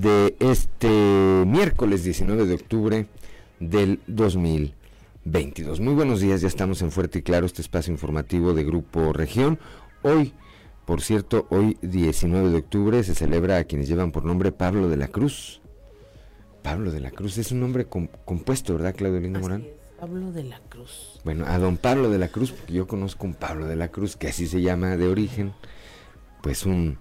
de 0.00 0.34
este 0.40 0.88
miércoles 1.46 2.02
19 2.02 2.46
de 2.46 2.54
octubre 2.54 3.06
del 3.60 4.00
2022. 4.08 5.78
Muy 5.78 5.94
buenos 5.94 6.20
días, 6.20 6.40
ya 6.40 6.48
estamos 6.48 6.82
en 6.82 6.90
Fuerte 6.90 7.20
y 7.20 7.22
Claro, 7.22 7.46
este 7.46 7.62
espacio 7.62 7.92
informativo 7.92 8.54
de 8.54 8.64
Grupo 8.64 9.12
Región. 9.12 9.60
Hoy, 10.02 10.32
por 10.84 11.00
cierto, 11.00 11.46
hoy 11.50 11.78
19 11.82 12.50
de 12.50 12.56
octubre 12.56 13.04
se 13.04 13.14
celebra 13.14 13.58
a 13.58 13.64
quienes 13.64 13.86
llevan 13.86 14.10
por 14.10 14.24
nombre 14.24 14.50
Pablo 14.50 14.88
de 14.88 14.96
la 14.96 15.08
Cruz. 15.08 15.60
Pablo 16.62 16.90
de 16.90 17.00
la 17.00 17.12
Cruz 17.12 17.38
es 17.38 17.52
un 17.52 17.60
nombre 17.60 17.86
compuesto, 17.86 18.74
¿verdad, 18.74 18.96
Claudio 18.96 19.20
Linda 19.20 19.38
Morán? 19.38 19.64
Pablo 20.00 20.32
de 20.32 20.42
la 20.42 20.58
Cruz. 20.68 21.20
Bueno, 21.24 21.44
a 21.46 21.56
don 21.58 21.76
Pablo 21.76 22.10
de 22.10 22.18
la 22.18 22.28
Cruz, 22.28 22.50
porque 22.50 22.72
yo 22.72 22.88
conozco 22.88 23.26
un 23.26 23.34
Pablo 23.34 23.66
de 23.66 23.76
la 23.76 23.88
Cruz, 23.88 24.16
que 24.16 24.26
así 24.26 24.48
se 24.48 24.60
llama 24.60 24.96
de 24.96 25.06
origen, 25.06 25.52
pues 26.42 26.66
un, 26.66 26.98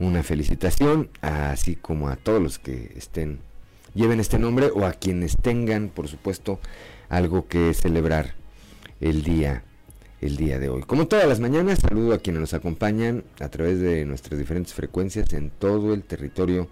una 0.00 0.22
felicitación, 0.22 1.10
así 1.20 1.76
como 1.76 2.08
a 2.08 2.16
todos 2.16 2.42
los 2.42 2.58
que 2.58 2.92
estén, 2.96 3.40
lleven 3.94 4.20
este 4.20 4.38
nombre 4.38 4.70
o 4.74 4.84
a 4.84 4.92
quienes 4.92 5.36
tengan, 5.36 5.88
por 5.88 6.08
supuesto, 6.08 6.60
algo 7.08 7.48
que 7.48 7.74
celebrar 7.74 8.34
el 9.00 9.22
día 9.22 9.64
el 10.20 10.36
día 10.36 10.58
de 10.58 10.68
hoy. 10.68 10.82
Como 10.82 11.06
todas 11.06 11.28
las 11.28 11.40
mañanas, 11.40 11.78
saludo 11.78 12.14
a 12.14 12.18
quienes 12.18 12.40
nos 12.40 12.54
acompañan 12.54 13.24
a 13.40 13.48
través 13.48 13.80
de 13.80 14.04
nuestras 14.04 14.38
diferentes 14.38 14.74
frecuencias 14.74 15.32
en 15.32 15.50
todo 15.50 15.94
el 15.94 16.02
territorio 16.02 16.68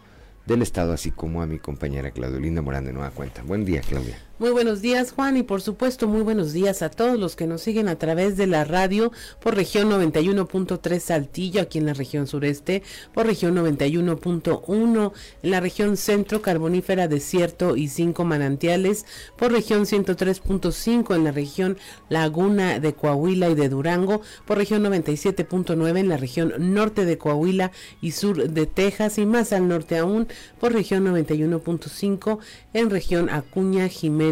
del 0.47 0.63
Estado, 0.63 0.93
así 0.93 1.11
como 1.11 1.43
a 1.43 1.47
mi 1.47 1.59
compañera 1.59 2.11
Claudio 2.11 2.41
Linda 2.41 2.63
Morán 2.63 2.85
de 2.85 2.93
Nueva 2.93 3.11
Cuenta. 3.11 3.43
Buen 3.43 3.65
día, 3.65 3.83
Claudia. 3.83 4.26
Muy 4.39 4.51
buenos 4.51 4.83
días, 4.83 5.13
Juan, 5.13 5.39
y 5.39 5.43
por 5.43 5.63
supuesto, 5.63 6.09
muy 6.09 6.21
buenos 6.21 6.53
días 6.53 6.83
a 6.83 6.91
todos 6.91 7.19
los 7.19 7.37
que 7.37 7.47
nos 7.47 7.63
siguen 7.63 7.89
a 7.89 7.97
través 7.97 8.37
de 8.37 8.47
la 8.47 8.65
radio 8.65 9.11
por 9.41 9.55
región 9.57 9.89
91.3 9.89 11.01
Saltillo, 11.01 11.63
aquí 11.63 11.79
en 11.79 11.87
la 11.87 11.95
región 11.95 12.27
sureste, 12.27 12.83
por 13.15 13.25
región 13.25 13.57
91.1 13.57 15.13
en 15.43 15.51
la 15.51 15.61
región 15.61 15.97
centro, 15.97 16.43
carbonífera, 16.43 17.09
desierto 17.09 17.79
y 17.79 17.89
cinco 17.89 18.25
manantiales, 18.25 19.07
por 19.39 19.53
región 19.53 19.87
103.5 19.87 21.15
en 21.17 21.25
la 21.25 21.33
región 21.33 21.79
Laguna 22.11 22.79
de 22.79 22.93
Coahuila 22.93 23.49
y 23.49 23.55
de 23.55 23.71
Durango, 23.71 24.21
por 24.45 24.59
región 24.59 24.85
97.9 24.85 25.99
en 25.99 26.09
la 26.11 26.19
región 26.19 26.53
norte 26.75 27.07
de 27.07 27.17
Coahuila 27.17 27.73
y 28.03 28.11
sur 28.11 28.51
de 28.51 28.67
Texas, 28.67 29.17
y 29.17 29.25
más 29.25 29.55
al 29.55 29.67
norte 29.67 29.97
aún, 29.97 30.29
por 30.61 30.75
región 30.75 31.07
91.5 31.07 32.39
en 32.75 32.91
región 32.91 33.31
Acuña, 33.31 33.89
Jiménez, 33.89 34.26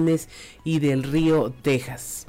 y 0.65 0.81
del 0.81 1.03
Río, 1.03 1.53
Texas. 1.63 2.27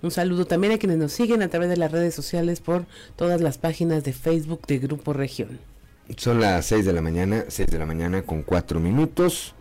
Un 0.00 0.12
saludo 0.12 0.46
también 0.46 0.72
a 0.72 0.78
quienes 0.78 0.98
nos 0.98 1.12
siguen 1.12 1.42
a 1.42 1.48
través 1.48 1.68
de 1.68 1.76
las 1.76 1.90
redes 1.90 2.14
sociales 2.14 2.60
por 2.60 2.86
todas 3.16 3.40
las 3.40 3.58
páginas 3.58 4.04
de 4.04 4.12
Facebook 4.12 4.64
de 4.68 4.78
Grupo 4.78 5.12
Región. 5.12 5.58
Son 6.16 6.40
las 6.40 6.66
6 6.66 6.86
de 6.86 6.92
la 6.92 7.02
mañana, 7.02 7.46
6 7.48 7.68
de 7.68 7.80
la 7.80 7.86
mañana 7.86 8.22
con 8.22 8.42
4 8.42 8.78
minutos 8.78 9.56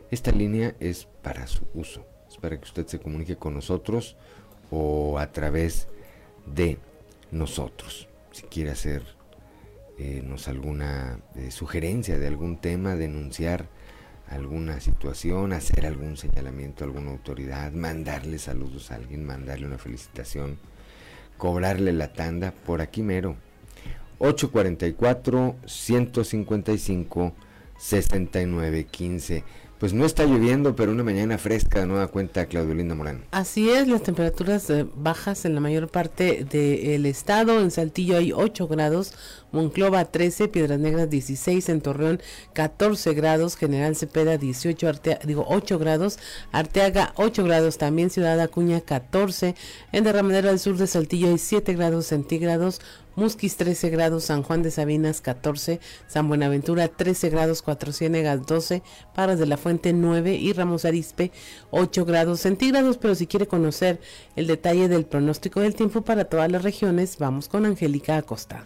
Esta 0.09 0.31
línea 0.31 0.73
es 0.79 1.07
para 1.21 1.45
su 1.45 1.67
uso. 1.75 2.03
Es 2.27 2.37
para 2.37 2.57
que 2.57 2.65
usted 2.65 2.87
se 2.87 2.97
comunique 2.99 3.35
con 3.35 3.53
nosotros 3.53 4.15
o 4.71 5.19
a 5.19 5.31
través 5.31 5.87
de 6.47 6.79
nosotros 7.31 8.07
si 8.33 8.43
quiere 8.43 8.71
hacer 8.71 9.03
eh, 9.97 10.23
alguna 10.47 11.19
eh, 11.35 11.51
sugerencia 11.51 12.17
de 12.17 12.27
algún 12.27 12.57
tema, 12.57 12.95
denunciar 12.95 13.69
alguna 14.27 14.79
situación, 14.79 15.53
hacer 15.53 15.85
algún 15.85 16.17
señalamiento 16.17 16.83
a 16.83 16.87
alguna 16.87 17.11
autoridad, 17.11 17.71
mandarle 17.71 18.39
saludos 18.39 18.91
a 18.91 18.95
alguien, 18.95 19.23
mandarle 19.25 19.67
una 19.67 19.77
felicitación, 19.77 20.57
cobrarle 21.37 21.93
la 21.93 22.11
tanda 22.11 22.51
por 22.51 22.81
aquí 22.81 23.03
mero. 23.03 23.35
844 24.17 25.55
155 25.65 27.33
6915 27.77 29.43
pues 29.79 29.93
no 29.93 30.05
está 30.05 30.25
lloviendo, 30.25 30.75
pero 30.75 30.91
una 30.91 31.03
mañana 31.03 31.37
fresca 31.37 31.81
de 31.81 31.87
nueva 31.87 32.07
cuenta, 32.07 32.45
Claudio 32.45 32.75
Linda 32.75 32.95
Morán. 32.95 33.25
Así 33.31 33.69
es, 33.69 33.87
las 33.87 34.03
temperaturas 34.03 34.69
eh, 34.69 34.85
bajas 34.95 35.45
en 35.45 35.55
la 35.55 35.61
mayor 35.61 35.89
parte 35.89 36.45
del 36.45 37.05
estado. 37.05 37.59
En 37.59 37.71
Saltillo 37.71 38.17
hay 38.17 38.31
8 38.31 38.67
grados, 38.67 39.13
Monclova 39.53 40.03
13, 40.03 40.49
Piedras 40.49 40.79
Negras 40.79 41.09
16, 41.09 41.69
en 41.69 41.79
Torreón 41.79 42.21
14 42.53 43.13
grados, 43.13 43.55
General 43.55 43.95
Cepeda 43.95 44.37
18, 44.37 44.91
digo 45.25 45.45
8 45.47 45.79
grados, 45.79 46.19
Arteaga 46.51 47.13
8 47.15 47.43
grados, 47.45 47.77
también 47.77 48.09
Ciudad 48.09 48.39
Acuña 48.41 48.81
14, 48.81 49.55
en 49.91 50.03
Derramadero 50.03 50.49
del 50.49 50.59
Sur 50.59 50.77
de 50.77 50.87
Saltillo 50.87 51.29
hay 51.29 51.37
7 51.37 51.73
grados 51.75 52.07
centígrados, 52.07 52.81
Musquis 53.15 53.57
13 53.57 53.91
grados, 53.91 54.23
San 54.23 54.41
Juan 54.41 54.63
de 54.63 54.71
Sabinas 54.71 55.21
14, 55.21 55.79
San 56.07 56.27
Buenaventura 56.27 56.87
13 56.87 57.29
grados, 57.29 57.61
Cuatro 57.61 57.91
Ciénegas 57.91 58.45
12, 58.47 58.81
Paras 59.13 59.37
de 59.37 59.45
la 59.45 59.57
Fuente 59.57 59.93
9 59.93 60.33
y 60.33 60.51
Ramos 60.53 60.83
Arispe 60.83 61.31
8 61.69 62.05
grados 62.05 62.39
centígrados. 62.39 62.97
Pero 62.97 63.13
si 63.13 63.27
quiere 63.27 63.47
conocer 63.47 64.01
el 64.35 64.47
detalle 64.47 64.87
del 64.87 65.05
pronóstico 65.05 65.59
del 65.59 65.75
tiempo 65.75 66.01
para 66.01 66.25
todas 66.25 66.51
las 66.51 66.63
regiones, 66.63 67.17
vamos 67.19 67.47
con 67.47 67.67
Angélica 67.67 68.17
Acosta. 68.17 68.65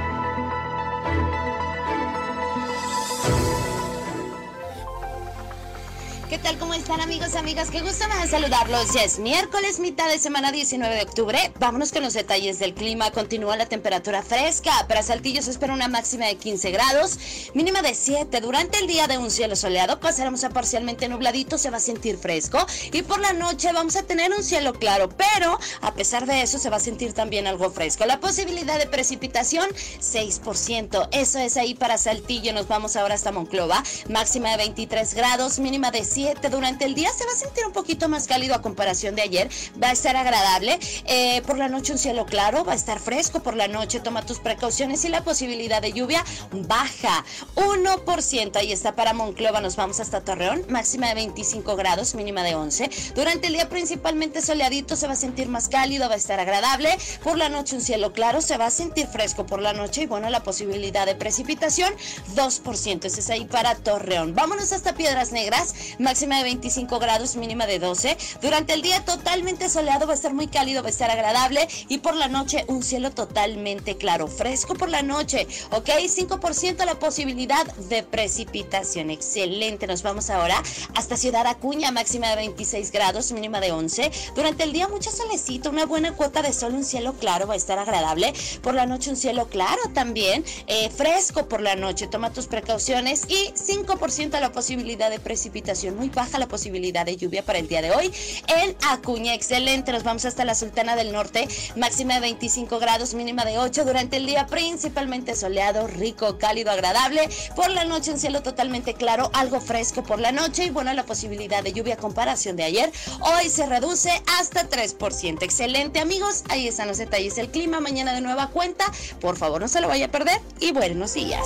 ¿Qué 6.31 6.37
tal? 6.37 6.57
¿Cómo 6.59 6.73
están 6.73 7.01
amigos, 7.01 7.35
amigas? 7.35 7.69
Qué 7.69 7.81
gusto 7.81 8.05
da 8.07 8.25
saludarlos. 8.25 8.93
Ya 8.93 9.03
es 9.03 9.19
miércoles, 9.19 9.81
mitad 9.81 10.07
de 10.07 10.17
semana 10.17 10.53
19 10.53 10.95
de 10.95 11.01
octubre. 11.01 11.51
Vámonos 11.59 11.91
con 11.91 12.03
los 12.03 12.13
detalles 12.13 12.57
del 12.57 12.73
clima. 12.73 13.11
Continúa 13.11 13.57
la 13.57 13.65
temperatura 13.65 14.23
fresca. 14.23 14.71
Para 14.87 15.03
Saltillo 15.03 15.41
se 15.41 15.51
espera 15.51 15.73
una 15.73 15.89
máxima 15.89 16.27
de 16.27 16.37
15 16.37 16.71
grados, 16.71 17.19
mínima 17.53 17.81
de 17.81 17.93
7. 17.93 18.39
Durante 18.39 18.79
el 18.79 18.87
día 18.87 19.07
de 19.07 19.17
un 19.17 19.29
cielo 19.29 19.57
soleado 19.57 19.99
pasaremos 19.99 20.45
a 20.45 20.51
parcialmente 20.51 21.09
nubladito, 21.09 21.57
se 21.57 21.69
va 21.69 21.77
a 21.77 21.81
sentir 21.81 22.17
fresco. 22.17 22.65
Y 22.93 23.01
por 23.01 23.19
la 23.19 23.33
noche 23.33 23.73
vamos 23.73 23.97
a 23.97 24.03
tener 24.03 24.31
un 24.31 24.41
cielo 24.41 24.71
claro, 24.71 25.09
pero 25.09 25.59
a 25.81 25.93
pesar 25.95 26.27
de 26.27 26.43
eso 26.43 26.59
se 26.59 26.69
va 26.69 26.77
a 26.77 26.79
sentir 26.79 27.11
también 27.11 27.45
algo 27.45 27.71
fresco. 27.71 28.05
La 28.05 28.21
posibilidad 28.21 28.79
de 28.79 28.87
precipitación, 28.87 29.69
6%. 29.99 31.09
Eso 31.11 31.39
es 31.39 31.57
ahí 31.57 31.75
para 31.75 31.97
Saltillo. 31.97 32.53
Nos 32.53 32.69
vamos 32.69 32.95
ahora 32.95 33.15
hasta 33.15 33.33
Monclova. 33.33 33.83
Máxima 34.07 34.51
de 34.51 34.57
23 34.57 35.13
grados, 35.13 35.59
mínima 35.59 35.91
de 35.91 36.05
7 36.05 36.20
durante 36.49 36.85
el 36.85 36.95
día 36.95 37.11
se 37.11 37.25
va 37.25 37.31
a 37.31 37.35
sentir 37.35 37.65
un 37.65 37.73
poquito 37.73 38.09
más 38.09 38.27
cálido 38.27 38.55
a 38.55 38.61
comparación 38.61 39.15
de 39.15 39.21
ayer. 39.21 39.49
Va 39.81 39.89
a 39.89 39.91
estar 39.91 40.15
agradable. 40.15 40.79
Eh, 41.05 41.41
por 41.45 41.57
la 41.57 41.67
noche 41.67 41.93
un 41.93 41.97
cielo 41.97 42.25
claro, 42.25 42.63
va 42.63 42.73
a 42.73 42.75
estar 42.75 42.99
fresco 42.99 43.41
por 43.41 43.55
la 43.55 43.67
noche. 43.67 43.99
Toma 43.99 44.25
tus 44.25 44.39
precauciones 44.39 45.03
y 45.05 45.09
la 45.09 45.23
posibilidad 45.23 45.81
de 45.81 45.93
lluvia 45.93 46.23
baja. 46.51 47.25
1%. 47.55 48.55
Ahí 48.57 48.71
está 48.71 48.95
para 48.95 49.13
Monclova. 49.13 49.61
Nos 49.61 49.75
vamos 49.75 49.99
hasta 49.99 50.21
Torreón. 50.21 50.65
Máxima 50.69 51.07
de 51.09 51.15
25 51.15 51.75
grados, 51.75 52.15
mínima 52.15 52.43
de 52.43 52.55
11. 52.55 52.89
Durante 53.15 53.47
el 53.47 53.53
día 53.53 53.69
principalmente 53.69 54.41
soleadito, 54.41 54.95
se 54.95 55.07
va 55.07 55.13
a 55.13 55.15
sentir 55.17 55.47
más 55.49 55.69
cálido, 55.69 56.07
va 56.07 56.15
a 56.15 56.17
estar 56.17 56.39
agradable. 56.39 56.97
Por 57.23 57.37
la 57.37 57.49
noche 57.49 57.75
un 57.75 57.81
cielo 57.81 58.13
claro, 58.13 58.41
se 58.41 58.57
va 58.57 58.67
a 58.67 58.71
sentir 58.71 59.07
fresco 59.07 59.45
por 59.45 59.61
la 59.61 59.73
noche 59.73 60.03
y 60.03 60.05
bueno, 60.05 60.29
la 60.29 60.43
posibilidad 60.43 61.05
de 61.05 61.15
precipitación 61.15 61.93
2%. 62.35 63.05
Ese 63.05 63.19
es 63.19 63.29
ahí 63.29 63.45
para 63.45 63.75
Torreón. 63.75 64.35
Vámonos 64.35 64.71
hasta 64.71 64.93
Piedras 64.93 65.31
Negras 65.31 65.73
máxima 66.11 66.39
de 66.39 66.43
25 66.43 66.99
grados, 66.99 67.37
mínima 67.37 67.65
de 67.65 67.79
12. 67.79 68.17
Durante 68.41 68.73
el 68.73 68.81
día 68.81 69.05
totalmente 69.05 69.69
soleado, 69.69 70.07
va 70.07 70.11
a 70.11 70.15
estar 70.15 70.33
muy 70.33 70.47
cálido, 70.47 70.81
va 70.83 70.87
a 70.87 70.91
estar 70.91 71.09
agradable 71.09 71.65
y 71.87 71.99
por 71.99 72.17
la 72.17 72.27
noche 72.27 72.65
un 72.67 72.83
cielo 72.83 73.11
totalmente 73.11 73.95
claro, 73.95 74.27
fresco 74.27 74.73
por 74.73 74.89
la 74.89 75.03
noche, 75.03 75.47
¿ok? 75.71 75.87
5% 75.87 76.83
la 76.83 76.99
posibilidad 76.99 77.65
de 77.65 78.03
precipitación, 78.03 79.09
excelente. 79.09 79.87
Nos 79.87 80.03
vamos 80.03 80.29
ahora 80.29 80.61
hasta 80.95 81.15
Ciudad 81.15 81.47
Acuña, 81.47 81.91
máxima 81.91 82.27
de 82.31 82.35
26 82.35 82.91
grados, 82.91 83.31
mínima 83.31 83.61
de 83.61 83.71
11. 83.71 84.11
Durante 84.35 84.63
el 84.63 84.73
día 84.73 84.89
mucho 84.89 85.11
solecito, 85.11 85.69
una 85.69 85.85
buena 85.85 86.11
cuota 86.11 86.41
de 86.41 86.51
sol, 86.51 86.73
un 86.73 86.83
cielo 86.83 87.13
claro, 87.13 87.47
va 87.47 87.53
a 87.53 87.57
estar 87.57 87.79
agradable. 87.79 88.33
Por 88.61 88.73
la 88.73 88.85
noche 88.85 89.11
un 89.11 89.15
cielo 89.15 89.47
claro 89.47 89.81
también, 89.93 90.43
eh, 90.67 90.89
fresco 90.89 91.47
por 91.47 91.61
la 91.61 91.77
noche, 91.77 92.07
toma 92.07 92.33
tus 92.33 92.47
precauciones 92.47 93.23
y 93.29 93.53
5% 93.55 94.37
la 94.41 94.51
posibilidad 94.51 95.09
de 95.09 95.21
precipitación, 95.21 96.00
muy 96.01 96.09
baja 96.09 96.39
la 96.39 96.47
posibilidad 96.47 97.05
de 97.05 97.15
lluvia 97.15 97.45
para 97.45 97.59
el 97.59 97.67
día 97.67 97.79
de 97.83 97.91
hoy 97.91 98.11
en 98.47 98.75
Acuña, 98.89 99.35
excelente. 99.35 99.91
Nos 99.91 100.03
vamos 100.03 100.25
hasta 100.25 100.43
la 100.45 100.55
Sultana 100.55 100.95
del 100.95 101.11
Norte, 101.11 101.47
máxima 101.75 102.15
de 102.15 102.21
25 102.21 102.79
grados, 102.79 103.13
mínima 103.13 103.45
de 103.45 103.59
8. 103.59 103.85
Durante 103.85 104.17
el 104.17 104.25
día 104.25 104.47
principalmente 104.47 105.35
soleado, 105.35 105.85
rico, 105.85 106.39
cálido, 106.39 106.71
agradable. 106.71 107.29
Por 107.55 107.69
la 107.69 107.85
noche 107.85 108.09
un 108.09 108.17
cielo 108.17 108.41
totalmente 108.41 108.95
claro, 108.95 109.29
algo 109.33 109.61
fresco 109.61 110.01
por 110.01 110.19
la 110.19 110.31
noche 110.31 110.65
y 110.65 110.69
bueno, 110.71 110.91
la 110.91 111.05
posibilidad 111.05 111.61
de 111.61 111.71
lluvia 111.71 111.93
a 111.93 111.97
comparación 111.97 112.55
de 112.55 112.63
ayer, 112.63 112.91
hoy 113.19 113.47
se 113.47 113.67
reduce 113.67 114.09
hasta 114.39 114.67
3%. 114.67 115.43
Excelente 115.43 115.99
amigos, 115.99 116.43
ahí 116.49 116.67
están 116.67 116.87
los 116.87 116.97
detalles 116.97 117.35
del 117.35 117.51
clima, 117.51 117.79
mañana 117.79 118.11
de 118.15 118.21
nueva 118.21 118.47
cuenta, 118.47 118.85
por 119.19 119.37
favor 119.37 119.61
no 119.61 119.67
se 119.67 119.81
lo 119.81 119.87
vaya 119.87 120.07
a 120.07 120.11
perder 120.11 120.41
y 120.59 120.71
buenos 120.71 121.13
días. 121.13 121.45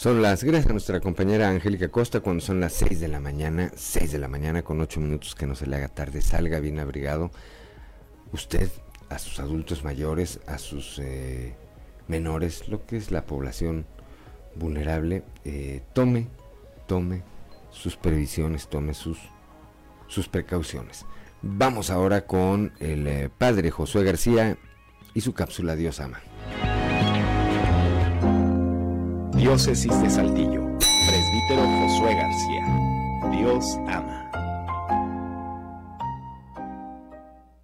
Son 0.00 0.22
las, 0.22 0.44
gracias 0.44 0.70
a 0.70 0.72
nuestra 0.72 0.98
compañera 0.98 1.50
Angélica 1.50 1.90
Costa, 1.90 2.20
cuando 2.20 2.40
son 2.40 2.58
las 2.58 2.72
6 2.72 3.00
de 3.00 3.08
la 3.08 3.20
mañana, 3.20 3.70
6 3.76 4.12
de 4.12 4.18
la 4.18 4.28
mañana 4.28 4.62
con 4.62 4.80
8 4.80 4.98
minutos 4.98 5.34
que 5.34 5.46
no 5.46 5.54
se 5.54 5.66
le 5.66 5.76
haga 5.76 5.88
tarde, 5.88 6.22
salga 6.22 6.58
bien 6.58 6.80
abrigado. 6.80 7.30
Usted, 8.32 8.70
a 9.10 9.18
sus 9.18 9.40
adultos 9.40 9.84
mayores, 9.84 10.40
a 10.46 10.56
sus 10.56 10.98
eh, 11.00 11.54
menores, 12.08 12.66
lo 12.68 12.86
que 12.86 12.96
es 12.96 13.10
la 13.10 13.26
población 13.26 13.84
vulnerable, 14.54 15.22
eh, 15.44 15.82
tome, 15.92 16.28
tome 16.86 17.22
sus 17.70 17.98
previsiones, 17.98 18.70
tome 18.70 18.94
sus, 18.94 19.18
sus 20.06 20.28
precauciones. 20.28 21.04
Vamos 21.42 21.90
ahora 21.90 22.26
con 22.26 22.72
el 22.80 23.06
eh, 23.06 23.28
padre 23.36 23.70
Josué 23.70 24.02
García 24.04 24.56
y 25.12 25.20
su 25.20 25.34
cápsula 25.34 25.76
Dios 25.76 26.00
ama. 26.00 26.22
Diócesis 29.40 30.02
de 30.02 30.10
Saltillo, 30.10 30.60
presbítero 30.76 31.62
Josué 31.80 32.14
García. 32.14 32.66
Dios 33.30 33.78
ama. 33.88 34.30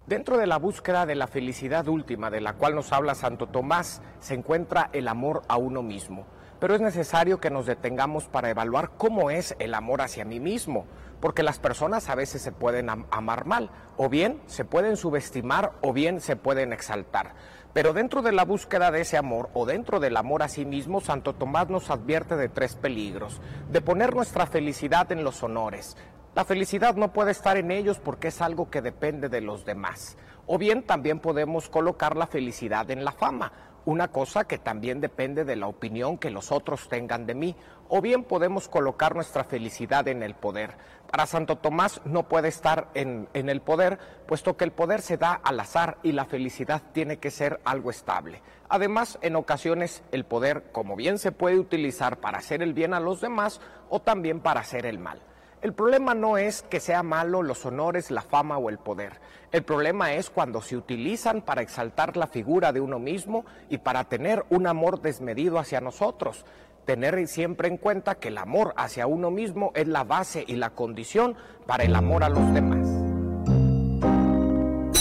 Dentro 0.07 0.39
de 0.39 0.47
la 0.47 0.57
búsqueda 0.57 1.05
de 1.05 1.13
la 1.13 1.27
felicidad 1.27 1.87
última 1.87 2.31
de 2.31 2.41
la 2.41 2.53
cual 2.53 2.73
nos 2.73 2.91
habla 2.91 3.13
Santo 3.13 3.45
Tomás 3.45 4.01
se 4.19 4.33
encuentra 4.33 4.89
el 4.91 5.07
amor 5.07 5.43
a 5.47 5.57
uno 5.57 5.83
mismo. 5.83 6.25
Pero 6.59 6.73
es 6.73 6.81
necesario 6.81 7.39
que 7.39 7.51
nos 7.51 7.67
detengamos 7.67 8.25
para 8.27 8.49
evaluar 8.49 8.93
cómo 8.97 9.29
es 9.29 9.55
el 9.59 9.75
amor 9.75 10.01
hacia 10.01 10.25
mí 10.25 10.39
mismo, 10.39 10.87
porque 11.21 11.43
las 11.43 11.59
personas 11.59 12.09
a 12.09 12.15
veces 12.15 12.41
se 12.41 12.51
pueden 12.51 12.89
amar 12.89 13.45
mal, 13.45 13.69
o 13.97 14.09
bien 14.09 14.41
se 14.47 14.65
pueden 14.65 14.97
subestimar, 14.97 15.73
o 15.81 15.93
bien 15.93 16.21
se 16.21 16.35
pueden 16.35 16.73
exaltar. 16.73 17.35
Pero 17.77 17.93
dentro 17.93 18.23
de 18.23 18.31
la 18.31 18.43
búsqueda 18.43 18.89
de 18.89 19.01
ese 19.01 19.17
amor 19.17 19.51
o 19.53 19.67
dentro 19.67 19.99
del 19.99 20.17
amor 20.17 20.41
a 20.41 20.47
sí 20.47 20.65
mismo, 20.65 20.99
Santo 20.99 21.35
Tomás 21.35 21.69
nos 21.69 21.91
advierte 21.91 22.35
de 22.35 22.49
tres 22.49 22.75
peligros. 22.75 23.39
De 23.69 23.81
poner 23.81 24.15
nuestra 24.15 24.47
felicidad 24.47 25.11
en 25.11 25.23
los 25.23 25.43
honores. 25.43 25.95
La 26.33 26.43
felicidad 26.43 26.95
no 26.95 27.13
puede 27.13 27.29
estar 27.29 27.55
en 27.55 27.69
ellos 27.69 27.99
porque 27.99 28.29
es 28.29 28.41
algo 28.41 28.71
que 28.71 28.81
depende 28.81 29.29
de 29.29 29.41
los 29.41 29.63
demás. 29.63 30.17
O 30.47 30.57
bien 30.57 30.87
también 30.87 31.19
podemos 31.19 31.69
colocar 31.69 32.17
la 32.17 32.25
felicidad 32.25 32.89
en 32.89 33.05
la 33.05 33.11
fama 33.11 33.51
una 33.87 34.09
cosa 34.09 34.43
que 34.43 34.57
también 34.57 34.99
depende 34.99 35.45
de 35.45 35.55
la 35.55 35.67
opinión 35.67 36.17
que 36.17 36.29
los 36.29 36.51
otros 36.51 36.89
tengan 36.89 37.25
de 37.25 37.35
mí, 37.35 37.55
o 37.89 38.01
bien 38.01 38.23
podemos 38.23 38.67
colocar 38.67 39.15
nuestra 39.15 39.43
felicidad 39.43 40.07
en 40.07 40.23
el 40.23 40.35
poder. 40.35 40.75
Para 41.09 41.25
Santo 41.25 41.55
Tomás 41.55 42.01
no 42.03 42.27
puede 42.27 42.49
estar 42.49 42.89
en, 42.93 43.29
el 43.33 43.61
poder, 43.61 43.97
puesto 44.27 44.57
que 44.57 44.65
el 44.65 44.71
poder 44.71 45.01
se 45.01 45.17
da 45.17 45.33
al 45.33 45.59
azar 45.59 45.97
y 46.03 46.11
la 46.11 46.25
felicidad 46.25 46.81
tiene 46.91 47.17
que 47.17 47.31
ser 47.31 47.61
algo 47.63 47.91
estable. 47.91 48.41
Además, 48.67 49.17
en 49.21 49.37
ocasiones 49.37 50.03
el 50.11 50.25
poder, 50.25 50.71
como 50.73 50.97
bien 50.97 51.17
se 51.17 51.31
puede 51.31 51.57
utilizar 51.59 52.17
para 52.17 52.39
hacer 52.39 52.61
el 52.61 52.73
bien 52.73 52.93
a 52.93 52.99
los 52.99 53.21
demás 53.21 53.61
o 53.89 54.01
también 54.01 54.41
para 54.41 54.59
hacer 54.59 54.85
el 54.85 54.99
mal. 54.99 55.21
El 55.61 55.73
problema 55.73 56.13
no 56.13 56.37
es 56.37 56.61
que 56.61 56.79
sea 56.79 57.03
malo 57.03 57.41
los 57.41 57.65
honores, 57.65 58.11
la 58.11 58.21
fama 58.21 58.57
o 58.57 58.69
el 58.69 58.77
poder. 58.77 59.13
El 59.51 59.63
problema 59.63 60.13
es 60.13 60.29
cuando 60.29 60.61
se 60.61 60.75
utilizan 60.75 61.41
para 61.41 61.61
exaltar 61.61 62.17
la 62.17 62.27
figura 62.27 62.73
de 62.73 62.81
uno 62.81 62.99
mismo 62.99 63.45
y 63.69 63.77
para 63.77 64.03
tener 64.03 64.45
un 64.49 64.67
amor 64.67 65.01
desmedido 65.01 65.57
hacia 65.57 65.79
nosotros. 65.79 66.45
Tener 66.85 67.27
siempre 67.27 67.69
en 67.69 67.77
cuenta 67.77 68.15
que 68.15 68.27
el 68.27 68.37
amor 68.37 68.73
hacia 68.75 69.07
uno 69.07 69.31
mismo 69.31 69.71
es 69.73 69.87
la 69.87 70.03
base 70.03 70.43
y 70.47 70.55
la 70.55 70.71
condición 70.71 71.35
para 71.65 71.85
el 71.85 71.95
amor 71.95 72.23
a 72.23 72.29
los 72.29 72.53
demás. 72.53 72.87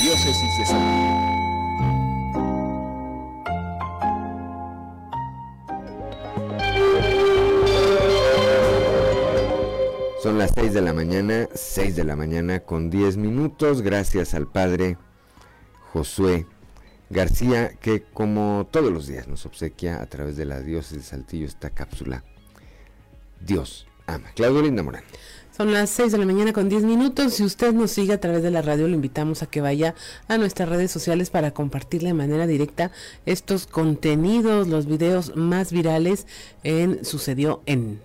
Diócesis 0.00 0.58
de 0.58 0.66
San 0.66 1.25
Son 10.26 10.38
las 10.38 10.50
6 10.56 10.74
de 10.74 10.80
la 10.80 10.92
mañana, 10.92 11.48
6 11.54 11.94
de 11.94 12.02
la 12.02 12.16
mañana 12.16 12.58
con 12.58 12.90
10 12.90 13.16
minutos, 13.16 13.80
gracias 13.80 14.34
al 14.34 14.48
padre 14.48 14.98
Josué 15.92 16.46
García, 17.10 17.74
que 17.80 18.02
como 18.02 18.66
todos 18.68 18.92
los 18.92 19.06
días 19.06 19.28
nos 19.28 19.46
obsequia 19.46 20.02
a 20.02 20.06
través 20.06 20.36
de 20.36 20.44
la 20.44 20.58
diócesis 20.58 20.96
de 20.96 21.04
Saltillo 21.04 21.46
esta 21.46 21.70
cápsula. 21.70 22.24
Dios 23.40 23.86
ama. 24.08 24.32
Claudio 24.34 24.62
Linda 24.62 24.82
Morán. 24.82 25.04
Son 25.56 25.72
las 25.72 25.90
6 25.90 26.10
de 26.10 26.18
la 26.18 26.26
mañana 26.26 26.52
con 26.52 26.68
10 26.68 26.82
minutos. 26.82 27.34
Si 27.34 27.44
usted 27.44 27.72
nos 27.72 27.92
sigue 27.92 28.12
a 28.12 28.20
través 28.20 28.42
de 28.42 28.50
la 28.50 28.62
radio, 28.62 28.88
le 28.88 28.96
invitamos 28.96 29.44
a 29.44 29.46
que 29.46 29.60
vaya 29.60 29.94
a 30.26 30.38
nuestras 30.38 30.68
redes 30.68 30.90
sociales 30.90 31.30
para 31.30 31.52
compartirle 31.52 32.08
de 32.08 32.14
manera 32.14 32.48
directa 32.48 32.90
estos 33.26 33.68
contenidos, 33.68 34.66
los 34.66 34.86
videos 34.86 35.36
más 35.36 35.70
virales 35.70 36.26
en 36.64 37.04
Sucedió 37.04 37.62
en. 37.64 38.00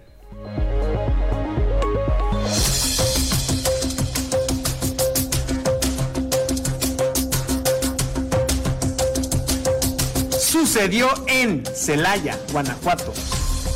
Sucedió 10.62 11.10
en 11.26 11.64
Celaya, 11.66 12.38
Guanajuato. 12.52 13.12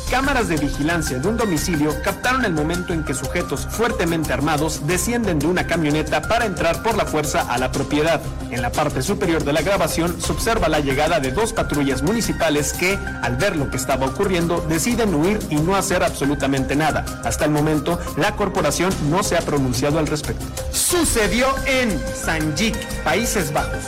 Cámaras 0.08 0.46
de 0.46 0.56
vigilancia 0.56 1.18
de 1.18 1.26
un 1.26 1.36
domicilio 1.36 1.92
captaron 2.04 2.44
el 2.44 2.52
momento 2.52 2.92
en 2.92 3.04
que 3.04 3.12
sujetos 3.12 3.66
fuertemente 3.68 4.32
armados 4.32 4.86
descienden 4.86 5.40
de 5.40 5.48
una 5.48 5.66
camioneta 5.66 6.22
para 6.22 6.46
entrar 6.46 6.84
por 6.84 6.96
la 6.96 7.04
fuerza 7.04 7.52
a 7.52 7.58
la 7.58 7.72
propiedad. 7.72 8.20
En 8.52 8.62
la 8.62 8.70
parte 8.70 9.02
superior 9.02 9.42
de 9.42 9.52
la 9.52 9.62
grabación 9.62 10.20
se 10.20 10.30
observa 10.30 10.68
la 10.68 10.78
llegada 10.78 11.18
de 11.18 11.32
dos 11.32 11.52
patrullas 11.52 12.02
municipales 12.02 12.72
que, 12.72 12.96
al 13.20 13.36
ver 13.36 13.56
lo 13.56 13.68
que 13.68 13.78
estaba 13.78 14.06
ocurriendo, 14.06 14.64
deciden 14.68 15.12
huir 15.12 15.40
y 15.50 15.56
no 15.56 15.74
hacer 15.74 16.04
absolutamente 16.04 16.76
nada. 16.76 17.04
Hasta 17.24 17.46
el 17.46 17.50
momento, 17.50 17.98
la 18.16 18.36
corporación 18.36 18.94
no 19.10 19.24
se 19.24 19.36
ha 19.36 19.40
pronunciado 19.40 19.98
al 19.98 20.06
respecto. 20.06 20.44
Sucedió 20.70 21.48
en 21.66 22.00
Sanjik, 22.14 22.76
Países 23.02 23.52
Bajos. 23.52 23.82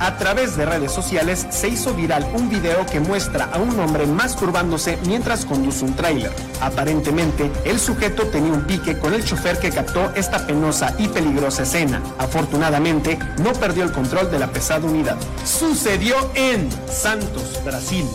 A 0.00 0.16
través 0.16 0.56
de 0.56 0.64
redes 0.64 0.92
sociales 0.92 1.46
se 1.50 1.68
hizo 1.68 1.92
viral 1.92 2.26
un 2.34 2.48
video 2.48 2.86
que 2.86 3.00
muestra 3.00 3.50
a 3.52 3.58
un 3.58 3.78
hombre 3.78 4.06
masturbándose 4.06 4.98
mientras 5.06 5.44
conduce 5.44 5.84
un 5.84 5.94
tráiler. 5.94 6.32
Aparentemente, 6.62 7.52
el 7.66 7.78
sujeto 7.78 8.26
tenía 8.28 8.54
un 8.54 8.64
pique 8.64 8.98
con 8.98 9.12
el 9.12 9.22
chofer 9.22 9.58
que 9.58 9.70
captó 9.70 10.10
esta 10.14 10.46
penosa 10.46 10.94
y 10.98 11.08
peligrosa 11.08 11.64
escena. 11.64 12.02
Afortunadamente, 12.16 13.18
no 13.42 13.52
perdió 13.52 13.84
el 13.84 13.92
control 13.92 14.30
de 14.30 14.38
la 14.38 14.46
pesada 14.46 14.86
unidad. 14.86 15.18
Sucedió 15.44 16.16
en 16.34 16.70
Santos, 16.88 17.60
Brasil. 17.62 18.06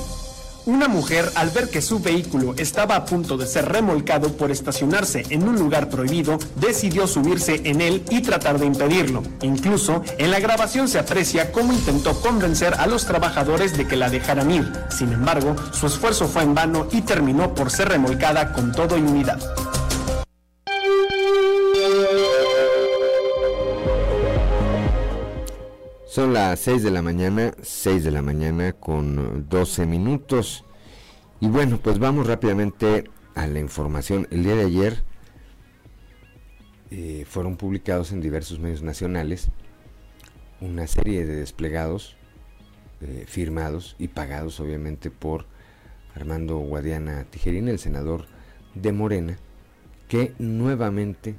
Una 0.65 0.87
mujer, 0.87 1.31
al 1.35 1.51
ver 1.51 1.69
que 1.69 1.79
su 1.79 1.99
vehículo 1.99 2.55
estaba 2.57 2.95
a 2.95 3.05
punto 3.05 3.37
de 3.37 3.45
ser 3.45 3.71
remolcado 3.71 4.35
por 4.35 4.49
estacionarse 4.49 5.23
en 5.29 5.47
un 5.47 5.57
lugar 5.57 5.89
prohibido, 5.89 6.39
decidió 6.55 7.05
subirse 7.05 7.61
en 7.65 7.81
él 7.81 8.03
y 8.09 8.23
tratar 8.23 8.57
de 8.57 8.65
impedirlo. 8.65 9.21
Incluso, 9.43 10.01
en 10.17 10.31
la 10.31 10.39
grabación 10.39 10.87
se 10.87 10.97
aprecia 10.97 11.51
cómo 11.51 11.71
intentó 11.71 12.19
convencer 12.19 12.73
a 12.79 12.87
los 12.87 13.05
trabajadores 13.05 13.77
de 13.77 13.87
que 13.87 13.95
la 13.95 14.09
dejaran 14.09 14.49
ir. 14.49 14.71
Sin 14.89 15.13
embargo, 15.13 15.55
su 15.71 15.85
esfuerzo 15.85 16.27
fue 16.27 16.41
en 16.41 16.55
vano 16.55 16.87
y 16.91 17.01
terminó 17.01 17.53
por 17.53 17.69
ser 17.69 17.89
remolcada 17.89 18.51
con 18.51 18.71
todo 18.71 18.97
y 18.97 19.01
unidad. 19.01 19.39
Son 26.15 26.31
las 26.31 26.61
6 26.61 26.81
de 26.81 26.91
la 26.91 27.01
mañana, 27.01 27.51
6 27.61 28.05
de 28.05 28.09
la 28.09 28.21
mañana 28.21 28.71
con 28.71 29.49
12 29.49 29.85
minutos. 29.85 30.63
Y 31.41 31.49
bueno, 31.49 31.77
pues 31.83 31.99
vamos 31.99 32.25
rápidamente 32.25 33.03
a 33.35 33.47
la 33.47 33.59
información. 33.59 34.25
El 34.31 34.45
día 34.45 34.55
de 34.55 34.63
ayer 34.63 35.03
eh, 36.89 37.25
fueron 37.27 37.57
publicados 37.57 38.13
en 38.13 38.21
diversos 38.21 38.59
medios 38.59 38.81
nacionales 38.81 39.49
una 40.61 40.87
serie 40.87 41.25
de 41.25 41.35
desplegados 41.35 42.15
eh, 43.01 43.25
firmados 43.27 43.97
y 43.99 44.07
pagados 44.07 44.61
obviamente 44.61 45.11
por 45.11 45.45
Armando 46.15 46.59
Guadiana 46.59 47.25
Tijerín, 47.25 47.67
el 47.67 47.77
senador 47.77 48.27
de 48.73 48.93
Morena, 48.93 49.37
que 50.07 50.33
nuevamente, 50.39 51.35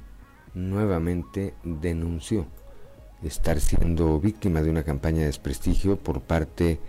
nuevamente 0.53 1.55
denunció 1.63 2.45
estar 3.23 3.59
siendo 3.59 4.19
víctima 4.19 4.61
de 4.61 4.69
una 4.69 4.83
campaña 4.83 5.19
de 5.19 5.25
desprestigio 5.25 5.97
por 5.97 6.21
parte 6.21 6.79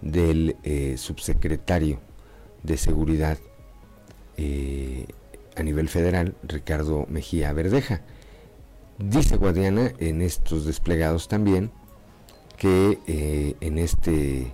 del 0.00 0.56
eh, 0.62 0.96
subsecretario 0.96 2.00
de 2.62 2.76
Seguridad 2.76 3.38
eh, 4.36 5.06
a 5.56 5.62
nivel 5.62 5.88
federal, 5.88 6.34
Ricardo 6.42 7.06
Mejía 7.08 7.52
Verdeja. 7.52 8.02
Dice 8.98 9.36
Guadiana 9.36 9.92
en 9.98 10.22
estos 10.22 10.66
desplegados 10.66 11.28
también 11.28 11.70
que 12.56 12.98
eh, 13.06 13.54
en, 13.60 13.78
este, 13.78 14.52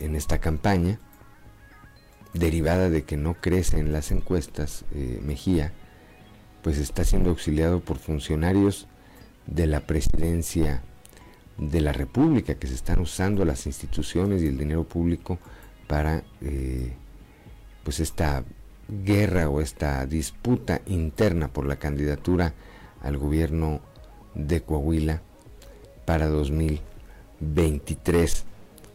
en 0.00 0.16
esta 0.16 0.38
campaña, 0.38 0.98
derivada 2.32 2.88
de 2.88 3.04
que 3.04 3.18
no 3.18 3.34
crece 3.34 3.78
en 3.78 3.92
las 3.92 4.10
encuestas, 4.10 4.84
Mejía, 5.22 5.72
pues 6.62 6.78
está 6.78 7.04
siendo 7.04 7.30
auxiliado 7.30 7.80
por 7.80 7.98
funcionarios 7.98 8.88
de 9.46 9.66
la 9.66 9.80
presidencia 9.80 10.82
de 11.58 11.80
la 11.80 11.92
República, 11.92 12.56
que 12.56 12.66
se 12.66 12.74
están 12.74 13.00
usando 13.00 13.44
las 13.44 13.66
instituciones 13.66 14.42
y 14.42 14.46
el 14.46 14.56
dinero 14.58 14.84
público 14.84 15.38
para 15.86 16.24
eh, 16.40 16.94
pues 17.82 18.00
esta 18.00 18.44
guerra 18.88 19.48
o 19.48 19.60
esta 19.60 20.04
disputa 20.06 20.80
interna 20.86 21.48
por 21.48 21.66
la 21.66 21.76
candidatura 21.76 22.54
al 23.02 23.18
gobierno 23.18 23.80
de 24.34 24.62
Coahuila 24.62 25.22
para 26.04 26.26
2023. 26.26 28.44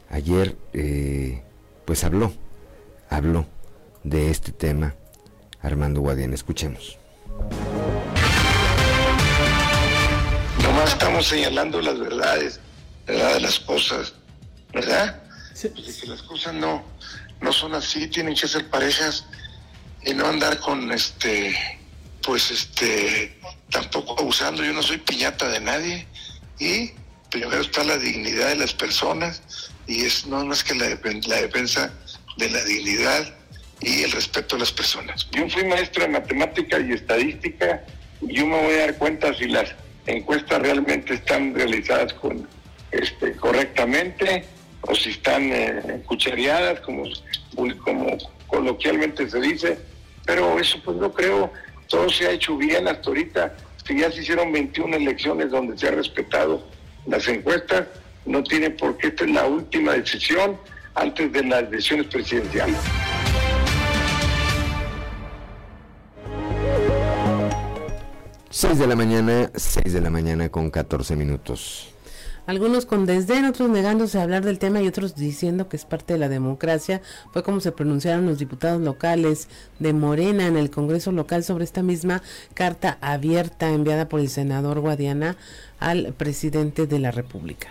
Ayer 0.10 0.58
eh, 0.74 1.44
pues 1.86 2.04
habló, 2.04 2.34
habló 3.10 3.46
de 4.04 4.30
este 4.30 4.52
tema 4.52 4.96
Armando 5.62 6.02
Guadiana. 6.02 6.36
Escuchemos. 6.36 7.00
Estamos 10.92 11.28
señalando 11.28 11.82
las 11.82 11.98
verdades, 12.00 12.60
¿verdad? 13.08 13.36
De 13.36 13.40
las 13.42 13.60
cosas, 13.60 14.14
¿verdad? 14.74 15.24
Pues 15.50 15.98
que 16.02 16.08
las 16.08 16.22
cosas 16.24 16.54
no, 16.54 16.84
no 17.40 17.54
son 17.54 17.74
así, 17.76 18.08
tienen 18.08 18.36
que 18.36 18.48
ser 18.48 18.70
parejas 18.70 19.26
y 20.06 20.14
no 20.14 20.28
andar 20.28 20.60
con 20.60 20.92
este, 20.92 21.56
pues 22.22 22.52
este, 22.52 23.40
tampoco 23.70 24.20
abusando. 24.20 24.64
Yo 24.64 24.74
no 24.74 24.84
soy 24.84 24.98
piñata 24.98 25.48
de 25.50 25.60
nadie 25.62 26.08
y 26.60 26.92
primero 27.30 27.62
está 27.62 27.84
la 27.84 27.98
dignidad 27.98 28.50
de 28.50 28.58
las 28.58 28.74
personas 28.74 29.42
y 29.88 30.04
es 30.06 30.26
no 30.26 30.46
más 30.46 30.64
que 30.64 30.76
la, 30.76 30.90
la 30.90 31.36
defensa 31.42 31.94
de 32.38 32.50
la 32.50 32.64
dignidad 32.64 33.34
y 33.80 34.04
el 34.04 34.12
respeto 34.12 34.56
a 34.58 34.60
las 34.60 34.72
personas. 34.72 35.28
Yo 35.32 35.50
fui 35.50 35.64
maestro 35.64 36.04
de 36.04 36.10
matemática 36.10 36.80
y 36.80 36.92
estadística 36.92 37.84
y 38.22 38.36
yo 38.36 38.46
me 38.46 38.62
voy 38.62 38.74
a 38.74 38.80
dar 38.82 38.98
cuenta 38.98 39.34
si 39.34 39.48
las 39.48 39.74
encuestas 40.06 40.62
realmente 40.62 41.14
están 41.14 41.54
realizadas 41.54 42.14
con 42.14 42.48
este 42.92 43.36
correctamente 43.36 44.46
o 44.82 44.96
si 44.96 45.12
están 45.12 45.44
eh, 45.52 46.02
cuchareadas 46.06 46.82
como, 46.82 47.04
como 47.84 48.18
coloquialmente 48.48 49.30
se 49.30 49.40
dice, 49.40 49.78
pero 50.26 50.60
eso 50.60 50.80
pues 50.84 50.98
no 50.98 51.12
creo, 51.12 51.52
todo 51.88 52.10
se 52.10 52.28
ha 52.28 52.32
hecho 52.32 52.58
bien 52.58 52.88
hasta 52.88 53.10
ahorita, 53.10 53.56
si 53.86 54.00
ya 54.00 54.12
se 54.12 54.22
hicieron 54.22 54.52
21 54.52 54.98
elecciones 54.98 55.52
donde 55.52 55.78
se 55.78 55.88
ha 55.88 55.92
respetado 55.92 56.66
las 57.08 57.28
encuestas, 57.28 57.88
no 58.26 58.44
tiene 58.44 58.70
por 58.72 58.98
qué 58.98 59.08
esta 59.08 59.26
es 59.26 59.32
la 59.32 59.46
última 59.46 59.94
decisión 59.94 60.58
antes 60.96 61.32
de 61.32 61.44
las 61.44 61.64
elecciones 61.64 62.08
presidenciales. 62.08 62.78
6 68.52 68.80
de 68.80 68.88
la 68.88 68.98
mañana, 68.98 69.50
6 69.56 69.94
de 69.94 70.02
la 70.02 70.10
mañana 70.10 70.50
con 70.50 70.70
14 70.70 71.16
minutos. 71.16 71.88
Algunos 72.48 72.86
con 72.86 73.06
desdén, 73.06 73.46
otros 73.46 73.70
negándose 73.70 74.20
a 74.20 74.24
hablar 74.24 74.44
del 74.44 74.60
tema 74.60 74.82
y 74.82 74.88
otros 74.88 75.16
diciendo 75.16 75.70
que 75.70 75.78
es 75.78 75.86
parte 75.86 76.14
de 76.14 76.20
la 76.20 76.28
democracia. 76.28 77.02
Fue 77.32 77.44
como 77.44 77.62
se 77.62 77.72
pronunciaron 77.72 78.26
los 78.26 78.40
diputados 78.40 78.82
locales 78.82 79.48
de 79.80 79.94
Morena 79.94 80.48
en 80.48 80.58
el 80.58 80.70
Congreso 80.70 81.14
local 81.14 81.46
sobre 81.46 81.64
esta 81.64 81.82
misma 81.82 82.22
carta 82.54 82.98
abierta 83.00 83.70
enviada 83.70 84.10
por 84.10 84.20
el 84.20 84.28
senador 84.28 84.82
Guadiana 84.82 85.38
al 85.80 86.14
presidente 86.14 86.88
de 86.88 87.00
la 87.00 87.12
República. 87.12 87.70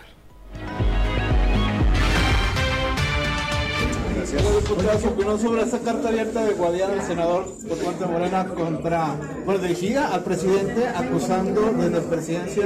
Diputado, 4.37 5.01
su 5.01 5.09
opinión 5.09 5.41
sobre 5.41 5.63
esta 5.63 5.79
carta 5.79 6.09
abierta 6.09 6.45
de 6.45 6.55
Guadiana, 6.55 6.95
el 6.95 7.03
senador 7.03 7.45
por 7.69 7.79
parte 7.79 8.05
de 8.05 8.11
Morena, 8.11 8.47
contra, 8.49 9.17
bueno, 9.45 9.61
dirigida 9.61 10.15
al 10.15 10.23
presidente, 10.23 10.87
acusando 10.89 11.73
desde 11.73 11.91
la 11.91 12.01
presidencia 12.01 12.65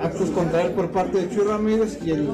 actos 0.00 0.30
contra 0.30 0.62
él 0.62 0.72
por 0.72 0.90
parte 0.90 1.18
de 1.18 1.34
Chuy 1.34 1.44
Ramírez 1.44 1.98
y 2.04 2.10
el 2.10 2.28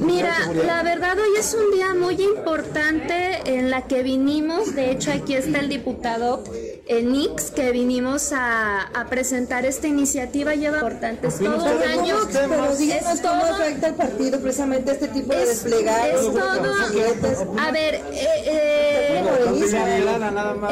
Mira, 0.00 0.34
la 0.66 0.82
verdad 0.82 1.16
hoy 1.18 1.38
es 1.38 1.54
un 1.54 1.74
día 1.74 1.94
muy 1.94 2.20
importante 2.22 3.40
en 3.46 3.70
la 3.70 3.82
que 3.82 4.02
vinimos, 4.02 4.74
de 4.74 4.90
hecho 4.90 5.10
aquí 5.12 5.34
está 5.34 5.60
el 5.60 5.68
diputado 5.68 6.44
Nix, 6.88 7.50
que 7.50 7.70
vinimos 7.70 8.32
a, 8.32 8.82
a, 8.82 9.06
presentar 9.06 9.64
esta 9.64 9.86
iniciativa, 9.86 10.54
lleva 10.54 10.78
importantes 10.78 11.38
todo 11.38 11.64
un 11.64 11.82
año. 11.82 12.16
Pero 12.32 12.76
díganos 12.76 13.20
cómo 13.20 13.44
afecta 13.44 13.86
al 13.86 13.94
partido 13.94 14.40
precisamente 14.40 14.92
este 14.92 15.08
tipo 15.08 15.32
de 15.32 15.46
desplegados. 15.46 16.26
Es 16.26 16.32
todo, 16.32 17.58
a 17.58 17.70
ver, 17.70 17.94
eh, 17.94 18.28
eh, 18.46 19.02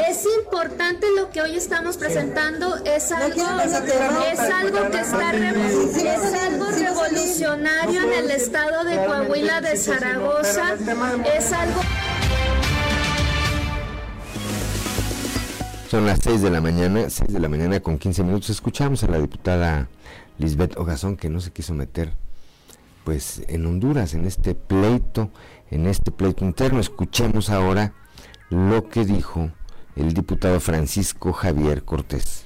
es 0.09 0.25
importante 0.43 1.07
lo 1.15 1.29
que 1.31 1.41
hoy 1.41 1.55
estamos 1.55 1.97
presentando, 1.97 2.77
es 2.83 3.11
algo, 3.11 3.41
es 3.41 4.39
algo 4.39 4.89
que 4.91 4.99
está 4.99 5.31
es 5.31 6.33
algo 6.33 6.65
revolucionario 6.65 8.03
en 8.03 8.13
el 8.13 8.31
estado 8.31 8.83
de 8.83 8.95
Coahuila 9.05 9.61
de 9.61 9.77
Zaragoza, 9.77 10.75
es 11.35 11.53
algo... 11.53 11.81
Son 15.91 16.05
las 16.05 16.19
6 16.23 16.41
de 16.41 16.49
la 16.49 16.61
mañana, 16.61 17.09
6 17.09 17.33
de 17.33 17.39
la 17.41 17.49
mañana 17.49 17.81
con 17.81 17.97
15 17.97 18.23
minutos. 18.23 18.49
Escuchamos 18.49 19.03
a 19.03 19.07
la 19.07 19.19
diputada 19.19 19.89
Lisbeth 20.37 20.77
Ogazón 20.77 21.17
que 21.17 21.29
no 21.29 21.41
se 21.41 21.51
quiso 21.51 21.73
meter 21.73 22.13
pues 23.03 23.43
en 23.49 23.65
Honduras 23.65 24.13
en 24.13 24.25
este 24.25 24.55
pleito 24.55 25.31
en 25.69 25.87
este 25.87 26.11
pleito 26.11 26.45
interno. 26.45 26.79
Escuchemos 26.79 27.49
ahora 27.49 27.93
lo 28.49 28.87
que 28.87 29.03
dijo 29.03 29.51
el 29.97 30.13
diputado 30.13 30.61
Francisco 30.61 31.33
Javier 31.33 31.83
Cortés. 31.83 32.45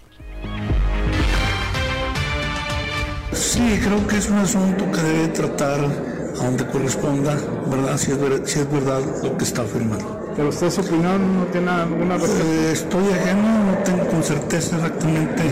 Sí, 3.32 3.80
creo 3.84 4.08
que 4.08 4.18
es 4.18 4.28
un 4.28 4.40
asunto 4.40 4.92
que 4.92 5.02
debe 5.02 5.28
tratar 5.28 5.82
a 5.82 6.46
donde 6.46 6.66
corresponda, 6.66 7.38
¿verdad? 7.70 7.96
Si 8.00 8.12
es, 8.12 8.18
si 8.52 8.60
es 8.62 8.72
verdad 8.72 9.02
lo 9.22 9.38
que 9.38 9.44
está 9.44 9.62
afirmando. 9.62 10.25
Pero 10.36 10.50
usted 10.50 10.70
su 10.70 10.82
opinión 10.82 11.40
no 11.40 11.46
tiene 11.46 11.72
alguna 11.72 12.16
eh, 12.16 12.70
Estoy 12.74 13.10
ajeno, 13.14 13.64
no 13.64 13.78
tengo 13.84 14.06
con 14.08 14.24
certeza 14.24 14.76
exactamente 14.76 15.44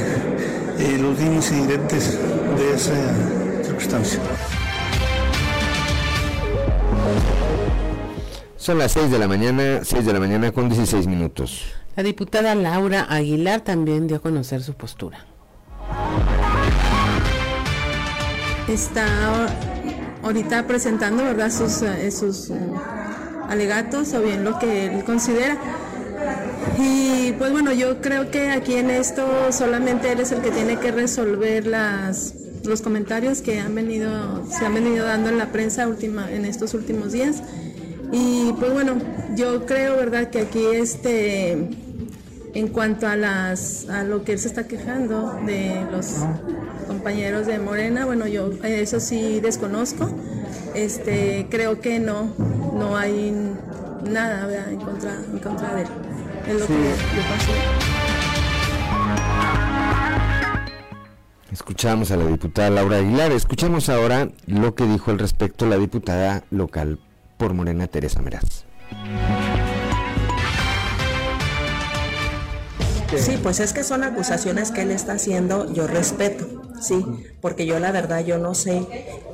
eh, 0.77 0.97
los 0.99 1.17
límites 1.17 1.51
y 1.51 1.55
diretes 1.61 2.19
de 2.57 2.73
esa 2.73 2.93
circunstancia. 3.63 4.19
Son 8.57 8.77
las 8.77 8.91
6 8.93 9.11
de 9.11 9.19
la 9.19 9.27
mañana, 9.27 9.79
6 9.83 10.05
de 10.05 10.13
la 10.13 10.19
mañana 10.19 10.51
con 10.51 10.69
16 10.69 11.07
minutos. 11.07 11.65
La 11.95 12.03
diputada 12.03 12.55
Laura 12.55 13.05
Aguilar 13.09 13.61
también 13.61 14.07
dio 14.07 14.17
a 14.17 14.19
conocer 14.19 14.63
su 14.63 14.73
postura. 14.73 15.25
Está 18.67 19.05
ahorita 20.23 20.65
presentando, 20.65 21.23
¿verdad?, 21.23 21.51
sus, 21.51 21.81
eh, 21.81 22.09
sus 22.09 22.49
eh, 22.49 22.55
alegatos 23.49 24.13
o 24.13 24.21
bien 24.21 24.43
lo 24.43 24.59
que 24.59 24.87
él 24.87 25.03
considera. 25.03 25.57
Y 26.77 27.33
pues 27.33 27.51
bueno, 27.51 27.73
yo 27.73 28.01
creo 28.01 28.31
que 28.31 28.49
aquí 28.49 28.75
en 28.75 28.89
esto 28.89 29.25
solamente 29.51 30.11
él 30.11 30.19
es 30.19 30.31
el 30.31 30.41
que 30.41 30.51
tiene 30.51 30.77
que 30.77 30.91
resolver 30.91 31.67
las, 31.67 32.33
los 32.63 32.81
comentarios 32.81 33.41
que 33.41 33.59
han 33.59 33.75
venido, 33.75 34.45
se 34.49 34.65
han 34.65 34.73
venido 34.73 35.05
dando 35.05 35.29
en 35.29 35.37
la 35.37 35.51
prensa 35.51 35.87
última, 35.87 36.31
en 36.31 36.45
estos 36.45 36.73
últimos 36.73 37.11
días. 37.11 37.43
Y 38.11 38.53
pues 38.59 38.71
bueno, 38.73 38.95
yo 39.35 39.65
creo, 39.65 39.97
¿verdad?, 39.97 40.29
que 40.29 40.41
aquí 40.41 40.63
este, 40.73 41.69
en 42.53 42.67
cuanto 42.67 43.07
a 43.07 43.15
las 43.15 43.89
a 43.89 44.03
lo 44.03 44.23
que 44.23 44.33
él 44.33 44.39
se 44.39 44.47
está 44.47 44.67
quejando 44.67 45.39
de 45.45 45.85
los 45.91 46.17
compañeros 46.87 47.47
de 47.47 47.59
Morena, 47.59 48.05
bueno, 48.05 48.27
yo 48.27 48.51
eso 48.63 48.99
sí 48.99 49.39
desconozco. 49.39 50.09
Este, 50.75 51.47
creo 51.49 51.79
que 51.81 51.99
no, 51.99 52.33
no 52.73 52.97
hay 52.97 53.31
nada 54.09 54.69
en 54.69 54.79
contra, 54.79 55.13
en 55.15 55.39
contra 55.39 55.75
de 55.75 55.81
él. 55.83 55.87
Es 56.47 56.59
lo 56.59 56.67
que 56.67 56.73
le 56.73 56.89
pasó. 57.29 57.51
Escuchamos 61.51 62.11
a 62.11 62.17
la 62.17 62.25
diputada 62.25 62.69
Laura 62.69 62.97
Aguilar. 62.97 63.31
Escuchamos 63.31 63.87
ahora 63.89 64.29
lo 64.47 64.73
que 64.73 64.85
dijo 64.85 65.11
al 65.11 65.19
respecto 65.19 65.67
la 65.67 65.77
diputada 65.77 66.43
local 66.49 66.99
por 67.37 67.53
Morena, 67.53 67.87
Teresa 67.87 68.21
Meraz. 68.21 68.65
Sí, 73.15 73.37
pues 73.41 73.59
es 73.59 73.73
que 73.73 73.83
son 73.83 74.03
acusaciones 74.03 74.71
que 74.71 74.81
él 74.81 74.91
está 74.91 75.13
haciendo, 75.13 75.71
yo 75.71 75.85
respeto, 75.85 76.63
sí, 76.83 77.05
porque 77.41 77.65
yo 77.65 77.79
la 77.79 77.91
verdad 77.91 78.23
yo 78.23 78.37
no 78.37 78.53
sé 78.53 78.85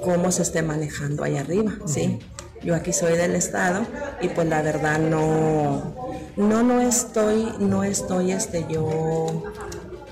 cómo 0.04 0.32
se 0.32 0.44
esté 0.44 0.62
manejando 0.62 1.24
ahí 1.24 1.38
arriba, 1.38 1.74
sí. 1.86 2.20
Yo 2.62 2.76
aquí 2.76 2.92
soy 2.92 3.16
del 3.16 3.36
estado 3.36 3.86
y 4.22 4.28
pues 4.28 4.46
la 4.48 4.62
verdad 4.62 5.00
no, 5.00 5.96
no, 6.36 6.62
no 6.62 6.82
estoy, 6.82 7.54
no 7.60 7.86
estoy, 7.86 8.34
este, 8.34 8.66
yo, 8.70 9.44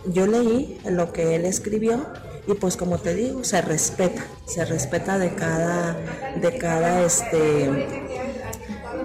yo 0.06 0.28
leí 0.28 0.80
lo 0.90 1.12
que 1.12 1.36
él 1.36 1.44
escribió 1.44 2.06
y 2.48 2.54
pues 2.54 2.78
como 2.78 2.98
te 2.98 3.14
digo, 3.14 3.44
se 3.44 3.62
respeta, 3.62 4.26
se 4.46 4.64
respeta 4.64 5.18
de 5.18 5.36
cada, 5.36 5.98
de 6.42 6.58
cada, 6.58 7.04
este, 7.04 7.70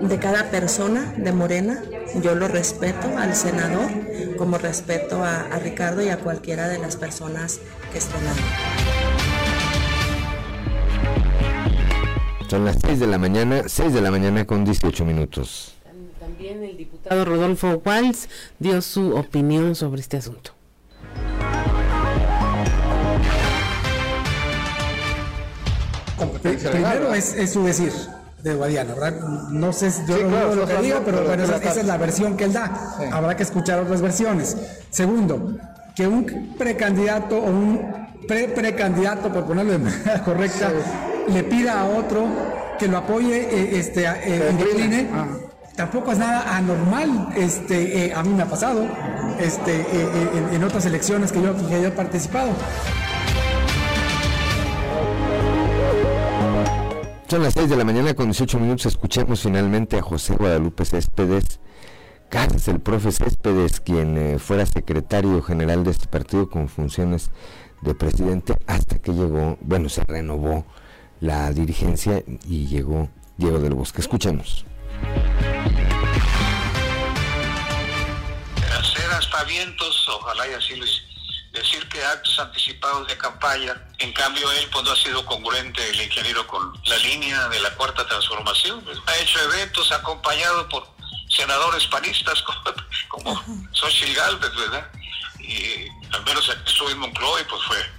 de 0.01 0.19
cada 0.21 0.49
persona 0.51 1.13
de 1.17 1.33
Morena. 1.33 1.83
Yo 2.21 2.35
lo 2.35 2.47
respeto 2.47 3.17
al 3.17 3.35
senador 3.35 3.91
como 4.37 4.59
respeto 4.59 5.25
a, 5.25 5.59
Ricardo 5.59 6.03
y 6.03 6.09
a 6.09 6.19
cualquiera 6.19 6.69
de 6.69 6.79
las 6.79 6.97
personas 6.97 7.61
que 7.91 7.99
estén 7.99 8.21
ahí. 8.27 8.35
Son 12.51 12.65
las 12.67 12.77
6 12.83 13.01
de 13.01 13.07
la 13.07 13.17
mañana, 13.17 13.63
6 13.67 13.95
de 13.95 14.01
la 14.03 14.11
mañana 14.11 14.47
con 14.47 14.65
18 14.65 15.07
minutos. 15.07 15.75
También 16.21 16.63
el 16.63 16.77
diputado 16.77 17.25
Rodolfo 17.25 17.81
Walz 17.85 18.29
dio 18.59 18.83
su 18.83 19.17
opinión 19.17 19.75
sobre 19.75 20.03
este 20.03 20.19
asunto. 20.19 20.53
Primero 26.43 27.15
es 27.15 27.53
su 27.53 27.65
decir, 27.65 27.93
de 28.43 28.55
Guadiana, 28.55 28.95
¿verdad? 28.95 29.21
No 29.51 29.73
sé 29.73 29.91
yo 30.07 30.19
lo 30.55 30.67
que 30.67 30.77
digo, 30.83 31.01
pero, 31.05 31.33
esa, 31.33 31.57
es 31.57 31.87
la 31.87 31.97
versión 31.97 32.37
que 32.37 32.45
él 32.45 32.53
da. 32.53 32.97
Habrá 33.13 33.37
que 33.37 33.45
escuchar 33.45 33.81
otras 33.81 34.01
versiones. 34.01 34.57
Segundo, 34.91 35.57
que 35.95 36.07
un 36.07 36.55
precandidato 36.59 37.39
o 37.39 37.51
un 37.51 38.09
pre-precandidato, 38.27 39.33
por 39.33 39.45
ponerlo 39.45 39.73
de 39.73 39.79
manera 39.79 40.23
correcta, 40.25 40.73
le 41.29 41.45
pida 41.45 41.81
a 41.81 41.85
otro 41.85 42.27
que 42.79 42.89
lo 42.89 42.99
apoye, 42.99 43.43
eh, 43.43 43.79
este, 43.79 44.05
eh, 44.05 45.09
ah. 45.15 45.27
tampoco 45.77 46.13
es 46.13 46.19
nada 46.19 46.57
anormal. 46.57 47.29
Este, 47.37 48.07
eh, 48.07 48.13
a 48.15 48.23
mí 48.23 48.35
me 48.35 48.43
ha 48.43 48.47
pasado 48.47 48.87
este, 49.39 49.87
en, 50.53 50.65
otras 50.65 50.85
elecciones 50.87 51.31
que 51.31 51.41
yo, 51.41 51.55
que 51.69 51.81
yo 51.81 51.89
he 51.89 51.93
participado. 51.93 52.51
Son 57.33 57.43
las 57.43 57.55
6 57.55 57.71
de 57.71 57.77
la 57.77 57.85
mañana 57.85 58.13
con 58.13 58.27
18 58.27 58.59
minutos. 58.59 58.85
Escuchemos 58.85 59.41
finalmente 59.41 59.97
a 59.97 60.03
José 60.03 60.35
Guadalupe 60.35 60.85
Céspedes 60.85 61.61
Casas, 62.29 62.69
el 62.69 62.79
profe 62.79 63.11
Céspedes, 63.11 63.81
quien 63.81 64.19
eh, 64.19 64.39
fuera 64.39 64.67
secretario 64.67 65.41
general 65.41 65.83
de 65.83 65.93
este 65.93 66.09
partido 66.09 66.51
con 66.51 66.69
funciones 66.69 67.31
de 67.81 67.95
presidente 67.95 68.55
hasta 68.67 68.99
que 68.99 69.15
llegó, 69.15 69.57
bueno, 69.63 69.89
se 69.89 70.05
renovó 70.05 70.67
la 71.21 71.51
dirigencia 71.53 72.23
y 72.47 72.67
llegó 72.67 73.09
Diego 73.39 73.61
del 73.61 73.73
Bosque. 73.73 74.03
Escuchemos. 74.03 74.67
Hacer 78.79 79.11
aspavientos, 79.11 80.07
ojalá 80.21 80.51
y 80.51 80.53
así 80.53 80.77
lo 80.77 80.85
decir 81.53 81.87
que 81.89 82.03
actos 82.03 82.39
anticipados 82.39 83.07
de 83.07 83.17
campaña, 83.19 83.75
en 83.99 84.13
cambio 84.13 84.51
él 84.53 84.69
pues 84.73 84.85
no 84.85 84.93
ha 84.93 84.97
sido 84.97 85.25
congruente 85.27 85.89
el 85.91 86.01
ingeniero 86.01 86.47
con 86.47 86.73
la 86.87 86.97
línea 86.97 87.49
de 87.49 87.61
la 87.61 87.71
cuarta 87.75 88.07
transformación, 88.07 88.85
ha 89.07 89.17
hecho 89.17 89.39
eventos 89.41 89.93
acompañado 89.93 90.69
por 90.69 90.89
senadores 91.29 91.87
panistas 91.87 92.43
como, 93.09 93.69
Xochitl 93.73 94.15
Galvez, 94.15 94.55
¿verdad? 94.55 94.91
Y 95.41 95.89
al 96.13 96.25
menos 96.25 96.49
aquí 96.49 96.63
estuvo 96.67 96.91
en 96.91 96.99
Moncloa 96.99 97.41
y 97.41 97.45
pues 97.45 97.63
fue, 97.65 97.91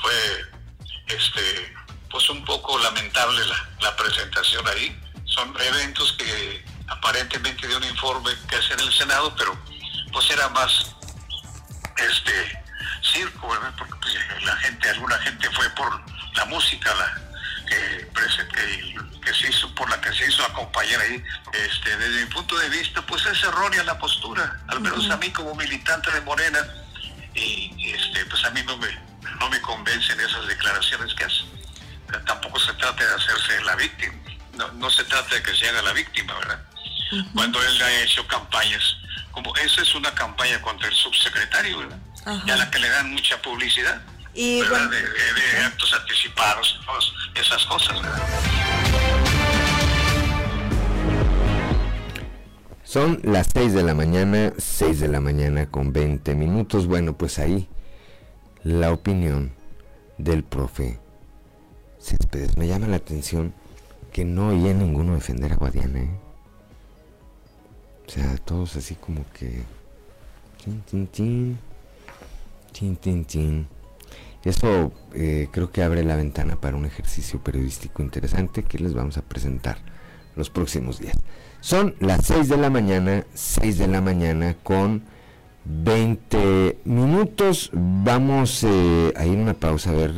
fue 0.00 1.16
este, 1.16 1.74
pues 2.10 2.28
un 2.30 2.44
poco 2.44 2.78
lamentable 2.78 3.44
la, 3.46 3.68
la 3.80 3.96
presentación 3.96 4.66
ahí. 4.68 4.96
Son 5.24 5.54
eventos 5.60 6.12
que 6.12 6.64
aparentemente 6.88 7.66
de 7.66 7.76
un 7.76 7.84
informe 7.84 8.32
que 8.48 8.56
hace 8.56 8.74
en 8.74 8.80
el 8.80 8.92
Senado, 8.92 9.34
pero 9.36 9.56
pues 10.12 10.30
era 10.30 10.48
más 10.50 10.94
este 11.96 12.61
circo, 13.02 13.48
Porque 13.76 13.94
pues, 14.00 14.14
la 14.44 14.56
gente, 14.56 14.88
alguna 14.90 15.18
gente 15.18 15.48
fue 15.50 15.68
por 15.70 16.02
la 16.34 16.44
música, 16.46 16.94
la, 16.94 17.20
que, 17.66 18.08
que, 19.24 19.34
se 19.34 19.48
hizo, 19.48 19.74
por 19.74 19.88
la 19.90 20.00
que 20.00 20.12
se 20.12 20.26
hizo 20.26 20.44
acompañar 20.44 21.00
ahí. 21.00 21.22
Este, 21.52 21.96
desde 21.96 22.24
mi 22.24 22.26
punto 22.26 22.58
de 22.58 22.68
vista, 22.70 23.02
pues 23.02 23.24
es 23.26 23.42
errónea 23.44 23.82
la 23.84 23.98
postura, 23.98 24.60
al 24.68 24.80
menos 24.80 25.08
a 25.10 25.16
mí 25.16 25.30
como 25.30 25.54
militante 25.54 26.10
de 26.12 26.20
Morena, 26.22 26.58
y, 27.34 27.90
este, 27.90 28.24
pues 28.26 28.44
a 28.44 28.50
mí 28.50 28.62
no 28.66 28.76
me, 28.78 28.88
no 29.40 29.48
me 29.48 29.60
convencen 29.60 30.20
esas 30.20 30.46
declaraciones 30.46 31.14
que 31.14 31.24
hace. 31.24 31.44
Tampoco 32.26 32.58
se 32.60 32.74
trata 32.74 33.04
de 33.04 33.14
hacerse 33.14 33.62
la 33.64 33.74
víctima, 33.76 34.14
no, 34.54 34.68
no 34.72 34.90
se 34.90 35.04
trata 35.04 35.34
de 35.34 35.42
que 35.42 35.56
se 35.56 35.68
haga 35.68 35.80
la 35.82 35.92
víctima, 35.92 36.34
¿verdad? 36.38 36.62
Cuando 37.34 37.62
él 37.62 37.82
ha 37.82 37.92
hecho 38.02 38.26
campañas, 38.26 38.96
como 39.32 39.54
esa 39.56 39.82
es 39.82 39.94
una 39.94 40.14
campaña 40.14 40.60
contra 40.62 40.88
el 40.88 40.94
subsecretario, 40.94 41.78
¿verdad? 41.78 41.98
Y 42.46 42.50
a 42.50 42.56
la 42.56 42.70
que 42.70 42.78
le 42.78 42.88
dan 42.88 43.10
mucha 43.10 43.40
publicidad. 43.42 44.00
Y 44.34 44.60
de, 44.60 44.66
actos 45.64 45.92
anticipados, 45.92 46.80
esas 47.34 47.64
cosas. 47.66 48.00
Son 52.84 53.20
las 53.22 53.48
6 53.52 53.74
de 53.74 53.82
la 53.82 53.94
mañana, 53.94 54.52
6 54.56 55.00
de 55.00 55.08
la 55.08 55.20
mañana 55.20 55.66
con 55.66 55.92
20 55.92 56.34
minutos. 56.34 56.86
Bueno, 56.86 57.16
pues 57.16 57.38
ahí 57.38 57.68
la 58.64 58.92
opinión 58.92 59.54
del 60.18 60.44
profe 60.44 60.98
Céspedes. 62.00 62.56
Me 62.56 62.66
llama 62.66 62.86
la 62.86 62.96
atención 62.96 63.54
que 64.12 64.24
no 64.24 64.48
oía 64.48 64.74
ninguno 64.74 65.14
defender 65.14 65.52
a 65.52 65.56
Guadiana. 65.56 66.00
¿eh? 66.00 66.10
O 68.06 68.10
sea, 68.10 68.36
todos 68.38 68.76
así 68.76 68.94
como 68.94 69.24
que... 69.32 69.62
Tin, 72.72 72.96
tin, 72.96 73.24
tin. 73.24 73.68
Eso 74.44 74.92
eh, 75.14 75.48
creo 75.50 75.70
que 75.70 75.82
abre 75.82 76.02
la 76.02 76.16
ventana 76.16 76.56
para 76.56 76.76
un 76.76 76.84
ejercicio 76.84 77.38
periodístico 77.40 78.02
interesante 78.02 78.64
que 78.64 78.78
les 78.78 78.94
vamos 78.94 79.16
a 79.18 79.22
presentar 79.22 79.78
los 80.34 80.50
próximos 80.50 80.98
días. 80.98 81.16
Son 81.60 81.94
las 82.00 82.26
6 82.26 82.48
de 82.48 82.56
la 82.56 82.70
mañana, 82.70 83.24
6 83.34 83.78
de 83.78 83.86
la 83.86 84.00
mañana 84.00 84.56
con 84.62 85.04
20 85.64 86.80
minutos. 86.84 87.70
Vamos 87.72 88.64
eh, 88.64 89.12
a 89.16 89.26
ir 89.26 89.38
a 89.38 89.42
una 89.42 89.54
pausa, 89.54 89.90
a 89.90 89.94
ver, 89.94 90.12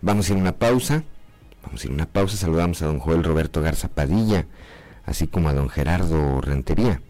vamos 0.00 0.28
a 0.28 0.32
ir 0.32 0.38
una 0.38 0.52
pausa. 0.52 1.04
Vamos 1.62 1.82
a 1.82 1.86
ir 1.86 1.92
a 1.92 1.94
una 1.94 2.06
pausa, 2.06 2.36
saludamos 2.36 2.82
a 2.82 2.86
don 2.86 2.98
Joel 2.98 3.22
Roberto 3.22 3.62
Garza 3.62 3.88
Padilla, 3.88 4.46
así 5.04 5.28
como 5.28 5.48
a 5.48 5.54
don 5.54 5.68
Gerardo 5.68 6.40
Rentería, 6.40 7.00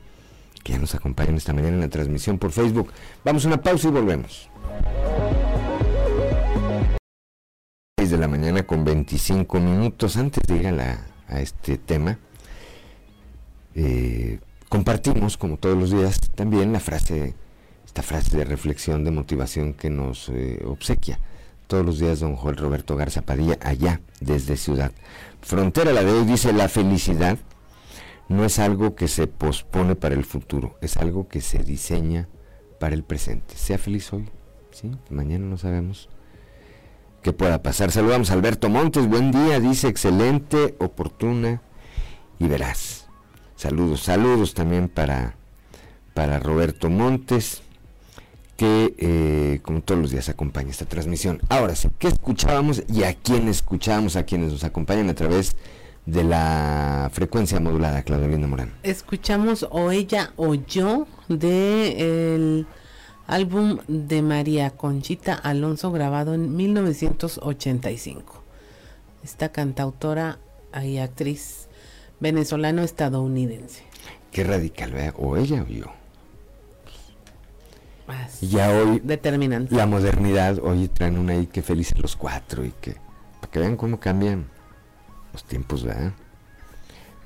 que 0.62 0.72
ya 0.72 0.79
nos 0.79 0.94
acompañan 0.94 1.37
esta 1.37 1.53
mañana 1.53 1.75
en 1.75 1.81
la 1.81 1.88
transmisión 1.88 2.38
por 2.38 2.53
Facebook. 2.53 2.92
Vamos 3.25 3.44
a 3.44 3.48
una 3.48 3.61
pausa 3.61 3.88
y 3.88 3.90
volvemos. 3.90 4.48
6 7.98 8.11
de 8.11 8.18
la 8.18 8.29
mañana 8.29 8.62
con 8.64 8.85
25 8.85 9.61
minutos. 9.61 10.16
Antes 10.16 10.42
de 10.46 10.57
ir 10.57 10.66
a, 10.68 11.40
este 11.40 11.79
tema, 11.79 12.18
eh, 13.75 14.38
compartimos, 14.68 15.37
como 15.37 15.57
todos 15.57 15.79
los 15.79 15.90
días, 15.90 16.20
también 16.35 16.72
la 16.72 16.81
frase, 16.81 17.35
esta 17.87 18.03
frase 18.03 18.37
de 18.37 18.44
reflexión, 18.44 19.05
de 19.05 19.11
motivación 19.11 19.72
que 19.75 19.88
nos 19.88 20.29
eh, 20.29 20.62
obsequia 20.66 21.18
todos 21.72 21.87
los 21.87 21.98
días 21.98 22.20
don 22.20 22.37
Joel 22.37 22.59
Roberto 22.59 22.96
Garza 22.96 23.22
Padilla, 23.22 23.57
allá 23.62 24.03
desde 24.20 24.59
Ciudad 24.59 24.92
Frontera. 25.40 25.94
La 25.94 26.05
de 26.05 26.12
hoy 26.12 26.27
dice, 26.27 26.53
la 26.53 26.68
felicidad 26.68 27.38
no 28.33 28.45
es 28.45 28.59
algo 28.59 28.95
que 28.95 29.09
se 29.09 29.27
pospone 29.27 29.95
para 29.95 30.14
el 30.14 30.25
futuro, 30.25 30.77
es 30.81 30.97
algo 30.97 31.29
que 31.29 31.40
se 31.40 31.59
diseña 31.62 32.29
para 32.81 32.95
el 32.95 33.05
presente. 33.05 33.55
Sea 33.57 33.79
feliz 33.79 34.12
hoy, 34.12 34.29
¿sí? 34.71 34.90
Mañana 35.11 35.47
no 35.47 35.59
sabemos 35.59 36.09
qué 37.23 37.33
pueda 37.33 37.62
pasar. 37.62 37.92
Saludamos 37.92 38.31
a 38.31 38.35
Alberto 38.35 38.68
Montes, 38.68 39.07
buen 39.07 39.31
día, 39.31 39.61
dice 39.61 39.88
excelente, 39.88 40.75
oportuna 40.79 41.62
y 42.38 42.49
verás. 42.49 43.07
Saludos, 43.55 44.03
saludos 44.03 44.55
también 44.55 44.88
para, 44.88 45.37
para 46.14 46.40
Roberto 46.40 46.90
Montes, 46.90 47.62
que 48.57 48.95
eh, 48.99 49.61
como 49.62 49.83
todos 49.83 50.01
los 50.01 50.11
días 50.11 50.29
acompaña 50.29 50.71
esta 50.71 50.87
transmisión. 50.87 51.40
Ahora 51.49 51.77
sí, 51.77 51.88
¿qué 51.99 52.09
escuchábamos 52.09 52.83
y 52.88 53.05
a 53.05 53.14
quién 53.14 53.47
escuchábamos, 53.47 54.16
a 54.16 54.25
quienes 54.25 54.51
nos 54.53 54.64
acompañan 54.64 55.11
a 55.11 55.14
través 55.14 55.53
de 55.53 55.82
la 56.07 57.11
frecuencia 57.12 57.61
modulada, 57.61 58.03
Claudia 58.03 58.29
Linda 58.29 58.49
Morán? 58.49 58.73
Escuchamos 58.83 59.67
O 59.71 59.91
ella 59.91 60.33
o 60.37 60.55
yo 60.55 61.07
de 61.29 62.35
el 62.35 62.67
álbum 63.27 63.79
de 63.88 64.23
María 64.23 64.71
Conchita 64.71 65.35
Alonso 65.35 65.93
grabado 65.93 66.35
en 66.35 66.57
1985. 66.57 68.43
Esta 69.23 69.51
cantautora 69.51 70.38
y 70.85 70.99
actriz 70.99 71.69
venezolano-estadounidense. 72.21 73.85
Qué 74.31 74.45
radical, 74.45 74.93
¿verdad? 74.93 75.15
O 75.19 75.37
ella 75.37 75.62
o 75.62 75.69
yo. 75.69 75.87
ya 78.41 78.71
hoy 78.71 79.01
determinante. 79.05 79.75
la 79.75 79.87
modernidad, 79.87 80.59
hoy 80.59 80.88
traen 80.88 81.19
una 81.19 81.35
ahí 81.35 81.47
que 81.47 81.62
felices 81.62 81.99
los 81.99 82.17
cuatro 82.17 82.65
y 82.65 82.73
que 82.81 82.97
para 83.41 83.51
que 83.51 83.59
vean 83.61 83.77
cómo 83.77 84.01
cambian 84.01 84.52
los 85.33 85.45
tiempos, 85.45 85.85
¿verdad? 85.85 86.12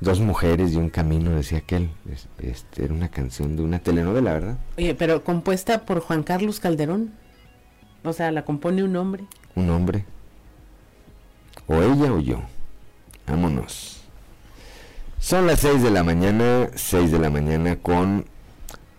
Dos 0.01 0.21
mujeres 0.21 0.73
y 0.73 0.77
un 0.77 0.90
camino, 0.90 1.31
decía 1.31 1.59
aquel. 1.59 1.90
Este, 2.38 2.85
era 2.85 2.92
una 2.92 3.09
canción 3.09 3.57
de 3.57 3.62
una 3.62 3.79
telenovela, 3.79 4.33
¿verdad? 4.35 4.59
Oye, 4.77 4.95
pero 4.95 5.25
compuesta 5.25 5.87
por 5.87 6.01
Juan 6.01 6.23
Carlos 6.23 6.61
Calderón. 6.61 7.12
O 8.05 8.12
sea, 8.12 8.31
la 8.31 8.45
compone 8.45 8.85
un 8.85 8.95
hombre. 8.97 9.25
Un 9.55 9.71
hombre. 9.71 10.05
O 11.66 11.83
ella 11.83 12.12
o 12.12 12.21
yo. 12.21 12.42
Vámonos. 13.27 14.03
Son 15.19 15.47
las 15.47 15.61
6 15.61 15.83
de 15.83 15.90
la 15.90 16.05
mañana, 16.05 16.69
6 16.75 17.11
de 17.11 17.19
la 17.19 17.31
mañana 17.31 17.77
con 17.77 18.27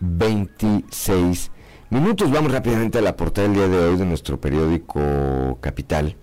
26 0.02 1.52
minutos. 1.90 2.32
Vamos 2.32 2.52
rápidamente 2.52 2.98
a 2.98 3.02
la 3.02 3.16
portada 3.16 3.48
del 3.48 3.56
día 3.56 3.68
de 3.68 3.78
hoy 3.78 3.98
de 3.98 4.06
nuestro 4.06 4.42
periódico 4.42 5.58
Capital, 5.62 6.18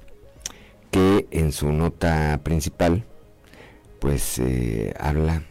que 0.95 1.27
en 1.33 1.51
su 1.51 1.73
nota 1.73 2.41
principal 2.45 3.03
pues 3.99 4.39
eh, 4.39 4.95
habla, 5.01 5.43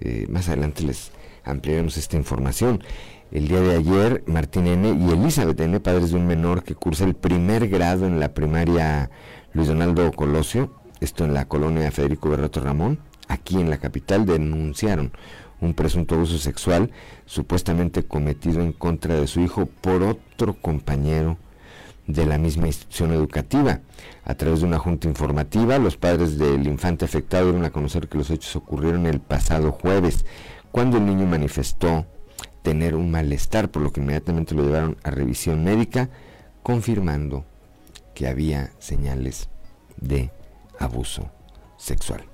eh, 0.00 0.26
más 0.28 0.48
adelante 0.48 0.82
les 0.82 1.12
ampliaremos 1.44 1.96
esta 1.96 2.16
información. 2.16 2.82
El 3.30 3.46
día 3.46 3.60
de 3.60 3.76
ayer, 3.76 4.24
Martín 4.26 4.66
N. 4.66 4.88
y 4.88 5.12
Elizabeth 5.12 5.60
N., 5.60 5.78
padres 5.78 6.10
de 6.10 6.16
un 6.16 6.26
menor 6.26 6.64
que 6.64 6.74
cursa 6.74 7.04
el 7.04 7.14
primer 7.14 7.68
grado 7.68 8.08
en 8.08 8.18
la 8.18 8.34
primaria 8.34 9.08
Luis 9.52 9.68
Donaldo 9.68 10.10
Colosio, 10.10 10.74
esto 10.98 11.24
en 11.24 11.32
la 11.32 11.46
colonia 11.46 11.92
Federico 11.92 12.30
Berrato 12.30 12.58
Ramón, 12.58 12.98
aquí 13.28 13.60
en 13.60 13.70
la 13.70 13.78
capital, 13.78 14.26
denunciaron 14.26 15.12
un 15.60 15.74
presunto 15.74 16.16
abuso 16.16 16.38
sexual 16.38 16.90
supuestamente 17.24 18.02
cometido 18.02 18.62
en 18.62 18.72
contra 18.72 19.14
de 19.14 19.28
su 19.28 19.38
hijo 19.42 19.66
por 19.66 20.02
otro 20.02 20.54
compañero 20.54 21.36
de 22.08 22.26
la 22.26 22.38
misma 22.38 22.66
institución 22.66 23.12
educativa. 23.12 23.80
A 24.24 24.34
través 24.34 24.60
de 24.60 24.66
una 24.66 24.78
junta 24.78 25.06
informativa, 25.06 25.78
los 25.78 25.96
padres 25.96 26.38
del 26.38 26.66
infante 26.66 27.04
afectado 27.04 27.44
dieron 27.44 27.64
a 27.64 27.70
conocer 27.70 28.08
que 28.08 28.18
los 28.18 28.30
hechos 28.30 28.56
ocurrieron 28.56 29.06
el 29.06 29.20
pasado 29.20 29.70
jueves, 29.70 30.24
cuando 30.72 30.96
el 30.96 31.06
niño 31.06 31.26
manifestó 31.26 32.06
tener 32.62 32.94
un 32.96 33.10
malestar, 33.10 33.70
por 33.70 33.82
lo 33.82 33.92
que 33.92 34.00
inmediatamente 34.00 34.54
lo 34.54 34.64
llevaron 34.64 34.96
a 35.04 35.10
revisión 35.10 35.62
médica, 35.62 36.08
confirmando 36.62 37.44
que 38.14 38.26
había 38.26 38.72
señales 38.78 39.48
de 39.96 40.30
abuso 40.78 41.30
sexual. 41.76 42.24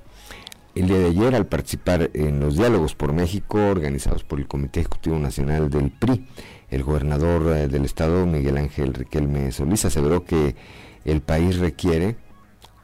El 0.75 0.89
día 0.89 0.99
de 0.99 1.07
ayer, 1.07 1.35
al 1.37 1.47
participar 1.47 2.11
en 2.15 2.41
los 2.41 2.57
diálogos 2.57 2.97
por 2.97 3.13
México 3.13 3.59
organizados 3.59 4.25
por 4.25 4.41
el 4.41 4.49
Comité 4.49 4.81
Ejecutivo 4.81 5.19
Nacional 5.19 5.71
del 5.71 5.93
PRI, 5.93 6.27
el 6.75 6.83
gobernador 6.83 7.57
eh, 7.57 7.69
del 7.69 7.85
estado, 7.85 8.27
Miguel 8.27 8.57
Ángel 8.57 8.95
Riquelme 8.95 9.53
Solís, 9.53 9.85
aseguró 9.85 10.25
que 10.25 10.57
el 11.05 11.21
país 11.21 11.59
requiere 11.59 12.17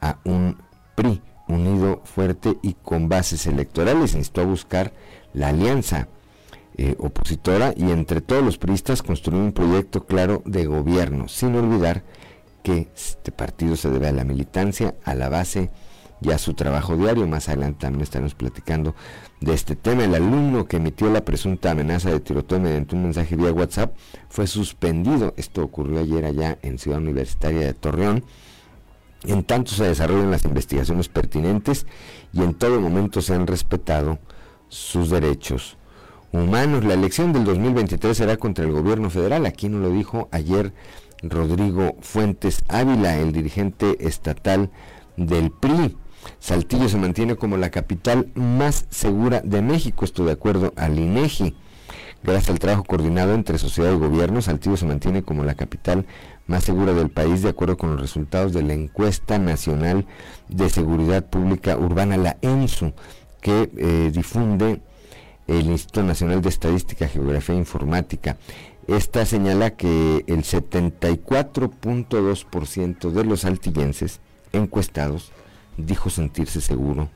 a 0.01 0.19
un 0.23 0.57
PRI 0.95 1.21
unido, 1.47 2.01
fuerte 2.05 2.57
y 2.61 2.75
con 2.75 3.09
bases 3.09 3.47
electorales. 3.47 4.15
Instó 4.15 4.41
a 4.41 4.45
buscar 4.45 4.93
la 5.33 5.49
alianza 5.49 6.07
eh, 6.77 6.95
opositora 6.99 7.73
y 7.75 7.91
entre 7.91 8.21
todos 8.21 8.43
los 8.43 8.57
priistas 8.57 9.03
construir 9.03 9.41
un 9.41 9.51
proyecto 9.51 10.05
claro 10.05 10.41
de 10.45 10.65
gobierno, 10.65 11.27
sin 11.27 11.55
olvidar 11.55 12.03
que 12.63 12.87
este 12.95 13.31
partido 13.31 13.75
se 13.75 13.89
debe 13.89 14.07
a 14.07 14.13
la 14.13 14.23
militancia, 14.23 14.95
a 15.03 15.13
la 15.15 15.29
base 15.29 15.69
y 16.21 16.31
a 16.31 16.37
su 16.37 16.53
trabajo 16.53 16.95
diario. 16.95 17.27
Más 17.27 17.49
adelante 17.49 17.81
también 17.81 18.03
estaremos 18.03 18.35
platicando 18.35 18.95
de 19.39 19.53
este 19.53 19.75
tema. 19.75 20.03
El 20.03 20.15
alumno 20.15 20.65
que 20.65 20.77
emitió 20.77 21.09
la 21.09 21.25
presunta 21.25 21.71
amenaza 21.71 22.09
de 22.09 22.19
tiroteo 22.19 22.59
mediante 22.59 22.95
un 22.95 23.03
mensaje 23.03 23.35
vía 23.35 23.51
WhatsApp 23.51 23.95
fue 24.29 24.47
suspendido. 24.47 25.33
Esto 25.37 25.63
ocurrió 25.63 25.99
ayer 25.99 26.25
allá 26.25 26.57
en 26.61 26.77
Ciudad 26.77 26.99
Universitaria 26.99 27.65
de 27.65 27.73
Torreón. 27.73 28.23
En 29.25 29.43
tanto 29.43 29.71
se 29.71 29.83
desarrollan 29.83 30.31
las 30.31 30.45
investigaciones 30.45 31.07
pertinentes 31.07 31.85
y 32.33 32.41
en 32.41 32.53
todo 32.53 32.79
momento 32.79 33.21
se 33.21 33.35
han 33.35 33.45
respetado 33.45 34.19
sus 34.67 35.09
derechos 35.09 35.77
humanos. 36.31 36.83
La 36.83 36.95
elección 36.95 37.33
del 37.33 37.43
2023 37.43 38.17
será 38.17 38.37
contra 38.37 38.65
el 38.65 38.71
gobierno 38.71 39.09
federal. 39.09 39.45
Aquí 39.45 39.69
nos 39.69 39.81
lo 39.81 39.91
dijo 39.91 40.27
ayer 40.31 40.73
Rodrigo 41.21 41.97
Fuentes 42.01 42.61
Ávila, 42.67 43.17
el 43.17 43.31
dirigente 43.31 44.07
estatal 44.07 44.71
del 45.17 45.51
PRI. 45.51 45.97
Saltillo 46.39 46.89
se 46.89 46.97
mantiene 46.97 47.35
como 47.35 47.57
la 47.57 47.69
capital 47.69 48.31
más 48.35 48.85
segura 48.89 49.41
de 49.41 49.61
México, 49.61 50.05
esto 50.05 50.25
de 50.25 50.33
acuerdo 50.33 50.73
al 50.75 50.99
INEGI. 50.99 51.55
Gracias 52.23 52.51
al 52.51 52.59
trabajo 52.59 52.83
coordinado 52.83 53.33
entre 53.33 53.57
sociedad 53.57 53.91
y 53.91 53.97
gobierno, 53.97 54.43
Saltillo 54.43 54.77
se 54.77 54.85
mantiene 54.85 55.23
como 55.23 55.43
la 55.43 55.55
capital 55.55 56.05
más 56.45 56.63
segura 56.63 56.93
del 56.93 57.09
país 57.09 57.41
de 57.41 57.49
acuerdo 57.49 57.77
con 57.77 57.89
los 57.91 58.01
resultados 58.01 58.53
de 58.53 58.61
la 58.61 58.73
encuesta 58.73 59.39
nacional 59.39 60.05
de 60.47 60.69
seguridad 60.69 61.25
pública 61.25 61.75
urbana, 61.77 62.17
la 62.17 62.37
ENSU, 62.41 62.93
que 63.41 63.71
eh, 63.75 64.11
difunde 64.13 64.81
el 65.47 65.71
Instituto 65.71 66.03
Nacional 66.03 66.41
de 66.41 66.49
Estadística, 66.49 67.07
Geografía 67.07 67.55
e 67.55 67.59
Informática. 67.59 68.37
Esta 68.87 69.25
señala 69.25 69.71
que 69.71 70.23
el 70.27 70.43
74.2% 70.43 73.11
de 73.11 73.25
los 73.25 73.41
saltillenses 73.41 74.19
encuestados 74.53 75.31
dijo 75.77 76.09
sentirse 76.09 76.61
seguro 76.61 77.09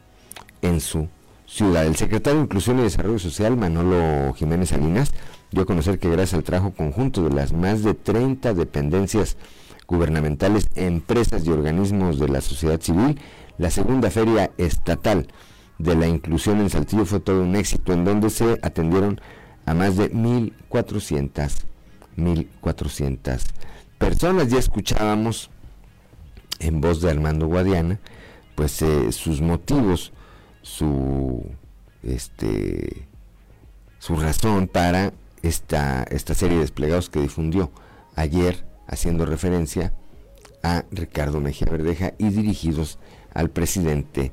en 0.61 0.79
su 0.79 1.07
ciudad. 1.45 1.85
El 1.85 1.95
secretario 1.95 2.39
de 2.39 2.45
Inclusión 2.45 2.79
y 2.79 2.83
Desarrollo 2.83 3.19
Social, 3.19 3.57
Manolo 3.57 4.33
Jiménez 4.33 4.69
Salinas, 4.69 5.11
dio 5.51 5.63
a 5.63 5.65
conocer 5.65 5.99
que 5.99 6.09
gracias 6.09 6.33
al 6.33 6.43
trabajo 6.43 6.73
conjunto 6.73 7.23
de 7.23 7.33
las 7.33 7.53
más 7.53 7.83
de 7.83 7.93
30 7.93 8.53
dependencias 8.53 9.37
gubernamentales, 9.87 10.67
empresas 10.75 11.45
y 11.45 11.51
organismos 11.51 12.19
de 12.19 12.27
la 12.27 12.41
sociedad 12.41 12.81
civil, 12.81 13.19
la 13.57 13.69
segunda 13.69 14.09
feria 14.09 14.51
estatal 14.57 15.27
de 15.77 15.95
la 15.95 16.07
inclusión 16.07 16.59
en 16.59 16.69
Saltillo 16.69 17.05
fue 17.05 17.19
todo 17.19 17.43
un 17.43 17.55
éxito, 17.55 17.93
en 17.93 18.05
donde 18.05 18.29
se 18.29 18.59
atendieron 18.61 19.21
a 19.65 19.73
más 19.73 19.97
de 19.97 20.11
1.400, 20.11 21.65
1.400 22.17 23.41
personas. 23.97 24.49
Ya 24.49 24.59
escuchábamos 24.59 25.49
en 26.59 26.81
voz 26.81 27.01
de 27.01 27.11
Armando 27.11 27.47
Guadiana, 27.47 27.99
pues 28.55 28.81
eh, 28.81 29.11
sus 29.11 29.41
motivos, 29.41 30.13
su 30.61 31.45
este 32.03 33.07
su 33.99 34.15
razón 34.15 34.67
para 34.67 35.13
esta, 35.41 36.03
esta 36.03 36.33
serie 36.33 36.57
de 36.57 36.61
desplegados 36.61 37.09
que 37.09 37.21
difundió 37.21 37.71
ayer 38.15 38.65
haciendo 38.87 39.25
referencia 39.25 39.93
a 40.63 40.85
Ricardo 40.91 41.39
Mejía 41.41 41.67
Verdeja 41.71 42.13
y 42.17 42.29
dirigidos 42.29 42.99
al 43.33 43.49
presidente 43.49 44.31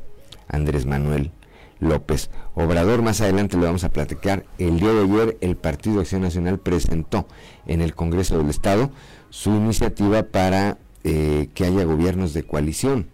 Andrés 0.48 0.86
Manuel 0.86 1.32
López 1.80 2.30
Obrador. 2.54 3.02
Más 3.02 3.20
adelante 3.20 3.56
le 3.56 3.66
vamos 3.66 3.84
a 3.84 3.90
platicar. 3.90 4.44
El 4.58 4.78
día 4.78 4.92
de 4.92 5.04
ayer 5.04 5.38
el 5.40 5.56
Partido 5.56 6.00
Acción 6.00 6.22
Nacional 6.22 6.58
presentó 6.58 7.26
en 7.66 7.80
el 7.80 7.94
Congreso 7.94 8.38
del 8.38 8.50
Estado 8.50 8.90
su 9.30 9.50
iniciativa 9.54 10.22
para 10.22 10.78
eh, 11.04 11.48
que 11.54 11.64
haya 11.64 11.84
gobiernos 11.84 12.32
de 12.34 12.44
coalición. 12.44 13.08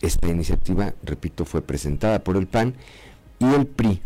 Esta 0.00 0.28
iniciativa, 0.28 0.94
repito, 1.02 1.44
fue 1.44 1.62
presentada 1.62 2.22
por 2.22 2.36
el 2.36 2.46
PAN 2.46 2.74
y 3.40 3.46
el 3.46 3.66
PRI, 3.66 4.00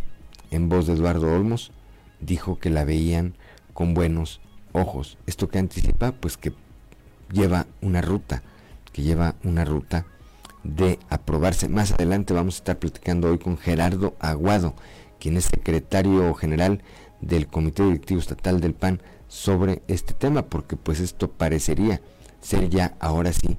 en 0.50 0.68
voz 0.68 0.87
de 0.87 0.94
Eduardo 0.94 1.35
Olmos, 1.35 1.72
dijo 2.20 2.59
que 2.59 2.70
la 2.70 2.85
veían 2.85 3.35
con 3.74 3.92
buenos 3.92 4.40
ojos. 4.72 5.18
Esto 5.26 5.48
que 5.48 5.59
anticipa, 5.59 6.12
pues 6.12 6.37
que 6.37 6.55
lleva 7.31 7.66
una 7.83 8.00
ruta, 8.00 8.42
que 8.92 9.02
lleva 9.02 9.35
una 9.44 9.64
ruta 9.64 10.07
de 10.64 10.98
aprobarse. 11.11 11.68
Más 11.68 11.92
adelante 11.92 12.33
vamos 12.33 12.55
a 12.55 12.59
estar 12.59 12.78
platicando 12.78 13.31
hoy 13.31 13.38
con 13.38 13.59
Gerardo 13.59 14.14
Aguado, 14.18 14.74
quien 15.18 15.37
es 15.37 15.44
secretario 15.44 16.33
general 16.35 16.83
del 17.20 17.48
Comité 17.48 17.85
Directivo 17.85 18.20
Estatal 18.20 18.61
del 18.61 18.74
PAN 18.74 19.02
sobre 19.28 19.83
este 19.88 20.14
tema, 20.14 20.42
porque 20.46 20.76
pues 20.76 21.00
esto 21.00 21.31
parecería 21.31 22.00
ser 22.40 22.68
ya 22.70 22.94
ahora 22.98 23.33
sí 23.33 23.59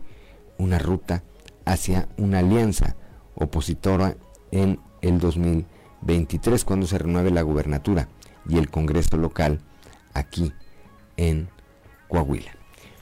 una 0.58 0.80
ruta 0.80 1.24
hacia 1.66 2.08
una 2.18 2.40
alianza 2.40 2.96
opositora 3.36 4.16
en 4.52 4.80
el 5.02 5.20
2023 5.20 6.64
cuando 6.66 6.86
se 6.86 6.98
renueve 6.98 7.32
la 7.32 7.42
gubernatura 7.42 8.10
y 8.48 8.58
el 8.58 8.70
Congreso 8.70 9.18
local 9.18 9.60
aquí 10.14 10.52
en 11.18 11.50
Coahuila. 12.08 12.52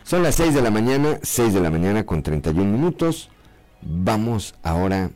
Son 0.03 0.23
las 0.23 0.35
6 0.35 0.53
de 0.53 0.61
la 0.61 0.71
mañana, 0.71 1.19
6 1.21 1.53
de 1.53 1.61
la 1.61 1.69
mañana 1.69 2.05
con 2.05 2.23
31 2.23 2.69
minutos. 2.71 3.29
Vamos 3.81 4.55
ahora 4.63 5.11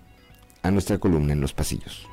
a 0.64 0.72
nuestra 0.72 0.98
columna 0.98 1.34
en 1.34 1.42
los 1.42 1.54
pasillos. 1.54 2.08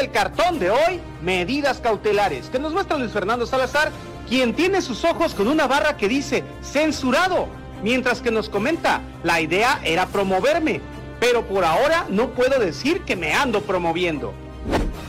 El 0.00 0.10
cartón 0.10 0.58
de 0.58 0.70
hoy, 0.70 1.00
medidas 1.22 1.78
cautelares, 1.78 2.48
que 2.48 2.58
nos 2.58 2.72
muestra 2.72 2.98
Luis 2.98 3.12
Fernando 3.12 3.46
Salazar, 3.46 3.90
quien 4.28 4.54
tiene 4.54 4.82
sus 4.82 5.04
ojos 5.04 5.34
con 5.34 5.48
una 5.48 5.66
barra 5.66 5.96
que 5.96 6.08
dice 6.08 6.44
censurado, 6.62 7.48
mientras 7.82 8.20
que 8.20 8.30
nos 8.30 8.48
comenta, 8.48 9.00
la 9.22 9.40
idea 9.40 9.80
era 9.84 10.06
promoverme, 10.06 10.80
pero 11.20 11.46
por 11.46 11.64
ahora 11.64 12.06
no 12.08 12.30
puedo 12.30 12.58
decir 12.58 13.02
que 13.02 13.16
me 13.16 13.32
ando 13.32 13.62
promoviendo. 13.62 14.32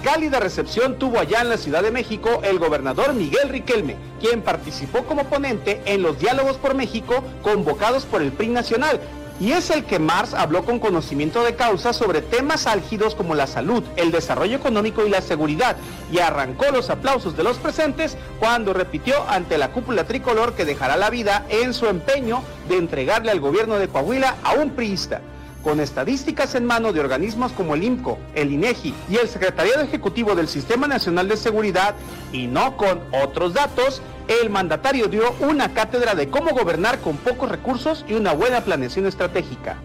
Cálida 0.04 0.40
recepción 0.40 1.00
tuvo 1.00 1.20
allá 1.20 1.42
en 1.42 1.50
la 1.50 1.58
Ciudad 1.58 1.82
de 1.82 1.90
México 1.90 2.42
el 2.44 2.60
gobernador 2.60 3.14
Miguel 3.14 3.50
Riquelme, 3.50 3.96
quien 4.20 4.42
participó 4.42 5.06
como 5.06 5.24
ponente 5.26 5.82
en 5.86 6.04
los 6.04 6.20
diálogos 6.20 6.58
por 6.58 6.76
México 6.76 7.24
convocados 7.42 8.06
por 8.06 8.22
el 8.22 8.32
PRI 8.32 8.50
Nacional, 8.50 9.00
y 9.40 9.52
es 9.52 9.70
el 9.70 9.86
que 9.86 10.00
Mars 10.00 10.34
habló 10.34 10.64
con 10.64 10.80
conocimiento 10.80 11.44
de 11.44 11.56
causa 11.56 11.94
sobre 11.94 12.22
temas 12.22 12.68
álgidos 12.68 13.16
como 13.16 13.36
la 13.36 13.48
salud, 13.48 13.84
el 13.96 14.12
desarrollo 14.12 14.58
económico 14.58 15.06
y 15.06 15.10
la 15.10 15.22
seguridad, 15.22 15.76
y 16.12 16.20
arrancó 16.20 16.66
los 16.72 16.90
aplausos 16.90 17.36
de 17.36 17.44
los 17.44 17.58
presentes 17.58 18.18
cuando 18.40 18.74
repitió 18.74 19.28
ante 19.30 19.58
la 19.58 19.72
cúpula 19.72 20.06
tricolor 20.06 20.54
que 20.54 20.66
dejará 20.66 20.98
la 20.98 21.10
vida 21.10 21.46
en 21.50 21.74
su 21.74 21.88
empeño 21.88 22.44
de 22.70 22.78
entregarle 22.78 23.32
al 23.32 23.40
gobierno 23.40 23.76
de 23.76 23.88
Coahuila 23.88 24.36
a 24.44 24.54
un 24.54 24.72
priista 24.72 25.22
con 25.66 25.80
estadísticas 25.80 26.54
en 26.54 26.64
mano 26.64 26.94
de 26.94 27.00
organismos 27.00 27.52
como 27.52 27.74
el 27.74 27.84
IMCO, 27.84 28.20
el 28.36 28.52
INEGI 28.52 28.94
y 29.10 29.16
el 29.18 29.28
Secretariado 29.28 29.82
Ejecutivo 29.82 30.36
del 30.36 30.48
Sistema 30.48 30.88
Nacional 30.88 31.28
de 31.28 31.38
Seguridad, 31.38 31.96
y 32.32 32.46
no 32.46 32.78
con 32.78 33.02
otros 33.12 33.56
datos, 33.56 34.04
el 34.28 34.52
mandatario 34.52 35.08
dio 35.08 35.34
una 35.40 35.74
cátedra 35.74 36.14
de 36.14 36.30
cómo 36.30 36.52
gobernar 36.52 37.00
con 37.00 37.18
pocos 37.18 37.50
recursos 37.50 38.06
y 38.08 38.14
una 38.14 38.34
buena 38.34 38.62
planeación 38.62 39.08
estratégica. 39.08 39.78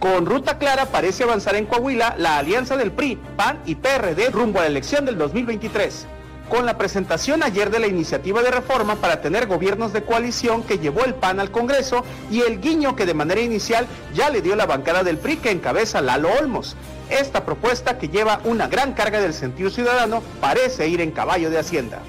Con 0.00 0.26
ruta 0.26 0.58
clara 0.58 0.86
parece 0.86 1.22
avanzar 1.22 1.54
en 1.54 1.66
Coahuila 1.66 2.16
la 2.18 2.38
alianza 2.38 2.76
del 2.76 2.90
PRI, 2.90 3.16
PAN 3.36 3.60
y 3.66 3.76
PRD 3.76 4.30
rumbo 4.30 4.58
a 4.58 4.62
la 4.62 4.68
elección 4.68 5.04
del 5.04 5.16
2023 5.16 6.08
con 6.48 6.66
la 6.66 6.78
presentación 6.78 7.42
ayer 7.42 7.70
de 7.70 7.78
la 7.78 7.86
iniciativa 7.86 8.42
de 8.42 8.50
reforma 8.50 8.96
para 8.96 9.20
tener 9.20 9.46
gobiernos 9.46 9.92
de 9.92 10.02
coalición 10.02 10.62
que 10.62 10.78
llevó 10.78 11.04
el 11.04 11.14
PAN 11.14 11.40
al 11.40 11.50
Congreso 11.50 12.04
y 12.30 12.42
el 12.42 12.60
guiño 12.60 12.96
que 12.96 13.06
de 13.06 13.14
manera 13.14 13.40
inicial 13.40 13.86
ya 14.14 14.30
le 14.30 14.42
dio 14.42 14.56
la 14.56 14.66
bancada 14.66 15.02
del 15.02 15.18
PRI 15.18 15.36
que 15.36 15.50
encabeza 15.50 16.00
Lalo 16.00 16.30
Olmos. 16.38 16.76
Esta 17.10 17.44
propuesta 17.44 17.98
que 17.98 18.08
lleva 18.08 18.40
una 18.44 18.68
gran 18.68 18.92
carga 18.92 19.20
del 19.20 19.34
sentido 19.34 19.70
ciudadano 19.70 20.22
parece 20.40 20.88
ir 20.88 21.00
en 21.00 21.10
caballo 21.10 21.50
de 21.50 21.58
Hacienda. 21.58 22.00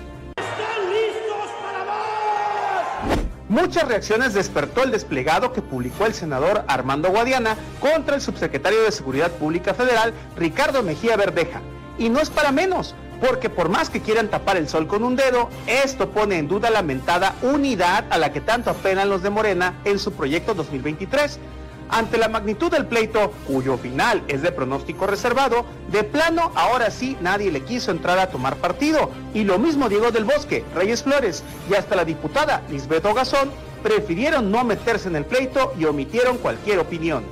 Muchas 3.47 3.87
reacciones 3.87 4.33
despertó 4.33 4.83
el 4.83 4.91
desplegado 4.91 5.53
que 5.53 5.61
publicó 5.61 6.07
el 6.07 6.15
senador 6.15 6.63
Armando 6.67 7.09
Guadiana 7.09 7.55
contra 7.79 8.15
el 8.15 8.21
subsecretario 8.21 8.81
de 8.83 8.91
Seguridad 8.91 9.31
Pública 9.31 9.73
Federal 9.73 10.13
Ricardo 10.35 10.81
Mejía 10.81 11.15
Verdeja. 11.15 11.61
Y 11.97 12.09
no 12.09 12.19
es 12.19 12.29
para 12.29 12.51
menos, 12.51 12.95
porque 13.21 13.49
por 13.49 13.69
más 13.69 13.89
que 13.89 14.01
quieran 14.01 14.29
tapar 14.29 14.57
el 14.57 14.69
sol 14.69 14.87
con 14.87 15.03
un 15.03 15.15
dedo, 15.15 15.49
esto 15.67 16.09
pone 16.09 16.37
en 16.37 16.47
duda 16.47 16.69
la 16.69 16.81
mentada 16.81 17.35
unidad 17.41 18.05
a 18.09 18.17
la 18.17 18.31
que 18.31 18.41
tanto 18.41 18.69
apenan 18.69 19.09
los 19.09 19.23
de 19.23 19.29
Morena 19.29 19.79
en 19.85 19.99
su 19.99 20.11
proyecto 20.13 20.53
2023. 20.53 21.39
Ante 21.89 22.17
la 22.17 22.29
magnitud 22.29 22.71
del 22.71 22.87
pleito, 22.87 23.31
cuyo 23.45 23.77
final 23.77 24.23
es 24.27 24.41
de 24.41 24.51
pronóstico 24.51 25.05
reservado, 25.05 25.65
de 25.91 26.03
plano 26.03 26.51
ahora 26.55 26.89
sí 26.89 27.15
nadie 27.21 27.51
le 27.51 27.61
quiso 27.61 27.91
entrar 27.91 28.17
a 28.17 28.29
tomar 28.29 28.55
partido. 28.55 29.11
Y 29.33 29.43
lo 29.43 29.59
mismo 29.59 29.87
Diego 29.87 30.11
del 30.11 30.25
Bosque, 30.25 30.65
Reyes 30.73 31.03
Flores 31.03 31.43
y 31.69 31.75
hasta 31.75 31.95
la 31.95 32.05
diputada 32.05 32.63
Lisbeth 32.69 33.05
Ogazón 33.05 33.51
prefirieron 33.83 34.49
no 34.49 34.63
meterse 34.63 35.09
en 35.09 35.15
el 35.15 35.25
pleito 35.25 35.73
y 35.77 35.85
omitieron 35.85 36.37
cualquier 36.39 36.79
opinión. 36.79 37.23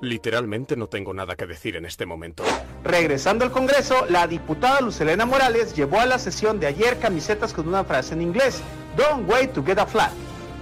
Literalmente 0.00 0.76
no 0.76 0.88
tengo 0.88 1.12
nada 1.12 1.36
que 1.36 1.46
decir 1.46 1.76
en 1.76 1.84
este 1.84 2.06
momento. 2.06 2.42
Regresando 2.82 3.44
al 3.44 3.50
Congreso, 3.50 4.06
la 4.08 4.26
diputada 4.26 4.80
Lucelena 4.80 5.26
Morales 5.26 5.74
llevó 5.74 6.00
a 6.00 6.06
la 6.06 6.18
sesión 6.18 6.58
de 6.58 6.66
ayer 6.66 6.98
camisetas 6.98 7.52
con 7.52 7.68
una 7.68 7.84
frase 7.84 8.14
en 8.14 8.22
inglés, 8.22 8.62
Don't 8.96 9.30
wait 9.30 9.52
to 9.52 9.62
get 9.62 9.78
a 9.78 9.86
flat. 9.86 10.12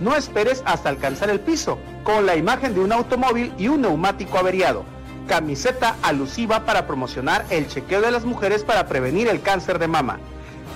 No 0.01 0.17
esperes 0.17 0.63
hasta 0.67 0.89
alcanzar 0.89 1.31
el 1.31 1.41
piso, 1.41 1.79
con 2.03 2.27
la 2.27 2.37
imagen 2.37 2.75
de 2.75 2.81
un 2.81 2.93
automóvil 2.93 3.53
y 3.59 3.69
un 3.69 3.83
neumático 3.83 4.39
averiado. 4.39 4.85
Camiseta 5.29 5.97
alusiva 6.03 6.65
para 6.65 6.87
promocionar 6.87 7.45
el 7.51 7.69
chequeo 7.69 8.01
de 8.01 8.11
las 8.11 8.25
mujeres 8.25 8.65
para 8.65 8.89
prevenir 8.89 9.29
el 9.29 9.41
cáncer 9.41 9.79
de 9.79 9.87
mama. 9.87 10.19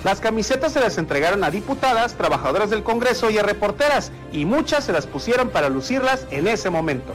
Las 0.05 0.19
camisetas 0.19 0.73
se 0.73 0.79
las 0.79 0.97
entregaron 0.97 1.43
a 1.43 1.51
diputadas, 1.51 2.15
trabajadoras 2.15 2.69
del 2.69 2.83
Congreso 2.83 3.29
y 3.29 3.37
a 3.37 3.43
reporteras, 3.43 4.11
y 4.31 4.45
muchas 4.45 4.85
se 4.85 4.93
las 4.93 5.07
pusieron 5.07 5.49
para 5.49 5.69
lucirlas 5.69 6.27
en 6.29 6.47
ese 6.47 6.69
momento. 6.69 7.13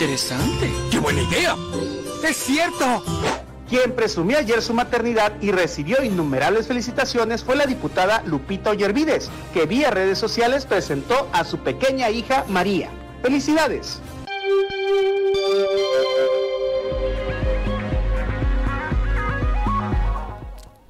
Interesante. 0.00 0.72
¡Qué 0.90 0.98
buena 0.98 1.20
idea! 1.20 1.54
¡Es 2.26 2.34
cierto! 2.38 3.04
Quien 3.68 3.92
presumió 3.92 4.38
ayer 4.38 4.62
su 4.62 4.72
maternidad 4.72 5.34
y 5.42 5.50
recibió 5.52 6.02
innumerables 6.02 6.68
felicitaciones 6.68 7.44
fue 7.44 7.54
la 7.54 7.66
diputada 7.66 8.22
Lupita 8.24 8.70
Ollervides, 8.70 9.30
que 9.52 9.66
vía 9.66 9.90
redes 9.90 10.16
sociales 10.16 10.64
presentó 10.64 11.28
a 11.34 11.44
su 11.44 11.58
pequeña 11.58 12.08
hija 12.08 12.46
María. 12.48 12.88
¡Felicidades! 13.20 14.00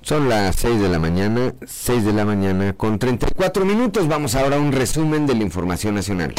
Son 0.03 0.29
las 0.29 0.55
6 0.55 0.81
de 0.81 0.89
la 0.89 1.01
mañana, 1.01 1.53
6 1.67 2.05
de 2.05 2.13
la 2.13 2.25
mañana 2.25 2.75
con 2.75 3.01
34 3.01 3.65
minutos. 3.65 4.07
Vamos 4.07 4.37
ahora 4.37 4.55
a 4.55 4.61
un 4.61 4.71
resumen 4.71 5.27
de 5.27 5.35
la 5.35 5.43
información 5.43 5.97
nacional. 5.97 6.33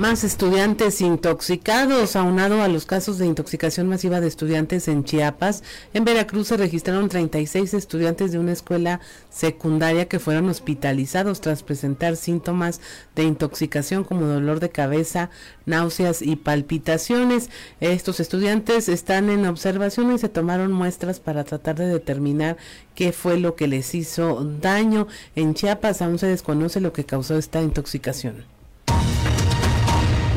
Más 0.00 0.24
estudiantes 0.24 1.02
intoxicados, 1.02 2.16
aunado 2.16 2.62
a 2.62 2.68
los 2.68 2.86
casos 2.86 3.18
de 3.18 3.26
intoxicación 3.26 3.86
masiva 3.86 4.22
de 4.22 4.28
estudiantes 4.28 4.88
en 4.88 5.04
Chiapas. 5.04 5.62
En 5.92 6.06
Veracruz 6.06 6.48
se 6.48 6.56
registraron 6.56 7.10
36 7.10 7.74
estudiantes 7.74 8.32
de 8.32 8.38
una 8.38 8.52
escuela 8.52 9.00
secundaria 9.28 10.08
que 10.08 10.18
fueron 10.18 10.48
hospitalizados 10.48 11.42
tras 11.42 11.62
presentar 11.62 12.16
síntomas 12.16 12.80
de 13.14 13.24
intoxicación 13.24 14.04
como 14.04 14.24
dolor 14.24 14.58
de 14.58 14.70
cabeza, 14.70 15.28
náuseas 15.66 16.22
y 16.22 16.36
palpitaciones. 16.36 17.50
Estos 17.80 18.20
estudiantes 18.20 18.88
están 18.88 19.28
en 19.28 19.44
observación 19.44 20.14
y 20.14 20.18
se 20.18 20.30
tomaron 20.30 20.72
muestras 20.72 21.20
para 21.20 21.44
tratar 21.44 21.76
de 21.76 21.88
determinar 21.88 22.56
qué 22.94 23.12
fue 23.12 23.38
lo 23.38 23.54
que 23.54 23.68
les 23.68 23.94
hizo 23.94 24.46
daño. 24.62 25.08
En 25.36 25.52
Chiapas 25.52 26.00
aún 26.00 26.18
se 26.18 26.26
desconoce 26.26 26.80
lo 26.80 26.94
que 26.94 27.04
causó 27.04 27.36
esta 27.36 27.60
intoxicación. 27.60 28.59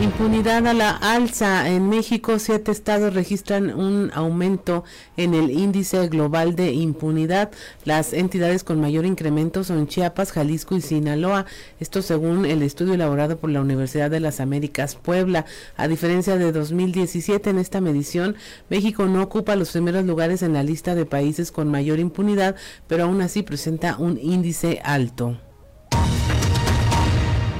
Impunidad 0.04 0.68
a 0.68 0.74
la 0.74 0.90
alza. 0.92 1.70
En 1.70 1.88
México, 1.88 2.38
siete 2.38 2.74
estados 2.74 3.14
registran 3.14 3.74
un 3.74 4.12
aumento 4.14 4.84
en 5.16 5.34
el 5.34 5.50
índice 5.50 6.10
global 6.10 6.58
de 6.58 6.74
impunidad. 6.74 7.52
Las 7.86 8.12
entidades 8.12 8.66
con 8.66 8.82
mayor 8.82 9.06
incremento 9.06 9.64
son 9.64 9.88
Chiapas, 9.88 10.34
Jalisco 10.34 10.76
y 10.76 10.82
Sinaloa. 10.82 11.46
Esto 11.80 12.02
según 12.02 12.46
el 12.46 12.64
estudio 12.64 12.96
elaborado 12.96 13.38
por 13.38 13.50
la 13.50 13.62
Universidad 13.62 14.12
de 14.12 14.20
las 14.20 14.42
Américas 14.42 14.98
Puebla. 14.98 15.46
A 15.78 15.88
diferencia 15.88 16.36
de 16.36 16.52
2017, 16.52 17.52
en 17.52 17.58
esta 17.58 17.80
medición, 17.80 18.36
México 18.70 19.06
no 19.06 19.24
ocupa 19.24 19.56
los 19.56 19.72
primeros 19.72 20.04
lugares 20.04 20.42
en 20.42 20.52
la 20.52 20.64
lista 20.64 20.96
de 20.96 21.06
países 21.06 21.50
con 21.54 21.72
mayor 21.72 22.00
impunidad, 22.00 22.58
pero 22.88 23.06
aún 23.06 23.22
así 23.22 23.42
presenta 23.42 23.96
un 23.98 24.20
índice 24.22 24.82
alto. 24.84 25.38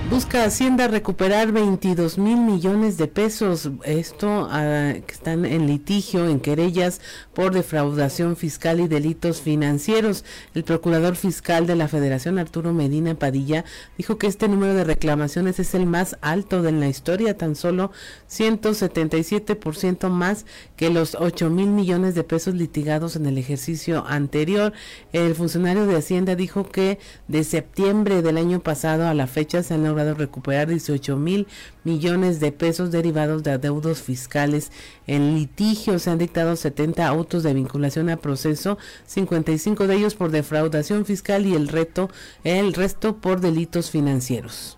Busca 0.10 0.44
Hacienda 0.44 0.88
recuperar 0.88 1.52
22 1.54 2.18
mil 2.18 2.38
millones 2.38 2.98
de 2.98 3.08
pesos. 3.08 3.72
Esto 3.84 4.44
uh, 4.44 5.02
que 5.02 5.14
están 5.14 5.46
en 5.46 5.66
litigio, 5.66 6.28
en 6.28 6.40
querellas 6.40 7.02
por 7.34 7.54
defraudación 7.54 8.36
fiscal 8.36 8.80
y 8.80 8.88
delitos 8.88 9.42
financieros. 9.42 10.26
El 10.54 10.66
procurador 10.66 11.16
fiscal 11.16 11.66
de 11.66 11.76
la 11.76 11.88
Federación, 11.88 12.38
Arturo 12.38 12.74
Medina 12.74 13.16
Padilla, 13.16 13.64
dijo 13.98 14.18
que 14.18 14.28
este 14.28 14.48
número 14.48 14.76
de 14.76 14.84
reclamaciones 14.84 15.60
es 15.60 15.74
el 15.74 15.86
más 15.86 16.18
alto 16.22 16.62
de 16.62 16.74
la 16.74 16.90
historia, 16.90 17.38
tan 17.38 17.56
solo 17.56 17.92
177% 18.30 20.10
más 20.10 20.46
que 20.76 20.90
los 20.90 21.16
8 21.16 21.50
mil 21.50 21.68
millones 21.68 22.14
de 22.14 22.24
pesos 22.24 22.54
litigados 22.56 23.16
en 23.16 23.26
el 23.26 23.38
ejercicio 23.38 24.06
anterior. 24.06 24.74
El 25.14 25.34
funcionario 25.34 25.88
de 25.88 25.96
Hacienda 25.96 26.36
dijo 26.36 26.70
que 26.70 27.00
de 27.28 27.44
septiembre 27.44 28.22
del 28.22 28.38
año 28.38 28.60
pasado 28.60 29.08
a 29.08 29.14
la 29.14 29.28
fecha 29.28 29.64
se 29.64 29.74
han 29.74 29.93
logrado 29.94 30.16
recuperar 30.16 30.68
18 30.68 31.16
mil 31.18 31.48
millones 31.84 32.40
de 32.40 32.52
pesos 32.52 32.92
derivados 32.92 33.44
de 33.44 33.52
adeudos 33.52 34.02
fiscales 34.02 34.72
en 35.08 35.36
litigio. 35.36 36.00
Se 36.00 36.10
han 36.10 36.18
dictado 36.18 36.56
70 36.56 37.08
autos 37.08 37.44
de 37.44 37.54
vinculación 37.54 38.10
a 38.10 38.18
proceso, 38.18 38.78
55 39.06 39.88
de 39.88 39.96
ellos 39.96 40.16
por 40.16 40.32
defraudación 40.32 41.06
fiscal 41.06 41.46
y 41.46 41.56
el 41.56 41.68
reto, 41.68 42.10
el 42.44 42.74
resto 42.74 43.18
por 43.18 43.40
delitos 43.40 43.90
financieros. 43.92 44.78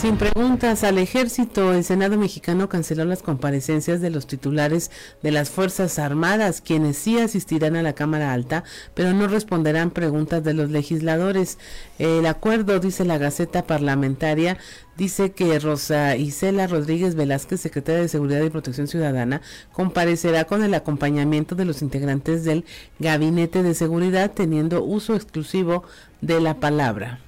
Sin 0.00 0.16
preguntas 0.16 0.82
al 0.82 0.96
ejército, 0.96 1.74
el 1.74 1.84
Senado 1.84 2.16
mexicano 2.16 2.70
canceló 2.70 3.04
las 3.04 3.22
comparecencias 3.22 4.00
de 4.00 4.08
los 4.08 4.26
titulares 4.26 4.90
de 5.22 5.30
las 5.30 5.50
Fuerzas 5.50 5.98
Armadas, 5.98 6.62
quienes 6.62 6.96
sí 6.96 7.18
asistirán 7.18 7.76
a 7.76 7.82
la 7.82 7.92
Cámara 7.92 8.32
Alta, 8.32 8.64
pero 8.94 9.12
no 9.12 9.28
responderán 9.28 9.90
preguntas 9.90 10.42
de 10.42 10.54
los 10.54 10.70
legisladores. 10.70 11.58
El 11.98 12.24
acuerdo, 12.24 12.80
dice 12.80 13.04
la 13.04 13.18
Gaceta 13.18 13.66
Parlamentaria, 13.66 14.56
dice 14.96 15.32
que 15.32 15.58
Rosa 15.58 16.16
Isela 16.16 16.66
Rodríguez 16.66 17.14
Velázquez, 17.14 17.60
secretaria 17.60 18.00
de 18.00 18.08
Seguridad 18.08 18.42
y 18.42 18.48
Protección 18.48 18.86
Ciudadana, 18.86 19.42
comparecerá 19.70 20.46
con 20.46 20.64
el 20.64 20.72
acompañamiento 20.72 21.56
de 21.56 21.66
los 21.66 21.82
integrantes 21.82 22.42
del 22.44 22.64
Gabinete 23.00 23.62
de 23.62 23.74
Seguridad, 23.74 24.30
teniendo 24.32 24.82
uso 24.82 25.14
exclusivo 25.14 25.84
de 26.22 26.40
la 26.40 26.54
palabra. 26.54 27.20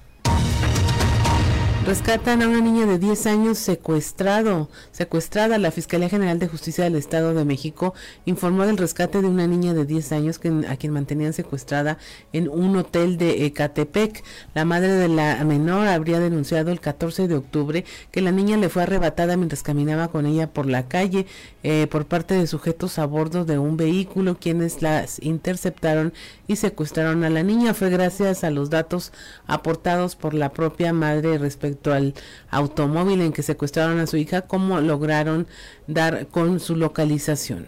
Rescatan 1.85 2.41
a 2.41 2.47
una 2.47 2.61
niña 2.61 2.85
de 2.85 2.97
10 2.97 3.25
años 3.25 3.57
secuestrado, 3.57 4.69
secuestrada. 4.93 5.57
La 5.57 5.69
Fiscalía 5.69 6.07
General 6.07 6.39
de 6.39 6.47
Justicia 6.47 6.85
del 6.85 6.95
Estado 6.95 7.33
de 7.33 7.43
México 7.43 7.93
informó 8.23 8.65
del 8.65 8.77
rescate 8.77 9.21
de 9.21 9.27
una 9.27 9.47
niña 9.47 9.73
de 9.73 9.83
10 9.83 10.13
años 10.13 10.39
que, 10.39 10.47
a 10.69 10.77
quien 10.77 10.93
mantenían 10.93 11.33
secuestrada 11.33 11.97
en 12.31 12.47
un 12.47 12.77
hotel 12.77 13.17
de 13.17 13.45
Ecatepec. 13.45 14.23
La 14.53 14.63
madre 14.63 14.93
de 14.93 15.09
la 15.09 15.43
menor 15.43 15.87
habría 15.87 16.21
denunciado 16.21 16.71
el 16.71 16.79
14 16.79 17.27
de 17.27 17.35
octubre 17.35 17.83
que 18.11 18.21
la 18.21 18.31
niña 18.31 18.55
le 18.55 18.69
fue 18.69 18.83
arrebatada 18.83 19.35
mientras 19.35 19.61
caminaba 19.61 20.07
con 20.07 20.25
ella 20.25 20.53
por 20.53 20.67
la 20.67 20.87
calle 20.87 21.25
eh, 21.63 21.87
por 21.91 22.05
parte 22.05 22.33
de 22.33 22.47
sujetos 22.47 22.97
a 22.97 23.05
bordo 23.05 23.43
de 23.43 23.59
un 23.59 23.75
vehículo 23.75 24.37
quienes 24.39 24.81
las 24.81 25.21
interceptaron 25.21 26.13
y 26.47 26.55
secuestraron 26.55 27.25
a 27.25 27.29
la 27.29 27.43
niña. 27.43 27.73
Fue 27.73 27.89
gracias 27.89 28.45
a 28.45 28.51
los 28.51 28.69
datos 28.69 29.11
aportados 29.47 30.15
por 30.15 30.33
la 30.33 30.53
propia 30.53 30.93
madre 30.93 31.37
respecto 31.37 31.72
al 31.85 32.13
automóvil 32.49 33.21
en 33.21 33.33
que 33.33 33.43
secuestraron 33.43 33.99
a 33.99 34.07
su 34.07 34.17
hija, 34.17 34.41
cómo 34.41 34.79
lograron 34.81 35.47
dar 35.87 36.27
con 36.27 36.59
su 36.59 36.75
localización. 36.75 37.65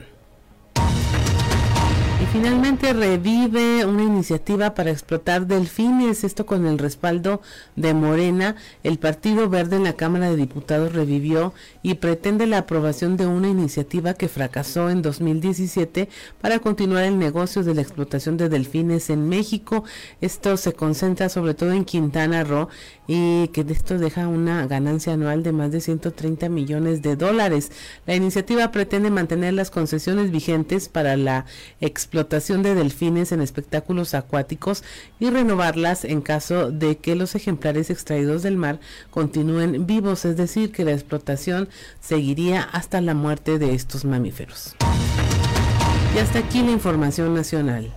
Finalmente 2.35 2.91
revive 2.91 3.85
una 3.85 4.03
iniciativa 4.03 4.73
para 4.73 4.91
explotar 4.91 5.47
delfines, 5.47 6.25
esto 6.25 6.45
con 6.45 6.65
el 6.65 6.77
respaldo 6.77 7.41
de 7.77 7.93
Morena. 7.93 8.57
El 8.83 8.99
Partido 8.99 9.47
Verde 9.47 9.77
en 9.77 9.85
la 9.85 9.93
Cámara 9.93 10.29
de 10.29 10.35
Diputados 10.35 10.91
revivió 10.91 11.53
y 11.81 11.93
pretende 11.93 12.45
la 12.45 12.57
aprobación 12.57 13.15
de 13.15 13.25
una 13.25 13.47
iniciativa 13.47 14.15
que 14.15 14.27
fracasó 14.27 14.89
en 14.89 15.01
2017 15.01 16.09
para 16.41 16.59
continuar 16.59 17.05
el 17.05 17.17
negocio 17.17 17.63
de 17.63 17.73
la 17.73 17.81
explotación 17.81 18.35
de 18.35 18.49
delfines 18.49 19.09
en 19.09 19.29
México. 19.29 19.85
Esto 20.19 20.57
se 20.57 20.73
concentra 20.73 21.29
sobre 21.29 21.53
todo 21.53 21.71
en 21.71 21.85
Quintana 21.85 22.43
Roo 22.43 22.67
y 23.07 23.47
que 23.53 23.61
esto 23.69 23.97
deja 23.97 24.27
una 24.27 24.67
ganancia 24.67 25.13
anual 25.13 25.41
de 25.41 25.53
más 25.53 25.71
de 25.71 25.79
130 25.79 26.49
millones 26.49 27.01
de 27.01 27.15
dólares. 27.15 27.71
La 28.05 28.13
iniciativa 28.13 28.71
pretende 28.71 29.09
mantener 29.09 29.53
las 29.53 29.71
concesiones 29.71 30.31
vigentes 30.31 30.89
para 30.89 31.15
la 31.15 31.45
explotación 31.79 32.24
de 32.29 32.75
delfines 32.75 33.31
en 33.31 33.41
espectáculos 33.41 34.13
acuáticos 34.13 34.83
y 35.19 35.29
renovarlas 35.29 36.05
en 36.05 36.21
caso 36.21 36.71
de 36.71 36.97
que 36.97 37.15
los 37.15 37.35
ejemplares 37.35 37.89
extraídos 37.89 38.43
del 38.43 38.57
mar 38.57 38.79
continúen 39.11 39.85
vivos, 39.85 40.25
es 40.25 40.37
decir, 40.37 40.71
que 40.71 40.83
la 40.83 40.91
explotación 40.91 41.69
seguiría 42.01 42.61
hasta 42.63 42.99
la 43.01 43.13
muerte 43.13 43.59
de 43.59 43.73
estos 43.73 44.05
mamíferos. 44.05 44.75
Y 46.15 46.19
hasta 46.19 46.39
aquí 46.39 46.61
la 46.61 46.71
información 46.71 47.33
nacional. 47.33 47.93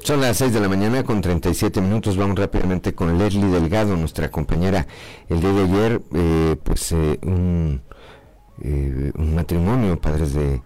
Son 0.00 0.20
las 0.20 0.38
6 0.38 0.54
de 0.54 0.60
la 0.60 0.68
mañana 0.68 1.04
con 1.04 1.20
37 1.20 1.80
minutos. 1.80 2.16
Vamos 2.16 2.38
rápidamente 2.38 2.94
con 2.94 3.18
Leslie 3.18 3.46
Delgado, 3.46 3.94
nuestra 3.96 4.30
compañera. 4.30 4.86
El 5.28 5.40
día 5.40 5.52
de 5.52 5.62
ayer, 5.64 6.00
eh, 6.14 6.56
pues 6.62 6.92
eh, 6.92 7.18
un, 7.22 7.82
eh, 8.62 9.12
un, 9.16 9.34
matrimonio, 9.34 10.00
padres 10.00 10.32
de 10.32 10.62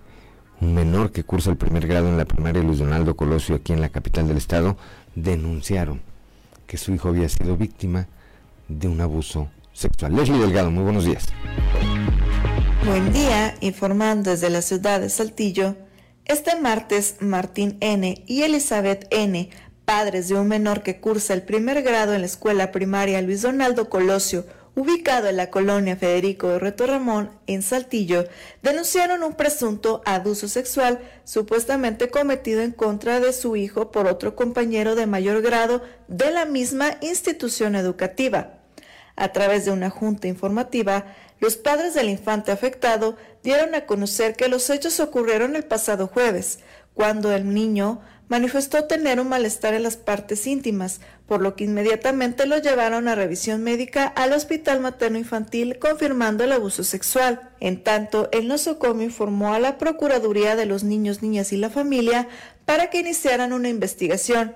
menor 0.63 1.13
que 1.13 1.25
cursa 1.25 1.51
el 1.51 1.57
primer 1.57 1.87
grado 1.87 2.09
en 2.09 2.17
la 2.17 2.25
primaria 2.25 2.63
Luis 2.63 2.79
Donaldo 2.79 3.17
Colosio 3.17 3.57
aquí 3.57 3.73
en 3.73 3.81
la 3.81 3.89
capital 3.89 4.29
del 4.29 4.37
estado, 4.37 4.77
denunciaron 5.15 6.01
que 6.67 6.77
su 6.77 6.93
hijo 6.95 7.09
había 7.09 7.29
sido 7.29 7.57
víctima 7.57 8.07
de 8.69 8.89
un 8.89 9.01
abuso 9.01 9.49
sexual. 9.73 10.15
Leslie 10.15 10.39
Delgado, 10.39 10.71
muy 10.71 10.85
buenos 10.85 11.05
días. 11.05 11.27
Buen 12.87 13.13
día, 13.13 13.55
informando 13.61 14.31
desde 14.31 14.51
la 14.51 14.63
ciudad 14.63 15.01
de 15.01 15.09
Saltillo. 15.09 15.77
Este 16.25 16.59
martes, 16.61 17.17
Martín 17.21 17.77
N. 17.81 18.25
y 18.27 18.43
Elizabeth 18.43 19.07
N., 19.11 19.51
padres 19.85 20.29
de 20.29 20.37
un 20.37 20.49
menor 20.49 20.83
que 20.83 21.01
cursa 21.01 21.35
el 21.35 21.43
primer 21.43 21.83
grado 21.83 22.15
en 22.15 22.21
la 22.21 22.27
escuela 22.27 22.71
primaria 22.71 23.21
Luis 23.21 23.43
Donaldo 23.43 23.91
Colosio, 23.91 24.47
ubicado 24.75 25.29
en 25.29 25.37
la 25.37 25.51
colonia 25.51 25.97
Federico 25.97 26.49
de 26.49 26.59
Reto 26.59 26.87
Ramón, 26.87 27.31
en 27.47 27.63
Saltillo, 27.63 28.25
denunciaron 28.63 29.23
un 29.23 29.35
presunto 29.35 30.03
abuso 30.05 30.49
sexual 30.49 31.01
supuestamente 31.25 32.09
cometido 32.09 32.63
en 32.63 32.73
contra 32.73 33.21
de 33.21 33.33
su 33.33 33.57
hijo 33.57 33.91
por 33.91 34.07
otro 34.07 34.35
compañero 34.35 34.95
de 34.95 35.07
mayor 35.07 35.43
grado 35.43 35.83
de 36.09 36.31
la 36.31 36.47
misma 36.47 36.97
institución 37.01 37.77
educativa. 37.77 38.59
A 39.15 39.29
través 39.33 39.67
de 39.67 39.73
una 39.73 39.91
junta 39.91 40.27
informativa, 40.27 41.05
los 41.39 41.57
padres 41.57 41.95
del 41.95 42.09
infante 42.09 42.51
afectado 42.51 43.17
dieron 43.43 43.75
a 43.75 43.85
conocer 43.85 44.37
que 44.37 44.49
los 44.49 44.71
hechos 44.71 45.01
ocurrieron 45.01 45.55
el 45.55 45.65
pasado 45.65 46.07
jueves, 46.07 46.61
cuando 46.95 47.33
el 47.33 47.53
niño 47.53 48.01
manifestó 48.29 48.85
tener 48.85 49.21
un 49.21 49.29
malestar 49.29 49.75
en 49.75 49.83
las 49.83 49.97
partes 49.97 50.47
íntimas, 50.47 51.01
por 51.33 51.41
lo 51.41 51.57
que 51.57 51.65
inmediatamente 51.65 52.45
lo 52.45 52.59
llevaron 52.59 53.09
a 53.09 53.15
revisión 53.15 53.63
médica 53.63 54.05
al 54.05 54.35
Hospital 54.35 54.81
Materno 54.81 55.17
Infantil 55.17 55.79
confirmando 55.79 56.45
el 56.45 56.53
abuso 56.53 56.85
sexual. 56.85 57.49
En 57.59 57.83
tanto, 57.83 58.29
el 58.33 58.49
nosocomio 58.49 59.07
informó 59.07 59.55
a 59.55 59.59
la 59.59 59.79
Procuraduría 59.79 60.57
de 60.57 60.67
los 60.67 60.85
Niños, 60.85 61.23
Niñas 61.23 61.55
y 61.55 61.57
la 61.57 61.71
Familia 61.71 62.29
para 62.67 62.91
que 62.91 63.01
iniciaran 63.01 63.55
una 63.55 63.71
investigación. 63.71 64.55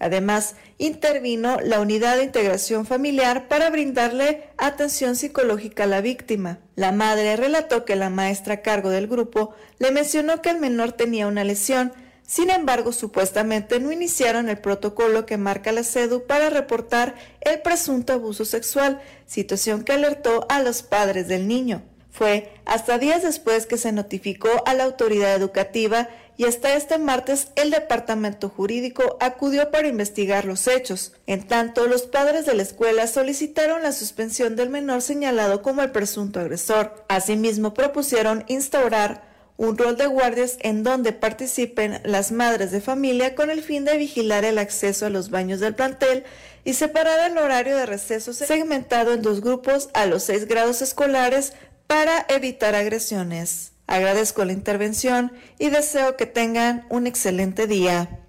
Además, 0.00 0.56
intervino 0.78 1.60
la 1.62 1.78
Unidad 1.78 2.16
de 2.16 2.24
Integración 2.24 2.86
Familiar 2.86 3.46
para 3.46 3.70
brindarle 3.70 4.48
atención 4.56 5.14
psicológica 5.14 5.84
a 5.84 5.86
la 5.86 6.00
víctima. 6.00 6.58
La 6.74 6.90
madre 6.90 7.36
relató 7.36 7.84
que 7.84 7.94
la 7.94 8.10
maestra 8.10 8.54
a 8.54 8.62
cargo 8.62 8.90
del 8.90 9.06
grupo 9.06 9.54
le 9.78 9.92
mencionó 9.92 10.42
que 10.42 10.50
el 10.50 10.58
menor 10.58 10.90
tenía 10.90 11.28
una 11.28 11.44
lesión, 11.44 11.92
sin 12.26 12.50
embargo, 12.50 12.92
supuestamente 12.92 13.78
no 13.78 13.92
iniciaron 13.92 14.48
el 14.48 14.58
protocolo 14.58 15.26
que 15.26 15.36
marca 15.36 15.70
la 15.70 15.84
CEDU 15.84 16.26
para 16.26 16.50
reportar 16.50 17.14
el 17.40 17.60
presunto 17.60 18.12
abuso 18.12 18.44
sexual, 18.44 19.00
situación 19.26 19.84
que 19.84 19.92
alertó 19.92 20.46
a 20.48 20.60
los 20.60 20.82
padres 20.82 21.28
del 21.28 21.46
niño. 21.46 21.82
Fue 22.10 22.52
hasta 22.64 22.98
días 22.98 23.22
después 23.22 23.66
que 23.66 23.76
se 23.76 23.92
notificó 23.92 24.48
a 24.64 24.74
la 24.74 24.84
autoridad 24.84 25.34
educativa 25.34 26.08
y 26.38 26.44
hasta 26.44 26.74
este 26.74 26.98
martes 26.98 27.48
el 27.56 27.70
departamento 27.70 28.48
jurídico 28.48 29.16
acudió 29.20 29.70
para 29.70 29.88
investigar 29.88 30.46
los 30.46 30.66
hechos. 30.66 31.12
En 31.26 31.46
tanto, 31.46 31.86
los 31.86 32.02
padres 32.02 32.44
de 32.44 32.54
la 32.54 32.62
escuela 32.62 33.06
solicitaron 33.06 33.82
la 33.82 33.92
suspensión 33.92 34.56
del 34.56 34.70
menor 34.70 35.00
señalado 35.00 35.62
como 35.62 35.82
el 35.82 35.92
presunto 35.92 36.40
agresor. 36.40 37.04
Asimismo, 37.08 37.72
propusieron 37.72 38.44
instaurar 38.48 39.25
un 39.56 39.78
rol 39.78 39.96
de 39.96 40.06
guardias 40.06 40.56
en 40.60 40.82
donde 40.82 41.12
participen 41.12 42.00
las 42.04 42.32
madres 42.32 42.70
de 42.70 42.80
familia 42.80 43.34
con 43.34 43.50
el 43.50 43.62
fin 43.62 43.84
de 43.84 43.96
vigilar 43.96 44.44
el 44.44 44.58
acceso 44.58 45.06
a 45.06 45.10
los 45.10 45.30
baños 45.30 45.60
del 45.60 45.74
plantel 45.74 46.24
y 46.64 46.74
separar 46.74 47.30
el 47.30 47.38
horario 47.38 47.76
de 47.76 47.86
receso 47.86 48.32
segmentado 48.32 49.12
en 49.12 49.22
dos 49.22 49.40
grupos 49.40 49.88
a 49.94 50.06
los 50.06 50.24
seis 50.24 50.46
grados 50.46 50.82
escolares 50.82 51.52
para 51.86 52.26
evitar 52.28 52.74
agresiones. 52.74 53.72
Agradezco 53.86 54.44
la 54.44 54.52
intervención 54.52 55.32
y 55.58 55.70
deseo 55.70 56.16
que 56.16 56.26
tengan 56.26 56.84
un 56.88 57.06
excelente 57.06 57.66
día. 57.66 58.20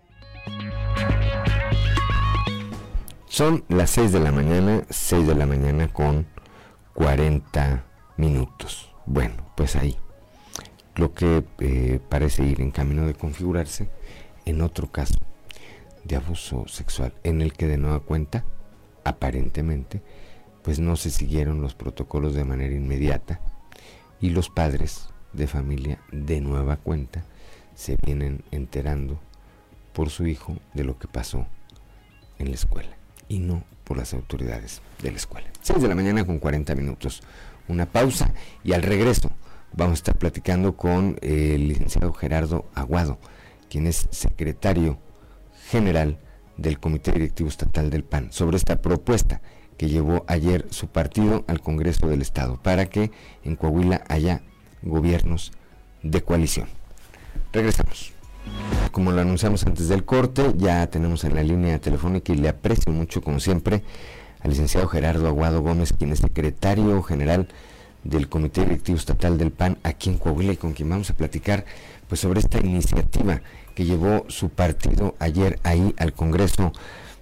Son 3.27 3.65
las 3.67 3.91
6 3.91 4.13
de 4.13 4.19
la 4.19 4.31
mañana, 4.31 4.83
6 4.89 5.27
de 5.27 5.35
la 5.35 5.45
mañana 5.45 5.91
con 5.91 6.25
40 6.93 7.85
minutos. 8.17 8.91
Bueno, 9.05 9.51
pues 9.55 9.75
ahí. 9.75 9.97
Lo 10.97 11.13
que 11.13 11.43
eh, 11.59 11.99
parece 12.09 12.43
ir 12.43 12.59
en 12.59 12.71
camino 12.71 13.05
de 13.05 13.13
configurarse 13.13 13.87
en 14.45 14.61
otro 14.61 14.91
caso 14.91 15.15
de 16.03 16.15
abuso 16.15 16.67
sexual, 16.67 17.13
en 17.23 17.41
el 17.41 17.53
que 17.53 17.67
de 17.67 17.77
nueva 17.77 17.99
cuenta, 17.99 18.45
aparentemente, 19.03 20.01
pues 20.63 20.79
no 20.79 20.95
se 20.95 21.11
siguieron 21.11 21.61
los 21.61 21.75
protocolos 21.75 22.33
de 22.33 22.45
manera 22.45 22.73
inmediata 22.73 23.39
y 24.19 24.31
los 24.31 24.49
padres 24.49 25.09
de 25.33 25.45
familia 25.45 25.99
de 26.11 26.41
nueva 26.41 26.77
cuenta 26.77 27.23
se 27.75 27.95
vienen 28.03 28.43
enterando 28.49 29.19
por 29.93 30.09
su 30.09 30.25
hijo 30.25 30.57
de 30.73 30.83
lo 30.83 30.97
que 30.97 31.07
pasó 31.07 31.45
en 32.39 32.49
la 32.49 32.55
escuela 32.55 32.97
y 33.29 33.39
no 33.39 33.63
por 33.83 33.97
las 33.97 34.13
autoridades 34.13 34.81
de 35.01 35.11
la 35.11 35.17
escuela. 35.17 35.47
6 35.61 35.81
de 35.81 35.87
la 35.87 35.95
mañana 35.95 36.25
con 36.25 36.39
40 36.39 36.73
minutos. 36.75 37.21
Una 37.67 37.85
pausa 37.85 38.33
y 38.63 38.73
al 38.73 38.81
regreso 38.81 39.31
vamos 39.73 39.93
a 39.93 40.01
estar 40.01 40.17
platicando 40.17 40.75
con 40.75 41.17
el 41.21 41.67
licenciado 41.67 42.13
Gerardo 42.13 42.65
Aguado, 42.73 43.19
quien 43.69 43.87
es 43.87 44.07
secretario 44.11 44.99
general 45.69 46.17
del 46.57 46.79
Comité 46.79 47.11
Directivo 47.11 47.49
Estatal 47.49 47.89
del 47.89 48.03
PAN, 48.03 48.31
sobre 48.31 48.57
esta 48.57 48.81
propuesta 48.81 49.41
que 49.77 49.89
llevó 49.89 50.25
ayer 50.27 50.65
su 50.71 50.87
partido 50.87 51.45
al 51.47 51.61
Congreso 51.61 52.07
del 52.07 52.21
Estado 52.21 52.59
para 52.61 52.87
que 52.87 53.11
en 53.43 53.55
Coahuila 53.55 54.03
haya 54.07 54.41
gobiernos 54.81 55.51
de 56.03 56.21
coalición. 56.21 56.67
Regresamos. 57.53 58.13
Como 58.91 59.11
lo 59.11 59.21
anunciamos 59.21 59.65
antes 59.65 59.89
del 59.89 60.05
corte, 60.05 60.53
ya 60.57 60.87
tenemos 60.87 61.23
en 61.23 61.35
la 61.35 61.43
línea 61.43 61.79
telefónica 61.79 62.33
y 62.33 62.37
le 62.37 62.49
aprecio 62.49 62.91
mucho, 62.91 63.21
como 63.21 63.39
siempre, 63.39 63.83
al 64.41 64.51
licenciado 64.51 64.87
Gerardo 64.87 65.27
Aguado 65.27 65.61
Gómez, 65.61 65.93
quien 65.93 66.11
es 66.11 66.19
secretario 66.19 67.03
general 67.03 67.47
del 68.09 68.29
Comité 68.29 68.61
Directivo 68.61 68.97
Estatal 68.97 69.37
del 69.37 69.51
PAN 69.51 69.77
aquí 69.83 70.09
en 70.09 70.17
Coahuila 70.17 70.53
y 70.53 70.57
con 70.57 70.73
quien 70.73 70.89
vamos 70.89 71.09
a 71.09 71.13
platicar 71.13 71.65
pues 72.07 72.21
sobre 72.21 72.39
esta 72.39 72.59
iniciativa 72.59 73.41
que 73.75 73.85
llevó 73.85 74.25
su 74.29 74.49
partido 74.49 75.15
ayer 75.19 75.59
ahí 75.63 75.93
al 75.97 76.13
Congreso 76.13 76.71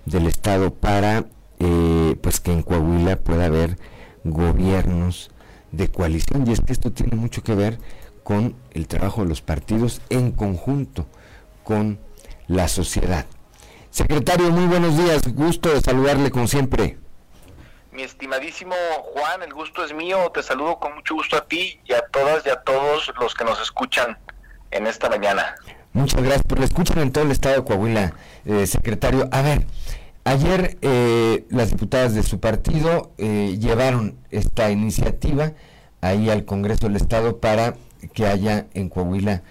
del 0.05 0.27
Estado 0.27 0.73
para 0.73 1.25
eh, 1.59 2.15
pues 2.21 2.39
que 2.39 2.51
en 2.51 2.61
Coahuila 2.61 3.17
pueda 3.17 3.45
haber 3.45 3.77
gobiernos 4.23 5.31
de 5.71 5.87
coalición 5.87 6.47
y 6.47 6.53
es 6.53 6.61
que 6.61 6.73
esto 6.73 6.91
tiene 6.91 7.15
mucho 7.15 7.43
que 7.43 7.55
ver 7.55 7.79
con 8.23 8.55
el 8.71 8.87
trabajo 8.87 9.23
de 9.23 9.29
los 9.29 9.41
partidos 9.41 10.01
en 10.09 10.31
conjunto 10.31 11.05
con 11.63 11.99
la 12.47 12.67
sociedad. 12.67 13.25
Secretario, 13.89 14.51
muy 14.51 14.65
buenos 14.65 14.97
días, 14.97 15.21
gusto 15.33 15.73
de 15.73 15.81
saludarle 15.81 16.31
como 16.31 16.47
siempre. 16.47 16.97
Mi 17.95 18.03
estimadísimo 18.03 18.75
Juan, 19.13 19.41
el 19.41 19.53
gusto 19.53 19.85
es 19.85 19.93
mío, 19.93 20.29
te 20.33 20.43
saludo 20.43 20.79
con 20.79 20.95
mucho 20.95 21.15
gusto 21.15 21.37
a 21.37 21.47
ti 21.47 21.79
y 21.85 21.93
a 21.93 22.01
todas 22.11 22.45
y 22.45 22.49
a 22.49 22.57
todos 22.57 23.13
los 23.17 23.33
que 23.33 23.45
nos 23.45 23.61
escuchan 23.61 24.17
en 24.71 24.85
esta 24.85 25.09
mañana. 25.09 25.55
Muchas 25.93 26.21
gracias 26.21 26.43
por 26.43 26.59
la 26.59 26.65
escuchan 26.65 26.99
en 26.99 27.13
todo 27.13 27.23
el 27.23 27.31
estado 27.31 27.55
de 27.55 27.63
Coahuila, 27.63 28.13
eh, 28.43 28.67
secretario. 28.67 29.29
A 29.31 29.41
ver, 29.41 29.65
ayer 30.25 30.77
eh, 30.81 31.45
las 31.49 31.69
diputadas 31.69 32.13
de 32.13 32.23
su 32.23 32.41
partido 32.41 33.13
eh, 33.17 33.55
llevaron 33.61 34.17
esta 34.29 34.69
iniciativa 34.71 35.53
ahí 36.01 36.29
al 36.29 36.43
Congreso 36.43 36.87
del 36.87 36.97
Estado 36.97 37.39
para 37.39 37.75
que 38.13 38.25
haya 38.25 38.65
en 38.73 38.89
Coahuila 38.89 39.41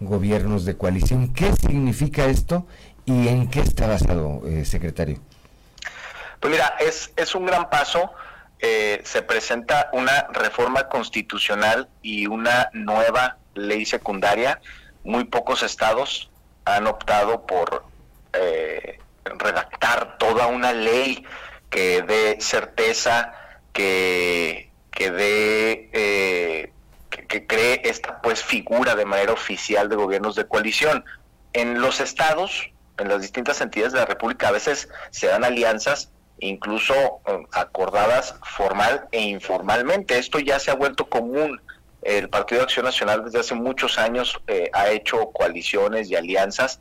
gobiernos 0.00 0.64
de 0.64 0.76
coalición. 0.76 1.32
¿Qué 1.32 1.52
significa 1.52 2.24
esto 2.24 2.66
y 3.04 3.28
en 3.28 3.48
qué 3.48 3.60
está 3.60 3.86
basado, 3.86 4.42
secretario? 4.64 5.20
Pues 6.42 6.52
mira, 6.52 6.76
es, 6.78 7.12
es 7.16 7.34
un 7.34 7.46
gran 7.46 7.70
paso. 7.70 8.12
se 8.60 9.22
presenta 9.22 9.88
una 9.92 10.26
reforma 10.32 10.88
constitucional 10.88 11.88
y 12.02 12.26
una 12.26 12.68
nueva 12.74 13.38
ley 13.54 13.86
secundaria, 13.86 14.60
muy 15.04 15.24
pocos 15.24 15.62
estados 15.62 16.30
han 16.64 16.86
optado 16.86 17.46
por 17.46 17.84
eh, 18.32 18.98
redactar 19.24 20.18
toda 20.18 20.46
una 20.46 20.72
ley 20.72 21.24
que 21.70 22.02
dé 22.02 22.40
certeza, 22.40 23.32
que, 23.72 24.70
que 24.90 25.10
dé, 25.10 25.90
eh, 25.92 26.72
que, 27.10 27.46
cree 27.46 27.82
esta 27.84 28.20
pues 28.20 28.42
figura 28.42 28.94
de 28.94 29.04
manera 29.04 29.32
oficial 29.32 29.88
de 29.88 29.96
gobiernos 29.96 30.34
de 30.34 30.46
coalición. 30.46 31.04
En 31.52 31.80
los 31.80 32.00
estados, 32.00 32.70
en 32.98 33.08
las 33.08 33.22
distintas 33.22 33.60
entidades 33.60 33.92
de 33.92 34.00
la 34.00 34.06
República, 34.06 34.48
a 34.48 34.52
veces 34.52 34.88
se 35.10 35.26
dan 35.26 35.44
alianzas 35.44 36.10
incluso 36.42 36.94
eh, 37.26 37.42
acordadas 37.52 38.34
formal 38.44 39.08
e 39.12 39.20
informalmente. 39.20 40.18
Esto 40.18 40.38
ya 40.38 40.58
se 40.58 40.70
ha 40.70 40.74
vuelto 40.74 41.06
común 41.06 41.60
el 42.02 42.28
Partido 42.28 42.60
de 42.60 42.64
Acción 42.64 42.84
Nacional 42.84 43.24
desde 43.24 43.40
hace 43.40 43.54
muchos 43.54 43.98
años 43.98 44.40
eh, 44.48 44.70
ha 44.72 44.90
hecho 44.90 45.30
coaliciones 45.30 46.10
y 46.10 46.16
alianzas, 46.16 46.80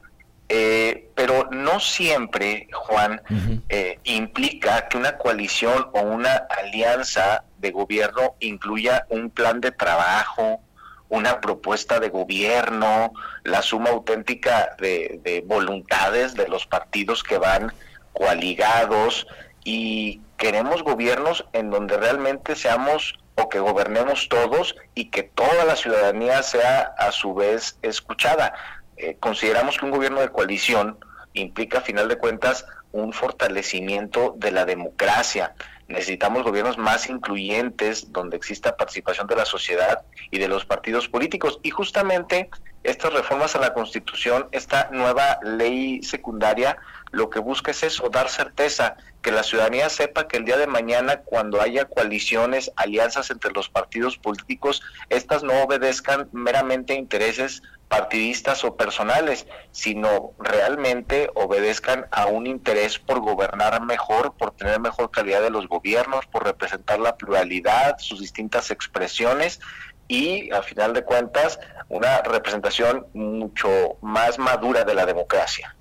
eh, 0.49 1.09
pero 1.15 1.47
no 1.51 1.79
siempre, 1.79 2.67
Juan, 2.73 3.21
eh, 3.69 3.99
implica 4.03 4.87
que 4.89 4.97
una 4.97 5.17
coalición 5.17 5.87
o 5.93 6.01
una 6.01 6.35
alianza 6.35 7.43
de 7.59 7.71
gobierno 7.71 8.35
incluya 8.39 9.05
un 9.09 9.29
plan 9.29 9.61
de 9.61 9.71
trabajo, 9.71 10.59
una 11.07 11.39
propuesta 11.39 11.99
de 11.99 12.09
gobierno, 12.09 13.13
la 13.43 13.61
suma 13.61 13.91
auténtica 13.91 14.75
de, 14.79 15.21
de 15.23 15.41
voluntades 15.41 16.33
de 16.33 16.47
los 16.47 16.65
partidos 16.65 17.23
que 17.23 17.37
van 17.37 17.71
coaligados 18.11 19.27
y 19.63 20.21
queremos 20.37 20.83
gobiernos 20.83 21.45
en 21.53 21.69
donde 21.69 21.97
realmente 21.97 22.55
seamos 22.55 23.15
o 23.35 23.49
que 23.49 23.59
gobernemos 23.59 24.27
todos 24.29 24.75
y 24.95 25.05
que 25.05 25.23
toda 25.23 25.65
la 25.65 25.75
ciudadanía 25.75 26.41
sea 26.43 26.93
a 26.97 27.11
su 27.11 27.33
vez 27.33 27.77
escuchada. 27.81 28.53
Eh, 28.97 29.17
consideramos 29.19 29.77
que 29.77 29.85
un 29.85 29.91
gobierno 29.91 30.21
de 30.21 30.29
coalición 30.29 30.97
implica, 31.33 31.79
a 31.79 31.81
final 31.81 32.07
de 32.07 32.17
cuentas, 32.17 32.65
un 32.91 33.13
fortalecimiento 33.13 34.35
de 34.37 34.51
la 34.51 34.65
democracia. 34.65 35.53
Necesitamos 35.87 36.43
gobiernos 36.43 36.77
más 36.77 37.09
incluyentes, 37.09 38.11
donde 38.11 38.37
exista 38.37 38.77
participación 38.77 39.27
de 39.27 39.35
la 39.35 39.45
sociedad 39.45 40.03
y 40.29 40.39
de 40.39 40.47
los 40.47 40.65
partidos 40.65 41.07
políticos. 41.07 41.59
Y 41.63 41.69
justamente 41.69 42.49
estas 42.83 43.13
reformas 43.13 43.55
a 43.55 43.59
la 43.59 43.73
Constitución, 43.73 44.47
esta 44.51 44.89
nueva 44.91 45.39
ley 45.43 46.01
secundaria, 46.03 46.77
lo 47.11 47.29
que 47.29 47.39
busca 47.39 47.71
es 47.71 47.83
eso, 47.83 48.09
dar 48.09 48.29
certeza, 48.29 48.95
que 49.21 49.31
la 49.31 49.43
ciudadanía 49.43 49.89
sepa 49.89 50.27
que 50.27 50.37
el 50.37 50.45
día 50.45 50.57
de 50.57 50.67
mañana, 50.67 51.21
cuando 51.21 51.61
haya 51.61 51.85
coaliciones, 51.85 52.71
alianzas 52.75 53.29
entre 53.29 53.51
los 53.51 53.69
partidos 53.69 54.17
políticos, 54.17 54.81
estas 55.09 55.43
no 55.43 55.61
obedezcan 55.61 56.29
meramente 56.31 56.93
a 56.93 56.97
intereses 56.97 57.61
partidistas 57.87 58.63
o 58.63 58.77
personales, 58.77 59.45
sino 59.71 60.31
realmente 60.39 61.29
obedezcan 61.35 62.07
a 62.11 62.25
un 62.27 62.47
interés 62.47 62.97
por 62.97 63.19
gobernar 63.19 63.81
mejor, 63.81 64.33
por 64.37 64.51
tener 64.51 64.79
mejor 64.79 65.11
calidad 65.11 65.41
de 65.41 65.49
los 65.49 65.67
gobiernos, 65.67 66.25
por 66.27 66.45
representar 66.45 66.99
la 66.99 67.17
pluralidad, 67.17 67.97
sus 67.99 68.21
distintas 68.21 68.71
expresiones 68.71 69.59
y, 70.07 70.51
a 70.51 70.61
final 70.61 70.93
de 70.93 71.03
cuentas, 71.03 71.59
una 71.89 72.21
representación 72.21 73.07
mucho 73.13 73.97
más 74.01 74.39
madura 74.39 74.85
de 74.85 74.95
la 74.95 75.05
democracia. 75.05 75.75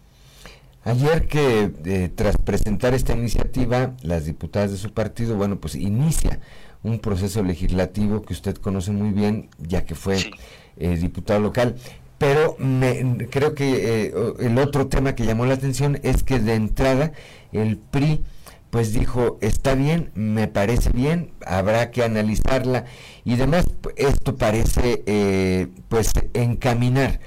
Ayer 0.82 1.26
que 1.26 1.70
eh, 1.84 2.10
tras 2.14 2.36
presentar 2.38 2.94
esta 2.94 3.12
iniciativa, 3.12 3.94
las 4.02 4.24
diputadas 4.24 4.70
de 4.70 4.78
su 4.78 4.92
partido, 4.94 5.36
bueno, 5.36 5.60
pues 5.60 5.74
inicia 5.74 6.40
un 6.82 7.00
proceso 7.00 7.42
legislativo 7.42 8.22
que 8.22 8.32
usted 8.32 8.56
conoce 8.56 8.90
muy 8.90 9.10
bien, 9.10 9.50
ya 9.58 9.84
que 9.84 9.94
fue 9.94 10.16
eh, 10.78 10.96
diputado 10.96 11.40
local. 11.40 11.76
Pero 12.16 12.56
me, 12.58 13.28
creo 13.30 13.54
que 13.54 14.06
eh, 14.06 14.14
el 14.40 14.58
otro 14.58 14.86
tema 14.86 15.14
que 15.14 15.26
llamó 15.26 15.44
la 15.44 15.54
atención 15.54 15.98
es 16.02 16.22
que 16.22 16.38
de 16.38 16.54
entrada 16.54 17.12
el 17.52 17.76
PRI 17.76 18.22
pues 18.70 18.92
dijo, 18.92 19.36
está 19.40 19.74
bien, 19.74 20.12
me 20.14 20.46
parece 20.46 20.90
bien, 20.90 21.32
habrá 21.44 21.90
que 21.90 22.04
analizarla 22.04 22.84
y 23.24 23.34
demás. 23.34 23.64
Esto 23.96 24.36
parece 24.36 25.68
pues 25.88 26.12
encaminar 26.34 27.18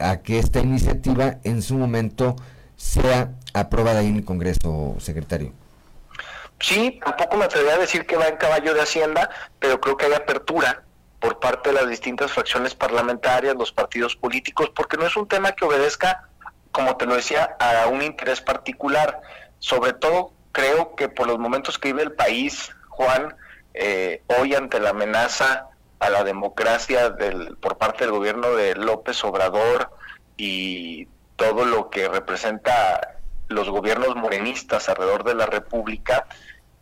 a 0.00 0.18
que 0.22 0.40
esta 0.40 0.60
iniciativa 0.60 1.38
en 1.44 1.62
su 1.62 1.76
momento 1.76 2.34
sea 2.78 3.32
aprobada 3.52 4.00
ahí 4.00 4.06
en 4.06 4.16
el 4.16 4.24
Congreso, 4.24 4.96
secretario. 4.98 5.52
Sí, 6.60 6.98
tampoco 7.04 7.36
me 7.36 7.44
atrevería 7.44 7.74
a 7.74 7.78
decir 7.78 8.06
que 8.06 8.16
va 8.16 8.28
en 8.28 8.36
caballo 8.36 8.72
de 8.72 8.80
Hacienda, 8.80 9.28
pero 9.58 9.80
creo 9.80 9.96
que 9.96 10.06
hay 10.06 10.14
apertura 10.14 10.82
por 11.20 11.40
parte 11.40 11.70
de 11.70 11.74
las 11.74 11.88
distintas 11.88 12.32
fracciones 12.32 12.74
parlamentarias, 12.74 13.56
los 13.56 13.72
partidos 13.72 14.16
políticos, 14.16 14.70
porque 14.74 14.96
no 14.96 15.06
es 15.06 15.16
un 15.16 15.26
tema 15.26 15.52
que 15.52 15.64
obedezca, 15.64 16.28
como 16.70 16.96
te 16.96 17.06
lo 17.06 17.16
decía, 17.16 17.56
a 17.58 17.88
un 17.88 18.00
interés 18.02 18.40
particular. 18.40 19.20
Sobre 19.58 19.92
todo, 19.92 20.32
creo 20.52 20.94
que 20.94 21.08
por 21.08 21.26
los 21.26 21.38
momentos 21.38 21.78
que 21.78 21.88
vive 21.88 22.04
el 22.04 22.12
país, 22.12 22.70
Juan, 22.88 23.34
eh, 23.74 24.22
hoy 24.38 24.54
ante 24.54 24.78
la 24.78 24.90
amenaza 24.90 25.66
a 25.98 26.10
la 26.10 26.22
democracia 26.22 27.10
del, 27.10 27.56
por 27.56 27.76
parte 27.76 28.04
del 28.04 28.12
gobierno 28.12 28.52
de 28.52 28.76
López 28.76 29.22
Obrador 29.24 29.90
y 30.36 31.08
todo 31.38 31.64
lo 31.64 31.88
que 31.88 32.08
representa 32.08 33.20
los 33.46 33.70
gobiernos 33.70 34.16
morenistas 34.16 34.88
alrededor 34.88 35.22
de 35.22 35.36
la 35.36 35.46
República, 35.46 36.26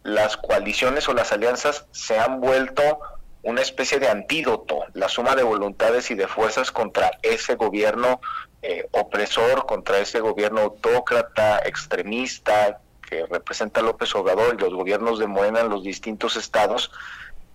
las 0.02 0.38
coaliciones 0.38 1.08
o 1.08 1.14
las 1.14 1.30
alianzas 1.30 1.86
se 1.92 2.18
han 2.18 2.40
vuelto 2.40 3.00
una 3.42 3.60
especie 3.60 4.00
de 4.00 4.08
antídoto, 4.08 4.84
la 4.94 5.08
suma 5.08 5.36
de 5.36 5.42
voluntades 5.42 6.10
y 6.10 6.14
de 6.14 6.26
fuerzas 6.26 6.72
contra 6.72 7.10
ese 7.22 7.54
gobierno 7.54 8.20
eh, 8.62 8.88
opresor, 8.92 9.66
contra 9.66 9.98
ese 9.98 10.20
gobierno 10.20 10.62
autócrata, 10.62 11.60
extremista, 11.64 12.80
que 13.08 13.26
representa 13.26 13.82
López 13.82 14.14
Obrador 14.14 14.56
y 14.56 14.60
los 14.60 14.74
gobiernos 14.74 15.18
de 15.18 15.26
Morena 15.26 15.60
en 15.60 15.68
los 15.68 15.84
distintos 15.84 16.34
estados. 16.36 16.90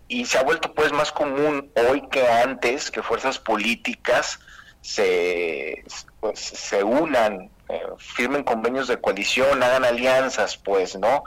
Y 0.07 0.25
se 0.25 0.37
ha 0.37 0.43
vuelto 0.43 0.73
pues 0.73 0.93
más 0.93 1.11
común 1.11 1.71
hoy 1.89 2.07
que 2.09 2.27
antes 2.27 2.91
que 2.91 3.01
fuerzas 3.01 3.39
políticas 3.39 4.39
se, 4.81 5.83
pues, 6.19 6.39
se 6.39 6.83
unan, 6.83 7.49
eh, 7.69 7.81
firmen 7.97 8.43
convenios 8.43 8.87
de 8.87 8.99
coalición, 8.99 9.63
hagan 9.63 9.85
alianzas, 9.85 10.57
pues, 10.57 10.97
¿no? 10.97 11.23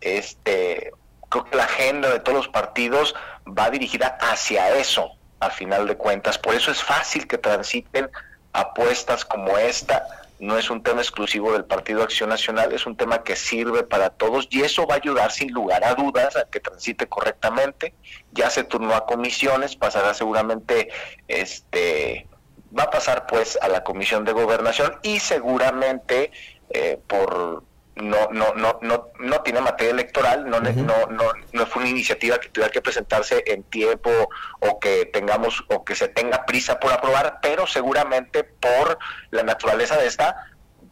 Este, 0.00 0.92
creo 1.28 1.44
que 1.44 1.56
la 1.56 1.64
agenda 1.64 2.10
de 2.10 2.20
todos 2.20 2.38
los 2.38 2.48
partidos 2.48 3.14
va 3.46 3.70
dirigida 3.70 4.18
hacia 4.20 4.76
eso, 4.76 5.12
a 5.40 5.50
final 5.50 5.86
de 5.86 5.96
cuentas. 5.96 6.38
Por 6.38 6.54
eso 6.54 6.70
es 6.70 6.82
fácil 6.82 7.26
que 7.26 7.38
transiten 7.38 8.10
apuestas 8.52 9.24
como 9.24 9.56
esta 9.58 10.06
no 10.40 10.56
es 10.56 10.70
un 10.70 10.82
tema 10.82 11.00
exclusivo 11.00 11.52
del 11.52 11.64
Partido 11.64 12.02
Acción 12.02 12.28
Nacional, 12.28 12.72
es 12.72 12.86
un 12.86 12.96
tema 12.96 13.24
que 13.24 13.34
sirve 13.34 13.82
para 13.82 14.10
todos 14.10 14.46
y 14.50 14.62
eso 14.62 14.86
va 14.86 14.94
a 14.94 14.98
ayudar 14.98 15.32
sin 15.32 15.52
lugar 15.52 15.84
a 15.84 15.94
dudas 15.94 16.36
a 16.36 16.44
que 16.44 16.60
transite 16.60 17.08
correctamente. 17.08 17.94
Ya 18.32 18.48
se 18.48 18.62
turnó 18.62 18.94
a 18.94 19.04
comisiones, 19.04 19.74
pasará 19.74 20.14
seguramente, 20.14 20.90
este, 21.26 22.28
va 22.76 22.84
a 22.84 22.90
pasar 22.90 23.26
pues 23.26 23.58
a 23.60 23.68
la 23.68 23.84
Comisión 23.84 24.24
de 24.24 24.32
Gobernación 24.32 24.98
y 25.02 25.20
seguramente 25.20 26.32
eh, 26.70 26.98
por 27.06 27.62
no, 27.96 28.28
no, 28.30 28.54
no, 28.54 28.78
no, 28.80 29.08
no 29.18 29.40
tiene 29.42 29.60
materia 29.60 29.92
electoral, 29.92 30.48
no, 30.48 30.60
no, 30.60 30.72
no, 30.72 31.32
no 31.52 31.66
fue 31.66 31.82
una 31.82 31.90
iniciativa 31.90 32.38
que 32.38 32.48
tuviera 32.48 32.70
que 32.70 32.80
presentarse 32.80 33.42
en 33.46 33.64
tiempo 33.64 34.10
o 34.60 34.78
que 34.78 35.06
tengamos 35.06 35.64
o 35.68 35.84
que 35.84 35.96
se 35.96 36.08
tenga 36.08 36.46
prisa 36.46 36.78
por 36.78 36.92
aprobar, 36.92 37.40
pero 37.42 37.66
seguramente 37.66 38.44
por 38.44 38.98
la 39.30 39.42
naturaleza 39.42 39.96
de 39.96 40.06
esta 40.06 40.36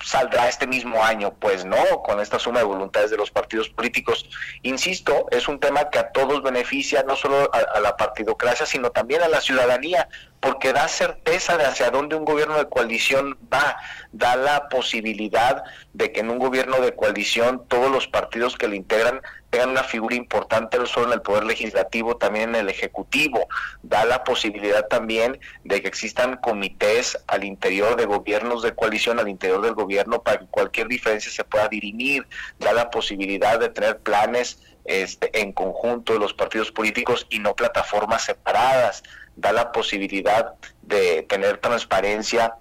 saldrá 0.04 0.48
este 0.48 0.66
mismo 0.66 1.02
año, 1.02 1.34
pues 1.38 1.64
no, 1.64 2.02
con 2.04 2.20
esta 2.20 2.38
suma 2.38 2.58
de 2.58 2.64
voluntades 2.64 3.10
de 3.10 3.16
los 3.16 3.30
partidos 3.30 3.68
políticos. 3.68 4.28
Insisto, 4.62 5.26
es 5.30 5.48
un 5.48 5.58
tema 5.58 5.88
que 5.90 5.98
a 5.98 6.10
todos 6.12 6.42
beneficia, 6.42 7.02
no 7.02 7.16
solo 7.16 7.50
a, 7.52 7.80
la 7.80 7.96
partidocracia, 7.96 8.66
sino 8.66 8.90
también 8.90 9.22
a 9.22 9.28
la 9.28 9.40
ciudadanía, 9.40 10.08
porque 10.46 10.72
da 10.72 10.86
certeza 10.86 11.56
de 11.56 11.64
hacia 11.64 11.90
dónde 11.90 12.14
un 12.14 12.24
gobierno 12.24 12.56
de 12.56 12.68
coalición 12.68 13.36
va, 13.52 13.76
da 14.12 14.36
la 14.36 14.68
posibilidad 14.68 15.64
de 15.92 16.12
que 16.12 16.20
en 16.20 16.30
un 16.30 16.38
gobierno 16.38 16.80
de 16.80 16.94
coalición 16.94 17.64
todos 17.66 17.90
los 17.90 18.06
partidos 18.06 18.56
que 18.56 18.68
lo 18.68 18.76
integran 18.76 19.20
tengan 19.50 19.70
una 19.70 19.82
figura 19.82 20.14
importante 20.14 20.78
no 20.78 20.86
solo 20.86 21.08
en 21.08 21.14
el 21.14 21.22
poder 21.22 21.44
legislativo, 21.44 22.16
también 22.16 22.50
en 22.50 22.60
el 22.60 22.68
ejecutivo, 22.68 23.48
da 23.82 24.04
la 24.04 24.22
posibilidad 24.22 24.86
también 24.86 25.40
de 25.64 25.82
que 25.82 25.88
existan 25.88 26.36
comités 26.36 27.18
al 27.26 27.42
interior 27.42 27.96
de 27.96 28.06
gobiernos 28.06 28.62
de 28.62 28.72
coalición, 28.72 29.18
al 29.18 29.28
interior 29.28 29.62
del 29.62 29.74
gobierno, 29.74 30.22
para 30.22 30.38
que 30.38 30.46
cualquier 30.46 30.86
diferencia 30.86 31.32
se 31.32 31.42
pueda 31.42 31.66
dirimir, 31.66 32.24
da 32.60 32.72
la 32.72 32.88
posibilidad 32.90 33.58
de 33.58 33.68
tener 33.70 33.98
planes 33.98 34.60
este, 34.84 35.40
en 35.40 35.52
conjunto 35.52 36.12
de 36.12 36.20
los 36.20 36.34
partidos 36.34 36.70
políticos 36.70 37.26
y 37.30 37.40
no 37.40 37.56
plataformas 37.56 38.24
separadas 38.24 39.02
da 39.36 39.52
la 39.52 39.72
posibilidad 39.72 40.54
de 40.82 41.22
tener 41.22 41.58
transparencia 41.58 42.56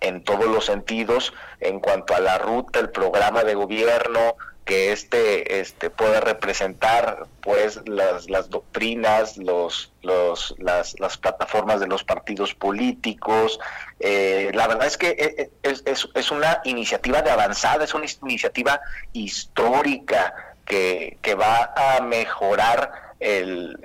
en 0.00 0.24
todos 0.24 0.46
los 0.46 0.66
sentidos 0.66 1.32
en 1.60 1.80
cuanto 1.80 2.14
a 2.14 2.20
la 2.20 2.38
ruta, 2.38 2.80
el 2.80 2.90
programa 2.90 3.44
de 3.44 3.54
gobierno, 3.54 4.36
que 4.64 4.92
este, 4.92 5.60
este 5.60 5.90
pueda 5.90 6.20
representar 6.20 7.26
pues 7.40 7.80
las, 7.86 8.30
las 8.30 8.48
doctrinas, 8.48 9.36
los, 9.36 9.92
los, 10.02 10.54
las, 10.58 10.98
las 11.00 11.18
plataformas 11.18 11.80
de 11.80 11.88
los 11.88 12.04
partidos 12.04 12.54
políticos. 12.54 13.58
Eh, 13.98 14.50
la 14.54 14.68
verdad 14.68 14.86
es 14.86 14.96
que 14.96 15.10
eh, 15.10 15.34
eh, 15.36 15.50
es, 15.62 15.82
es, 15.84 16.08
es, 16.14 16.30
una 16.30 16.60
iniciativa 16.64 17.22
de 17.22 17.30
avanzada, 17.30 17.84
es 17.84 17.94
una 17.94 18.06
iniciativa 18.22 18.80
histórica 19.12 20.54
que, 20.64 21.18
que 21.22 21.34
va 21.34 21.72
a 21.76 22.00
mejorar 22.00 23.11
el, 23.22 23.78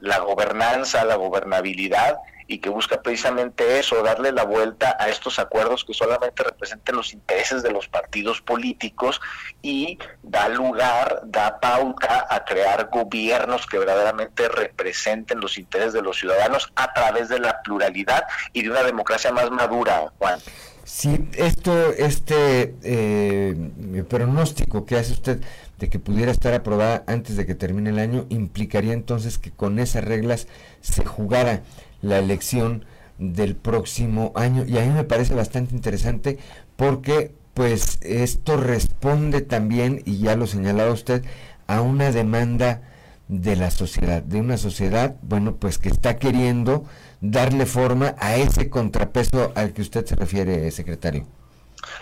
la 0.00 0.18
gobernanza, 0.18 1.04
la 1.04 1.16
gobernabilidad 1.16 2.18
y 2.50 2.58
que 2.58 2.68
busca 2.68 3.00
precisamente 3.00 3.78
eso, 3.78 4.02
darle 4.02 4.32
la 4.32 4.42
vuelta 4.42 4.96
a 4.98 5.08
estos 5.08 5.38
acuerdos 5.38 5.84
que 5.84 5.94
solamente 5.94 6.42
representen 6.42 6.96
los 6.96 7.12
intereses 7.12 7.62
de 7.62 7.70
los 7.70 7.86
partidos 7.86 8.40
políticos 8.40 9.20
y 9.62 10.00
da 10.24 10.48
lugar, 10.48 11.22
da 11.26 11.60
pauta 11.60 12.26
a 12.28 12.44
crear 12.44 12.88
gobiernos 12.90 13.66
que 13.66 13.78
verdaderamente 13.78 14.48
representen 14.48 15.38
los 15.38 15.58
intereses 15.58 15.92
de 15.92 16.02
los 16.02 16.18
ciudadanos 16.18 16.72
a 16.74 16.92
través 16.92 17.28
de 17.28 17.38
la 17.38 17.62
pluralidad 17.62 18.24
y 18.52 18.62
de 18.62 18.70
una 18.70 18.82
democracia 18.82 19.30
más 19.30 19.48
madura, 19.52 20.10
Juan. 20.18 20.40
Sí, 20.82 21.28
esto, 21.36 21.92
este 21.92 22.74
eh, 22.82 24.04
pronóstico 24.08 24.84
que 24.84 24.96
hace 24.96 25.12
usted 25.12 25.40
de 25.80 25.88
que 25.88 25.98
pudiera 25.98 26.30
estar 26.30 26.52
aprobada 26.52 27.02
antes 27.06 27.36
de 27.36 27.46
que 27.46 27.54
termine 27.54 27.90
el 27.90 27.98
año, 27.98 28.26
implicaría 28.28 28.92
entonces 28.92 29.38
que 29.38 29.50
con 29.50 29.78
esas 29.78 30.04
reglas 30.04 30.46
se 30.82 31.04
jugara 31.04 31.62
la 32.02 32.18
elección 32.18 32.84
del 33.18 33.56
próximo 33.56 34.32
año. 34.36 34.64
Y 34.66 34.78
a 34.78 34.82
mí 34.82 34.90
me 34.90 35.04
parece 35.04 35.34
bastante 35.34 35.74
interesante 35.74 36.38
porque 36.76 37.34
pues 37.54 37.98
esto 38.02 38.56
responde 38.56 39.40
también, 39.40 40.02
y 40.06 40.18
ya 40.18 40.36
lo 40.36 40.46
señalaba 40.46 40.92
usted, 40.92 41.24
a 41.66 41.80
una 41.80 42.12
demanda 42.12 42.82
de 43.28 43.56
la 43.56 43.70
sociedad, 43.70 44.22
de 44.22 44.40
una 44.40 44.56
sociedad, 44.56 45.16
bueno, 45.22 45.56
pues 45.56 45.78
que 45.78 45.88
está 45.88 46.16
queriendo 46.16 46.84
darle 47.20 47.66
forma 47.66 48.14
a 48.18 48.36
ese 48.36 48.70
contrapeso 48.70 49.52
al 49.54 49.72
que 49.72 49.82
usted 49.82 50.04
se 50.04 50.16
refiere, 50.16 50.70
secretario. 50.70 51.26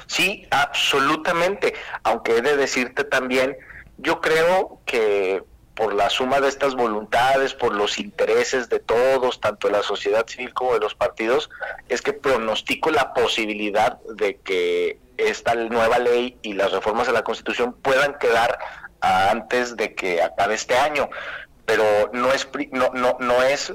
Sí, 0.06 0.46
absolutamente, 0.50 1.74
aunque 2.02 2.38
he 2.38 2.42
de 2.42 2.56
decirte 2.56 3.04
también 3.04 3.56
yo 3.98 4.20
creo 4.20 4.80
que 4.86 5.42
por 5.74 5.94
la 5.94 6.10
suma 6.10 6.40
de 6.40 6.48
estas 6.48 6.74
voluntades, 6.74 7.54
por 7.54 7.72
los 7.72 8.00
intereses 8.00 8.68
de 8.68 8.80
todos, 8.80 9.40
tanto 9.40 9.68
de 9.68 9.74
la 9.74 9.82
sociedad 9.84 10.26
civil 10.26 10.52
como 10.52 10.74
de 10.74 10.80
los 10.80 10.96
partidos, 10.96 11.50
es 11.88 12.02
que 12.02 12.12
pronostico 12.12 12.90
la 12.90 13.14
posibilidad 13.14 14.00
de 14.02 14.38
que 14.38 14.98
esta 15.16 15.54
nueva 15.54 16.00
ley 16.00 16.36
y 16.42 16.54
las 16.54 16.72
reformas 16.72 17.08
a 17.08 17.12
la 17.12 17.22
Constitución 17.22 17.74
puedan 17.74 18.18
quedar 18.18 18.58
antes 19.00 19.76
de 19.76 19.94
que 19.94 20.20
acabe 20.20 20.54
este 20.54 20.76
año. 20.76 21.10
Pero 21.64 21.84
no 22.12 22.32
es, 22.32 22.48
no, 22.72 22.90
no, 22.94 23.16
no 23.20 23.42
es 23.42 23.72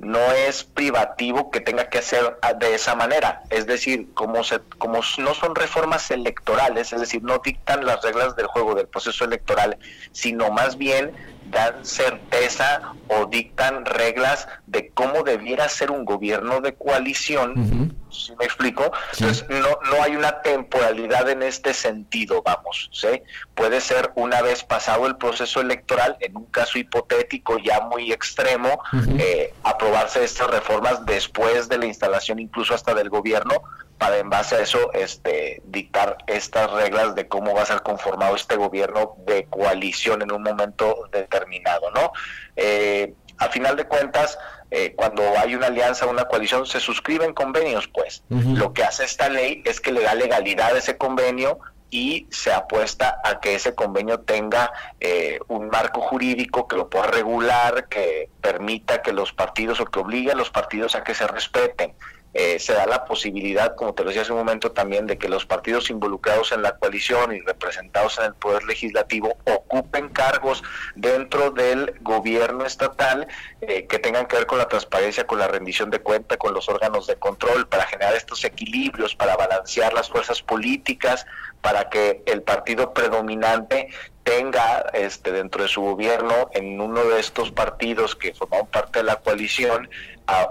no 0.00 0.32
es 0.32 0.64
privativo 0.64 1.50
que 1.50 1.60
tenga 1.60 1.90
que 1.90 1.98
hacer 1.98 2.38
de 2.58 2.74
esa 2.74 2.94
manera. 2.94 3.42
Es 3.50 3.66
decir, 3.66 4.08
como, 4.14 4.42
se, 4.44 4.60
como 4.78 5.00
no 5.18 5.34
son 5.34 5.54
reformas 5.54 6.10
electorales, 6.10 6.92
es 6.92 7.00
decir, 7.00 7.22
no 7.22 7.38
dictan 7.38 7.84
las 7.84 8.02
reglas 8.02 8.34
del 8.34 8.46
juego 8.46 8.74
del 8.74 8.88
proceso 8.88 9.24
electoral, 9.24 9.78
sino 10.12 10.50
más 10.50 10.78
bien 10.78 11.12
dan 11.50 11.84
certeza 11.84 12.94
o 13.08 13.26
dictan 13.26 13.84
reglas 13.84 14.48
de 14.66 14.88
cómo 14.90 15.19
debiera 15.30 15.68
ser 15.68 15.90
un 15.90 16.04
gobierno 16.04 16.60
de 16.60 16.74
coalición, 16.74 17.96
si 18.10 18.34
me 18.36 18.44
explico? 18.44 18.90
Entonces, 19.12 19.46
no, 19.48 19.78
no 19.90 20.02
hay 20.02 20.16
una 20.16 20.42
temporalidad 20.42 21.28
en 21.28 21.42
este 21.42 21.74
sentido, 21.74 22.42
vamos, 22.42 22.90
¿sí? 22.92 23.22
Puede 23.54 23.80
ser 23.80 24.12
una 24.14 24.42
vez 24.42 24.64
pasado 24.64 25.06
el 25.06 25.16
proceso 25.16 25.60
electoral, 25.60 26.16
en 26.20 26.36
un 26.36 26.46
caso 26.46 26.78
hipotético 26.78 27.58
ya 27.58 27.80
muy 27.80 28.12
extremo, 28.12 28.82
eh, 29.18 29.54
aprobarse 29.62 30.24
estas 30.24 30.50
reformas 30.50 31.06
después 31.06 31.68
de 31.68 31.78
la 31.78 31.86
instalación 31.86 32.38
incluso 32.38 32.74
hasta 32.74 32.94
del 32.94 33.08
gobierno, 33.08 33.62
para 33.98 34.16
en 34.16 34.30
base 34.30 34.56
a 34.56 34.60
eso 34.60 34.92
este, 34.94 35.60
dictar 35.66 36.16
estas 36.26 36.70
reglas 36.70 37.14
de 37.14 37.28
cómo 37.28 37.54
va 37.54 37.62
a 37.62 37.66
ser 37.66 37.82
conformado 37.82 38.34
este 38.34 38.56
gobierno 38.56 39.16
de 39.26 39.44
coalición 39.44 40.22
en 40.22 40.32
un 40.32 40.42
momento 40.42 41.08
determinado, 41.12 41.90
¿no? 41.90 42.12
Eh, 42.56 43.12
a 43.36 43.48
final 43.48 43.76
de 43.76 43.84
cuentas, 43.84 44.38
eh, 44.70 44.94
cuando 44.94 45.22
hay 45.38 45.54
una 45.54 45.66
alianza, 45.66 46.06
una 46.06 46.24
coalición, 46.24 46.66
se 46.66 46.80
suscriben 46.80 47.34
convenios, 47.34 47.88
pues. 47.88 48.22
Lo 48.28 48.72
que 48.72 48.84
hace 48.84 49.04
esta 49.04 49.28
ley 49.28 49.62
es 49.64 49.80
que 49.80 49.92
le 49.92 50.02
da 50.02 50.14
legalidad 50.14 50.74
a 50.74 50.78
ese 50.78 50.96
convenio 50.96 51.58
y 51.90 52.28
se 52.30 52.52
apuesta 52.52 53.20
a 53.24 53.40
que 53.40 53.56
ese 53.56 53.74
convenio 53.74 54.20
tenga 54.20 54.72
eh, 55.00 55.40
un 55.48 55.68
marco 55.68 56.00
jurídico 56.00 56.68
que 56.68 56.76
lo 56.76 56.88
pueda 56.88 57.08
regular, 57.08 57.88
que 57.88 58.30
permita 58.40 59.02
que 59.02 59.12
los 59.12 59.32
partidos 59.32 59.80
o 59.80 59.86
que 59.86 59.98
obligue 59.98 60.30
a 60.30 60.36
los 60.36 60.50
partidos 60.50 60.94
a 60.94 61.02
que 61.02 61.14
se 61.14 61.26
respeten. 61.26 61.94
Eh, 62.32 62.60
se 62.60 62.74
da 62.74 62.86
la 62.86 63.04
posibilidad, 63.04 63.74
como 63.74 63.92
te 63.92 64.04
lo 64.04 64.10
decía 64.10 64.22
hace 64.22 64.30
un 64.32 64.38
momento 64.38 64.70
también, 64.70 65.06
de 65.06 65.18
que 65.18 65.28
los 65.28 65.46
partidos 65.46 65.90
involucrados 65.90 66.52
en 66.52 66.62
la 66.62 66.76
coalición 66.76 67.34
y 67.34 67.40
representados 67.40 68.18
en 68.18 68.26
el 68.26 68.34
poder 68.34 68.62
legislativo 68.64 69.36
ocupen 69.46 70.10
cargos 70.10 70.62
dentro 70.94 71.50
del 71.50 71.94
gobierno 72.02 72.64
estatal 72.64 73.26
eh, 73.60 73.86
que 73.86 73.98
tengan 73.98 74.26
que 74.26 74.36
ver 74.36 74.46
con 74.46 74.58
la 74.58 74.68
transparencia, 74.68 75.26
con 75.26 75.40
la 75.40 75.48
rendición 75.48 75.90
de 75.90 75.98
cuenta, 75.98 76.36
con 76.36 76.54
los 76.54 76.68
órganos 76.68 77.08
de 77.08 77.16
control, 77.16 77.66
para 77.66 77.86
generar 77.86 78.14
estos 78.14 78.44
equilibrios, 78.44 79.16
para 79.16 79.36
balancear 79.36 79.92
las 79.92 80.08
fuerzas 80.08 80.40
políticas, 80.40 81.26
para 81.60 81.90
que 81.90 82.22
el 82.26 82.42
partido 82.42 82.94
predominante 82.94 83.88
tenga 84.22 84.84
este 84.92 85.32
dentro 85.32 85.62
de 85.62 85.68
su 85.68 85.80
gobierno 85.80 86.50
en 86.52 86.80
uno 86.80 87.04
de 87.04 87.18
estos 87.18 87.50
partidos 87.50 88.14
que 88.14 88.34
forman 88.34 88.66
parte 88.66 89.00
de 89.00 89.04
la 89.04 89.16
coalición 89.16 89.88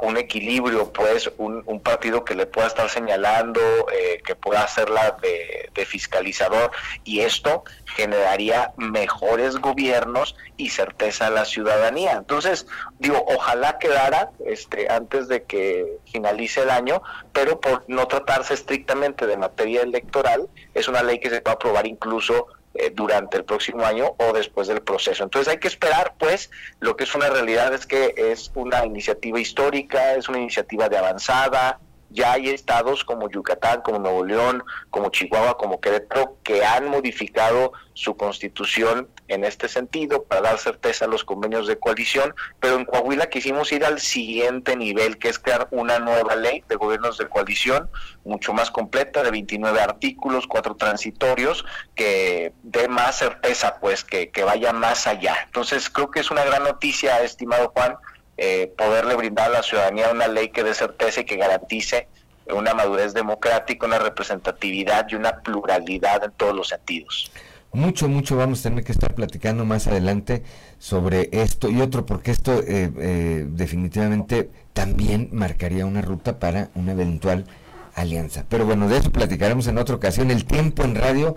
un 0.01 0.17
equilibrio, 0.17 0.91
pues 0.91 1.32
un, 1.38 1.63
partido 1.80 2.25
que 2.25 2.36
le 2.36 2.45
pueda 2.45 2.67
estar 2.67 2.89
señalando, 2.89 3.61
eh, 3.91 4.21
que 4.25 4.36
pueda 4.36 4.63
hacerla 4.63 5.17
de, 5.21 5.69
de, 5.73 5.86
fiscalizador 5.86 6.71
y 7.03 7.21
esto 7.21 7.63
generaría 7.95 8.73
mejores 8.77 9.57
gobiernos 9.57 10.36
y 10.57 10.69
certeza 10.69 11.27
a 11.27 11.30
la 11.30 11.45
ciudadanía. 11.45 12.13
Entonces, 12.13 12.67
digo, 12.99 13.23
ojalá 13.27 13.80
quedara 13.80 14.32
este, 14.45 14.91
antes 14.91 15.27
de 15.27 15.43
que 15.43 15.97
finalice 16.11 16.61
el 16.61 16.69
año, 16.69 17.01
pero 17.32 17.59
por 17.59 17.84
no 17.88 18.07
tratarse 18.07 18.53
estrictamente 18.53 19.25
de 19.25 19.38
materia 19.38 19.82
electoral, 19.82 20.49
es 20.73 20.88
una 20.88 21.03
ley 21.03 21.19
que 21.19 21.30
se 21.30 21.41
va 21.41 21.51
a 21.51 21.55
aprobar 21.55 21.88
incluso 21.88 22.47
eh, 22.76 22.91
durante 22.93 23.38
el 23.38 23.45
próximo 23.45 23.84
año 23.84 24.15
o 24.17 24.34
después 24.34 24.67
del 24.67 24.82
proceso. 24.82 25.24
Entonces 25.24 25.51
hay 25.51 25.59
que 25.59 25.67
esperar, 25.67 26.15
pues, 26.20 26.51
lo 26.80 26.95
que 26.95 27.03
es 27.03 27.15
una 27.15 27.30
realidad 27.30 27.74
es 27.74 27.86
que 27.86 28.13
es 28.15 28.51
una 28.55 28.86
iniciativa 28.86 29.39
histórica, 29.39 30.13
es 30.15 30.30
una 30.30 30.39
iniciativa 30.39 30.88
de 30.88 30.97
avanzada, 30.97 31.80
ya 32.09 32.34
hay 32.34 32.49
estados 32.49 33.03
como 33.03 33.30
Yucatán, 33.30 33.82
como 33.82 33.99
Nuevo 33.99 34.26
León, 34.26 34.63
como 34.89 35.09
Chihuahua, 35.09 35.57
como 35.57 35.80
Querétaro, 35.80 36.38
que 36.43 36.65
han 36.65 36.89
modificado 36.89 37.74
su 37.93 38.17
constitución 38.17 39.07
en 39.30 39.43
este 39.45 39.69
sentido 39.69 40.23
para 40.23 40.41
dar 40.41 40.57
certeza 40.57 41.05
a 41.05 41.07
los 41.07 41.23
convenios 41.23 41.67
de 41.67 41.80
coalición, 41.80 42.36
pero 42.59 42.75
en 42.75 42.86
Coahuila 42.86 43.30
quisimos 43.30 43.71
ir 43.71 43.86
al 43.86 43.99
siguiente 43.99 44.75
nivel, 44.75 45.17
que 45.17 45.30
es 45.30 45.39
crear 45.39 45.67
una 45.71 45.99
nueva 45.99 46.36
ley 46.36 46.63
de 46.67 46.75
gobiernos 46.75 47.17
de 47.17 47.27
coalición, 47.27 47.89
mucho 48.25 48.53
más 48.53 48.71
completa, 48.71 49.23
de 49.23 49.32
29 49.32 49.80
artículos, 49.80 50.47
cuatro 50.47 50.75
transitorios, 50.75 51.65
que 51.95 52.53
dé 52.63 52.88
más 52.88 53.17
certeza, 53.17 53.77
pues, 53.80 54.03
que, 54.03 54.30
que 54.30 54.43
vaya 54.43 54.73
más 54.73 55.07
allá. 55.07 55.36
Entonces, 55.45 55.89
creo 55.89 56.11
que 56.11 56.19
es 56.19 56.32
una 56.32 56.43
gran 56.43 56.63
noticia, 56.63 57.21
estimado 57.21 57.71
Juan, 57.75 57.95
eh, 58.38 58.73
poderle 58.77 59.15
brindar 59.15 59.47
a 59.47 59.53
la 59.55 59.63
ciudadanía 59.63 60.11
una 60.11 60.27
ley 60.27 60.49
que 60.49 60.63
dé 60.63 60.73
certeza 60.73 61.21
y 61.21 61.25
que 61.25 61.36
garantice 61.36 62.07
una 62.47 62.73
madurez 62.73 63.13
democrática, 63.13 63.86
una 63.86 63.99
representatividad 63.99 65.07
y 65.09 65.15
una 65.15 65.39
pluralidad 65.41 66.23
en 66.23 66.32
todos 66.32 66.55
los 66.55 66.69
sentidos. 66.69 67.32
Mucho, 67.72 68.07
mucho 68.07 68.36
vamos 68.36 68.61
a 68.61 68.70
tener 68.70 68.84
que 68.84 68.91
estar 68.91 69.13
platicando 69.13 69.63
más 69.63 69.88
adelante 69.88 70.43
sobre 70.80 71.30
esto 71.32 71.70
y 71.70 71.82
otro, 71.82 72.05
porque 72.05 72.32
esto 72.32 72.59
eh, 72.59 72.91
eh, 72.97 73.47
definitivamente 73.47 74.49
también 74.74 75.30
marcaría 75.32 75.86
una 75.86 76.01
ruta 76.01 76.39
para 76.39 76.70
una 76.74 76.93
eventual 76.93 77.45
alianza. 77.93 78.45
Pero 78.49 78.65
bueno, 78.65 78.88
de 78.88 78.97
eso 78.97 79.11
platicaremos 79.11 79.67
en 79.67 79.78
otra 79.78 79.95
ocasión. 79.95 80.32
El 80.32 80.45
tiempo 80.45 80.84
en 80.84 80.95
radio, 80.95 81.36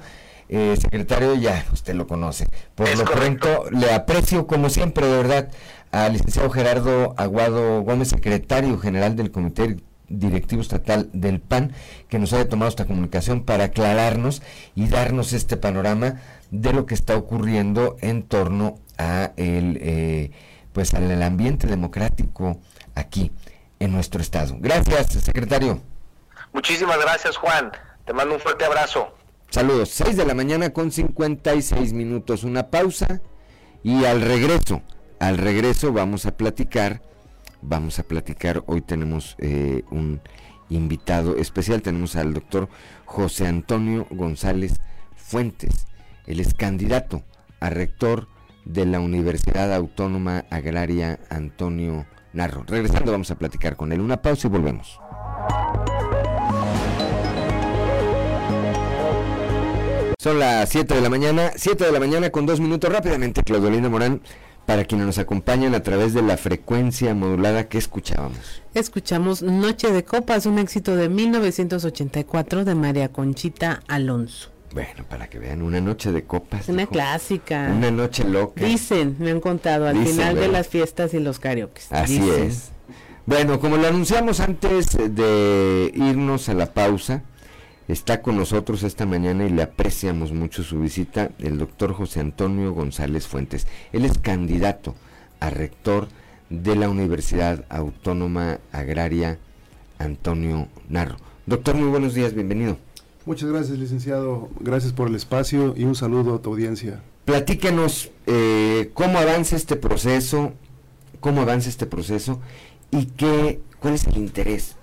secretario, 0.79 1.35
ya 1.35 1.65
usted 1.73 1.95
lo 1.95 2.07
conoce. 2.07 2.47
Por 2.75 2.95
lo 2.97 3.05
pronto, 3.05 3.71
le 3.71 3.93
aprecio 3.93 4.47
como 4.47 4.69
siempre, 4.69 5.07
de 5.07 5.17
verdad 5.17 5.51
al 5.93 6.15
licenciado 6.15 6.51
Gerardo 6.51 7.15
Aguado 7.19 7.83
Gómez, 7.83 8.09
secretario 8.09 8.79
general 8.79 9.15
del 9.15 9.31
Comité 9.31 9.77
Directivo 10.09 10.63
Estatal 10.63 11.09
del 11.13 11.41
PAN, 11.41 11.73
que 12.09 12.19
nos 12.19 12.33
haya 12.33 12.49
tomado 12.49 12.69
esta 12.69 12.85
comunicación 12.85 13.45
para 13.45 13.65
aclararnos 13.65 14.43
y 14.75 14.89
darnos 14.89 15.33
este 15.33 15.57
panorama 15.57 16.21
de 16.51 16.73
lo 16.73 16.87
que 16.87 16.95
está 16.95 17.17
ocurriendo 17.17 17.97
en 18.01 18.23
torno 18.23 18.79
a 18.99 19.33
el, 19.37 19.79
eh, 19.81 20.31
pues 20.73 20.95
al 20.95 21.23
ambiente 21.23 21.67
democrático 21.67 22.59
aquí 22.95 23.33
en 23.79 23.93
nuestro 23.93 24.21
estado. 24.21 24.57
Gracias, 24.59 25.13
secretario. 25.13 25.81
Muchísimas 26.53 26.99
gracias, 27.01 27.37
Juan. 27.37 27.73
Te 28.05 28.13
mando 28.13 28.35
un 28.35 28.41
fuerte 28.41 28.65
abrazo. 28.65 29.15
Saludos. 29.51 29.91
6 29.91 30.17
de 30.17 30.27
la 30.27 30.35
mañana 30.35 30.71
con 30.71 30.91
56 30.91 31.93
minutos. 31.93 32.45
Una 32.45 32.71
pausa 32.71 33.21
y 33.83 34.05
al 34.05 34.21
regreso 34.21 34.83
al 35.23 35.39
regreso 35.39 35.93
vamos 35.93 36.27
a 36.27 36.37
platicar, 36.37 37.01
vamos 37.63 37.99
a 37.99 38.03
platicar, 38.03 38.63
hoy 38.67 38.83
tenemos 38.83 39.37
eh, 39.39 39.85
un 39.91 40.21
invitado 40.69 41.37
especial, 41.37 41.83
tenemos 41.83 42.17
al 42.17 42.35
doctor 42.35 42.69
José 43.05 43.47
Antonio 43.47 44.07
González 44.11 44.81
Fuentes, 45.17 45.87
él 46.27 46.41
es 46.41 46.55
candidato 46.55 47.23
a 47.61 47.71
rector 47.71 48.29
de 48.65 48.87
la 48.87 49.01
Universidad 49.01 49.73
Autónoma 49.73 50.45
Agraria 50.51 51.19
Antonio 51.31 52.07
Narro. 52.33 52.65
Regresando 52.67 53.13
vamos 53.13 53.31
a 53.31 53.37
platicar 53.37 53.77
con 53.77 53.93
él. 53.93 54.01
Una 54.01 54.23
pausa 54.23 54.49
y 54.49 54.51
volvemos. 54.51 55.01
Son 60.19 60.39
las 60.39 60.69
7 60.69 60.95
de 60.95 61.01
la 61.01 61.11
mañana, 61.11 61.51
7 61.57 61.85
de 61.85 61.91
la 61.91 61.99
mañana 61.99 62.31
con 62.31 62.47
dos 62.47 62.61
minutos 62.61 62.93
rápidamente, 62.93 63.43
Claudelina 63.43 63.89
Morán 63.89 64.23
para 64.67 64.85
quienes 64.85 65.07
nos 65.07 65.19
acompañan 65.19 65.75
a 65.75 65.83
través 65.83 66.15
de 66.15 66.23
la 66.23 66.37
frecuencia 66.37 67.15
modulada 67.15 67.69
que 67.69 67.79
escuchábamos. 67.79 68.63
Escuchamos 68.75 69.43
Noche 69.43 69.93
de 69.93 70.05
Copas, 70.05 70.47
un 70.47 70.59
éxito 70.59 70.97
de 70.97 71.09
1984 71.09 72.65
de 72.65 72.75
María 72.75 73.11
Conchita 73.11 73.83
Alonso. 73.89 74.51
Bueno, 74.73 75.05
para 75.09 75.29
que 75.29 75.39
vean, 75.39 75.61
una 75.61 75.81
noche 75.81 76.13
de 76.13 76.25
copas. 76.25 76.69
Una 76.69 76.87
clásica. 76.87 77.71
Una 77.77 77.91
noche 77.91 78.25
loca. 78.25 78.65
Dicen, 78.65 79.17
me 79.19 79.31
han 79.31 79.41
contado, 79.41 79.87
al 79.87 80.07
final 80.07 80.35
de 80.37 80.49
las 80.49 80.67
fiestas 80.67 81.13
y 81.13 81.21
los 81.21 81.39
karaoke. 81.39 81.83
Así 81.91 82.27
es. 82.31 82.71
Bueno, 83.27 83.61
como 83.61 83.77
lo 83.77 83.87
anunciamos 83.87 84.41
antes 84.41 84.97
de 84.97 85.93
irnos 85.95 86.49
a 86.49 86.55
la 86.55 86.73
pausa, 86.73 87.23
Está 87.89 88.23
con 88.23 88.37
nosotros 88.37 88.85
esta 88.85 89.07
mañana 89.07 89.45
y 89.45 89.51
le 89.51 89.63
apreciamos 89.63 90.33
mucho 90.33 90.63
su 90.63 90.79
visita 90.79 91.33
el 91.41 91.59
doctor 91.59 91.93
José 91.93 92.21
Antonio 92.21 92.73
González 92.73 93.27
Fuentes. 93.27 93.67
Él 93.93 94.05
es 94.05 94.19
candidato 94.19 94.95
a 95.41 95.51
rector 95.51 96.07
de 96.49 96.77
la 96.77 96.89
Universidad 96.89 97.65
Autónoma 97.69 98.61
Agraria 98.71 99.39
Antonio 99.99 100.69
Narro. 100.89 101.17
Doctor, 101.47 101.75
muy 101.75 101.89
buenos 101.89 102.15
días, 102.15 102.35
bienvenido. 102.35 102.79
Muchas 103.27 103.51
gracias, 103.51 103.79
licenciado. 103.79 104.49
Gracias 104.61 104.93
por 104.93 105.09
el 105.09 105.17
espacio 105.17 105.75
y 105.77 105.83
un 105.83 105.97
saludo 105.97 106.37
a 106.37 106.43
tu 106.43 106.51
audiencia. 106.51 107.03
Platícanos 107.25 108.13
eh, 108.27 108.91
cómo 108.95 109.19
avanza 109.19 109.57
este 109.57 109.75
proceso, 109.75 110.53
cómo 111.19 111.43
avanza 111.43 111.69
este 111.69 111.87
proceso 111.87 112.41
y 112.93 113.07
qué, 113.07 113.61
cuál 113.81 113.95
es 113.95 114.07
el 114.07 114.19
interés 114.19 114.77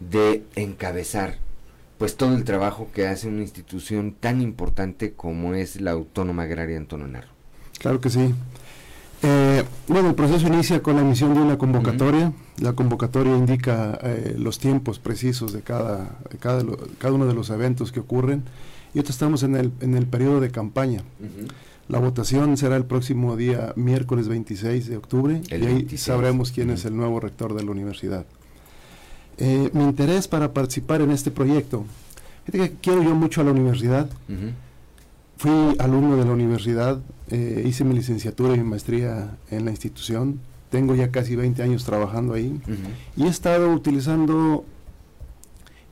de 0.00 0.42
encabezar 0.56 1.38
pues 2.02 2.16
todo 2.16 2.34
el 2.34 2.42
trabajo 2.42 2.88
que 2.92 3.06
hace 3.06 3.28
una 3.28 3.42
institución 3.42 4.16
tan 4.18 4.40
importante 4.40 5.12
como 5.12 5.54
es 5.54 5.80
la 5.80 5.92
Autónoma 5.92 6.42
Agraria 6.42 6.76
Antonio 6.76 7.06
Narro. 7.06 7.28
Claro 7.78 8.00
que 8.00 8.10
sí. 8.10 8.34
Eh, 9.22 9.62
bueno, 9.86 10.08
el 10.08 10.16
proceso 10.16 10.48
inicia 10.48 10.82
con 10.82 10.96
la 10.96 11.02
emisión 11.02 11.32
de 11.32 11.40
una 11.40 11.58
convocatoria. 11.58 12.32
La 12.58 12.72
convocatoria 12.72 13.36
indica 13.36 14.00
eh, 14.02 14.34
los 14.36 14.58
tiempos 14.58 14.98
precisos 14.98 15.52
de 15.52 15.62
cada, 15.62 16.18
cada, 16.40 16.64
cada, 16.98 17.14
uno 17.14 17.26
de 17.26 17.34
los 17.34 17.50
eventos 17.50 17.92
que 17.92 18.00
ocurren. 18.00 18.42
Y 18.94 18.98
ahorita 18.98 19.12
estamos 19.12 19.44
en 19.44 19.54
el, 19.54 19.70
en 19.80 19.94
el 19.94 20.06
periodo 20.06 20.40
de 20.40 20.50
campaña. 20.50 21.04
La 21.86 22.00
votación 22.00 22.56
será 22.56 22.74
el 22.74 22.84
próximo 22.84 23.36
día, 23.36 23.74
miércoles 23.76 24.26
26 24.26 24.88
de 24.88 24.96
octubre, 24.96 25.40
y 25.48 25.54
ahí 25.54 25.96
sabremos 25.96 26.50
quién 26.50 26.70
es 26.70 26.84
el 26.84 26.96
nuevo 26.96 27.20
rector 27.20 27.54
de 27.54 27.62
la 27.62 27.70
universidad. 27.70 28.26
Eh, 29.38 29.70
mi 29.72 29.84
interés 29.84 30.28
para 30.28 30.52
participar 30.52 31.00
en 31.00 31.10
este 31.10 31.30
proyecto. 31.30 31.84
que 32.50 32.72
quiero 32.80 33.02
yo 33.02 33.14
mucho 33.14 33.40
a 33.40 33.44
la 33.44 33.52
universidad. 33.52 34.08
Fui 35.36 35.74
alumno 35.78 36.16
de 36.16 36.24
la 36.24 36.32
universidad, 36.32 37.00
eh, 37.30 37.64
hice 37.66 37.82
mi 37.84 37.94
licenciatura 37.94 38.54
y 38.54 38.58
mi 38.58 38.64
maestría 38.64 39.36
en 39.50 39.64
la 39.64 39.70
institución. 39.70 40.40
Tengo 40.70 40.94
ya 40.94 41.10
casi 41.10 41.34
20 41.36 41.62
años 41.62 41.84
trabajando 41.84 42.34
ahí 42.34 42.60
y 43.16 43.24
he 43.24 43.28
estado 43.28 43.72
utilizando 43.72 44.64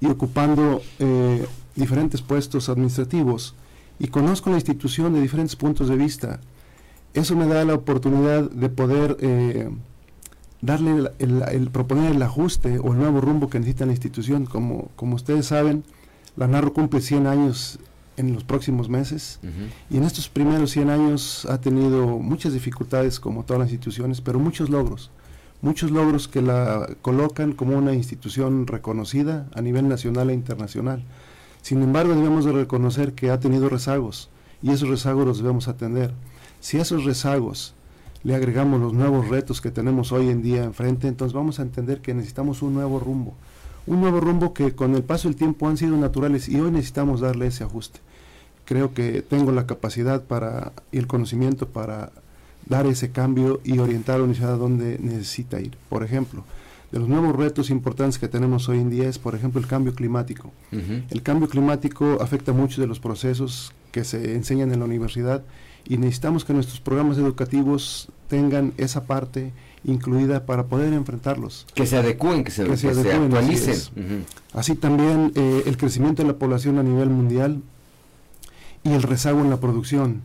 y 0.00 0.06
ocupando 0.06 0.82
eh, 0.98 1.44
diferentes 1.74 2.22
puestos 2.22 2.68
administrativos 2.68 3.54
y 3.98 4.08
conozco 4.08 4.50
la 4.50 4.56
institución 4.56 5.12
de 5.12 5.20
diferentes 5.20 5.56
puntos 5.56 5.88
de 5.88 5.96
vista. 5.96 6.40
Eso 7.12 7.34
me 7.36 7.46
da 7.46 7.64
la 7.64 7.74
oportunidad 7.74 8.50
de 8.50 8.68
poder 8.68 9.16
darle 10.62 11.10
el, 11.18 11.70
proponer 11.70 12.12
el 12.14 12.22
ajuste 12.22 12.78
o 12.78 12.92
el 12.92 12.98
nuevo 12.98 13.20
rumbo 13.20 13.48
que 13.48 13.58
necesita 13.58 13.86
la 13.86 13.92
institución. 13.92 14.46
Como, 14.46 14.90
como 14.96 15.16
ustedes 15.16 15.46
saben, 15.46 15.84
la 16.36 16.46
NARRO 16.46 16.72
cumple 16.72 17.00
100 17.00 17.26
años 17.26 17.78
en 18.16 18.34
los 18.34 18.44
próximos 18.44 18.88
meses 18.88 19.40
y 19.88 19.96
en 19.96 20.04
estos 20.04 20.28
primeros 20.28 20.72
100 20.72 20.90
años 20.90 21.46
ha 21.46 21.60
tenido 21.60 22.06
muchas 22.18 22.52
dificultades 22.52 23.18
como 23.18 23.44
todas 23.44 23.60
las 23.60 23.70
instituciones, 23.70 24.20
pero 24.20 24.38
muchos 24.38 24.68
logros, 24.68 25.10
muchos 25.62 25.90
logros 25.90 26.28
que 26.28 26.42
la 26.42 26.86
colocan 27.00 27.52
como 27.52 27.78
una 27.78 27.94
institución 27.94 28.66
reconocida 28.66 29.48
a 29.54 29.62
nivel 29.62 29.88
nacional 29.88 30.28
e 30.30 30.34
internacional. 30.34 31.02
Sin 31.62 31.82
embargo, 31.82 32.14
debemos 32.14 32.44
de 32.44 32.52
reconocer 32.52 33.14
que 33.14 33.30
ha 33.30 33.40
tenido 33.40 33.68
rezagos 33.68 34.28
y 34.62 34.70
esos 34.70 34.88
rezagos 34.88 35.26
los 35.26 35.38
debemos 35.38 35.68
atender. 35.68 36.12
Si 36.60 36.78
esos 36.78 37.04
rezagos 37.04 37.74
le 38.22 38.34
agregamos 38.34 38.80
los 38.80 38.92
nuevos 38.92 39.28
retos 39.28 39.60
que 39.60 39.70
tenemos 39.70 40.12
hoy 40.12 40.28
en 40.28 40.42
día 40.42 40.64
enfrente, 40.64 41.08
entonces 41.08 41.32
vamos 41.32 41.58
a 41.58 41.62
entender 41.62 42.00
que 42.00 42.14
necesitamos 42.14 42.62
un 42.62 42.74
nuevo 42.74 43.00
rumbo. 43.00 43.34
Un 43.86 44.00
nuevo 44.00 44.20
rumbo 44.20 44.52
que 44.52 44.74
con 44.74 44.94
el 44.94 45.02
paso 45.02 45.28
del 45.28 45.36
tiempo 45.36 45.68
han 45.68 45.76
sido 45.76 45.96
naturales 45.96 46.48
y 46.48 46.60
hoy 46.60 46.70
necesitamos 46.70 47.20
darle 47.20 47.46
ese 47.46 47.64
ajuste. 47.64 48.00
Creo 48.66 48.92
que 48.92 49.22
tengo 49.22 49.52
la 49.52 49.66
capacidad 49.66 50.22
para 50.22 50.72
y 50.92 50.98
el 50.98 51.06
conocimiento 51.06 51.68
para 51.68 52.12
dar 52.66 52.86
ese 52.86 53.10
cambio 53.10 53.60
y 53.64 53.78
orientar 53.78 54.16
a 54.16 54.18
la 54.18 54.24
universidad 54.24 54.54
a 54.54 54.58
donde 54.58 54.98
necesita 55.00 55.60
ir. 55.60 55.76
Por 55.88 56.04
ejemplo, 56.04 56.44
de 56.92 56.98
los 56.98 57.08
nuevos 57.08 57.34
retos 57.34 57.70
importantes 57.70 58.18
que 58.18 58.28
tenemos 58.28 58.68
hoy 58.68 58.78
en 58.78 58.90
día 58.90 59.08
es, 59.08 59.18
por 59.18 59.34
ejemplo, 59.34 59.60
el 59.60 59.66
cambio 59.66 59.94
climático. 59.94 60.52
El 60.70 61.22
cambio 61.22 61.48
climático 61.48 62.18
afecta 62.20 62.52
muchos 62.52 62.78
de 62.78 62.86
los 62.86 63.00
procesos 63.00 63.72
que 63.92 64.04
se 64.04 64.34
enseñan 64.34 64.72
en 64.72 64.80
la 64.80 64.84
universidad 64.84 65.42
y 65.86 65.96
necesitamos 65.96 66.44
que 66.44 66.52
nuestros 66.52 66.80
programas 66.80 67.18
educativos 67.18 68.08
tengan 68.28 68.72
esa 68.76 69.04
parte 69.04 69.52
incluida 69.84 70.46
para 70.46 70.64
poder 70.66 70.92
enfrentarlos. 70.92 71.66
Que 71.74 71.86
se 71.86 71.96
adecúen, 71.96 72.44
que 72.44 72.50
se, 72.50 72.62
actualicen. 72.62 74.24
Así, 74.52 74.74
también 74.74 75.32
eh, 75.34 75.62
el 75.66 75.76
crecimiento 75.76 76.22
de 76.22 76.28
la 76.28 76.38
población 76.38 76.78
a 76.78 76.82
nivel 76.82 77.08
mundial 77.08 77.62
y 78.84 78.92
el 78.92 79.02
rezago 79.02 79.40
en 79.40 79.50
la 79.50 79.58
producción. 79.58 80.22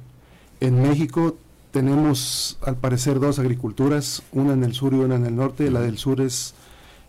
En 0.60 0.82
México 0.82 1.38
tenemos 1.72 2.58
al 2.62 2.76
parecer 2.76 3.20
dos 3.20 3.40
agriculturas, 3.40 4.24
una 4.32 4.54
en 4.54 4.64
el 4.64 4.74
sur 4.74 4.94
y 4.94 4.98
una 4.98 5.16
en 5.16 5.26
el 5.26 5.36
norte. 5.36 5.72
La 5.72 5.82
del 5.82 5.98
sur 5.98 6.22
es 6.22 6.54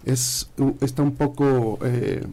es, 0.06 0.48
está 0.80 1.02
un 1.02 1.16
poco 1.16 1.78
eh, 1.84 2.24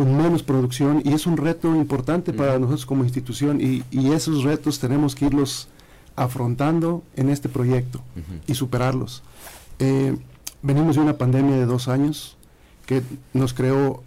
con 0.00 0.16
menos 0.16 0.42
producción 0.42 1.02
y 1.04 1.12
es 1.12 1.26
un 1.26 1.36
reto 1.36 1.76
importante 1.76 2.32
para 2.32 2.58
nosotros 2.58 2.86
como 2.86 3.04
institución 3.04 3.60
y, 3.60 3.84
esos 4.14 4.44
retos 4.44 4.78
tenemos 4.78 5.14
que 5.14 5.26
irlos 5.26 5.68
afrontando 6.16 7.02
en 7.16 7.28
este 7.28 7.50
proyecto 7.50 8.00
y 8.46 8.54
superarlos. 8.54 9.22
Eh, 9.78 10.16
venimos 10.62 10.96
de 10.96 11.02
una 11.02 11.18
pandemia 11.18 11.54
de 11.54 11.66
dos 11.66 11.88
años 11.88 12.38
que 12.86 13.02
nos 13.34 13.52
creó 13.52 14.02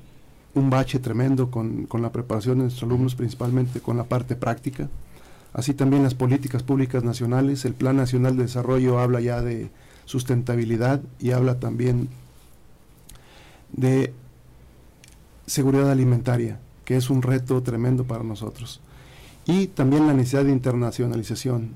un 0.56 0.72
bache 0.72 0.98
tremendo 0.98 1.52
con, 1.52 1.86
con 1.86 2.02
la 2.02 2.12
preparación 2.12 2.58
de 2.58 2.64
nuestros 2.64 2.89
alumnos, 2.89 3.14
principalmente 3.14 3.80
con 3.80 3.96
la 3.96 4.06
parte 4.06 4.36
práctica. 4.36 4.89
Así 5.54 5.76
también 5.76 6.02
las 6.02 6.16
políticas 6.16 6.64
públicas 6.64 7.04
nacionales. 7.04 7.66
El 7.66 7.76
Plan 7.76 7.98
Nacional 7.98 8.36
de 8.36 8.44
Desarrollo 8.44 8.98
habla 8.98 9.22
ya 9.22 9.44
de 9.44 9.70
sustentabilidad 10.06 11.02
y 11.20 11.34
habla 11.34 11.60
también 11.60 12.10
de 13.74 14.12
seguridad 15.46 15.91
alimentaria, 15.91 16.60
que 16.86 16.96
es 16.96 17.10
un 17.10 17.22
reto 17.22 17.62
tremendo 17.62 18.04
para 18.04 18.24
nosotros. 18.24 18.82
Y 19.46 19.68
también 19.68 20.08
la 20.08 20.14
necesidad 20.14 20.46
de 20.46 20.52
internacionalización. 20.52 21.72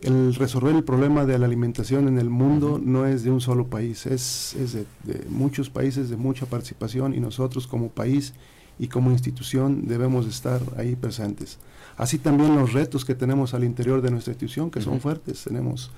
El 0.00 0.34
resolver 0.34 0.76
el 0.76 0.84
problema 0.84 1.24
de 1.24 1.38
la 1.38 1.46
alimentación 1.46 2.06
en 2.06 2.18
el 2.18 2.30
mundo 2.30 2.80
no 2.82 3.06
es 3.06 3.24
de 3.24 3.32
un 3.32 3.40
solo 3.40 3.66
país, 3.66 4.06
es, 4.06 4.56
de, 4.72 5.24
muchos 5.28 5.70
países, 5.70 6.08
de 6.08 6.16
mucha 6.16 6.46
participación 6.46 7.14
y 7.14 7.20
nosotros 7.20 7.66
como 7.66 7.88
país 7.88 8.32
y 8.78 8.86
como 8.86 9.10
institución 9.10 9.88
debemos 9.88 10.26
estar 10.26 10.60
ahí 10.76 10.94
presentes. 10.94 11.58
Así 11.96 12.18
también 12.18 12.54
los 12.54 12.72
retos 12.72 13.04
que 13.04 13.16
tenemos 13.16 13.54
al 13.54 13.64
interior 13.64 14.00
de 14.00 14.12
nuestra 14.12 14.32
institución, 14.32 14.70
que 14.70 14.80
son 14.80 15.00
fuertes. 15.00 15.42
Tenemos 15.42 15.90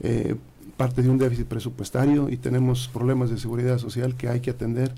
eh, 0.00 0.36
parte 0.78 1.02
de 1.02 1.10
un 1.10 1.18
déficit 1.18 1.46
presupuestario 1.46 2.30
y 2.30 2.38
tenemos 2.38 2.88
problemas 2.88 3.28
de 3.28 3.36
seguridad 3.36 3.76
social 3.76 4.16
que 4.16 4.28
hay 4.28 4.40
que 4.40 4.50
atender 4.50 4.94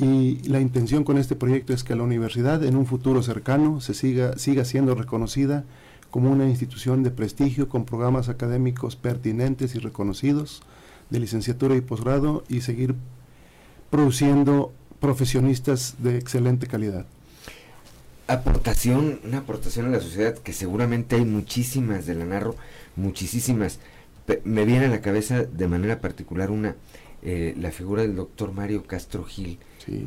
y 0.00 0.40
la 0.48 0.60
intención 0.60 1.04
con 1.04 1.18
este 1.18 1.36
proyecto 1.36 1.74
es 1.74 1.84
que 1.84 1.94
la 1.94 2.02
universidad 2.02 2.64
en 2.64 2.76
un 2.76 2.86
futuro 2.86 3.22
cercano 3.22 3.80
se 3.80 3.92
siga, 3.92 4.38
siga 4.38 4.64
siendo 4.64 4.94
reconocida 4.94 5.64
como 6.10 6.30
una 6.30 6.48
institución 6.48 7.02
de 7.02 7.10
prestigio 7.10 7.68
con 7.68 7.84
programas 7.84 8.28
académicos 8.28 8.96
pertinentes 8.96 9.74
y 9.74 9.78
reconocidos 9.78 10.62
de 11.10 11.20
licenciatura 11.20 11.76
y 11.76 11.82
posgrado 11.82 12.44
y 12.48 12.62
seguir 12.62 12.94
produciendo 13.90 14.72
profesionistas 15.00 15.96
de 15.98 16.16
excelente 16.16 16.66
calidad. 16.66 17.06
Aportación, 18.26 19.20
una 19.24 19.38
aportación 19.38 19.86
a 19.86 19.90
la 19.90 20.00
sociedad 20.00 20.38
que 20.38 20.52
seguramente 20.52 21.16
hay 21.16 21.24
muchísimas 21.24 22.06
de 22.06 22.14
la 22.14 22.24
Narro, 22.24 22.54
muchísimas. 22.96 23.80
Me 24.44 24.64
viene 24.64 24.86
a 24.86 24.88
la 24.90 25.00
cabeza 25.00 25.42
de 25.42 25.68
manera 25.68 26.00
particular 26.00 26.50
una, 26.50 26.76
eh, 27.22 27.54
la 27.58 27.72
figura 27.72 28.02
del 28.02 28.14
doctor 28.14 28.52
Mario 28.52 28.84
Castro 28.84 29.24
Gil, 29.24 29.58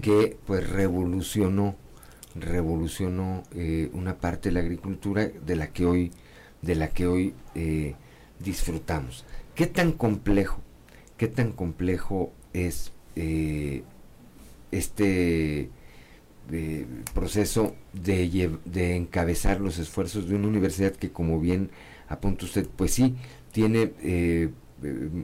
que 0.02 0.38
pues 0.46 0.70
revolucionó, 0.70 1.76
revolucionó 2.36 3.44
eh, 3.56 3.90
una 3.94 4.18
parte 4.18 4.50
de 4.50 4.54
la 4.54 4.62
agricultura 4.62 5.28
de 5.28 5.56
la 5.56 5.68
que 5.68 5.86
hoy, 5.86 6.12
de 6.62 6.76
la 6.76 6.90
que 6.90 7.08
hoy 7.08 7.34
eh, 7.56 7.96
disfrutamos. 8.40 9.26
¿Qué 9.56 9.68
tan 9.68 9.92
complejo, 9.92 10.62
qué 11.18 11.28
tan 11.28 11.52
complejo 11.52 12.32
es 12.54 12.92
este 14.72 15.70
proceso 17.14 17.76
de, 17.94 18.96
encabezar 18.96 19.62
los 19.62 19.80
esfuerzos 19.80 20.28
de 20.28 20.36
una 20.36 20.48
universidad 20.48 20.92
que 20.92 21.12
como 21.12 21.40
bien 21.40 21.70
apunta 22.08 22.46
usted, 22.46 22.68
pues 22.76 22.94
sí, 22.94 23.16
tiene 23.52 23.94
eh, 24.02 24.50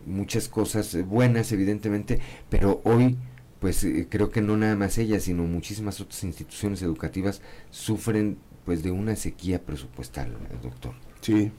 muchas 0.06 0.48
cosas 0.48 0.98
buenas, 1.06 1.52
evidentemente, 1.52 2.20
pero 2.50 2.82
hoy, 2.84 3.18
pues 3.60 3.84
eh, 3.84 4.08
creo 4.10 4.32
que 4.32 4.42
no 4.42 4.58
nada 4.58 4.76
más 4.76 4.98
ella, 4.98 5.20
sino 5.20 5.44
muchísimas 5.44 6.00
otras 6.02 6.24
instituciones 6.24 6.82
educativas 6.82 7.42
sufren 7.72 8.38
pues 8.66 8.84
de 8.84 8.92
una 8.92 9.16
sequía 9.16 9.62
presupuestal, 9.62 10.38
doctor. 10.62 10.94
Sí. 11.22 11.52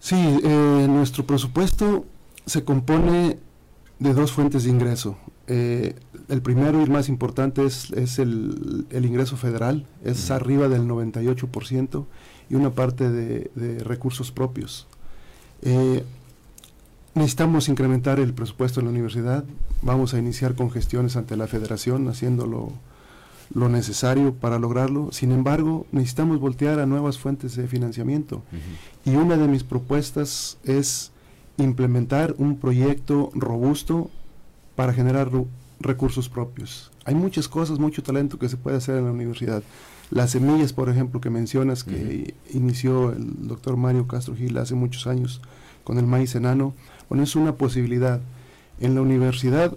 Sí, 0.00 0.16
eh, 0.16 0.86
nuestro 0.88 1.26
presupuesto 1.26 2.06
se 2.46 2.64
compone 2.64 3.38
de 3.98 4.14
dos 4.14 4.32
fuentes 4.32 4.64
de 4.64 4.70
ingreso. 4.70 5.18
el 5.46 6.42
primero 6.42 6.80
y 6.80 6.84
el 6.84 6.90
más 6.90 7.08
importante 7.08 7.64
es, 7.64 7.90
es 7.92 8.18
el, 8.18 8.86
el, 8.90 9.06
ingreso 9.06 9.36
federal, 9.36 9.86
es 10.04 10.30
arriba 10.30 10.68
del 10.68 10.82
98% 10.82 12.04
y 12.50 12.54
una 12.54 12.70
parte 12.70 13.10
de, 13.10 13.50
de 13.54 13.78
recursos 13.84 14.32
propios. 14.32 14.86
Necesitamos 17.16 17.70
incrementar 17.70 18.20
el 18.20 18.34
presupuesto 18.34 18.80
en 18.80 18.86
la 18.86 18.92
universidad. 18.92 19.42
Vamos 19.80 20.12
a 20.12 20.18
iniciar 20.18 20.54
con 20.54 20.70
gestiones 20.70 21.16
ante 21.16 21.34
la 21.34 21.46
federación, 21.46 22.06
haciendo 22.08 22.46
lo, 22.46 23.68
necesario 23.70 24.34
para 24.34 24.58
lograrlo. 24.58 25.08
Sin 25.12 25.32
embargo, 25.32 25.86
necesitamos 25.92 26.38
voltear 26.38 26.78
a 26.78 26.84
nuevas 26.84 27.18
fuentes 27.18 27.56
de 27.56 27.68
financiamiento. 27.68 28.42
Y 29.06 29.16
una 29.16 29.38
de 29.38 29.48
mis 29.48 29.64
propuestas 29.64 30.58
es 30.62 31.10
implementar 31.56 32.34
un 32.36 32.58
proyecto 32.58 33.30
robusto 33.32 34.10
para 34.74 34.92
generar 34.92 35.30
recursos 35.80 36.28
propios. 36.28 36.92
Hay 37.06 37.14
muchas 37.14 37.48
cosas, 37.48 37.78
mucho 37.78 38.02
talento 38.02 38.38
que 38.38 38.50
se 38.50 38.58
puede 38.58 38.76
hacer 38.76 38.98
en 38.98 39.06
la 39.06 39.12
universidad. 39.12 39.62
Las 40.10 40.32
semillas, 40.32 40.74
por 40.74 40.90
ejemplo, 40.90 41.22
que 41.22 41.30
mencionas, 41.30 41.82
que 41.82 42.34
inició 42.52 43.12
el 43.12 43.48
doctor 43.48 43.78
Mario 43.78 44.06
Castro 44.06 44.36
Gil 44.36 44.58
hace 44.58 44.74
muchos 44.74 45.06
años 45.06 45.40
con 45.82 45.98
el 45.98 46.06
maíz 46.06 46.34
enano, 46.34 46.74
bueno, 47.08 47.24
es 47.24 47.36
una 47.36 47.54
posibilidad. 47.54 48.20
En 48.80 48.94
la 48.94 49.00
universidad, 49.00 49.74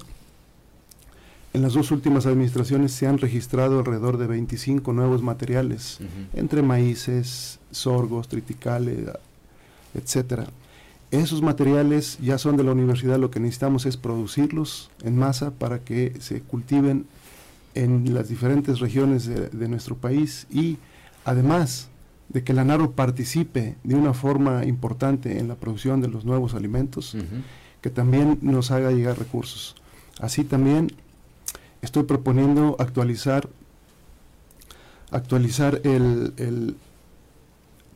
en 1.53 1.61
las 1.61 1.73
dos 1.73 1.91
últimas 1.91 2.25
administraciones 2.25 2.91
se 2.91 3.07
han 3.07 3.17
registrado 3.17 3.79
alrededor 3.79 4.17
de 4.17 4.27
25 4.27 4.93
nuevos 4.93 5.21
materiales, 5.23 5.99
entre 6.33 6.61
maíces, 6.61 7.59
sorgos, 7.71 8.27
triticales, 8.27 9.09
etcétera. 9.93 10.47
Esos 11.11 11.41
materiales 11.41 12.19
ya 12.21 12.37
son 12.37 12.55
de 12.55 12.63
la 12.63 12.71
universidad, 12.71 13.17
lo 13.17 13.31
que 13.31 13.39
necesitamos 13.39 13.87
es 13.87 13.97
producirlos 13.97 14.91
en 15.03 15.17
masa 15.17 15.49
para 15.49 15.79
que 15.79 16.13
se 16.19 16.41
cultiven 16.41 17.07
en 17.73 18.13
las 18.13 18.29
diferentes 18.29 18.79
regiones 18.79 19.25
de, 19.25 19.67
nuestro 19.67 19.95
país 19.95 20.45
y 20.51 20.77
además 21.25 21.89
de 22.29 22.43
que 22.43 22.53
la 22.53 22.63
NARO 22.63 22.91
participe 22.91 23.75
de 23.83 23.95
una 23.95 24.13
forma 24.13 24.65
importante 24.65 25.39
en 25.39 25.47
la 25.47 25.55
producción 25.55 26.01
de 26.01 26.07
los 26.07 26.25
nuevos 26.25 26.53
alimentos, 26.53 27.17
que 27.81 27.89
también 27.89 28.37
nos 28.41 28.71
haga 28.71 28.91
llegar 28.91 29.17
recursos. 29.17 29.75
Así 30.19 30.43
también 30.43 30.91
estoy 31.81 32.03
proponiendo 32.03 32.75
actualizar 32.79 33.49
actualizar 35.11 35.81
el, 35.83 36.75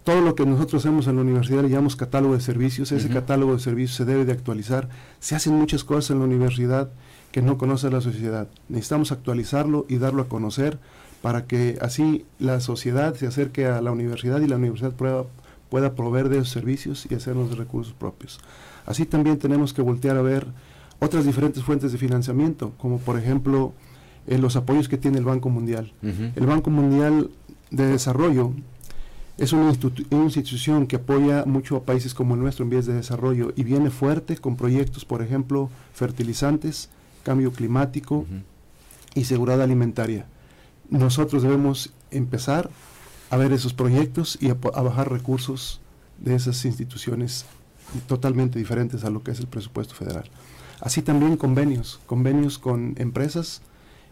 todo 0.04 0.22
lo 0.22 0.36
que 0.36 0.46
nosotros 0.46 0.84
hacemos 0.84 1.08
en 1.08 1.16
la 1.16 1.22
universidad 1.22 1.62
le 1.62 1.70
llamamos 1.70 1.96
catálogo 1.96 2.34
de 2.34 2.42
servicios, 2.42 2.92
ese 2.92 3.10
catálogo 3.10 3.54
de 3.54 3.60
servicios 3.60 3.96
se 3.96 4.06
debe 4.06 4.26
de 4.26 4.34
actualizar. 4.34 4.90
Se 5.20 5.36
hacen 5.36 5.54
muchas 5.54 5.84
cosas 5.84 6.12
en 6.12 6.20
la 6.20 6.26
universidad 6.26 6.92
que 7.32 7.42
no 7.42 7.58
conoce 7.58 7.90
la 7.90 8.02
sociedad. 8.02 8.48
Necesitamos 8.68 9.12
actualizarlo 9.12 9.86
y 9.88 9.98
darlo 9.98 10.24
a 10.24 10.28
conocer 10.28 10.80
para 11.24 11.46
que 11.46 11.78
así 11.80 12.26
la 12.38 12.60
sociedad 12.60 13.16
se 13.16 13.26
acerque 13.26 13.66
a 13.66 13.82
la 13.82 13.94
universidad 13.94 14.42
y 14.42 14.48
la 14.48 14.58
universidad 14.58 14.92
pueda, 14.92 15.24
pueda 15.70 15.96
proveer 15.96 16.28
de 16.28 16.36
esos 16.36 16.50
servicios 16.50 17.08
y 17.10 17.16
hacernos 17.16 17.50
de 17.50 17.56
recursos 17.56 17.94
propios. 17.94 18.42
Así 18.86 19.06
también 19.06 19.38
tenemos 19.38 19.72
que 19.72 19.82
voltear 19.82 20.18
a 20.18 20.22
ver 20.22 20.46
otras 21.00 21.24
diferentes 21.24 21.64
fuentes 21.64 21.94
de 21.94 21.98
financiamiento, 21.98 22.74
como 22.78 22.98
por 22.98 23.18
ejemplo 23.18 23.72
eh, 24.28 24.38
los 24.38 24.58
apoyos 24.58 24.90
que 24.90 24.98
tiene 24.98 25.18
el 25.18 25.24
Banco 25.24 25.48
Mundial. 25.48 25.94
El 26.02 26.46
Banco 26.46 26.70
Mundial 26.70 27.30
de 27.72 27.88
Desarrollo 27.88 28.52
es 29.38 29.54
una, 29.54 29.72
institución 30.26 30.88
que 30.88 30.98
apoya 30.98 31.46
mucho 31.46 31.78
a 31.78 31.84
países 31.86 32.14
como 32.14 32.34
el 32.34 32.42
nuestro 32.42 32.66
en 32.66 32.70
vías 32.70 32.86
de 32.86 32.96
desarrollo 32.96 33.54
y 33.56 33.64
viene 33.64 33.92
fuerte 33.92 34.36
con 34.36 34.58
proyectos, 34.58 35.06
por 35.06 35.22
ejemplo, 35.22 35.70
fertilizantes, 35.94 36.90
cambio 37.24 37.54
climático 37.54 38.26
y 39.16 39.24
seguridad 39.24 39.62
alimentaria 39.62 40.26
nosotros 40.94 41.42
debemos 41.42 41.92
empezar 42.12 42.70
a 43.32 43.38
ver 43.38 43.52
esos 43.52 43.74
proyectos 43.74 44.38
y 44.40 44.50
a, 44.50 44.54
bajar 44.54 45.12
recursos 45.12 45.82
de 46.20 46.36
esas 46.36 46.64
instituciones 46.66 47.46
totalmente 48.08 48.60
diferentes 48.60 49.04
a 49.04 49.10
lo 49.10 49.24
que 49.24 49.32
es 49.32 49.40
el 49.40 49.48
presupuesto 49.48 49.96
federal. 49.96 50.26
Así 50.80 51.02
también 51.02 51.36
convenios, 51.36 52.00
convenios 52.06 52.60
con 52.60 52.94
empresas, 52.98 53.62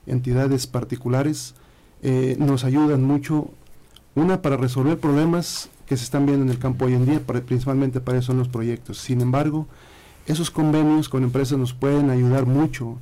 entidades 0.08 0.66
particulares, 0.66 1.54
eh, 2.02 2.36
nos 2.40 2.64
ayudan 2.64 3.04
mucho, 3.04 3.52
una 4.16 4.42
para 4.42 4.58
resolver 4.58 5.00
problemas 5.00 5.70
que 5.86 5.98
se 5.98 6.04
están 6.04 6.26
viendo 6.26 6.44
en 6.44 6.50
el 6.50 6.58
campo 6.58 6.86
hoy 6.86 6.94
en 6.94 7.06
día, 7.06 7.20
principalmente 7.20 8.00
para 8.00 8.18
eso 8.18 8.28
son 8.28 8.40
los 8.40 8.48
proyectos. 8.48 8.98
Sin 8.98 9.22
embargo, 9.22 9.68
esos 10.26 10.50
convenios 10.50 11.10
con 11.10 11.24
empresas 11.24 11.60
nos 11.60 11.74
pueden 11.74 12.10
ayudar 12.10 12.48
mucho 12.48 12.98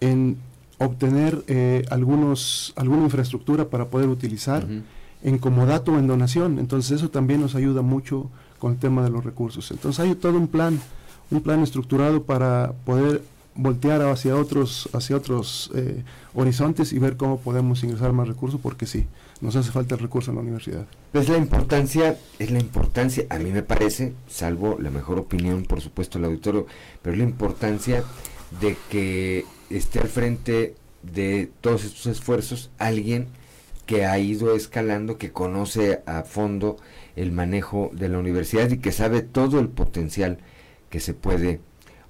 en 0.00 0.38
obtener 0.84 1.42
eh, 1.46 1.84
algunos, 1.90 2.72
alguna 2.76 3.04
infraestructura 3.04 3.68
para 3.68 3.86
poder 3.86 4.08
utilizar 4.08 4.66
en 5.22 5.38
comodato 5.38 5.92
o 5.92 5.98
en 5.98 6.06
donación. 6.06 6.58
Entonces 6.58 6.92
eso 6.92 7.10
también 7.10 7.40
nos 7.40 7.54
ayuda 7.54 7.82
mucho 7.82 8.30
con 8.58 8.72
el 8.72 8.78
tema 8.78 9.02
de 9.02 9.10
los 9.10 9.24
recursos. 9.24 9.70
Entonces 9.70 10.00
hay 10.00 10.14
todo 10.14 10.36
un 10.36 10.48
plan, 10.48 10.80
un 11.30 11.40
plan 11.40 11.62
estructurado 11.62 12.22
para 12.22 12.72
poder 12.84 13.22
voltear 13.54 14.02
hacia 14.02 14.36
otros, 14.36 14.88
hacia 14.92 15.16
otros 15.16 15.70
eh, 15.74 16.02
horizontes 16.34 16.92
y 16.92 16.98
ver 16.98 17.16
cómo 17.16 17.38
podemos 17.38 17.82
ingresar 17.84 18.12
más 18.12 18.28
recursos, 18.28 18.60
porque 18.60 18.86
sí, 18.86 19.06
nos 19.40 19.56
hace 19.56 19.70
falta 19.70 19.94
el 19.94 20.00
recurso 20.00 20.30
en 20.30 20.36
la 20.36 20.42
universidad. 20.42 20.86
Es 21.12 21.28
la 21.28 21.36
importancia, 21.36 22.16
es 22.38 22.50
la 22.50 22.60
importancia, 22.60 23.26
a 23.28 23.38
mí 23.38 23.50
me 23.50 23.62
parece, 23.62 24.14
salvo 24.28 24.78
la 24.80 24.90
mejor 24.90 25.18
opinión, 25.18 25.64
por 25.64 25.80
supuesto, 25.80 26.18
el 26.18 26.24
auditorio, 26.24 26.66
pero 27.02 27.16
la 27.16 27.24
importancia 27.24 28.04
de 28.60 28.76
que 28.90 29.44
esté 29.76 30.00
al 30.00 30.08
frente 30.08 30.74
de 31.02 31.50
todos 31.60 31.84
estos 31.84 32.06
esfuerzos 32.06 32.70
alguien 32.78 33.28
que 33.86 34.06
ha 34.06 34.18
ido 34.18 34.54
escalando, 34.54 35.18
que 35.18 35.32
conoce 35.32 36.02
a 36.06 36.22
fondo 36.22 36.76
el 37.16 37.32
manejo 37.32 37.90
de 37.92 38.08
la 38.08 38.18
universidad 38.18 38.70
y 38.70 38.78
que 38.78 38.92
sabe 38.92 39.22
todo 39.22 39.58
el 39.58 39.68
potencial 39.68 40.38
que 40.88 41.00
se 41.00 41.14
puede 41.14 41.60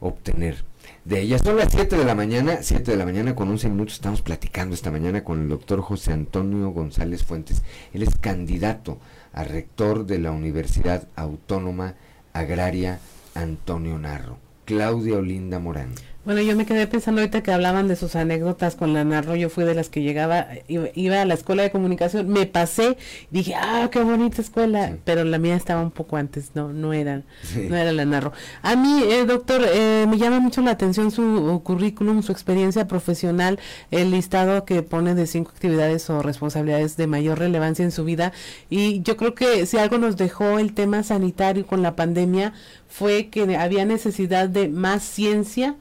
obtener 0.00 0.64
de 1.04 1.20
ella. 1.20 1.38
Son 1.38 1.56
las 1.56 1.72
7 1.72 1.96
de 1.96 2.04
la 2.04 2.14
mañana, 2.14 2.58
7 2.60 2.90
de 2.90 2.96
la 2.96 3.04
mañana 3.04 3.34
con 3.34 3.48
11 3.48 3.68
minutos. 3.68 3.94
Estamos 3.94 4.22
platicando 4.22 4.74
esta 4.74 4.90
mañana 4.90 5.24
con 5.24 5.40
el 5.40 5.48
doctor 5.48 5.80
José 5.80 6.12
Antonio 6.12 6.70
González 6.70 7.24
Fuentes. 7.24 7.62
Él 7.92 8.02
es 8.02 8.16
candidato 8.20 8.98
a 9.32 9.44
rector 9.44 10.06
de 10.06 10.18
la 10.18 10.30
Universidad 10.32 11.08
Autónoma 11.16 11.94
Agraria 12.32 13.00
Antonio 13.34 13.98
Narro. 13.98 14.38
Claudia 14.64 15.16
Olinda 15.16 15.58
Morán. 15.58 15.94
Bueno, 16.24 16.40
yo 16.40 16.54
me 16.54 16.66
quedé 16.66 16.86
pensando 16.86 17.20
ahorita 17.20 17.42
que 17.42 17.50
hablaban 17.50 17.88
de 17.88 17.96
sus 17.96 18.14
anécdotas 18.14 18.76
con 18.76 18.92
la 18.92 19.02
Narro. 19.02 19.34
Yo 19.34 19.50
fui 19.50 19.64
de 19.64 19.74
las 19.74 19.88
que 19.88 20.02
llegaba, 20.02 20.46
iba, 20.68 21.20
a 21.20 21.24
la 21.24 21.34
escuela 21.34 21.64
de 21.64 21.72
comunicación, 21.72 22.28
me 22.28 22.46
pasé, 22.46 22.96
dije, 23.32 23.56
ah, 23.56 23.88
qué 23.90 24.04
bonita 24.04 24.40
escuela, 24.40 24.98
pero 25.04 25.24
la 25.24 25.38
mía 25.38 25.56
estaba 25.56 25.82
un 25.82 25.90
poco 25.90 26.16
antes, 26.16 26.52
no, 26.54 26.72
no 26.72 26.92
era, 26.92 27.22
no 27.56 27.76
era 27.76 27.90
la 27.90 28.04
Narro. 28.04 28.32
A 28.62 28.76
mí, 28.76 29.02
eh, 29.02 29.24
doctor, 29.24 29.62
eh, 29.66 30.06
me 30.08 30.16
llama 30.16 30.38
mucho 30.38 30.60
la 30.60 30.70
atención 30.70 31.10
su 31.10 31.60
currículum, 31.64 32.22
su 32.22 32.30
experiencia 32.30 32.86
profesional, 32.86 33.58
el 33.90 34.12
listado 34.12 34.64
que 34.64 34.84
pone 34.84 35.16
de 35.16 35.26
cinco 35.26 35.50
actividades 35.50 36.08
o 36.08 36.22
responsabilidades 36.22 36.96
de 36.96 37.08
mayor 37.08 37.40
relevancia 37.40 37.84
en 37.84 37.90
su 37.90 38.04
vida. 38.04 38.32
Y 38.70 39.02
yo 39.02 39.16
creo 39.16 39.34
que 39.34 39.66
si 39.66 39.76
algo 39.76 39.98
nos 39.98 40.16
dejó 40.16 40.60
el 40.60 40.72
tema 40.72 41.02
sanitario 41.02 41.66
con 41.66 41.82
la 41.82 41.96
pandemia 41.96 42.52
fue 42.86 43.26
que 43.26 43.56
había 43.56 43.84
necesidad 43.86 44.48
de 44.48 44.68
más 44.68 45.02
ciencia 45.02 45.74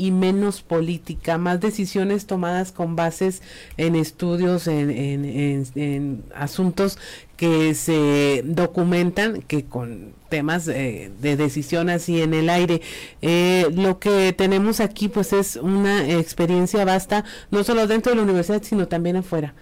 y 0.00 0.12
menos 0.12 0.62
política, 0.62 1.36
más 1.36 1.60
decisiones 1.60 2.26
tomadas 2.26 2.72
con 2.72 2.96
bases 2.96 3.42
en 3.76 3.96
estudios, 3.96 4.66
en, 4.66 4.90
en, 4.90 6.24
asuntos 6.34 6.96
que 7.36 7.74
se 7.74 8.42
documentan 8.46 9.42
que 9.42 9.66
con 9.66 10.14
temas 10.30 10.64
de 10.64 11.10
decisión 11.20 11.90
así 11.90 12.22
en 12.22 12.32
el 12.32 12.48
aire. 12.48 12.80
Eh, 13.20 13.66
lo 13.74 13.98
que 13.98 14.32
tenemos 14.32 14.80
aquí 14.80 15.08
pues 15.08 15.34
es 15.34 15.56
una 15.56 16.08
experiencia 16.08 16.86
vasta, 16.86 17.26
no 17.50 17.62
solo 17.62 17.86
dentro 17.86 18.12
de 18.12 18.16
la 18.16 18.22
universidad, 18.22 18.62
sino 18.62 18.88
también 18.88 19.16
afuera 19.16 19.52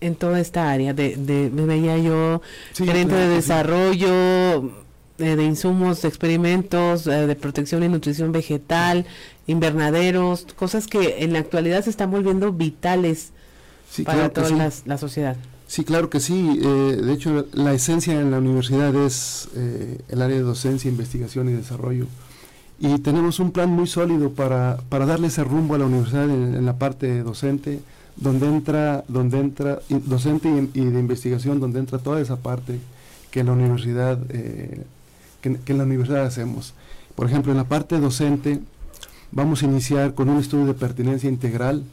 en 0.00 0.14
toda 0.14 0.40
esta 0.40 0.70
área 0.70 0.94
de, 0.94 1.16
de 1.16 1.50
me 1.50 1.66
veía 1.66 1.98
yo 1.98 2.40
gerente 2.72 3.14
de 3.14 3.28
desarrollo 3.28 4.80
eh, 5.20 5.36
de 5.36 5.44
insumos, 5.44 6.00
de 6.00 6.08
experimentos, 6.08 7.06
eh, 7.06 7.26
de 7.26 7.36
protección 7.36 7.82
y 7.82 7.88
nutrición 7.88 8.32
vegetal, 8.32 9.04
invernaderos, 9.46 10.46
cosas 10.56 10.86
que 10.86 11.22
en 11.22 11.34
la 11.34 11.40
actualidad 11.40 11.84
se 11.84 11.90
están 11.90 12.10
volviendo 12.10 12.52
vitales 12.52 13.30
para 14.04 14.30
toda 14.30 14.70
la, 14.86 14.98
sociedad. 14.98 15.36
Sí, 15.66 15.84
claro 15.84 16.08
que 16.08 16.20
sí. 16.20 16.58
Eh, 16.62 16.66
de 17.02 17.12
hecho, 17.12 17.46
la 17.52 17.74
esencia 17.74 18.18
en 18.18 18.30
la 18.30 18.38
universidad 18.38 18.94
es 18.94 19.48
el 19.54 20.22
área 20.22 20.36
de 20.36 20.42
docencia, 20.42 20.88
investigación 20.88 21.50
y 21.50 21.52
desarrollo. 21.52 22.06
Y 22.78 22.98
tenemos 23.00 23.40
un 23.40 23.50
plan 23.50 23.68
muy 23.68 23.86
sólido 23.86 24.30
para, 24.30 24.78
para 24.88 25.04
darle 25.04 25.26
ese 25.26 25.44
rumbo 25.44 25.74
a 25.74 25.78
la 25.78 25.84
universidad 25.84 26.30
en, 26.30 26.64
la 26.64 26.78
parte 26.78 27.22
docente, 27.22 27.80
donde 28.16 28.46
entra, 28.46 29.04
donde 29.06 29.38
entra 29.38 29.80
docente 29.90 30.48
y, 30.72 30.80
de 30.80 30.98
investigación, 30.98 31.60
donde 31.60 31.78
entra 31.78 31.98
toda 31.98 32.22
esa 32.22 32.36
parte 32.36 32.78
que 33.30 33.44
la 33.44 33.52
universidad 33.52 34.18
que, 35.40 35.58
en 35.66 35.78
la 35.78 35.84
universidad 35.84 36.24
hacemos. 36.24 36.74
Por 37.14 37.26
ejemplo, 37.26 37.52
en 37.52 37.58
la 37.58 37.64
parte 37.64 37.98
docente 37.98 38.60
vamos 39.32 39.62
a 39.62 39.66
iniciar 39.66 40.14
con 40.14 40.28
un 40.28 40.38
estudio 40.38 40.66
de 40.66 40.74
pertinencia 40.74 41.28
integral, 41.28 41.84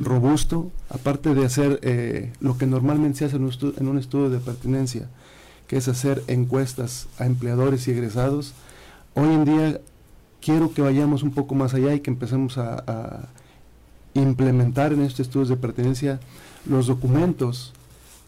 robusto, 0.00 0.70
aparte 0.90 1.34
de 1.34 1.44
hacer 1.44 1.80
eh, 1.82 2.32
lo 2.40 2.56
que 2.56 2.66
normalmente 2.66 3.18
se 3.18 3.24
hace 3.24 3.36
en 3.36 3.42
un, 3.88 3.98
estudio, 3.98 4.30
de 4.30 4.38
pertinencia, 4.38 5.08
que 5.66 5.76
es 5.76 5.88
hacer 5.88 6.22
encuestas 6.28 7.08
a 7.18 7.26
empleadores 7.26 7.88
y 7.88 7.90
egresados. 7.90 8.54
Hoy 9.14 9.28
en 9.28 9.44
día 9.44 9.80
quiero 10.40 10.72
que 10.72 10.82
vayamos 10.82 11.22
un 11.22 11.32
poco 11.32 11.54
más 11.54 11.74
allá 11.74 11.94
y 11.94 12.00
que 12.00 12.10
empecemos 12.10 12.58
a, 12.58 12.84
a 12.86 13.28
implementar 14.14 14.92
en 14.92 15.02
estos 15.02 15.20
estudios 15.20 15.48
de 15.48 15.56
pertinencia 15.56 16.20
los 16.66 16.86
documentos 16.86 17.72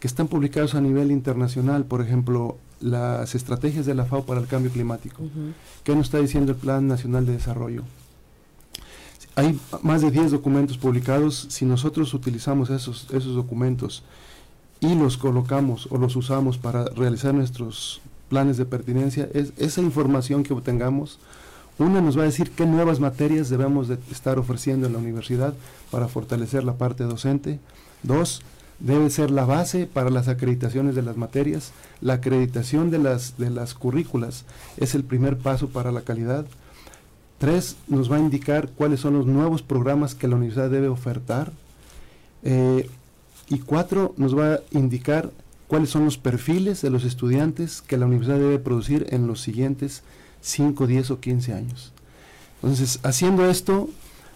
que 0.00 0.08
están 0.08 0.28
publicados 0.28 0.74
a 0.74 0.80
nivel 0.80 1.10
internacional, 1.10 1.84
por 1.84 2.00
ejemplo, 2.02 2.58
las 2.84 3.34
estrategias 3.34 3.86
de 3.86 3.94
la 3.94 4.04
FAO 4.04 4.24
para 4.24 4.40
el 4.40 4.46
cambio 4.46 4.70
climático. 4.70 5.22
¿Qué 5.82 5.96
nos 5.96 6.06
está 6.06 6.18
diciendo 6.18 6.52
el 6.52 6.58
Plan 6.58 6.86
Nacional 6.86 7.24
de 7.24 7.32
Desarrollo? 7.32 7.82
Hay 9.36 9.58
más 9.82 10.02
de 10.02 10.10
10 10.10 10.32
documentos 10.32 10.76
publicados. 10.76 11.46
Si 11.48 11.64
nosotros 11.64 12.12
utilizamos 12.12 12.68
esos, 12.68 13.06
esos 13.10 13.34
documentos 13.34 14.02
y 14.80 14.94
los 14.94 15.16
colocamos 15.16 15.88
o 15.90 15.96
los 15.96 16.14
usamos 16.14 16.58
para 16.58 16.84
realizar 16.84 17.32
nuestros 17.32 18.02
planes 18.28 18.58
de 18.58 18.66
pertinencia, 18.66 19.30
es 19.32 19.54
esa 19.56 19.80
información 19.80 20.42
que 20.42 20.52
obtengamos, 20.52 21.18
una 21.78 22.02
nos 22.02 22.18
va 22.18 22.22
a 22.22 22.26
decir 22.26 22.50
qué 22.50 22.66
nuevas 22.66 23.00
materias 23.00 23.48
debemos 23.48 23.88
de 23.88 23.98
estar 24.10 24.38
ofreciendo 24.38 24.86
en 24.86 24.92
la 24.92 24.98
universidad 24.98 25.54
para 25.90 26.06
fortalecer 26.06 26.64
la 26.64 26.74
parte 26.74 27.04
docente. 27.04 27.58
Dos, 28.02 28.42
debe 28.78 29.10
ser 29.10 29.30
la 29.30 29.44
base 29.44 29.86
para 29.86 30.10
las 30.10 30.28
acreditaciones 30.28 30.94
de 30.94 31.02
las 31.02 31.16
materias. 31.16 31.72
La 32.00 32.14
acreditación 32.14 32.90
de 32.90 32.98
las, 32.98 33.38
de 33.38 33.50
las 33.50 33.74
currículas 33.74 34.44
es 34.76 34.94
el 34.94 35.04
primer 35.04 35.38
paso 35.38 35.68
para 35.68 35.92
la 35.92 36.02
calidad. 36.02 36.46
Tres, 37.38 37.76
nos 37.88 38.10
va 38.10 38.16
a 38.16 38.20
indicar 38.20 38.70
cuáles 38.70 39.00
son 39.00 39.14
los 39.14 39.26
nuevos 39.26 39.62
programas 39.62 40.14
que 40.14 40.28
la 40.28 40.36
universidad 40.36 40.70
debe 40.70 40.88
ofertar. 40.88 41.52
Eh, 42.42 42.88
y 43.48 43.58
cuatro, 43.58 44.14
nos 44.16 44.36
va 44.36 44.54
a 44.54 44.60
indicar 44.70 45.30
cuáles 45.66 45.90
son 45.90 46.04
los 46.04 46.18
perfiles 46.18 46.82
de 46.82 46.90
los 46.90 47.04
estudiantes 47.04 47.82
que 47.82 47.96
la 47.96 48.06
universidad 48.06 48.38
debe 48.38 48.58
producir 48.58 49.06
en 49.10 49.26
los 49.26 49.40
siguientes 49.40 50.02
5, 50.40 50.86
10 50.86 51.10
o 51.10 51.20
15 51.20 51.52
años. 51.52 51.92
Entonces, 52.62 53.00
haciendo 53.02 53.48
esto, 53.48 53.90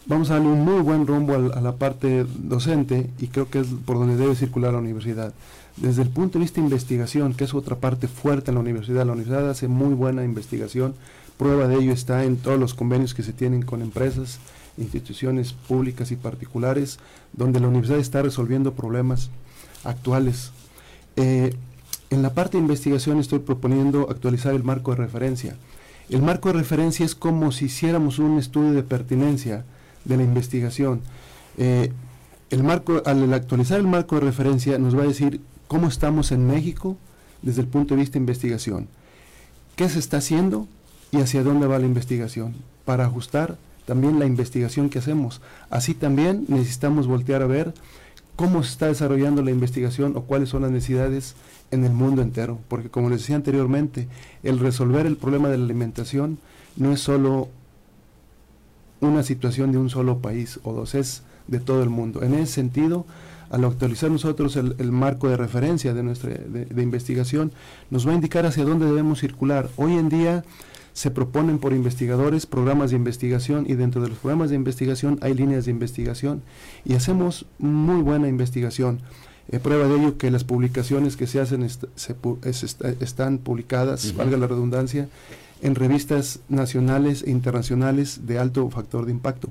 vamos 0.09 0.31
a 0.31 0.35
darle 0.35 0.49
un 0.49 0.65
muy 0.65 0.81
buen 0.81 1.07
rumbo 1.07 1.35
a, 1.35 1.61
la 1.61 1.73
parte 1.77 2.25
docente 2.39 3.09
y 3.19 3.29
creo 3.29 3.49
que 3.51 3.61
es 3.61 3.69
por 3.85 3.99
donde 3.99 4.17
debe 4.17 4.35
circular 4.35 4.73
la 4.73 4.79
universidad. 4.79 5.35
Desde 5.77 6.03
el 6.03 6.09
punto 6.09 6.39
de 6.39 6.45
vista 6.45 6.61
de 6.61 6.67
investigación, 6.67 7.35
que 7.35 7.45
es 7.45 7.55
otra 7.55 7.77
parte 7.77 8.09
fuerte 8.09 8.51
en 8.51 8.57
la 8.57 8.63
universidad, 8.63 9.07
la 9.07 9.13
universidad 9.13 9.49
hace 9.49 9.69
muy 9.69 9.95
buena 9.95 10.25
investigación, 10.25 10.95
prueba 11.37 11.69
de 11.69 11.77
ello 11.77 11.93
está 11.93 12.25
en 12.25 12.39
todos 12.39 12.59
los 12.59 12.75
convenios 12.75 13.15
que 13.15 13.23
se 13.23 13.33
tienen 13.33 13.63
con 13.63 13.83
empresas, 13.83 14.41
instituciones 14.79 15.53
públicas 15.53 16.11
y 16.11 16.17
particulares, 16.17 16.99
donde 17.35 17.61
la 17.61 17.69
universidad 17.69 18.01
está 18.01 18.23
resolviendo 18.23 18.73
problemas 18.73 19.31
actuales. 19.85 20.53
Eh, 21.17 21.55
en 22.11 22.23
la 22.23 22.33
parte 22.33 22.57
de 22.57 22.63
investigación 22.63 23.21
estoy 23.21 23.41
proponiendo 23.41 24.09
actualizar 24.11 24.55
el 24.55 24.65
marco 24.65 24.93
de 24.93 24.97
referencia. 24.97 25.57
El 26.09 26.23
marco 26.23 26.49
de 26.49 26.55
referencia 26.55 27.05
es 27.05 27.15
como 27.15 27.53
si 27.53 27.67
hiciéramos 27.67 28.19
un 28.19 28.39
estudio 28.39 28.73
de 28.73 28.83
pertinencia 28.83 29.65
de 30.09 30.17
la 30.17 30.25
investigación. 30.25 31.03
Eh, 31.57 31.93
el 32.51 32.65
marco, 32.65 33.03
al 33.05 33.33
actualizar 33.33 33.79
el 33.79 33.87
marco 33.87 34.17
de 34.17 34.23
referencia 34.23 34.79
nos 34.79 34.97
va 34.97 35.03
a 35.03 35.07
decir 35.07 35.41
cómo 35.69 35.87
estamos 35.87 36.33
en 36.33 36.47
México 36.47 36.97
desde 37.43 37.61
el 37.61 37.69
punto 37.69 37.95
de 37.95 38.01
vista 38.01 38.15
de 38.15 38.21
investigación, 38.21 38.89
qué 39.77 39.89
se 39.89 39.99
está 39.99 40.17
haciendo 40.17 40.67
y 41.13 41.19
hacia 41.19 41.45
dónde 41.45 41.67
va 41.67 41.79
la 41.79 41.87
investigación, 41.87 42.55
para 42.85 43.05
ajustar 43.05 43.57
también 43.85 44.19
la 44.19 44.27
investigación 44.27 44.91
que 44.91 44.99
hacemos. 44.99 45.41
Así 45.71 45.95
también 45.95 46.47
necesitamos 46.49 47.07
voltear 47.07 47.43
a 47.43 47.47
ver 47.47 47.75
cómo 48.37 48.63
se 48.63 48.71
está 48.71 48.87
desarrollando 48.87 49.43
la 49.43 49.51
investigación 49.51 50.17
o 50.17 50.23
cuáles 50.23 50.49
son 50.49 50.63
las 50.63 50.71
necesidades 50.71 51.35
en 51.71 51.85
el 51.85 51.93
mundo 51.93 52.23
entero, 52.23 52.59
porque 52.69 52.89
como 52.89 53.11
les 53.11 53.21
decía 53.21 53.37
anteriormente, 53.37 54.09
el 54.43 54.59
resolver 54.59 55.07
el 55.07 55.17
problema 55.17 55.49
de 55.49 55.59
la 55.59 55.65
alimentación 55.65 56.39
no 56.77 56.93
es 56.93 57.01
solo 57.01 57.49
una 59.01 59.23
situación 59.23 59.73
de 59.73 59.79
un 59.79 59.91
solo 59.91 60.19
país 60.19 60.61
o 60.63 60.73
dos, 60.73 60.95
es 60.95 61.23
de 61.47 61.61
todo 61.61 61.83
el 61.83 61.89
mundo. 61.89 62.23
En 62.23 62.35
ese 62.35 62.53
sentido, 62.53 63.07
al 63.51 63.65
actualizar 63.65 64.11
nosotros 64.11 64.57
el, 64.57 64.93
marco 64.93 65.29
de 65.29 65.37
referencia 65.37 65.95
de 65.95 66.03
nuestra 66.03 66.31
de, 66.31 66.83
investigación, 66.83 67.53
nos 67.91 68.07
va 68.07 68.13
a 68.13 68.15
indicar 68.15 68.47
hacia 68.47 68.65
dónde 68.65 68.87
debemos 68.87 69.21
circular. 69.21 69.69
Hoy 69.77 69.95
en 69.95 70.09
día 70.09 70.45
se 70.93 71.11
proponen 71.11 71.59
por 71.59 71.73
investigadores 71.73 72.47
programas 72.47 72.91
de 72.91 72.97
investigación 72.97 73.65
y 73.69 73.75
dentro 73.75 74.03
de 74.03 74.09
los 74.09 74.19
programas 74.19 74.51
de 74.51 74.57
investigación 74.57 75.19
hay 75.23 75.33
líneas 75.35 75.65
de 75.65 75.71
investigación 75.71 76.43
y 76.85 76.95
hacemos 76.95 77.47
muy 77.59 78.03
buena 78.03 78.29
investigación. 78.29 79.01
Eh, 79.51 79.61
prueba 79.61 79.89
de 79.89 79.97
ello 79.97 80.19
que 80.19 80.31
las 80.31 80.45
publicaciones 80.45 81.17
que 81.17 81.27
se 81.27 81.41
hacen 81.41 81.67
se, 81.69 82.17
están 83.01 83.39
publicadas, 83.39 84.15
valga 84.15 84.37
la 84.37 84.47
redundancia, 84.47 85.09
en 85.63 85.75
revistas 85.75 86.41
nacionales 86.49 87.23
e 87.23 87.31
internacionales 87.31 88.27
de 88.27 88.39
alto 88.39 88.69
factor 88.71 89.07
de 89.07 89.13
impacto. 89.13 89.49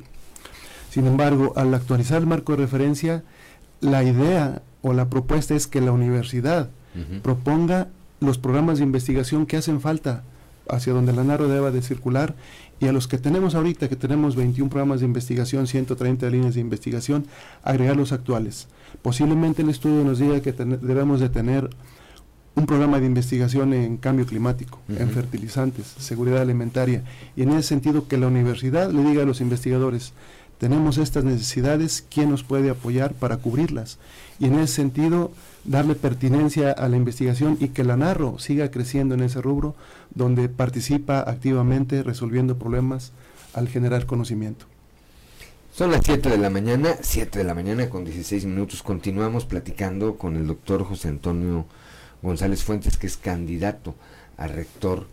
Sin 0.89 1.05
embargo, 1.05 1.53
al 1.55 1.73
actualizar 1.73 2.19
el 2.19 2.27
marco 2.27 2.53
de 2.53 2.59
referencia, 2.59 3.23
la 3.81 4.03
idea 4.03 4.61
o 4.81 4.93
la 4.93 5.09
propuesta 5.09 5.55
es 5.55 5.67
que 5.67 5.81
la 5.81 5.91
universidad 5.91 6.69
proponga 7.21 7.89
los 8.19 8.39
programas 8.39 8.79
de 8.79 8.83
investigación 8.83 9.45
que 9.45 9.57
hacen 9.57 9.81
falta 9.81 10.23
hacia 10.69 10.93
donde 10.93 11.13
la 11.13 11.23
NARO 11.23 11.47
deba 11.47 11.69
de 11.71 11.81
circular 11.81 12.35
y 12.79 12.87
a 12.87 12.91
los 12.91 13.07
que 13.07 13.17
tenemos 13.17 13.55
ahorita, 13.55 13.89
que 13.89 13.95
tenemos 13.95 14.35
21 14.35 14.69
programas 14.69 14.99
de 14.99 15.05
investigación, 15.05 15.67
130 15.67 16.29
líneas 16.29 16.55
de 16.55 16.61
investigación, 16.61 17.25
agregar 17.63 17.95
los 17.95 18.11
actuales. 18.11 18.67
Posiblemente 19.01 19.61
el 19.61 19.69
estudio 19.69 20.03
nos 20.03 20.19
diga 20.19 20.41
que 20.41 20.53
debemos 20.53 21.19
de 21.19 21.29
tener 21.29 21.69
un 22.57 22.65
programa 22.65 22.99
de 22.99 23.05
investigación 23.05 23.71
en 23.75 23.97
cambio 23.97 24.25
climático, 24.25 24.79
en 24.89 25.11
fertilizantes, 25.11 25.93
seguridad 25.99 26.41
alimentaria, 26.41 27.03
y 27.35 27.43
en 27.43 27.51
ese 27.51 27.61
sentido 27.67 28.07
que 28.07 28.17
la 28.17 28.25
universidad 28.25 28.91
le 28.91 29.03
diga 29.03 29.21
a 29.21 29.25
los 29.27 29.41
investigadores, 29.41 30.13
tenemos 30.57 30.97
estas 30.97 31.23
necesidades, 31.23 32.03
¿quién 32.09 32.31
nos 32.31 32.41
puede 32.41 32.71
apoyar 32.71 33.13
para 33.13 33.37
cubrirlas? 33.37 33.99
Y 34.39 34.45
en 34.45 34.55
ese 34.55 34.73
sentido, 34.73 35.31
darle 35.65 35.93
pertinencia 35.93 36.71
a 36.71 36.89
la 36.89 36.97
investigación 36.97 37.57
y 37.59 37.67
que 37.67 37.83
la 37.83 37.95
Narro 37.95 38.39
siga 38.39 38.71
creciendo 38.71 39.13
en 39.13 39.21
ese 39.21 39.39
rubro, 39.39 39.75
donde 40.15 40.49
participa 40.49 41.19
activamente 41.19 42.01
resolviendo 42.01 42.57
problemas 42.57 43.11
al 43.53 43.67
generar 43.67 44.07
conocimiento. 44.07 44.65
Son 45.71 45.91
las 45.91 46.01
7 46.03 46.27
de 46.27 46.39
la 46.39 46.49
mañana, 46.49 46.95
7 46.99 47.37
de 47.37 47.45
la 47.45 47.53
mañana 47.53 47.87
con 47.87 48.03
16 48.03 48.45
minutos. 48.45 48.81
Continuamos 48.81 49.45
platicando 49.45 50.17
con 50.17 50.35
el 50.35 50.47
doctor 50.47 50.83
José 50.83 51.09
Antonio 51.09 51.67
González 52.21 52.63
Fuentes, 52.63 52.97
que 52.97 53.07
es 53.07 53.17
candidato 53.17 53.95
a 54.37 54.47
rector 54.47 55.07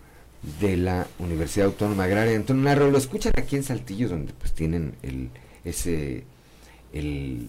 de 0.61 0.77
la 0.77 1.07
Universidad 1.19 1.67
Autónoma 1.67 2.05
Agraria. 2.05 2.37
Antonio 2.37 2.65
Narro, 2.65 2.91
lo 2.91 2.99
escuchan 2.99 3.33
aquí 3.37 3.57
en 3.57 3.63
Saltillo, 3.63 4.09
donde 4.09 4.33
pues 4.35 4.53
tienen 4.53 4.95
el, 5.03 5.31
ese, 5.65 6.25
el, 6.93 7.49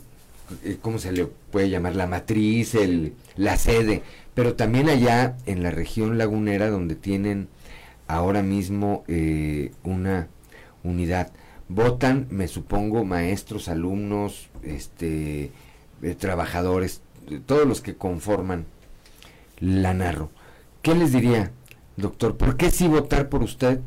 eh, 0.64 0.78
¿cómo 0.82 0.98
se 0.98 1.12
le 1.12 1.26
puede 1.26 1.70
llamar? 1.70 1.96
La 1.96 2.08
matriz, 2.08 2.76
el, 2.76 3.14
la 3.36 3.58
sede, 3.58 4.02
pero 4.34 4.56
también 4.56 4.90
allá 4.90 5.38
en 5.46 5.64
la 5.64 5.72
región 5.72 6.18
lagunera, 6.18 6.70
donde 6.70 6.96
tienen 6.96 7.50
ahora 8.08 8.42
mismo 8.44 9.04
eh, 9.08 9.72
una 9.84 10.28
unidad. 10.84 11.32
Votan, 11.68 12.28
me 12.30 12.48
supongo, 12.48 13.04
maestros, 13.06 13.68
alumnos, 13.68 14.50
este, 14.64 15.52
eh, 16.02 16.16
trabajadores, 16.16 17.02
todos 17.46 17.68
los 17.68 17.82
que 17.82 17.96
conforman 17.96 18.66
la 19.60 19.94
narro. 19.94 20.30
¿Qué 20.82 20.96
les 20.96 21.12
diría? 21.12 21.52
Doctor, 21.98 22.36
¿por 22.36 22.58
qué 22.58 22.72
sí 22.72 22.88
votar 22.88 23.30
por 23.30 23.42
usted? 23.42 23.80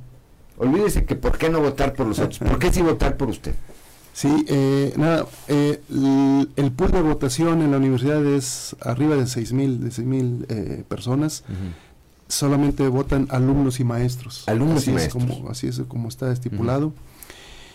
Olvídese 0.57 1.05
que 1.05 1.15
por 1.15 1.39
qué 1.39 1.49
no 1.49 1.61
votar 1.61 1.95
por 1.95 2.07
los 2.07 2.19
otros, 2.19 2.39
¿por 2.39 2.59
qué 2.59 2.73
sí 2.73 2.83
votar 2.83 3.17
por 3.17 3.29
usted? 3.29 3.55
Sí, 4.13 4.45
eh, 4.49 4.95
nada, 4.97 5.27
eh, 5.47 5.81
el, 6.57 6.73
pool 6.73 6.91
de 6.91 7.03
votación 7.03 7.63
en 7.63 7.71
la 7.71 7.77
universidad 7.77 8.27
es 8.27 8.75
arriba 8.81 9.15
de 9.15 9.29
6 9.29 9.53
mil 9.53 9.81
de 9.81 9.93
seis 9.93 10.09
mil 10.09 10.45
eh, 10.49 10.83
personas. 10.89 11.45
Solamente 12.27 12.89
votan 12.89 13.29
alumnos 13.31 13.79
y 13.79 13.85
maestros. 13.85 14.43
Alumnos 14.49 14.79
así 14.79 14.91
y 14.91 14.97
es 14.97 15.09
Como, 15.11 15.49
así 15.51 15.69
es 15.69 15.81
como 15.87 16.09
está 16.09 16.33
estipulado. 16.33 16.93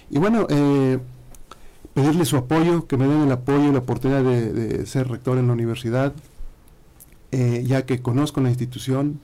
Y 0.09 0.19
bueno, 0.19 0.45
eh, 0.49 0.99
pedirle 1.93 2.25
su 2.25 2.35
apoyo, 2.35 2.87
que 2.87 2.97
me 2.97 3.07
den 3.07 3.21
el 3.21 3.31
apoyo 3.31 3.69
y 3.69 3.71
la 3.71 3.79
oportunidad 3.79 4.23
de, 4.23 4.51
de 4.51 4.85
ser 4.85 5.07
rector 5.07 5.37
en 5.37 5.47
la 5.47 5.53
universidad, 5.53 6.13
ya 7.63 7.85
que 7.85 8.01
conozco 8.01 8.41
la 8.41 8.49
institución, 8.49 9.19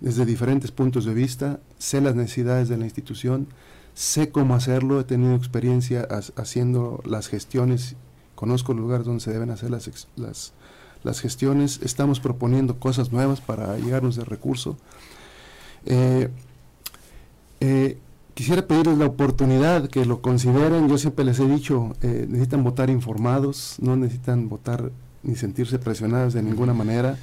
desde 0.00 0.24
diferentes 0.24 0.70
puntos 0.70 1.04
de 1.04 1.14
vista, 1.14 1.60
sé 1.78 2.00
las 2.00 2.14
necesidades 2.14 2.68
de 2.68 2.76
la 2.76 2.84
institución, 2.84 3.48
sé 3.94 4.30
cómo 4.30 4.54
hacerlo, 4.54 5.00
he 5.00 5.04
tenido 5.04 5.34
experiencia 5.34 6.06
haciendo 6.36 7.02
las 7.04 7.28
gestiones, 7.28 7.96
conozco 8.36 8.72
los 8.72 8.82
lugares 8.82 9.06
donde 9.06 9.20
se 9.22 9.32
deben 9.32 9.50
hacer 9.50 9.70
las, 9.70 10.08
las, 10.16 10.52
las, 11.02 11.20
gestiones, 11.20 11.80
estamos 11.82 12.20
proponiendo 12.20 12.78
cosas 12.78 13.10
nuevas 13.12 13.40
para 13.40 13.76
llegarnos 13.76 14.14
de 14.14 14.24
recurso. 14.24 14.76
Eh, 15.84 16.28
eh, 17.60 17.98
quisiera 18.34 18.66
pedirles 18.68 18.98
la 18.98 19.06
oportunidad 19.06 19.88
que 19.88 20.04
lo 20.04 20.22
consideren, 20.22 20.88
yo 20.88 20.96
siempre 20.96 21.24
les 21.24 21.40
he 21.40 21.46
dicho, 21.46 21.96
eh, 22.02 22.26
necesitan 22.28 22.62
votar 22.62 22.90
informados, 22.90 23.76
no 23.80 23.96
necesitan 23.96 24.48
votar 24.48 24.92
ni 25.24 25.34
sentirse 25.34 25.80
presionados 25.80 26.34
de 26.34 26.42
ninguna 26.44 26.72
manera 26.72 27.18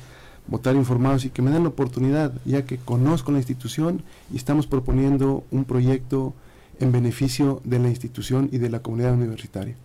votar 0.48 0.76
informados 0.76 1.26
y 1.26 1.30
que 1.30 1.42
me 1.42 1.52
den 1.52 1.64
la 1.64 1.70
oportunidad, 1.70 2.34
ya 2.46 2.66
que 2.66 2.78
conozco 2.78 3.32
la 3.32 3.40
institución 3.40 4.02
y 4.32 4.38
estamos 4.38 4.68
proponiendo 4.68 5.44
un 5.52 5.66
proyecto 5.66 6.34
en 6.80 6.92
beneficio 6.92 7.62
de 7.64 7.80
la 7.80 7.90
institución 7.90 8.50
y 8.52 8.58
de 8.58 8.70
la 8.70 8.80
comunidad 8.80 9.14
universitaria. 9.14 9.76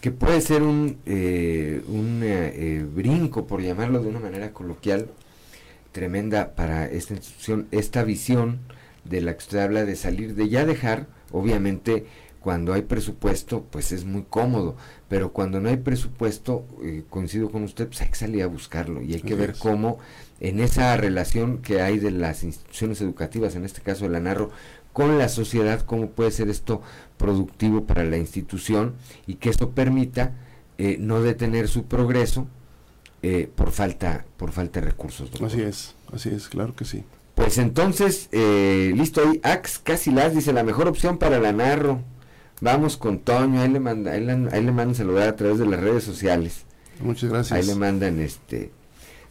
Que 0.00 0.10
puede 0.10 0.40
ser 0.40 0.62
un, 0.62 0.98
eh, 1.06 1.82
un 1.88 2.22
eh, 2.22 2.52
eh, 2.54 2.86
brinco, 2.94 3.46
por 3.46 3.62
llamarlo 3.62 4.00
de 4.02 4.08
una 4.08 4.20
manera 4.20 4.52
coloquial, 4.52 5.08
tremenda 5.92 6.54
para 6.54 6.86
esta 6.86 7.14
institución, 7.14 7.66
esta 7.70 8.02
visión 8.04 8.58
de 9.04 9.20
la 9.20 9.32
que 9.32 9.38
usted 9.38 9.58
habla 9.58 9.84
de 9.84 9.96
salir, 9.96 10.34
de 10.34 10.48
ya 10.48 10.64
dejar, 10.64 11.06
obviamente, 11.32 12.06
cuando 12.40 12.74
hay 12.74 12.82
presupuesto, 12.82 13.64
pues 13.70 13.92
es 13.92 14.04
muy 14.04 14.24
cómodo, 14.28 14.76
pero 15.08 15.32
cuando 15.32 15.60
no 15.60 15.68
hay 15.68 15.76
presupuesto, 15.76 16.66
eh, 16.82 17.04
coincido 17.08 17.50
con 17.50 17.62
usted, 17.62 17.86
pues 17.86 18.00
hay 18.02 18.08
que 18.08 18.16
salir 18.16 18.42
a 18.42 18.48
buscarlo 18.48 19.02
y 19.02 19.14
hay 19.14 19.20
que 19.20 19.36
ver 19.36 19.54
cómo 19.56 19.98
en 20.40 20.58
esa 20.58 20.96
relación 20.96 21.58
que 21.58 21.80
hay 21.80 21.98
de 21.98 22.10
las 22.10 22.42
instituciones 22.42 23.00
educativas, 23.00 23.54
en 23.54 23.64
este 23.64 23.82
caso 23.82 24.04
de 24.04 24.10
la 24.10 24.20
Narro, 24.20 24.50
con 24.92 25.18
la 25.18 25.28
sociedad, 25.28 25.82
cómo 25.82 26.10
puede 26.10 26.32
ser 26.32 26.48
esto 26.48 26.82
productivo 27.18 27.84
para 27.84 28.04
la 28.04 28.16
institución 28.16 28.94
y 29.26 29.34
que 29.34 29.50
esto 29.50 29.70
permita 29.70 30.32
eh, 30.78 30.96
no 30.98 31.22
detener 31.22 31.68
su 31.68 31.84
progreso 31.84 32.48
eh, 33.22 33.48
por 33.54 33.70
falta 33.70 34.26
por 34.36 34.52
falta 34.52 34.80
de 34.80 34.86
recursos. 34.86 35.30
Así 35.40 35.60
es, 35.60 35.94
así 36.12 36.30
es, 36.30 36.48
claro 36.48 36.74
que 36.74 36.84
sí. 36.84 37.04
Pues 37.36 37.58
entonces, 37.58 38.28
listo 38.32 39.20
ahí, 39.20 39.40
Ax 39.42 39.78
casi 39.78 40.10
las 40.10 40.34
dice 40.34 40.54
la 40.54 40.64
mejor 40.64 40.88
opción 40.88 41.18
para 41.18 41.38
la 41.38 41.52
Narro. 41.52 42.02
Vamos 42.60 42.96
con 42.96 43.18
Toño, 43.18 43.60
ahí 43.60 43.68
le, 43.68 43.80
manda, 43.80 44.12
ahí 44.12 44.24
le, 44.24 44.32
ahí 44.32 44.64
le 44.64 44.72
mandan 44.72 44.94
saludar 44.94 45.28
a 45.28 45.36
través 45.36 45.58
de 45.58 45.66
las 45.66 45.80
redes 45.80 46.04
sociales. 46.04 46.64
Muchas 47.00 47.30
gracias. 47.30 47.58
Ahí 47.58 47.66
le 47.66 47.74
mandan 47.74 48.20
este... 48.20 48.70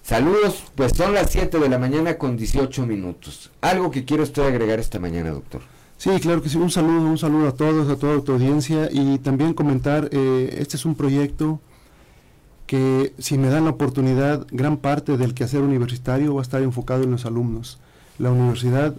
Saludos, 0.03 0.63
pues 0.75 0.91
son 0.91 1.15
las 1.15 1.31
7 1.31 1.57
de 1.57 1.67
la 1.67 1.79
mañana 1.79 2.19
con 2.19 2.37
18 2.37 2.85
minutos. 2.85 3.51
Algo 3.61 3.89
que 3.89 4.05
quiero 4.05 4.21
usted 4.21 4.43
agregar 4.43 4.79
esta 4.79 4.99
mañana, 4.99 5.31
doctor. 5.31 5.61
Sí, 5.97 6.11
claro 6.19 6.43
que 6.43 6.49
sí. 6.49 6.57
Un 6.57 6.69
saludo, 6.69 7.09
un 7.09 7.17
saludo 7.17 7.47
a 7.47 7.53
todos, 7.53 7.89
a 7.89 7.95
toda 7.95 8.21
tu 8.21 8.33
audiencia 8.33 8.89
y 8.91 9.17
también 9.17 9.55
comentar, 9.55 10.09
eh, 10.11 10.57
este 10.59 10.77
es 10.77 10.85
un 10.85 10.93
proyecto 10.93 11.59
que 12.67 13.13
si 13.17 13.39
me 13.39 13.49
dan 13.49 13.63
la 13.63 13.71
oportunidad, 13.71 14.45
gran 14.51 14.77
parte 14.77 15.17
del 15.17 15.33
quehacer 15.33 15.61
universitario 15.61 16.35
va 16.35 16.41
a 16.41 16.43
estar 16.43 16.61
enfocado 16.61 17.03
en 17.03 17.09
los 17.09 17.25
alumnos. 17.25 17.79
La 18.19 18.31
universidad 18.31 18.93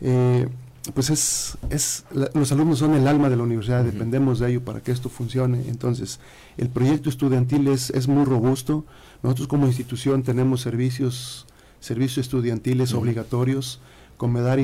eh, 0.00 0.48
pues 0.94 1.10
es, 1.10 1.58
es 1.70 2.04
los 2.34 2.52
alumnos 2.52 2.78
son 2.78 2.94
el 2.94 3.06
alma 3.06 3.28
de 3.28 3.36
la 3.36 3.42
universidad, 3.42 3.84
dependemos 3.84 4.38
de 4.38 4.50
ello 4.50 4.64
para 4.64 4.80
que 4.80 4.92
esto 4.92 5.08
funcione. 5.08 5.68
Entonces, 5.68 6.20
el 6.56 6.68
proyecto 6.68 7.08
estudiantil 7.08 7.68
es, 7.68 7.90
es 7.90 8.08
muy 8.08 8.24
robusto. 8.24 8.84
Nosotros 9.22 9.48
como 9.48 9.66
institución 9.66 10.22
tenemos 10.22 10.60
servicios, 10.60 11.46
servicios 11.80 12.18
estudiantiles 12.26 12.94
obligatorios, 12.94 13.80
comedor, 14.16 14.58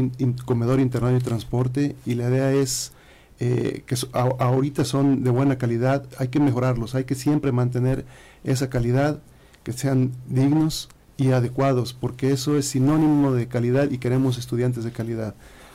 comedor 0.45 0.81
interno 0.81 1.17
y 1.17 1.21
transporte, 1.21 1.97
y 2.07 2.15
la 2.15 2.29
idea 2.29 2.53
es 2.53 2.93
eh, 3.41 3.83
que 3.87 3.97
ahorita 4.13 4.85
son 4.85 5.25
de 5.25 5.31
buena 5.31 5.59
calidad, 5.59 6.07
hay 6.19 6.29
que 6.29 6.41
mejorarlos, 6.41 6.95
hay 6.95 7.05
que 7.05 7.15
siempre 7.15 7.53
mantener 7.53 8.05
esa 8.45 8.71
calidad, 8.71 9.21
que 9.65 9.73
sean 9.73 10.13
dignos 10.29 10.89
y 11.17 11.31
adecuados, 11.31 11.95
porque 11.95 12.33
eso 12.33 12.57
es 12.57 12.67
sinónimo 12.67 13.33
de 13.33 13.49
calidad 13.49 13.91
y 13.91 13.99
queremos 13.99 14.39
estudiantes 14.39 14.85
de 14.85 14.93
calidad. 14.93 15.35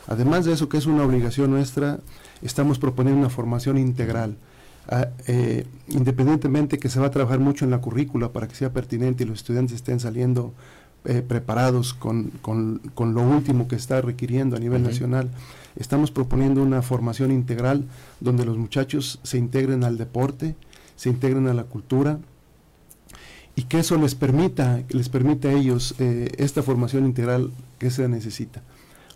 Además 0.09 0.43
de 0.43 0.53
eso, 0.53 0.69
que 0.69 0.77
es 0.77 0.87
una 0.87 1.03
obligación 1.03 1.51
nuestra, 1.51 1.99
estamos 2.41 2.79
proponiendo 2.79 3.19
una 3.19 3.29
formación 3.29 3.77
integral. 3.77 4.37
Ah, 4.87 5.09
eh, 5.27 5.67
independientemente 5.87 6.79
que 6.79 6.89
se 6.89 6.99
va 6.99 7.05
a 7.07 7.11
trabajar 7.11 7.37
mucho 7.37 7.63
en 7.63 7.69
la 7.69 7.79
currícula 7.79 8.33
para 8.33 8.47
que 8.47 8.55
sea 8.55 8.73
pertinente 8.73 9.23
y 9.23 9.27
los 9.27 9.41
estudiantes 9.41 9.75
estén 9.75 9.99
saliendo 9.99 10.51
eh, 11.05 11.21
preparados 11.21 11.93
con, 11.93 12.31
lo 12.97 13.21
último 13.21 13.67
que 13.67 13.75
está 13.75 14.01
requiriendo 14.01 14.55
a 14.55 14.59
nivel 14.59 14.81
nacional, 14.81 15.29
estamos 15.75 16.09
proponiendo 16.09 16.63
una 16.63 16.81
formación 16.81 17.31
integral 17.31 17.85
donde 18.19 18.45
los 18.45 18.57
muchachos 18.57 19.19
se 19.21 19.37
integren 19.37 19.83
al 19.83 19.99
deporte, 19.99 20.55
se 20.95 21.09
integren 21.09 21.47
a 21.47 21.53
la 21.53 21.65
cultura 21.65 22.17
y 23.55 23.63
que 23.65 23.77
eso 23.77 23.95
les 23.99 24.15
permita, 24.15 24.81
les 24.89 25.07
permita 25.07 25.49
a 25.49 25.53
ellos 25.53 25.93
eh, 25.99 26.31
esta 26.39 26.63
formación 26.63 27.05
integral 27.05 27.51
que 27.77 27.91
se 27.91 28.07
necesita. 28.07 28.63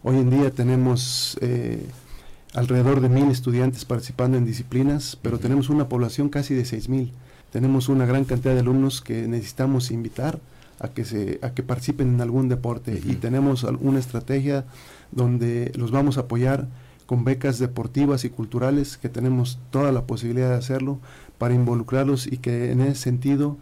Hoy 0.05 0.17
en 0.17 0.29
día 0.29 0.51
tenemos 0.51 1.37
eh, 1.39 1.81
alrededor 2.53 2.99
de 2.99 3.07
mil 3.07 3.31
estudiantes 3.31 3.85
participando 3.85 4.37
en 4.37 4.43
disciplinas, 4.45 5.17
pero 5.21 5.39
tenemos 5.39 5.69
una 5.69 5.87
población 5.87 6.27
casi 6.27 6.53
de 6.53 6.65
seis 6.65 6.89
mil. 6.89 7.13
Tenemos 7.53 7.87
una 7.87 8.05
gran 8.05 8.25
cantidad 8.25 8.53
de 8.53 8.59
alumnos 8.59 8.99
que 8.99 9.29
necesitamos 9.29 9.91
invitar 9.91 10.41
a 10.81 10.89
que 10.89 11.05
se 11.05 11.39
a 11.41 11.51
que 11.51 11.63
participen 11.63 12.15
en 12.15 12.19
algún 12.19 12.49
deporte. 12.49 13.01
Y 13.05 13.15
tenemos 13.15 13.63
una 13.63 13.97
estrategia 13.97 14.65
donde 15.13 15.71
los 15.75 15.91
vamos 15.91 16.17
a 16.17 16.21
apoyar 16.21 16.67
con 17.05 17.23
becas 17.23 17.57
deportivas 17.57 18.25
y 18.25 18.29
culturales 18.29 18.97
que 18.97 19.07
tenemos 19.07 19.57
toda 19.71 19.93
la 19.93 20.01
posibilidad 20.01 20.49
de 20.49 20.57
hacerlo 20.57 20.99
para 21.37 21.53
involucrarlos 21.53 22.27
y 22.27 22.39
que 22.39 22.73
en 22.73 22.81
ese 22.81 22.95
sentido 22.95 23.55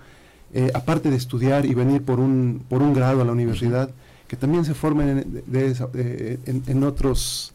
eh, 0.55 0.71
aparte 0.73 1.11
de 1.11 1.17
estudiar 1.17 1.67
y 1.67 1.75
venir 1.75 2.01
por 2.01 2.19
un 2.19 2.63
por 2.67 2.81
un 2.81 2.95
grado 2.95 3.21
a 3.21 3.25
la 3.25 3.31
universidad 3.31 3.91
que 4.31 4.37
también 4.37 4.63
se 4.63 4.73
formen 4.73 5.43
en, 5.53 6.63
en, 6.65 6.83
otros 6.85 7.51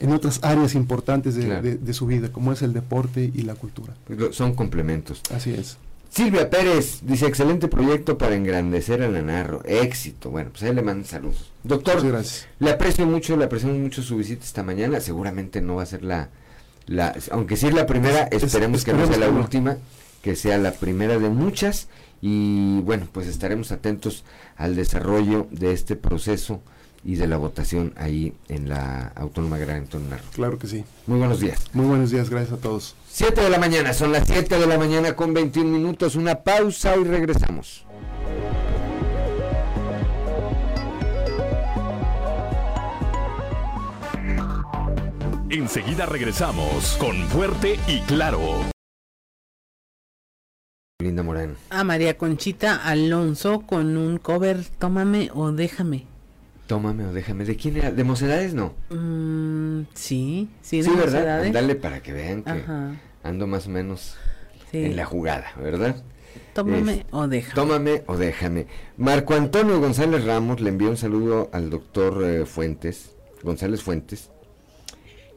en 0.00 0.10
otras 0.10 0.40
áreas 0.42 0.74
importantes 0.74 1.34
de, 1.34 1.92
su 1.92 2.06
vida, 2.06 2.32
como 2.32 2.50
es 2.50 2.62
el 2.62 2.72
deporte 2.72 3.30
y 3.34 3.42
la 3.42 3.54
cultura. 3.54 3.92
Son 4.30 4.54
complementos. 4.54 5.20
Así 5.30 5.50
es. 5.50 5.76
Silvia 6.08 6.48
Pérez 6.48 7.00
dice, 7.02 7.26
excelente 7.26 7.68
proyecto 7.68 8.16
para 8.16 8.36
engrandecer 8.36 9.02
a 9.02 9.10
la 9.10 9.20
narro. 9.20 9.62
Éxito. 9.66 10.30
Bueno, 10.30 10.48
pues 10.50 10.62
ahí 10.62 10.74
le 10.74 10.80
mando 10.80 11.06
saludos. 11.06 11.50
Doctor, 11.62 12.02
gracias. 12.02 12.46
le 12.58 12.70
aprecio 12.70 13.04
mucho, 13.04 13.36
le 13.36 13.44
apreciamos 13.44 13.76
mucho 13.76 14.00
su 14.00 14.16
visita 14.16 14.44
esta 14.44 14.62
mañana. 14.62 15.00
Seguramente 15.00 15.60
no 15.60 15.74
va 15.74 15.82
a 15.82 15.86
ser 15.86 16.04
la, 16.04 16.30
la 16.86 17.14
aunque 17.32 17.58
sí 17.58 17.66
es 17.66 17.74
la 17.74 17.84
primera, 17.84 18.28
esperemos, 18.28 18.82
que 18.82 18.94
no 18.94 19.06
sea 19.06 19.18
la 19.18 19.28
última, 19.28 19.76
que 20.22 20.36
sea 20.36 20.56
la 20.56 20.72
primera 20.72 21.18
de 21.18 21.28
muchas. 21.28 21.88
Y 22.26 22.80
bueno, 22.80 23.06
pues 23.12 23.26
estaremos 23.26 23.70
atentos 23.70 24.24
al 24.56 24.76
desarrollo 24.76 25.46
de 25.50 25.74
este 25.74 25.94
proceso 25.94 26.62
y 27.04 27.16
de 27.16 27.26
la 27.26 27.36
votación 27.36 27.92
ahí 27.98 28.32
en 28.48 28.70
la 28.70 29.12
Autónoma 29.14 29.58
Gran 29.58 29.82
Antonio 29.82 30.08
Narro. 30.08 30.24
Claro 30.32 30.58
que 30.58 30.66
sí. 30.66 30.86
Muy 31.06 31.18
buenos 31.18 31.40
días. 31.40 31.66
Muy 31.74 31.84
buenos 31.84 32.10
días, 32.10 32.30
gracias 32.30 32.58
a 32.58 32.62
todos. 32.62 32.96
7 33.10 33.42
de 33.42 33.50
la 33.50 33.58
mañana, 33.58 33.92
son 33.92 34.10
las 34.10 34.26
7 34.26 34.58
de 34.58 34.66
la 34.66 34.78
mañana 34.78 35.14
con 35.14 35.34
21 35.34 35.70
minutos, 35.70 36.16
una 36.16 36.36
pausa 36.36 36.96
y 36.96 37.04
regresamos. 37.04 37.84
Enseguida 45.50 46.06
regresamos 46.06 46.96
con 46.98 47.22
Fuerte 47.28 47.78
y 47.86 48.00
Claro. 48.00 48.73
Linda 51.04 51.22
Morán. 51.22 51.56
A 51.68 51.84
María 51.84 52.16
Conchita 52.16 52.76
Alonso 52.76 53.60
con 53.60 53.98
un 53.98 54.16
cover 54.16 54.64
Tómame 54.78 55.30
o 55.34 55.52
déjame. 55.52 56.06
Tómame 56.66 57.04
o 57.04 57.12
déjame. 57.12 57.44
¿De 57.44 57.56
quién 57.56 57.76
era? 57.76 57.92
¿De 57.92 58.04
Mocedades 58.04 58.54
no? 58.54 58.72
Mm, 58.88 59.82
sí, 59.92 60.48
sí, 60.62 60.78
de 60.78 60.84
sí, 60.84 60.90
¿verdad? 60.96 61.52
Dale 61.52 61.74
para 61.74 62.02
que 62.02 62.12
vean 62.14 62.42
que 62.42 62.64
ando 63.22 63.46
más 63.46 63.66
o 63.66 63.70
menos 63.70 64.16
en 64.72 64.96
la 64.96 65.04
jugada, 65.04 65.52
¿verdad? 65.60 66.02
Tómame 66.54 67.04
o 67.10 67.28
déjame. 67.28 67.54
Tómame 67.54 68.02
o 68.06 68.16
déjame. 68.16 68.66
Marco 68.96 69.34
Antonio 69.34 69.78
González 69.80 70.24
Ramos 70.24 70.62
le 70.62 70.70
envió 70.70 70.88
un 70.88 70.96
saludo 70.96 71.50
al 71.52 71.68
doctor 71.68 72.24
eh, 72.24 72.46
Fuentes, 72.46 73.14
González 73.42 73.82
Fuentes. 73.82 74.30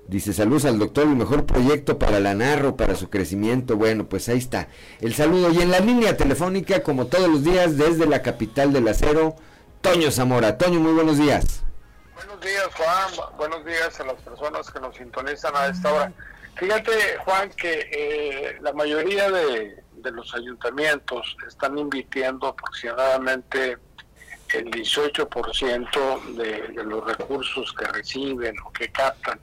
Dice, 0.08 0.32
saludos 0.32 0.64
al 0.64 0.80
doctor, 0.80 1.04
el 1.04 1.18
mejor 1.18 1.46
proyecto 1.46 2.00
para 2.00 2.22
la 2.22 2.34
Narro, 2.34 2.78
para 2.78 2.96
su 2.96 3.10
crecimiento. 3.10 3.76
Bueno, 3.76 4.08
pues 4.08 4.30
ahí 4.30 4.38
está. 4.38 4.70
El 5.02 5.14
saludo. 5.14 5.52
Y 5.52 5.62
en 5.62 5.70
la 5.70 5.82
línea 5.82 6.16
telefónica, 6.16 6.82
como 6.82 7.08
todos 7.08 7.28
los 7.28 7.44
días, 7.44 7.78
desde 7.78 8.06
la 8.06 8.22
capital 8.22 8.72
del 8.72 8.88
acero, 8.88 9.36
Toño 9.82 10.10
Zamora. 10.10 10.58
Toño, 10.58 10.80
muy 10.80 10.94
buenos 10.94 11.18
días. 11.18 11.62
Buenos 12.16 12.40
días, 12.40 12.70
Juan. 12.78 13.36
Buenos 13.38 13.66
días 13.66 14.00
a 14.00 14.06
las 14.06 14.16
personas 14.22 14.72
que 14.72 14.80
nos 14.80 14.96
sintonizan 14.96 15.54
a 15.58 15.68
esta 15.68 15.94
hora. 15.94 16.14
Fíjate, 16.56 17.18
Juan, 17.26 17.50
que 17.50 17.90
eh, 17.92 18.58
la 18.62 18.72
mayoría 18.72 19.30
de, 19.30 19.84
los 20.10 20.34
ayuntamientos 20.34 21.36
están 21.46 21.78
invirtiendo 21.78 22.48
aproximadamente 22.48 23.78
el 24.54 24.72
18% 24.72 26.36
de, 26.38 26.68
de 26.70 26.84
los 26.86 27.06
recursos 27.06 27.74
que 27.74 27.86
reciben 27.88 28.56
o 28.66 28.72
que 28.72 28.90
captan, 28.90 29.38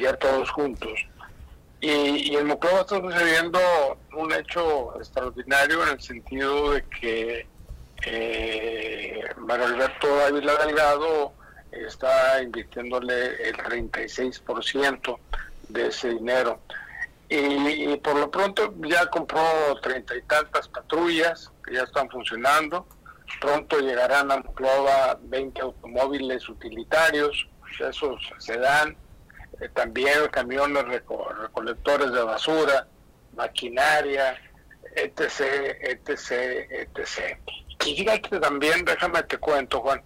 ya 0.00 0.16
todos 0.16 0.50
juntos. 0.50 0.92
Y, 1.80 2.32
y 2.32 2.36
en 2.36 2.46
Moclova 2.46 2.80
está 2.80 3.00
sucediendo 3.00 3.60
un 4.12 4.32
hecho 4.32 4.96
extraordinario 4.98 5.82
en 5.84 5.90
el 5.90 6.00
sentido 6.00 6.72
de 6.72 6.82
que 6.84 7.46
eh, 8.04 9.20
Mario 9.38 9.66
Alberto 9.66 10.24
Ávila 10.24 10.54
Delgado 10.64 11.32
está 11.72 12.42
invirtiéndole 12.42 13.48
el 13.48 13.56
36% 13.56 15.18
de 15.68 15.86
ese 15.86 16.10
dinero. 16.10 16.60
Y, 17.28 17.94
por 17.98 18.16
lo 18.16 18.30
pronto 18.30 18.72
ya 18.88 19.06
compró 19.06 19.42
treinta 19.82 20.16
y 20.16 20.22
tantas 20.22 20.66
patrullas 20.68 21.50
que 21.64 21.74
ya 21.74 21.82
están 21.82 22.08
funcionando. 22.08 22.86
Pronto 23.40 23.78
llegarán 23.80 24.32
a 24.32 24.38
Monclova 24.38 25.18
20 25.22 25.60
automóviles 25.60 26.48
utilitarios, 26.48 27.46
esos 27.78 28.22
se 28.38 28.56
dan. 28.58 28.96
También 29.74 30.28
camiones 30.30 30.84
recolectores 30.84 32.12
de 32.12 32.22
basura, 32.22 32.86
maquinaria, 33.34 34.36
etc., 34.94 35.76
etc., 35.80 36.70
etc. 36.70 37.38
Y 37.84 37.96
fíjate 37.96 38.40
también, 38.40 38.84
déjame 38.84 39.22
te 39.22 39.38
cuento, 39.38 39.80
Juan, 39.80 40.02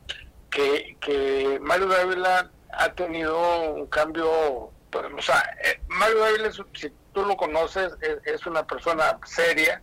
que, 0.50 0.96
que 1.00 1.58
Mario 1.60 1.86
Dávila 1.86 2.50
ha 2.72 2.92
tenido 2.92 3.72
un 3.72 3.86
cambio, 3.86 4.70
pues, 4.90 5.04
o 5.16 5.22
sea, 5.22 5.42
eh, 5.64 5.80
Mario 5.88 6.18
Dávila, 6.18 6.50
si 6.52 6.92
tú 7.12 7.24
lo 7.24 7.36
conoces, 7.36 7.92
es, 8.24 8.46
una 8.46 8.66
persona 8.66 9.18
seria, 9.24 9.80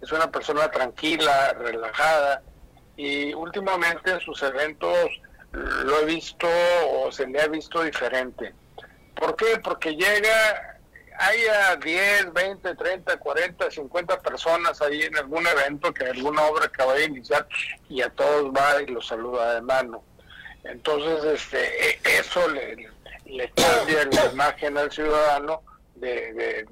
es 0.00 0.12
una 0.12 0.30
persona 0.30 0.70
tranquila, 0.70 1.52
relajada, 1.54 2.42
y 2.96 3.32
últimamente 3.34 4.12
en 4.12 4.20
sus 4.20 4.42
eventos 4.42 5.08
lo 5.52 6.00
he 6.00 6.04
visto 6.04 6.48
o 6.92 7.10
se 7.10 7.26
le 7.26 7.40
ha 7.40 7.48
visto 7.48 7.82
diferente. 7.82 8.54
¿Por 9.18 9.36
qué? 9.36 9.58
Porque 9.62 9.94
llega 9.96 10.78
haya 11.18 11.74
10, 11.76 12.32
20, 12.32 12.74
30, 12.76 13.16
40, 13.16 13.70
50 13.70 14.20
personas 14.20 14.80
ahí 14.80 15.02
en 15.02 15.16
algún 15.16 15.44
evento, 15.46 15.92
que 15.92 16.04
alguna 16.04 16.44
obra 16.44 16.68
que 16.68 16.84
vaya 16.84 17.04
a 17.04 17.08
iniciar, 17.08 17.46
y 17.88 18.02
a 18.02 18.10
todos 18.10 18.52
va 18.52 18.80
y 18.82 18.86
los 18.86 19.08
saluda 19.08 19.56
de 19.56 19.62
mano. 19.62 20.04
Entonces, 20.62 21.24
este, 21.24 21.90
e, 21.90 22.00
eso 22.20 22.48
le, 22.48 22.88
le 23.26 23.50
cambia 23.50 24.04
la 24.04 24.32
imagen 24.32 24.78
al 24.78 24.90
ciudadano 24.90 25.62
de, 25.96 26.66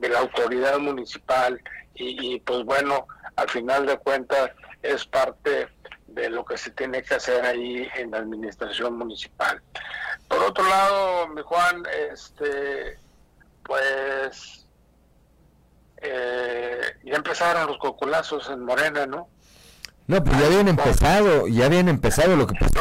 la 0.00 0.18
autoridad 0.18 0.78
municipal 0.78 1.60
y, 1.94 2.40
pues 2.40 2.64
bueno, 2.64 3.06
al 3.36 3.48
final 3.48 3.86
de 3.86 3.96
cuentas 3.98 4.50
es 4.82 5.04
parte 5.06 5.68
de 6.08 6.30
lo 6.30 6.44
que 6.44 6.58
se 6.58 6.70
tiene 6.70 7.02
que 7.02 7.14
hacer 7.14 7.44
ahí 7.44 7.88
en 7.96 8.10
la 8.10 8.18
administración 8.18 8.98
municipal. 8.98 9.60
Por 10.28 10.42
otro 10.42 10.68
lado, 10.68 11.28
mi 11.28 11.42
Juan, 11.42 11.84
este, 12.12 12.98
pues 13.64 14.66
eh, 15.98 16.80
ya 17.04 17.16
empezaron 17.16 17.66
los 17.66 17.78
coculazos 17.78 18.48
en 18.50 18.64
Morena, 18.64 19.06
¿no? 19.06 19.28
No, 20.06 20.22
pues 20.22 20.38
ya 20.38 20.46
habían 20.46 20.68
empezado, 20.68 21.48
ya 21.48 21.64
habían 21.64 21.88
empezado, 21.88 22.36
lo 22.36 22.46
que 22.46 22.54
pasa 22.54 22.78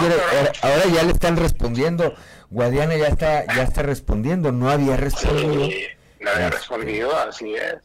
ahora, 0.62 0.86
ya 0.94 1.04
le 1.04 1.14
están 1.14 1.38
respondiendo, 1.38 2.14
Guadiana 2.50 2.98
ya 2.98 3.08
está, 3.08 3.46
ya 3.46 3.64
está 3.64 3.82
respondiendo, 3.82 4.52
no 4.52 4.70
había 4.70 4.98
respondido. 4.98 5.70
no 6.20 6.30
había 6.30 6.50
respondido, 6.50 7.18
así 7.18 7.56
es. 7.56 7.76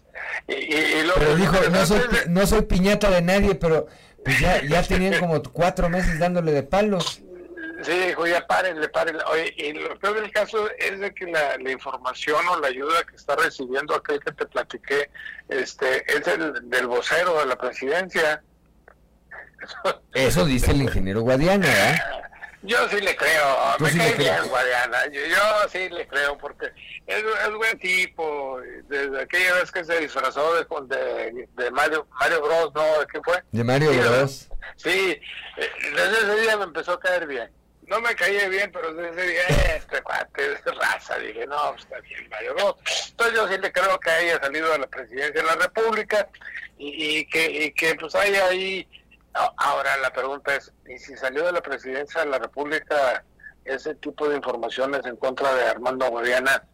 Y, 0.49 1.09
pero 1.15 1.37
dijo, 1.37 1.57
no 1.71 1.87
soy, 1.87 2.01
no 2.27 2.47
soy 2.47 2.63
piñata 2.63 3.11
de 3.11 3.23
nadie, 3.23 3.55
pero 3.55 3.87
pues 4.25 4.41
ya, 4.41 4.61
ya 4.65 4.83
tenían 4.83 5.21
como 5.21 5.41
cuatro 5.43 5.89
meses 5.89 6.19
dándole 6.19 6.53
de 6.53 6.65
palos. 6.65 7.23
Sí, 7.83 7.93
dijo, 7.93 8.27
ya 8.27 8.45
párenle, 8.47 8.89
párenle. 8.89 9.23
Oye, 9.31 9.55
y 9.57 9.73
lo 9.73 9.97
peor 9.99 10.21
del 10.21 10.33
caso 10.33 10.69
es 10.79 10.99
de 10.99 11.15
que 11.15 11.27
la, 11.27 11.57
información 11.71 12.47
o 12.49 12.59
la 12.59 12.69
ayuda 12.69 13.05
que 13.05 13.15
está 13.15 13.37
recibiendo 13.37 13.95
aquel 13.95 14.19
que 14.21 14.33
te 14.33 14.47
platiqué 14.47 15.11
este, 15.49 16.05
es 16.13 16.27
el, 16.27 16.69
del 16.69 16.87
vocero 16.89 17.39
de 17.39 17.47
la 17.47 17.57
presidencia. 17.57 18.43
Eso 20.13 20.45
dice 20.45 20.73
el 20.73 20.83
ingeniero 20.83 21.21
Guadiana, 21.21 21.67
¿eh? 21.67 22.01
Yo 22.63 22.89
sí 22.89 23.01
le 23.01 23.15
creo, 23.15 23.57
me 23.79 23.97
cae 23.97 24.15
bien 24.15 24.49
Guadiana, 24.49 25.07
yo, 25.13 25.69
sí 25.71 25.89
le 25.91 26.09
creo 26.09 26.37
porque 26.37 26.67
es, 27.07 27.23
es, 27.23 27.55
buen 27.55 27.79
tipo, 27.79 28.61
desde 28.89 29.23
aquella 29.23 29.55
vez 29.55 29.71
que 29.71 29.85
se 29.85 30.01
disfrazó 30.01 30.55
de, 30.55 31.47
de, 31.57 31.71
Mario, 31.71 32.09
Mario 32.19 32.43
Bros, 32.43 32.73
¿no? 32.75 32.83
¿De 32.99 33.07
qué 33.07 33.21
fue? 33.25 33.41
De 33.53 33.63
Mario 33.63 33.93
Bros. 33.93 34.49
Sí, 34.75 35.21
eh, 35.57 35.71
desde 35.95 36.19
ese 36.19 36.41
día 36.41 36.57
me 36.57 36.65
empezó 36.65 36.95
a 36.95 37.01
caer 37.01 37.29
bien 37.29 37.49
no 37.89 38.01
me 38.01 38.15
caía 38.15 38.49
bien, 38.49 38.71
pero 38.73 38.93
desde 38.95 39.27
dije, 39.27 39.77
este 39.77 40.03
cuate, 40.03 40.53
este 40.53 40.73
raza, 40.73 41.19
dije, 41.19 41.47
no, 41.47 41.57
pues, 41.71 41.85
está 41.85 42.01
bien, 42.01 42.29
Mario 42.29 42.55
Entonces 43.09 43.35
yo 43.35 43.49
sí 43.49 43.59
le 43.59 43.73
creo 43.73 43.99
que 43.99 44.11
haya 44.11 44.41
salido 44.41 44.71
de 44.73 44.79
la 44.79 44.87
presidencia 44.87 45.41
de 45.41 45.47
la 45.47 45.57
República 45.57 46.29
y, 46.77 47.25
que, 47.27 47.65
y 47.65 47.73
que 47.73 47.95
pues 47.95 48.15
haya 48.15 48.47
ahí... 48.47 48.87
Ahora 49.57 49.97
la 49.99 50.13
pregunta 50.13 50.57
es, 50.57 50.73
¿y 50.89 50.99
si 50.99 51.17
salió 51.17 51.47
de 51.47 51.53
la 51.53 51.61
presidencia 51.61 52.23
de 52.23 52.31
la 52.31 52.39
República 52.39 53.25
ese 53.65 53.95
tipo 53.95 54.29
de 54.29 54.37
informaciones 54.37 55.05
en 55.07 55.17
contra 55.17 55.55
de 55.55 55.65
Armando 55.65 56.09
Guadiana, 56.11 56.65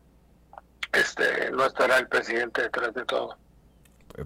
este, 0.92 1.50
no 1.50 1.66
estará 1.66 1.98
el 1.98 2.08
presidente 2.08 2.62
detrás 2.62 2.94
de 2.94 3.04
todo? 3.04 3.36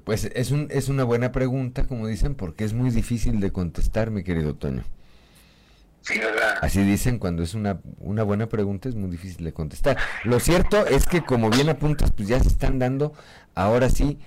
Pues 0.04 0.24
es, 0.24 0.50
un, 0.52 0.68
es 0.70 0.88
una 0.88 1.02
buena 1.02 1.32
pregunta, 1.32 1.86
como 1.86 2.06
dicen, 2.06 2.34
porque 2.36 2.64
es 2.64 2.74
muy 2.74 2.90
difícil 2.90 3.40
de 3.40 3.50
contestar, 3.50 4.10
mi 4.10 4.22
querido 4.22 4.54
Toño. 4.54 4.84
Sí, 6.08 6.18
¿verdad? 6.18 6.54
Así 6.62 6.82
dicen, 6.84 7.18
cuando 7.18 7.42
es 7.42 7.52
una, 7.52 7.80
una 7.98 8.22
buena 8.22 8.48
pregunta 8.48 8.88
es 8.88 8.94
muy 8.94 9.10
difícil 9.10 9.44
de 9.44 9.52
contestar. 9.52 9.98
Lo 10.24 10.40
cierto 10.40 10.86
es 10.86 11.04
que, 11.04 11.22
como 11.22 11.50
bien 11.50 11.68
apuntas, 11.68 12.12
pues 12.12 12.28
ya 12.28 12.40
se 12.40 12.48
están 12.48 12.78
dando, 12.78 13.12
ahora 13.54 13.90
sí, 13.90 14.18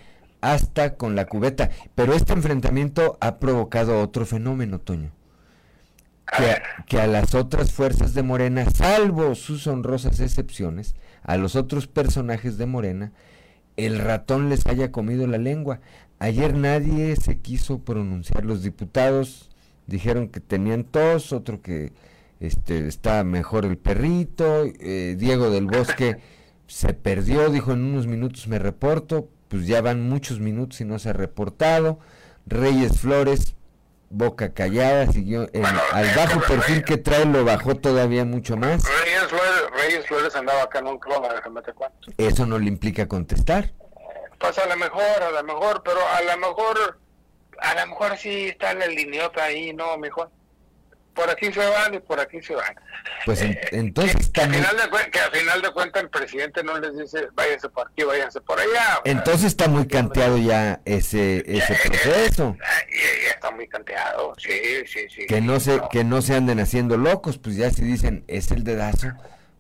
hasta 0.41 0.93
con 0.93 1.15
la 1.15 1.25
cubeta. 1.25 1.71
Pero 1.95 2.13
este 2.13 2.33
enfrentamiento 2.33 3.17
ha 3.19 3.39
provocado 3.39 3.99
otro 3.99 4.27
fenómeno, 4.27 4.77
Toño. 4.77 5.11
Que 6.37 6.61
que 6.85 7.01
a 7.01 7.07
las 7.07 7.33
otras 7.33 7.71
fuerzas 7.71 8.13
de 8.13 8.21
Morena, 8.21 8.69
salvo 8.69 9.33
sus 9.33 9.65
honrosas 9.65 10.19
excepciones, 10.19 10.93
a 11.23 11.35
los 11.37 11.55
otros 11.55 11.87
personajes 11.87 12.59
de 12.59 12.67
Morena, 12.67 13.11
el 13.75 13.97
ratón 13.97 14.49
les 14.49 14.67
haya 14.67 14.91
comido 14.91 15.25
la 15.25 15.39
lengua. 15.39 15.79
Ayer 16.19 16.53
nadie 16.53 17.15
se 17.15 17.39
quiso 17.39 17.79
pronunciar. 17.79 18.45
Los 18.45 18.61
diputados 18.61 19.50
dijeron 19.91 20.29
que 20.29 20.39
tenían 20.39 20.85
tos, 20.85 21.33
otro 21.33 21.61
que 21.61 21.91
este, 22.39 22.87
está 22.87 23.23
mejor 23.23 23.65
el 23.65 23.77
perrito. 23.77 24.63
Eh, 24.79 25.15
Diego 25.17 25.51
del 25.51 25.67
Bosque 25.67 26.17
se 26.67 26.93
perdió, 26.93 27.49
dijo 27.49 27.73
en 27.73 27.83
unos 27.83 28.07
minutos 28.07 28.47
me 28.47 28.57
reporto. 28.57 29.27
Pues 29.49 29.67
ya 29.67 29.81
van 29.81 30.07
muchos 30.07 30.39
minutos 30.39 30.79
y 30.79 30.85
no 30.85 30.97
se 30.97 31.09
ha 31.09 31.13
reportado. 31.13 31.99
Reyes 32.47 32.99
Flores, 33.01 33.55
boca 34.09 34.53
callada, 34.53 35.07
siguió 35.11 35.49
en, 35.51 35.65
al 35.65 36.15
bajo 36.15 36.39
perfil 36.39 36.85
que 36.85 36.97
trae, 36.97 37.25
lo 37.25 37.43
bajó 37.43 37.75
todavía 37.75 38.23
mucho 38.23 38.55
más. 38.55 38.81
Reyes 39.03 39.25
Flores, 39.27 39.63
Reyes 39.75 40.07
Flores 40.07 40.35
andaba 40.35 40.63
acá 40.63 40.79
en 40.79 40.87
un 40.87 40.99
clon, 40.99 41.21
déjame 41.35 41.61
te 41.61 41.73
cuento. 41.73 42.11
Eso 42.17 42.45
no 42.45 42.57
le 42.57 42.67
implica 42.67 43.07
contestar. 43.09 43.73
Pues 44.39 44.57
a 44.57 44.67
lo 44.67 44.77
mejor, 44.77 45.21
a 45.21 45.31
lo 45.31 45.43
mejor, 45.43 45.83
pero 45.83 45.99
a 45.99 46.21
lo 46.21 46.37
mejor, 46.47 47.00
a 47.61 47.75
lo 47.75 47.87
mejor 47.87 48.17
sí 48.17 48.47
está 48.49 48.73
la 48.73 48.87
liniota 48.87 49.43
ahí, 49.43 49.73
¿no, 49.73 49.97
mejor? 49.97 50.29
Por 51.13 51.29
aquí 51.29 51.51
se 51.51 51.59
van 51.59 51.93
y 51.93 51.99
por 51.99 52.21
aquí 52.21 52.41
se 52.41 52.55
van. 52.55 52.73
Pues 53.25 53.41
en- 53.41 53.59
entonces 53.73 54.15
Que, 54.15 54.21
está 54.21 54.43
al 54.45 54.53
final 54.55 54.77
de, 54.77 55.11
que 55.11 55.19
al 55.19 55.31
final 55.31 55.61
de 55.61 55.71
cuentas 55.71 56.03
el 56.03 56.09
presidente 56.09 56.63
no 56.63 56.79
les 56.79 56.97
dice, 56.97 57.27
váyanse 57.33 57.67
por 57.67 57.87
aquí, 57.89 58.03
váyanse 58.03 58.39
por 58.39 58.57
allá. 58.57 59.01
entonces 59.03 59.47
está 59.47 59.67
muy 59.67 59.87
canteado 59.87 60.37
ya 60.37 60.79
ese, 60.85 61.43
ese 61.45 61.75
proceso. 61.85 62.55
Y- 62.89 63.25
y 63.25 63.29
está 63.29 63.51
muy 63.51 63.67
canteado, 63.67 64.33
sí, 64.37 64.85
sí, 64.87 64.99
sí. 65.13 65.25
que 65.27 65.41
no 65.41 65.59
se 65.59 65.81
que 65.91 66.05
no 66.05 66.21
se 66.21 66.35
anden 66.35 66.59
haciendo 66.61 66.95
locos 66.95 67.37
pues 67.37 67.57
ya 67.57 67.69
si 67.71 67.83
dicen 67.83 68.23
es 68.27 68.49
el 68.51 68.63
dedazo 68.63 69.07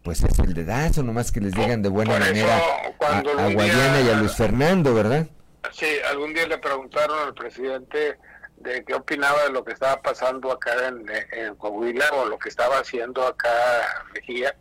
pues 0.03 0.23
es 0.23 0.39
el 0.39 0.53
dedazo 0.53 1.03
nomás 1.03 1.31
que 1.33 1.41
les 1.41 1.53
digan 1.53 1.81
de 1.81 1.89
buena 1.89 2.13
Por 2.13 2.21
eso, 2.21 2.31
manera 2.31 2.57
a, 3.01 3.17
a 3.17 3.47
día- 3.49 4.01
y 4.01 4.09
a 4.09 4.13
Luis 4.15 4.33
Fernando 4.35 4.93
verdad 4.93 5.27
Sí, 5.71 5.85
algún 6.09 6.33
día 6.33 6.47
le 6.47 6.57
preguntaron 6.57 7.19
al 7.19 7.33
presidente 7.33 8.17
de 8.57 8.83
qué 8.83 8.93
opinaba 8.93 9.43
de 9.43 9.51
lo 9.51 9.63
que 9.63 9.73
estaba 9.73 10.01
pasando 10.01 10.51
acá 10.51 10.87
en, 10.87 11.05
en 11.31 11.55
Coahuila 11.55 12.05
o 12.13 12.25
lo 12.25 12.37
que 12.37 12.49
estaba 12.49 12.79
haciendo 12.79 13.25
acá 13.25 13.49
Mejía. 14.13 14.55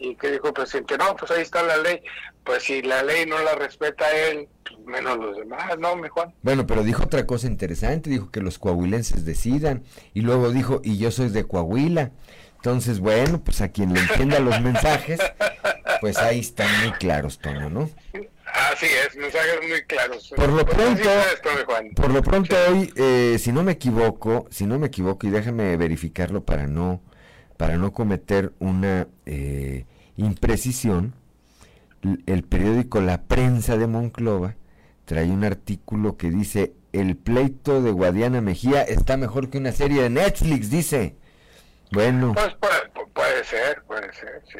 Y 0.00 0.14
que 0.14 0.30
dijo 0.30 0.48
el 0.48 0.52
presidente, 0.52 0.96
no, 0.96 1.16
pues 1.16 1.30
ahí 1.32 1.42
está 1.42 1.62
la 1.62 1.76
ley. 1.76 2.02
Pues 2.44 2.62
si 2.62 2.82
la 2.82 3.02
ley 3.02 3.26
no 3.26 3.38
la 3.40 3.56
respeta 3.56 4.10
él, 4.16 4.48
pues 4.64 4.78
menos 4.86 5.18
los 5.18 5.36
demás, 5.36 5.76
¿no, 5.78 5.96
mi 5.96 6.08
Juan? 6.08 6.32
bueno 6.42 6.66
pero 6.66 6.82
dijo 6.82 7.04
otra 7.04 7.26
cosa 7.26 7.46
interesante 7.46 8.08
dijo 8.10 8.30
que 8.30 8.40
los 8.40 8.58
coahuilenses 8.58 9.24
decidan 9.24 9.82
y 10.14 10.22
luego 10.22 10.50
dijo 10.50 10.80
y 10.84 10.98
yo 10.98 11.10
soy 11.10 11.28
de 11.28 11.44
Coahuila 11.44 12.12
entonces 12.56 13.00
bueno 13.00 13.40
pues 13.44 13.60
a 13.60 13.68
quien 13.68 13.92
le 13.92 14.00
entienda 14.00 14.38
los 14.40 14.60
mensajes 14.60 15.20
pues 16.00 16.16
ahí 16.18 16.40
están 16.40 16.68
muy 16.82 16.92
claros 16.92 17.38
Toño 17.38 17.68
no 17.70 17.90
Así 18.58 18.86
es, 18.86 19.16
mensajes 19.16 19.60
muy 19.68 19.82
claros. 19.82 20.32
Por 20.34 20.48
lo 20.48 20.64
Pues 20.64 20.76
pronto, 20.76 21.08
por 21.94 22.10
lo 22.10 22.22
pronto 22.22 22.56
hoy, 22.70 22.92
eh, 22.96 23.36
si 23.38 23.52
no 23.52 23.62
me 23.62 23.72
equivoco, 23.72 24.46
si 24.50 24.66
no 24.66 24.78
me 24.78 24.88
equivoco 24.88 25.26
y 25.26 25.30
déjame 25.30 25.76
verificarlo 25.76 26.44
para 26.44 26.66
no, 26.66 27.00
para 27.56 27.76
no 27.76 27.92
cometer 27.92 28.52
una 28.58 29.06
eh, 29.26 29.86
imprecisión, 30.16 31.14
el 32.26 32.42
periódico 32.44 33.00
La 33.00 33.22
Prensa 33.22 33.76
de 33.76 33.86
Monclova 33.86 34.56
trae 35.04 35.26
un 35.26 35.44
artículo 35.44 36.16
que 36.16 36.30
dice 36.30 36.74
el 36.92 37.16
pleito 37.16 37.82
de 37.82 37.92
Guadiana 37.92 38.40
Mejía 38.40 38.82
está 38.82 39.16
mejor 39.16 39.50
que 39.50 39.58
una 39.58 39.72
serie 39.72 40.02
de 40.02 40.10
Netflix, 40.10 40.70
dice. 40.70 41.16
Bueno, 41.92 42.34
Pues 42.34 42.54
puede, 42.60 43.06
puede 43.14 43.44
ser, 43.44 43.82
puede 43.82 44.12
ser, 44.12 44.42
sí. 44.52 44.58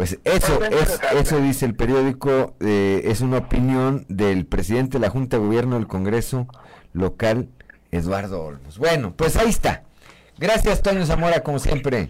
Pues 0.00 0.18
eso, 0.24 0.64
es, 0.64 0.98
eso 1.14 1.40
dice 1.42 1.66
el 1.66 1.74
periódico, 1.74 2.54
eh, 2.60 3.02
es 3.04 3.20
una 3.20 3.36
opinión 3.36 4.06
del 4.08 4.46
presidente 4.46 4.96
de 4.96 5.00
la 5.00 5.10
Junta 5.10 5.36
de 5.36 5.44
Gobierno 5.44 5.74
del 5.76 5.88
Congreso 5.88 6.48
local, 6.94 7.50
Eduardo 7.90 8.42
Olmos. 8.42 8.78
Bueno, 8.78 9.12
pues 9.14 9.36
ahí 9.36 9.50
está. 9.50 9.82
Gracias, 10.38 10.80
Toño 10.80 11.04
Zamora, 11.04 11.42
como 11.42 11.58
siempre. 11.58 12.08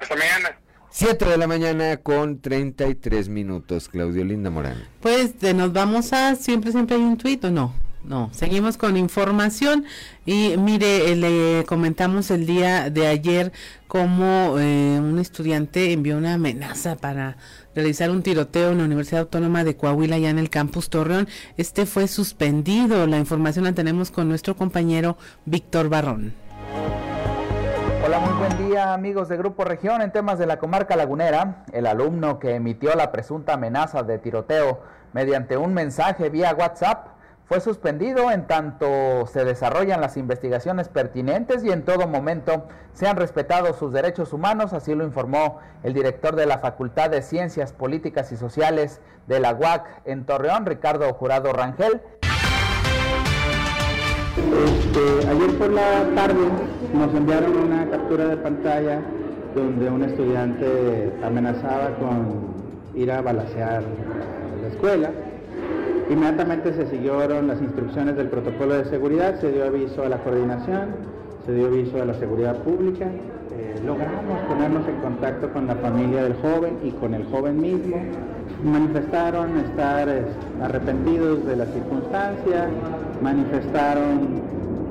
Hasta 0.00 0.16
mañana. 0.16 0.58
7 0.88 1.26
de 1.26 1.36
la 1.36 1.46
mañana 1.46 1.98
con 1.98 2.40
33 2.40 3.28
minutos, 3.28 3.90
Claudio 3.90 4.24
Linda 4.24 4.48
Morán. 4.48 4.82
Pues 5.02 5.34
nos 5.54 5.74
vamos 5.74 6.14
a 6.14 6.36
siempre, 6.36 6.72
siempre 6.72 6.96
hay 6.96 7.02
un 7.02 7.18
tuit 7.18 7.44
o 7.44 7.50
no. 7.50 7.74
No, 8.06 8.28
seguimos 8.32 8.76
con 8.76 8.96
información 8.96 9.84
y 10.24 10.54
mire, 10.58 11.10
eh, 11.10 11.16
le 11.16 11.64
comentamos 11.66 12.30
el 12.30 12.46
día 12.46 12.88
de 12.88 13.08
ayer 13.08 13.50
cómo 13.88 14.60
eh, 14.60 15.00
un 15.00 15.18
estudiante 15.18 15.92
envió 15.92 16.16
una 16.16 16.34
amenaza 16.34 16.94
para 16.94 17.36
realizar 17.74 18.10
un 18.12 18.22
tiroteo 18.22 18.70
en 18.70 18.78
la 18.78 18.84
Universidad 18.84 19.22
Autónoma 19.22 19.64
de 19.64 19.76
Coahuila, 19.76 20.18
ya 20.18 20.30
en 20.30 20.38
el 20.38 20.50
campus 20.50 20.88
Torreón. 20.88 21.26
Este 21.56 21.84
fue 21.84 22.06
suspendido. 22.06 23.08
La 23.08 23.18
información 23.18 23.64
la 23.64 23.72
tenemos 23.72 24.12
con 24.12 24.28
nuestro 24.28 24.54
compañero 24.54 25.16
Víctor 25.44 25.88
Barrón. 25.88 26.32
Hola, 28.04 28.20
muy 28.20 28.34
buen 28.34 28.68
día 28.68 28.94
amigos 28.94 29.28
de 29.28 29.36
Grupo 29.36 29.64
Región. 29.64 30.00
En 30.00 30.12
temas 30.12 30.38
de 30.38 30.46
la 30.46 30.60
comarca 30.60 30.94
lagunera, 30.94 31.64
el 31.72 31.88
alumno 31.88 32.38
que 32.38 32.54
emitió 32.54 32.94
la 32.94 33.10
presunta 33.10 33.54
amenaza 33.54 34.04
de 34.04 34.18
tiroteo 34.18 34.80
mediante 35.12 35.56
un 35.56 35.74
mensaje 35.74 36.30
vía 36.30 36.54
WhatsApp 36.56 37.15
fue 37.46 37.60
suspendido 37.60 38.32
en 38.32 38.46
tanto 38.48 39.26
se 39.28 39.44
desarrollan 39.44 40.00
las 40.00 40.16
investigaciones 40.16 40.88
pertinentes 40.88 41.62
y 41.64 41.70
en 41.70 41.84
todo 41.84 42.08
momento 42.08 42.66
se 42.92 43.06
han 43.06 43.16
respetado 43.16 43.72
sus 43.72 43.92
derechos 43.92 44.32
humanos, 44.32 44.72
así 44.72 44.94
lo 44.94 45.04
informó 45.04 45.60
el 45.84 45.94
director 45.94 46.34
de 46.34 46.46
la 46.46 46.58
Facultad 46.58 47.10
de 47.10 47.22
Ciencias 47.22 47.72
Políticas 47.72 48.32
y 48.32 48.36
Sociales 48.36 49.00
de 49.28 49.38
la 49.38 49.54
UAC 49.54 49.86
en 50.06 50.24
Torreón, 50.24 50.66
Ricardo 50.66 51.12
Jurado 51.14 51.52
Rangel. 51.52 52.00
Este, 54.36 55.28
ayer 55.28 55.58
por 55.58 55.70
la 55.70 56.04
tarde 56.16 56.48
nos 56.94 57.14
enviaron 57.14 57.56
una 57.56 57.88
captura 57.88 58.26
de 58.26 58.36
pantalla 58.38 59.00
donde 59.54 59.88
un 59.88 60.02
estudiante 60.02 61.12
amenazaba 61.22 61.94
con 61.96 62.56
ir 62.94 63.12
a 63.12 63.22
balacear 63.22 63.84
la 64.62 64.68
escuela. 64.68 65.10
Inmediatamente 66.08 66.72
se 66.72 66.86
siguieron 66.86 67.48
las 67.48 67.60
instrucciones 67.60 68.16
del 68.16 68.28
protocolo 68.28 68.74
de 68.74 68.84
seguridad, 68.84 69.40
se 69.40 69.50
dio 69.50 69.64
aviso 69.64 70.04
a 70.04 70.08
la 70.08 70.18
coordinación, 70.18 70.90
se 71.44 71.52
dio 71.52 71.66
aviso 71.66 72.00
a 72.00 72.04
la 72.04 72.14
seguridad 72.14 72.56
pública. 72.62 73.06
Eh, 73.06 73.80
logramos 73.84 74.38
ponernos 74.48 74.86
en 74.86 74.96
contacto 75.00 75.50
con 75.52 75.66
la 75.66 75.74
familia 75.76 76.22
del 76.22 76.34
joven 76.34 76.78
y 76.84 76.92
con 76.92 77.12
el 77.12 77.24
joven 77.24 77.60
mismo. 77.60 77.96
Manifestaron 78.62 79.58
estar 79.58 80.08
eh, 80.08 80.24
arrepentidos 80.62 81.44
de 81.44 81.56
la 81.56 81.66
circunstancia, 81.66 82.68
manifestaron 83.20 84.42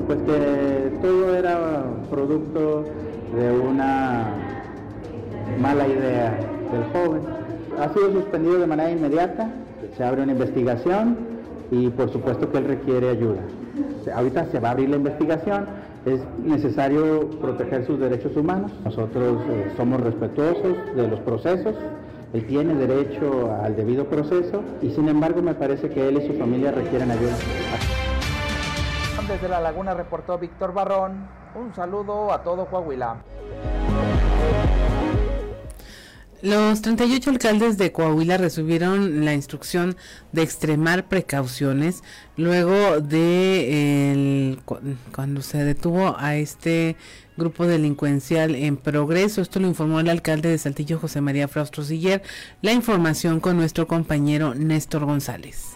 pues 0.08 0.20
que 0.20 0.92
todo 1.02 1.34
era 1.34 1.84
producto 2.10 2.84
de 3.38 3.52
una 3.52 4.28
mala 5.62 5.88
idea 5.88 6.38
del 6.72 6.84
joven. 6.92 7.22
Ha 7.80 7.94
sido 7.94 8.12
suspendido 8.12 8.60
de 8.60 8.68
manera 8.68 8.92
inmediata, 8.92 9.50
se 9.96 10.04
abre 10.04 10.24
una 10.24 10.34
investigación 10.34 11.18
y 11.72 11.90
por 11.90 12.12
supuesto 12.12 12.52
que 12.52 12.58
él 12.58 12.66
requiere 12.66 13.10
ayuda. 13.10 13.42
Ahorita 14.14 14.46
se 14.52 14.60
va 14.60 14.70
a 14.70 14.72
abrir 14.72 14.90
la 14.90 14.98
investigación, 14.98 15.66
es 16.06 16.22
necesario 16.44 17.30
proteger 17.42 17.86
sus 17.86 18.00
derechos 18.00 18.36
humanos. 18.38 18.72
Nosotros 18.84 19.40
eh, 19.50 19.74
somos 19.76 20.02
respetuosos 20.02 20.76
de 20.96 21.08
los 21.08 21.20
procesos, 21.22 21.76
él 22.34 22.46
tiene 22.48 22.76
derecho 22.76 23.52
al 23.64 23.76
debido 23.76 24.06
proceso 24.06 24.62
y 24.82 24.92
sin 24.92 25.10
embargo 25.10 25.42
me 25.42 25.56
parece 25.56 25.90
que 25.90 26.08
él 26.08 26.22
y 26.22 26.28
su 26.28 26.34
familia 26.34 26.72
requieren 26.72 27.10
ayuda. 27.12 27.34
Desde 29.28 29.50
la 29.50 29.60
laguna 29.60 29.96
reportó 29.96 30.38
Víctor 30.38 30.74
Barrón. 30.74 31.28
Un 31.56 31.74
saludo 31.74 32.32
a 32.32 32.44
todo 32.44 32.66
Coahuila. 32.68 33.16
Los 36.46 36.84
38 36.84 37.32
alcaldes 37.32 37.80
de 37.80 37.92
Coahuila 37.92 38.38
recibieron 38.38 39.26
la 39.26 39.34
instrucción 39.34 39.96
de 40.32 40.44
extremar 40.44 41.08
precauciones 41.08 42.04
luego 42.38 43.02
de 43.02 44.56
cuando 45.12 45.42
se 45.42 45.64
detuvo 45.64 46.16
a 46.20 46.36
este 46.36 46.98
grupo 47.36 47.66
delincuencial 47.66 48.54
en 48.54 48.78
progreso. 48.78 49.42
Esto 49.42 49.60
lo 49.60 49.66
informó 49.66 50.00
el 50.00 50.08
alcalde 50.08 50.50
de 50.50 50.60
Saltillo, 50.60 51.00
José 51.00 51.20
María 51.20 51.48
Fraustro 51.48 51.84
Siller. 51.84 52.22
La 52.62 52.74
información 52.74 53.40
con 53.40 53.58
nuestro 53.58 53.88
compañero 53.88 54.54
Néstor 54.54 55.06
González. 55.06 55.72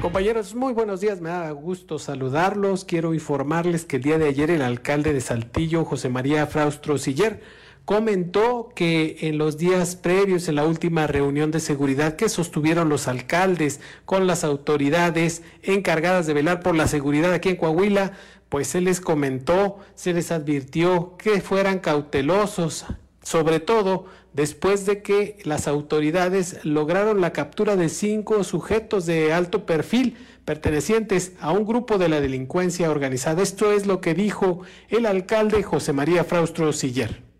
Compañeros, 0.00 0.54
muy 0.54 0.72
buenos 0.72 1.00
días, 1.00 1.20
me 1.20 1.30
da 1.30 1.50
gusto 1.50 1.98
saludarlos. 1.98 2.84
Quiero 2.84 3.12
informarles 3.12 3.86
que 3.86 3.96
el 3.96 4.02
día 4.02 4.18
de 4.18 4.28
ayer 4.28 4.52
el 4.52 4.62
alcalde 4.62 5.12
de 5.12 5.20
Saltillo, 5.20 5.84
José 5.84 6.10
María 6.10 6.46
Fraustro 6.46 6.96
Siller, 6.96 7.63
comentó 7.84 8.72
que 8.74 9.18
en 9.20 9.38
los 9.38 9.58
días 9.58 9.96
previos, 9.96 10.48
en 10.48 10.54
la 10.54 10.66
última 10.66 11.06
reunión 11.06 11.50
de 11.50 11.60
seguridad 11.60 12.16
que 12.16 12.28
sostuvieron 12.28 12.88
los 12.88 13.08
alcaldes 13.08 13.80
con 14.04 14.26
las 14.26 14.42
autoridades 14.42 15.42
encargadas 15.62 16.26
de 16.26 16.34
velar 16.34 16.60
por 16.60 16.74
la 16.74 16.88
seguridad 16.88 17.32
aquí 17.32 17.50
en 17.50 17.56
Coahuila, 17.56 18.12
pues 18.48 18.68
se 18.68 18.80
les 18.80 19.00
comentó, 19.00 19.78
se 19.94 20.14
les 20.14 20.30
advirtió 20.30 21.16
que 21.18 21.40
fueran 21.40 21.80
cautelosos, 21.80 22.86
sobre 23.22 23.60
todo 23.60 24.06
después 24.32 24.86
de 24.86 25.02
que 25.02 25.38
las 25.44 25.68
autoridades 25.68 26.64
lograron 26.64 27.20
la 27.20 27.32
captura 27.32 27.76
de 27.76 27.88
cinco 27.88 28.44
sujetos 28.44 29.06
de 29.06 29.32
alto 29.32 29.66
perfil 29.66 30.16
pertenecientes 30.44 31.32
a 31.40 31.52
un 31.52 31.66
grupo 31.66 31.98
de 31.98 32.08
la 32.08 32.20
delincuencia 32.20 32.90
organizada. 32.90 33.42
Esto 33.42 33.72
es 33.72 33.86
lo 33.86 34.00
que 34.00 34.14
dijo 34.14 34.60
el 34.88 35.06
alcalde 35.06 35.62
José 35.62 35.92
María 35.92 36.24
Fraustro 36.24 36.72
Siller. 36.72 37.33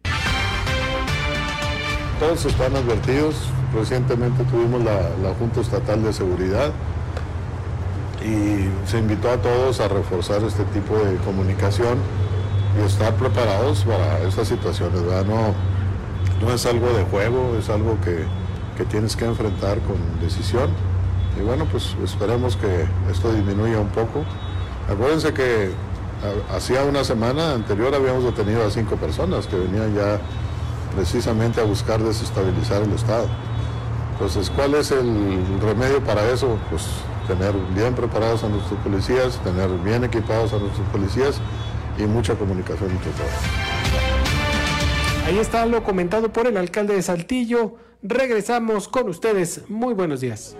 Todos 2.18 2.44
están 2.44 2.76
advertidos. 2.76 3.34
Recientemente 3.74 4.44
tuvimos 4.44 4.84
la, 4.84 5.10
la 5.22 5.34
Junta 5.38 5.60
Estatal 5.60 6.02
de 6.02 6.12
Seguridad 6.12 6.70
y 8.24 8.88
se 8.88 8.98
invitó 8.98 9.30
a 9.30 9.36
todos 9.36 9.80
a 9.80 9.88
reforzar 9.88 10.42
este 10.44 10.64
tipo 10.64 10.96
de 10.96 11.16
comunicación 11.18 11.98
y 12.78 12.86
estar 12.86 13.14
preparados 13.14 13.84
para 13.84 14.18
estas 14.20 14.48
situaciones. 14.48 15.02
No, 15.02 15.54
no 16.40 16.52
es 16.52 16.64
algo 16.66 16.88
de 16.92 17.04
juego, 17.04 17.56
es 17.58 17.68
algo 17.68 17.98
que, 18.00 18.24
tienes 18.86 19.14
que 19.14 19.24
enfrentar 19.24 19.78
con 19.80 19.96
decisión. 20.20 20.70
Y 21.38 21.42
bueno, 21.42 21.66
pues 21.70 21.94
esperemos 22.02 22.56
que 22.56 22.86
esto 23.10 23.32
disminuya 23.32 23.78
un 23.78 23.88
poco. 23.88 24.24
Acuérdense 24.88 25.32
que 25.34 25.70
hacía 26.54 26.84
una 26.84 27.04
semana 27.04 27.52
anterior 27.52 27.94
habíamos 27.94 28.24
detenido 28.24 28.64
a 28.64 28.70
cinco 28.70 28.96
personas 28.96 29.46
que 29.46 29.56
venían 29.56 29.94
ya 29.94 30.18
precisamente 30.94 31.60
a 31.60 31.64
buscar 31.64 32.02
desestabilizar 32.02 32.82
el 32.82 32.92
Estado. 32.92 33.26
Entonces, 34.12 34.50
¿cuál 34.50 34.74
es 34.74 34.90
el 34.90 35.60
remedio 35.60 36.02
para 36.02 36.24
eso? 36.30 36.58
Pues 36.70 36.86
tener 37.26 37.54
bien 37.74 37.94
preparados 37.94 38.44
a 38.44 38.48
nuestros 38.48 38.78
policías, 38.80 39.38
tener 39.42 39.68
bien 39.78 40.04
equipados 40.04 40.52
a 40.52 40.58
nuestros 40.58 40.86
policías 40.88 41.40
y 41.98 42.02
mucha 42.02 42.34
comunicación 42.34 42.90
entre 42.90 43.10
todos. 43.12 43.30
Ahí 45.26 45.38
está 45.38 45.64
lo 45.66 45.82
comentado 45.82 46.32
por 46.32 46.46
el 46.46 46.56
alcalde 46.56 46.94
de 46.94 47.02
Saltillo. 47.02 47.76
Regresamos 48.02 48.88
con 48.88 49.08
ustedes. 49.08 49.62
Muy 49.68 49.94
buenos 49.94 50.20
días. 50.20 50.56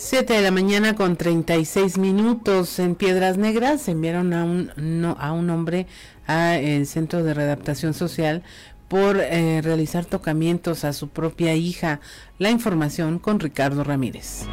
7 0.00 0.32
de 0.32 0.42
la 0.42 0.52
mañana 0.52 0.94
con 0.94 1.16
36 1.16 1.98
minutos 1.98 2.78
en 2.78 2.94
Piedras 2.94 3.36
Negras 3.36 3.88
enviaron 3.88 4.32
a 4.32 4.44
un, 4.44 4.70
a 5.18 5.32
un 5.32 5.50
hombre 5.50 5.88
al 6.24 6.86
Centro 6.86 7.24
de 7.24 7.34
Readaptación 7.34 7.94
Social 7.94 8.44
por 8.86 9.16
eh, 9.18 9.60
realizar 9.60 10.04
tocamientos 10.04 10.84
a 10.84 10.92
su 10.92 11.08
propia 11.08 11.56
hija. 11.56 11.98
La 12.38 12.50
información 12.50 13.18
con 13.18 13.40
Ricardo 13.40 13.82
Ramírez. 13.82 14.46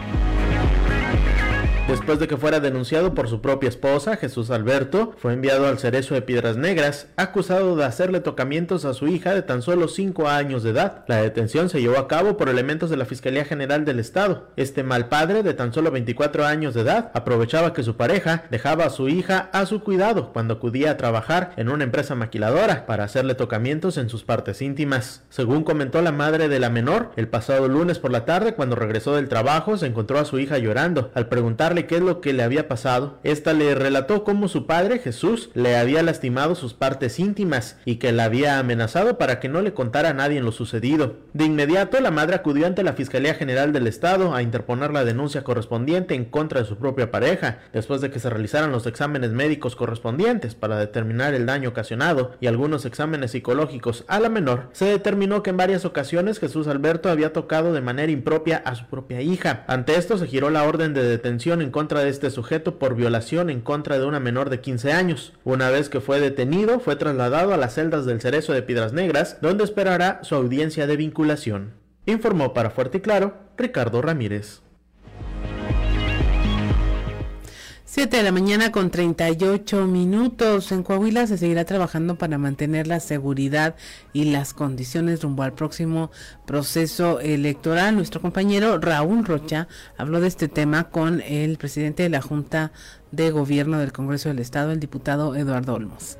Después 1.88 2.18
de 2.18 2.28
que 2.28 2.36
fuera 2.36 2.60
denunciado 2.60 3.14
por 3.14 3.30
su 3.30 3.41
propia 3.41 3.70
esposa, 3.70 4.18
Jesús 4.18 4.49
Alberto, 4.49 5.14
fue 5.20 5.34
enviado 5.34 5.68
al 5.68 5.78
Cerezo 5.78 6.16
de 6.16 6.24
Piedras 6.24 6.57
Negras, 6.57 7.10
acusado 7.16 7.76
de 7.76 7.86
hacerle 7.86 8.22
tocamientos 8.22 8.86
a 8.86 8.95
su 8.95 9.07
hija 9.07 9.36
de 9.36 9.44
tan 9.44 9.62
solo 9.62 9.88
5 9.88 10.28
años 10.28 10.64
de 10.64 10.72
edad. 10.72 11.06
La 11.07 11.22
detención 11.22 11.70
se 11.70 11.82
llevó 11.82 11.99
a 11.99 12.07
cabo 12.07 12.38
por 12.38 12.49
elementos 12.49 12.90
de 12.90 12.98
la 12.98 13.06
Fiscalía 13.06 13.45
General 13.45 13.86
del 13.86 13.99
Estado. 13.99 14.49
Este 14.56 14.82
mal 14.82 15.10
padre, 15.10 15.44
de 15.44 15.53
tan 15.53 15.74
solo 15.74 15.91
24 15.91 16.48
años 16.48 16.74
de 16.74 16.82
edad, 16.82 17.12
aprovechaba 17.14 17.74
que 17.74 17.84
su 17.84 17.95
pareja 17.95 18.45
dejaba 18.49 18.86
a 18.86 18.90
su 18.90 19.07
hija 19.07 19.52
a 19.53 19.68
su 19.68 19.82
cuidado 19.82 20.34
cuando 20.34 20.56
acudía 20.56 20.90
a 20.90 20.98
trabajar 20.98 21.52
en 21.56 21.70
una 21.70 21.84
empresa 21.84 22.16
maquiladora 22.16 22.88
para 22.88 23.03
hacerle 23.03 23.36
tocamientos 23.36 23.98
en 23.98 24.10
sus 24.10 24.24
partes 24.24 24.64
íntimas. 24.64 25.24
Según 25.30 25.64
comentó 25.64 26.02
la 26.02 26.12
madre 26.12 26.49
de 26.49 26.60
la 26.60 26.72
menor, 26.72 27.12
el 27.16 27.28
pasado 27.28 27.68
lunes 27.68 27.99
por 27.99 28.12
la 28.12 28.26
tarde, 28.26 28.56
cuando 28.56 28.76
regresó 28.76 29.16
del 29.16 29.30
trabajo, 29.30 29.78
se 29.78 29.86
encontró 29.86 30.18
a 30.18 30.26
su 30.26 30.40
hija 30.40 30.57
llorando. 30.57 31.12
Al 31.14 31.28
preguntarle 31.28 31.74
qué 31.84 31.95
es 31.95 32.02
lo 32.02 32.22
que 32.22 32.31
le 32.34 32.43
había 32.43 32.68
pasado. 32.68 33.19
Esta 33.23 33.53
le 33.53 33.76
relató 33.76 34.23
cómo 34.23 34.47
su 34.47 34.65
padre, 34.65 34.99
Jesús, 34.99 35.49
le 35.53 35.76
había 35.76 36.02
lastimado 36.02 36.56
sus 36.56 36.73
partes 36.73 37.19
íntimas 37.19 37.77
y 37.84 37.97
que 37.97 38.14
la 38.14 38.23
había 38.23 38.57
amenazado 38.57 39.18
para 39.18 39.39
que 39.39 39.49
no 39.49 39.61
le 39.61 39.73
contara 39.73 40.10
a 40.10 40.14
nadie 40.14 40.41
lo 40.41 40.52
sucedido. 40.52 41.18
De 41.34 41.45
inmediato, 41.45 41.99
la 41.99 42.11
madre 42.11 42.35
acudió 42.35 42.65
ante 42.65 42.84
la 42.84 42.93
Fiscalía 42.93 43.35
General 43.35 43.73
del 43.73 43.88
Estado 43.88 44.34
a 44.34 44.41
interponer 44.41 44.91
la 44.91 45.03
denuncia 45.03 45.43
correspondiente 45.43 46.15
en 46.15 46.26
contra 46.26 46.61
de 46.61 46.68
su 46.68 46.77
propia 46.77 47.11
pareja, 47.11 47.60
después 47.73 48.02
de 48.02 48.10
que 48.10 48.19
se 48.19 48.30
realizaran 48.30 48.72
los 48.72 48.88
exámenes 48.88 49.31
médicos 49.31 49.76
correspondientes 49.76 50.56
para 50.56 50.77
determinar 50.77 51.34
el 51.34 51.45
daño 51.45 51.69
ocasionado 51.69 52.31
y 52.39 52.47
algunos 52.47 52.85
exámenes 52.85 53.31
psicológicos 53.31 54.06
a 54.07 54.19
la 54.19 54.30
menor, 54.30 54.69
se 54.72 54.85
determinó 54.85 55.43
que 55.43 55.49
en 55.49 55.57
varias 55.57 55.85
ocasiones 55.85 56.39
Jesús 56.39 56.68
Alberto 56.68 57.10
había 57.10 57.34
tocado 57.34 57.73
de 57.73 57.81
manera 57.81 58.11
impropia 58.11 58.57
a 58.57 58.76
su 58.76 58.85
propia 58.85 59.22
hija. 59.22 59.64
Ante 59.68 59.95
esto 59.95 60.18
se 60.18 60.27
giró 60.27 60.49
la 60.49 60.64
orden 60.64 60.93
de 60.93 61.03
detención 61.03 61.61
en 61.66 61.72
contra 61.72 62.02
de 62.02 62.10
este 62.10 62.32
sujeto 62.32 62.80
por 62.80 62.96
violación 62.96 63.50
en 63.50 63.60
contra 63.60 64.00
de 64.00 64.06
una 64.06 64.22
menor 64.22 64.50
de 64.50 64.62
15 64.62 64.94
años. 64.94 65.34
Una 65.44 65.70
vez 65.70 65.90
que 65.90 66.00
fue 66.00 66.22
detenido, 66.22 66.80
fue 66.80 66.96
trasladado 66.96 67.54
a 67.54 67.58
las 67.58 67.74
celdas 67.74 68.06
del 68.06 68.22
Cerezo 68.22 68.54
de 68.54 68.62
Piedras 68.62 68.94
Negras, 68.94 69.40
donde 69.42 69.66
esperará 69.66 70.20
su 70.24 70.36
audiencia 70.36 70.88
de 70.88 70.96
vinculación. 70.96 71.74
Informó 72.06 72.54
para 72.54 72.70
Fuerte 72.70 73.00
y 73.00 73.02
Claro 73.02 73.34
Ricardo 73.58 74.02
Ramírez. 74.02 74.62
7 77.96 78.18
de 78.18 78.24
la 78.24 78.34
mañana 78.34 78.74
con 78.74 78.92
38 78.92 79.88
minutos. 79.88 80.74
En 80.74 80.84
Coahuila 80.84 81.28
se 81.28 81.38
seguirá 81.38 81.64
trabajando 81.64 82.18
para 82.18 82.38
mantener 82.38 82.88
la 82.88 83.00
seguridad 83.00 83.76
y 84.12 84.26
las 84.26 84.54
condiciones 84.54 85.24
rumbo 85.24 85.44
al 85.44 85.54
próximo 85.54 86.12
proceso 86.45 87.19
electoral. 87.19 87.95
Nuestro 87.95 88.22
compañero 88.22 88.80
Raúl 88.80 89.26
Rocha 89.26 89.67
habló 89.97 90.19
de 90.19 90.27
este 90.27 90.47
tema 90.47 90.89
con 90.89 91.22
el 91.22 91.57
presidente 91.57 92.03
de 92.03 92.09
la 92.09 92.22
Junta 92.22 92.72
de 93.11 93.31
Gobierno 93.31 93.80
del 93.80 93.93
Congreso 93.93 94.30
del 94.30 94.39
Estado, 94.39 94.72
el 94.72 94.80
diputado 94.80 95.35
Eduardo 95.35 95.73
Olmos. 95.73 96.17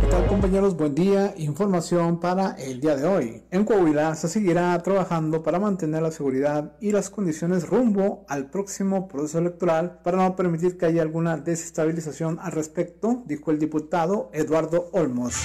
¿Qué 0.00 0.06
tal 0.08 0.26
compañeros? 0.26 0.76
Buen 0.76 0.94
día. 0.94 1.32
Información 1.36 2.18
para 2.18 2.52
el 2.52 2.80
día 2.80 2.96
de 2.96 3.06
hoy. 3.06 3.42
En 3.50 3.64
Coahuila 3.64 4.14
se 4.16 4.28
seguirá 4.28 4.76
trabajando 4.82 5.42
para 5.42 5.60
mantener 5.60 6.02
la 6.02 6.10
seguridad 6.10 6.72
y 6.80 6.92
las 6.92 7.10
condiciones 7.10 7.68
rumbo 7.68 8.24
al 8.28 8.50
próximo 8.50 9.06
proceso 9.06 9.38
electoral 9.38 10.00
para 10.02 10.16
no 10.16 10.34
permitir 10.34 10.76
que 10.76 10.86
haya 10.86 11.02
alguna 11.02 11.36
desestabilización 11.36 12.38
al 12.40 12.52
respecto, 12.52 13.22
dijo 13.26 13.50
el 13.50 13.58
diputado 13.58 14.30
Eduardo 14.32 14.90
Olmos 14.92 15.44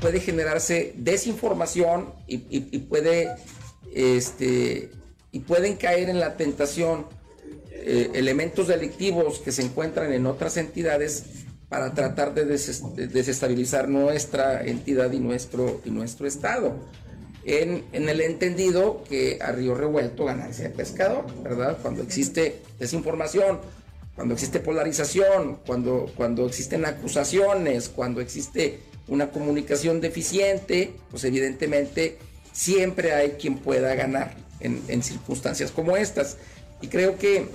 puede 0.00 0.20
generarse 0.20 0.94
desinformación 0.96 2.12
y, 2.26 2.78
puede 2.80 3.34
este 3.94 4.90
y 5.32 5.40
pueden 5.40 5.76
caer 5.76 6.08
en 6.08 6.18
la 6.18 6.36
tentación 6.36 7.06
eh, 7.70 8.10
elementos 8.14 8.68
delictivos 8.68 9.38
que 9.38 9.52
se 9.52 9.62
encuentran 9.62 10.12
en 10.12 10.26
otras 10.26 10.56
entidades 10.56 11.24
para 11.70 11.94
tratar 11.94 12.34
de, 12.34 12.44
desestabilizar 12.44 13.88
nuestra 13.88 14.62
entidad 14.64 15.12
y 15.12 15.20
nuestro, 15.20 15.80
y 15.84 15.90
nuestro 15.90 16.26
Estado. 16.26 16.74
En, 17.44 17.84
el 17.92 18.20
entendido 18.20 19.04
que 19.08 19.38
a 19.40 19.52
río 19.52 19.74
revuelto 19.74 20.24
ganarse 20.24 20.64
de 20.64 20.70
pescador, 20.70 21.24
¿verdad? 21.42 21.78
Cuando 21.80 22.02
existe 22.02 22.60
desinformación, 22.78 23.60
cuando 24.16 24.34
existe 24.34 24.58
polarización, 24.58 25.60
cuando, 25.64 26.12
cuando 26.16 26.44
existen 26.46 26.84
acusaciones, 26.84 27.88
cuando 27.88 28.20
existe 28.20 28.80
una 29.10 29.30
comunicación 29.30 30.00
deficiente, 30.00 30.94
pues 31.10 31.24
evidentemente 31.24 32.16
siempre 32.52 33.12
hay 33.12 33.32
quien 33.32 33.58
pueda 33.58 33.94
ganar 33.94 34.34
en, 34.60 35.02
circunstancias 35.02 35.72
como 35.72 35.96
estas. 35.96 36.38
Y 36.80 36.86
creo 36.86 37.18
que 37.18 37.48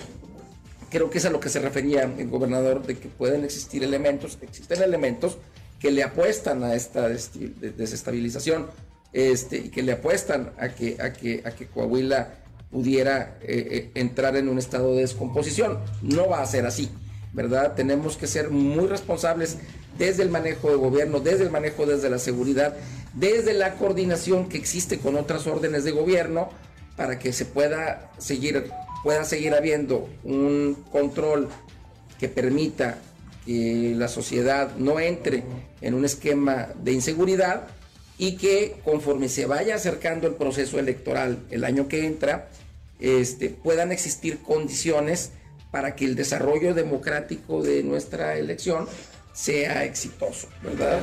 creo 0.90 1.10
que 1.10 1.18
es 1.18 1.26
a 1.26 1.30
lo 1.30 1.40
que 1.40 1.49
se 1.49 1.60
refería 1.60 2.03
el 2.03 2.30
gobernador, 2.30 2.86
de 2.86 2.98
que 2.98 3.07
pueden 3.07 3.44
existir 3.44 3.84
elementos, 3.84 4.38
existen 4.41 4.82
elementos 4.84 5.38
que 5.80 5.91
le 5.91 6.03
apuestan 6.03 6.64
a 6.64 6.76
esta 6.76 7.10
desestabilización 7.10 8.68
este, 9.11 9.57
y 9.57 9.69
que 9.69 9.82
le 9.82 9.94
apuestan 9.94 10.52
a 10.57 10.69
que, 10.69 10.98
a 11.02 11.11
que, 11.11 11.41
a 11.45 11.52
que 11.52 11.68
Coahuila 11.68 12.36
pudiera 12.69 13.38
eh, 13.41 13.68
eh, 13.72 13.91
entrar 13.95 14.36
en 14.36 14.49
un 14.49 14.57
estado 14.57 14.94
de 14.94 15.02
descomposición. 15.02 15.80
No 16.02 16.30
va 16.30 16.41
a 16.41 16.45
ser 16.45 16.65
así, 16.65 16.90
¿verdad? 17.34 17.73
Tenemos 17.76 18.18
que 18.18 18.27
ser 18.27 18.49
muy 18.49 18.88
responsables 18.88 19.57
desde 19.97 20.23
el 20.23 20.30
manejo 20.30 20.69
de 20.69 20.76
gobierno, 20.76 21.19
desde 21.19 21.43
el 21.43 21.51
manejo 21.51 21.85
desde 21.85 22.09
la 22.09 22.19
seguridad, 22.19 22.76
desde 23.13 23.53
la 23.53 23.76
coordinación 23.76 24.49
que 24.49 24.57
existe 24.57 24.99
con 24.99 25.15
otras 25.15 25.47
órdenes 25.47 25.84
de 25.84 25.91
gobierno 25.91 26.49
para 26.95 27.19
que 27.19 27.34
se 27.34 27.45
pueda 27.45 28.11
seguir 28.17 28.69
pueda 29.03 29.23
seguir 29.23 29.53
habiendo 29.53 30.09
un 30.23 30.84
control 30.91 31.47
que 32.19 32.27
permita 32.27 32.97
que 33.45 33.93
la 33.95 34.07
sociedad 34.07 34.76
no 34.77 34.99
entre 34.99 35.43
en 35.81 35.93
un 35.93 36.05
esquema 36.05 36.69
de 36.81 36.93
inseguridad 36.93 37.67
y 38.17 38.38
que 38.38 38.77
conforme 38.84 39.30
se 39.30 39.45
vaya 39.45 39.76
acercando 39.76 40.27
el 40.27 40.34
proceso 40.34 40.80
electoral 40.80 41.38
el 41.51 41.65
año 41.65 41.88
que 41.88 42.07
entra, 42.07 42.49
este, 42.99 43.49
puedan 43.49 43.91
existir 43.91 44.39
condiciones 44.39 45.31
para 45.69 45.95
que 45.95 46.05
el 46.05 46.15
desarrollo 46.15 46.73
democrático 46.73 47.61
de 47.61 47.84
nuestra 47.84 48.38
elección 48.38 48.88
sea 49.35 49.83
exitoso, 49.83 50.47
¿verdad? 50.63 51.01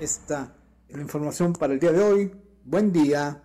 Esta 0.00 0.54
es 0.88 0.96
la 0.96 1.02
información 1.02 1.52
para 1.52 1.74
el 1.74 1.78
día 1.78 1.92
de 1.92 2.02
hoy. 2.02 2.32
Buen 2.64 2.90
día. 2.90 3.42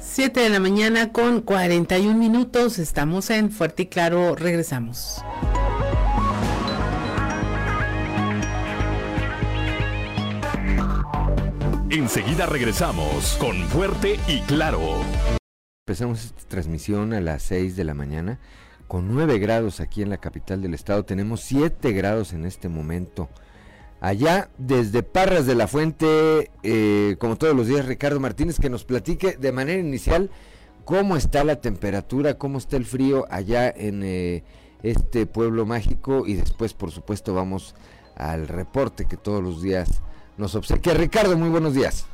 7 0.00 0.40
de 0.40 0.48
la 0.48 0.58
mañana 0.58 1.12
con 1.12 1.42
41 1.42 2.18
minutos. 2.18 2.78
Estamos 2.78 3.28
en 3.28 3.50
Fuerte 3.50 3.82
y 3.82 3.86
Claro. 3.86 4.34
Regresamos. 4.34 5.22
Enseguida 11.90 12.46
regresamos 12.46 13.36
con 13.38 13.62
Fuerte 13.68 14.18
y 14.26 14.40
Claro. 14.42 15.02
Empezamos 15.86 16.24
esta 16.24 16.48
transmisión 16.48 17.12
a 17.12 17.20
las 17.20 17.42
6 17.42 17.76
de 17.76 17.84
la 17.84 17.92
mañana 17.92 18.38
con 18.88 19.06
9 19.14 19.38
grados 19.38 19.80
aquí 19.80 20.02
en 20.02 20.10
la 20.10 20.18
capital 20.18 20.62
del 20.62 20.74
estado. 20.74 21.04
Tenemos 21.04 21.42
7 21.42 21.92
grados 21.92 22.32
en 22.32 22.46
este 22.46 22.68
momento. 22.68 23.28
Allá 24.00 24.50
desde 24.58 25.02
Parras 25.02 25.46
de 25.46 25.54
la 25.54 25.68
Fuente, 25.68 26.50
eh, 26.62 27.16
como 27.18 27.36
todos 27.36 27.54
los 27.54 27.66
días, 27.66 27.84
Ricardo 27.84 28.18
Martínez, 28.18 28.58
que 28.58 28.70
nos 28.70 28.84
platique 28.84 29.36
de 29.36 29.52
manera 29.52 29.80
inicial 29.80 30.30
cómo 30.84 31.16
está 31.16 31.44
la 31.44 31.60
temperatura, 31.60 32.38
cómo 32.38 32.58
está 32.58 32.76
el 32.76 32.86
frío 32.86 33.26
allá 33.30 33.68
en 33.68 34.02
eh, 34.02 34.44
este 34.82 35.26
pueblo 35.26 35.66
mágico 35.66 36.26
y 36.26 36.34
después, 36.34 36.72
por 36.72 36.90
supuesto, 36.90 37.34
vamos 37.34 37.74
al 38.16 38.48
reporte 38.48 39.06
que 39.06 39.16
todos 39.16 39.42
los 39.42 39.60
días 39.60 39.88
nos 40.38 40.54
obsequia. 40.54 40.94
Ricardo, 40.94 41.36
muy 41.36 41.50
buenos 41.50 41.74
días. 41.74 42.06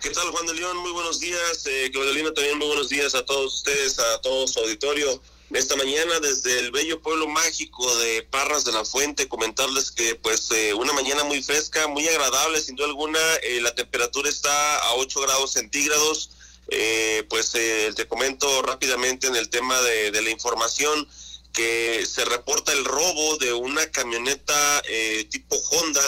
¿Qué 0.00 0.10
tal, 0.10 0.28
Juan 0.30 0.46
de 0.46 0.54
León? 0.54 0.76
Muy 0.78 0.92
buenos 0.92 1.18
días. 1.20 1.66
Eh, 1.66 1.90
Claudelina, 1.92 2.32
también 2.34 2.58
muy 2.58 2.66
buenos 2.66 2.88
días 2.88 3.14
a 3.14 3.24
todos 3.24 3.54
ustedes, 3.54 3.98
a 3.98 4.20
todo 4.20 4.46
su 4.46 4.60
auditorio. 4.60 5.20
Esta 5.54 5.76
mañana 5.76 6.18
desde 6.20 6.60
el 6.60 6.70
bello 6.70 7.02
pueblo 7.02 7.28
mágico 7.28 7.94
de 7.98 8.22
Parras 8.22 8.64
de 8.64 8.72
la 8.72 8.86
Fuente, 8.86 9.28
comentarles 9.28 9.90
que 9.90 10.14
pues 10.14 10.50
eh, 10.50 10.72
una 10.72 10.94
mañana 10.94 11.24
muy 11.24 11.42
fresca, 11.42 11.88
muy 11.88 12.08
agradable, 12.08 12.58
sin 12.60 12.74
duda 12.74 12.88
alguna, 12.88 13.18
eh, 13.42 13.60
la 13.60 13.74
temperatura 13.74 14.30
está 14.30 14.78
a 14.78 14.94
8 14.94 15.20
grados 15.20 15.52
centígrados. 15.52 16.30
Eh, 16.68 17.26
pues 17.28 17.54
eh, 17.54 17.92
te 17.94 18.06
comento 18.06 18.62
rápidamente 18.62 19.26
en 19.26 19.36
el 19.36 19.50
tema 19.50 19.78
de, 19.82 20.10
de 20.10 20.22
la 20.22 20.30
información 20.30 21.06
que 21.52 22.06
se 22.06 22.24
reporta 22.24 22.72
el 22.72 22.84
robo 22.86 23.36
de 23.36 23.52
una 23.52 23.90
camioneta 23.90 24.82
tipo 25.28 25.56
Honda 25.70 26.00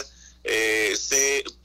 eh, 0.45 0.95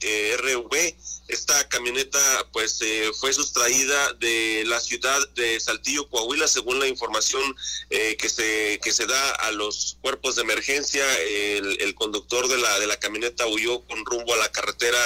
CRV. 0.00 0.96
Esta 1.28 1.68
camioneta 1.68 2.18
pues 2.60 2.78
eh, 2.82 3.10
fue 3.18 3.32
sustraída 3.32 4.12
de 4.20 4.64
la 4.66 4.78
ciudad 4.80 5.18
de 5.30 5.58
Saltillo, 5.58 6.10
Coahuila, 6.10 6.46
según 6.46 6.78
la 6.78 6.86
información 6.86 7.42
eh, 7.88 8.18
que 8.18 8.28
se 8.28 8.78
que 8.82 8.92
se 8.92 9.06
da 9.06 9.30
a 9.30 9.50
los 9.52 9.96
cuerpos 10.02 10.36
de 10.36 10.42
emergencia. 10.42 11.02
El, 11.22 11.94
conductor 11.94 12.48
de 12.48 12.58
la 12.58 12.78
de 12.78 12.86
la 12.86 12.98
camioneta 12.98 13.46
huyó 13.46 13.80
con 13.86 14.04
rumbo 14.04 14.34
a 14.34 14.36
la 14.36 14.52
carretera 14.52 14.98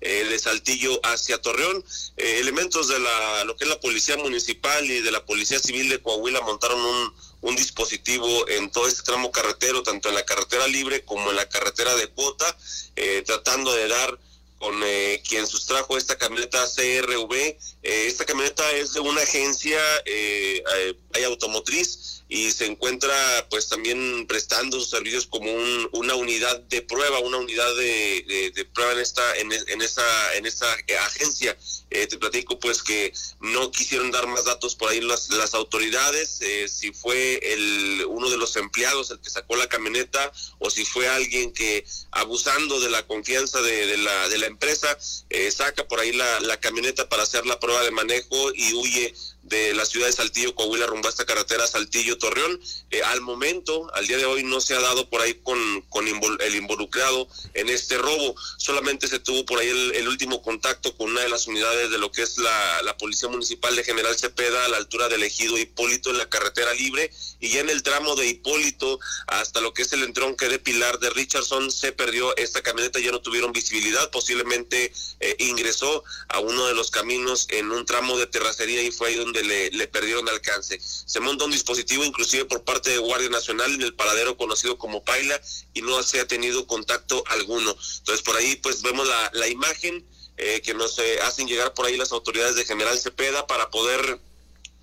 eh, 0.00 0.24
de 0.24 0.38
Saltillo 0.38 1.00
hacia 1.04 1.40
Torreón. 1.40 1.84
Eh, 2.16 2.38
elementos 2.40 2.88
de 2.88 2.98
la 2.98 3.44
lo 3.44 3.56
que 3.56 3.64
es 3.64 3.70
la 3.70 3.80
policía 3.80 4.16
municipal 4.16 4.82
y 4.90 5.02
de 5.02 5.10
la 5.10 5.24
policía 5.26 5.58
civil 5.58 5.90
de 5.90 6.00
Coahuila 6.00 6.40
montaron 6.40 6.80
un 6.80 7.12
un 7.42 7.56
dispositivo 7.56 8.48
en 8.48 8.70
todo 8.70 8.86
este 8.86 9.02
tramo 9.02 9.32
carretero, 9.32 9.82
tanto 9.82 10.08
en 10.08 10.14
la 10.14 10.24
carretera 10.24 10.66
libre 10.68 11.04
como 11.04 11.28
en 11.30 11.36
la 11.36 11.48
carretera 11.48 11.94
de 11.96 12.06
cuota, 12.06 12.56
eh, 12.94 13.22
tratando 13.26 13.74
de 13.74 13.88
dar 13.88 14.18
con 14.62 14.80
eh, 14.84 15.20
quien 15.28 15.44
sustrajo 15.44 15.98
esta 15.98 16.16
camioneta 16.16 16.64
CRV. 16.64 17.32
Eh, 17.34 17.58
esta 17.82 18.24
camioneta 18.24 18.62
es 18.70 18.94
de 18.94 19.00
una 19.00 19.20
agencia 19.20 19.80
eh, 20.04 20.62
eh, 20.76 20.94
hay 21.14 21.24
automotriz 21.24 22.22
y 22.28 22.50
se 22.50 22.64
encuentra 22.64 23.14
pues 23.50 23.68
también 23.68 24.26
prestando 24.26 24.80
sus 24.80 24.88
servicios 24.88 25.26
como 25.26 25.52
un, 25.52 25.88
una 25.92 26.14
unidad 26.14 26.60
de 26.60 26.80
prueba, 26.80 27.18
una 27.18 27.36
unidad 27.36 27.76
de, 27.76 28.66
prueba 28.72 28.92
en 28.92 28.98
esta 29.00 29.36
en, 29.36 29.52
en 29.52 29.82
esa 29.82 30.34
en 30.36 30.46
esta 30.46 30.66
agencia. 31.04 31.56
Eh, 31.90 32.06
te 32.06 32.16
platico 32.16 32.58
pues 32.58 32.82
que 32.82 33.12
no 33.40 33.70
quisieron 33.70 34.10
dar 34.10 34.26
más 34.26 34.46
datos 34.46 34.74
por 34.74 34.90
ahí 34.90 35.02
las, 35.02 35.28
las 35.28 35.52
autoridades, 35.52 36.38
eh, 36.40 36.66
si 36.66 36.90
fue 36.90 37.38
el 37.52 38.06
uno 38.08 38.30
de 38.30 38.38
los 38.38 38.56
empleados 38.56 39.10
el 39.10 39.20
que 39.20 39.28
sacó 39.28 39.56
la 39.56 39.68
camioneta 39.68 40.32
o 40.58 40.70
si 40.70 40.86
fue 40.86 41.08
alguien 41.08 41.52
que 41.52 41.84
abusando 42.12 42.80
de 42.80 42.88
la 42.88 43.06
confianza 43.06 43.60
de, 43.60 43.98
la, 43.98 44.28
de 44.30 44.38
la 44.38 44.46
empresa 44.46 44.96
eh, 45.28 45.50
saca 45.50 45.86
por 45.86 46.00
ahí 46.00 46.12
la 46.12 46.58
camioneta 46.60 47.10
para 47.10 47.24
hacer 47.24 47.44
la 47.44 47.60
prueba 47.60 47.82
de 47.82 47.90
manejo 47.90 48.52
y 48.54 48.72
huye 48.72 49.14
de 49.42 49.74
la 49.74 49.84
ciudad 49.84 50.06
de 50.06 50.12
Saltillo, 50.12 50.54
Coahuila, 50.54 50.86
rumbo 50.86 51.08
esta 51.08 51.24
carretera 51.24 51.66
Saltillo-Torreón. 51.66 52.60
Eh, 52.90 53.02
al 53.02 53.20
momento, 53.20 53.92
al 53.94 54.06
día 54.06 54.16
de 54.16 54.24
hoy, 54.24 54.44
no 54.44 54.60
se 54.60 54.74
ha 54.74 54.80
dado 54.80 55.08
por 55.08 55.20
ahí 55.20 55.34
con, 55.42 55.82
con 55.88 56.06
el 56.06 56.54
involucrado 56.54 57.28
en 57.54 57.68
este 57.68 57.98
robo. 57.98 58.34
Solamente 58.58 59.08
se 59.08 59.18
tuvo 59.18 59.44
por 59.44 59.58
ahí 59.58 59.68
el, 59.68 59.94
el, 59.94 60.08
último 60.08 60.42
contacto 60.42 60.96
con 60.96 61.10
una 61.10 61.22
de 61.22 61.28
las 61.28 61.46
unidades 61.46 61.90
de 61.90 61.98
lo 61.98 62.12
que 62.12 62.22
es 62.22 62.38
la, 62.38 62.82
la 62.82 62.96
Policía 62.96 63.28
Municipal 63.28 63.74
de 63.74 63.84
General 63.84 64.16
Cepeda 64.16 64.64
a 64.64 64.68
la 64.68 64.76
altura 64.76 65.08
del 65.08 65.22
ejido 65.22 65.58
Hipólito 65.58 66.10
en 66.10 66.18
la 66.18 66.28
carretera 66.28 66.72
libre 66.74 67.10
y 67.40 67.48
ya 67.48 67.60
en 67.60 67.70
el 67.70 67.82
tramo 67.82 68.14
de 68.14 68.26
Hipólito 68.26 69.00
hasta 69.26 69.60
lo 69.60 69.74
que 69.74 69.82
es 69.82 69.92
el 69.92 70.02
entronque 70.02 70.48
de 70.48 70.58
Pilar 70.58 70.98
de 70.98 71.10
Richardson 71.10 71.70
se 71.70 71.92
perdió 71.92 72.36
esta 72.36 72.62
camioneta, 72.62 73.00
ya 73.00 73.10
no 73.10 73.20
tuvieron 73.20 73.52
visibilidad, 73.52 74.10
posiblemente 74.10 74.92
eh, 75.20 75.36
ingresó 75.38 76.04
a 76.28 76.38
uno 76.40 76.66
de 76.66 76.74
los 76.74 76.90
caminos 76.90 77.46
en 77.50 77.70
un 77.72 77.84
tramo 77.84 78.18
de 78.18 78.26
terracería 78.26 78.82
y 78.82 78.90
fue 78.90 79.08
ahí 79.08 79.14
donde 79.16 79.31
le, 79.32 79.70
le, 79.70 79.88
perdieron 79.88 80.28
alcance. 80.28 80.78
Se 80.80 81.20
monta 81.20 81.44
un 81.44 81.50
dispositivo 81.50 82.04
inclusive 82.04 82.44
por 82.44 82.64
parte 82.64 82.90
de 82.90 82.98
Guardia 82.98 83.30
Nacional 83.30 83.72
en 83.72 83.82
el 83.82 83.94
paradero 83.94 84.36
conocido 84.36 84.76
como 84.78 85.02
Paila 85.02 85.40
y 85.74 85.82
no 85.82 86.02
se 86.02 86.20
ha 86.20 86.26
tenido 86.26 86.66
contacto 86.66 87.24
alguno. 87.28 87.74
Entonces 87.98 88.22
por 88.22 88.36
ahí 88.36 88.56
pues 88.56 88.82
vemos 88.82 89.08
la, 89.08 89.30
la 89.34 89.48
imagen 89.48 90.04
eh, 90.36 90.60
que 90.62 90.74
nos 90.74 90.98
eh, 90.98 91.20
hacen 91.22 91.46
llegar 91.46 91.72
por 91.74 91.86
ahí 91.86 91.96
las 91.96 92.12
autoridades 92.12 92.56
de 92.56 92.64
General 92.64 92.98
Cepeda 92.98 93.46
para 93.46 93.70
poder 93.70 94.18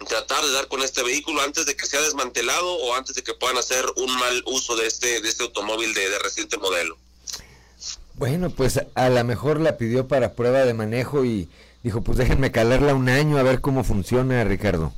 tratar 0.08 0.44
de 0.46 0.52
dar 0.52 0.68
con 0.68 0.82
este 0.82 1.04
vehículo 1.04 1.42
antes 1.42 1.66
de 1.66 1.76
que 1.76 1.86
sea 1.86 2.02
desmantelado 2.02 2.72
o 2.72 2.96
antes 2.96 3.16
de 3.16 3.24
que 3.24 3.34
puedan 3.34 3.58
hacer 3.58 3.84
un 3.98 4.16
mal 4.18 4.44
uso 4.46 4.76
de 4.76 4.88
este, 4.88 5.22
de 5.22 5.28
este 5.28 5.44
automóvil 5.44 5.94
de, 5.94 6.10
de 6.10 6.20
reciente 6.20 6.58
modelo. 6.58 6.98
Bueno, 8.14 8.50
pues 8.50 8.82
a 8.96 9.10
lo 9.10 9.24
mejor 9.24 9.62
la 9.62 9.78
pidió 9.78 10.08
para 10.08 10.34
prueba 10.34 10.60
de 10.66 10.74
manejo 10.74 11.24
y 11.24 11.48
dijo, 11.84 12.02
pues 12.02 12.18
déjenme 12.18 12.52
calarla 12.52 12.94
un 12.94 13.10
año 13.10 13.38
a 13.38 13.44
ver 13.44 13.62
cómo 13.62 13.84
funciona, 13.84 14.44
Ricardo. 14.44 14.94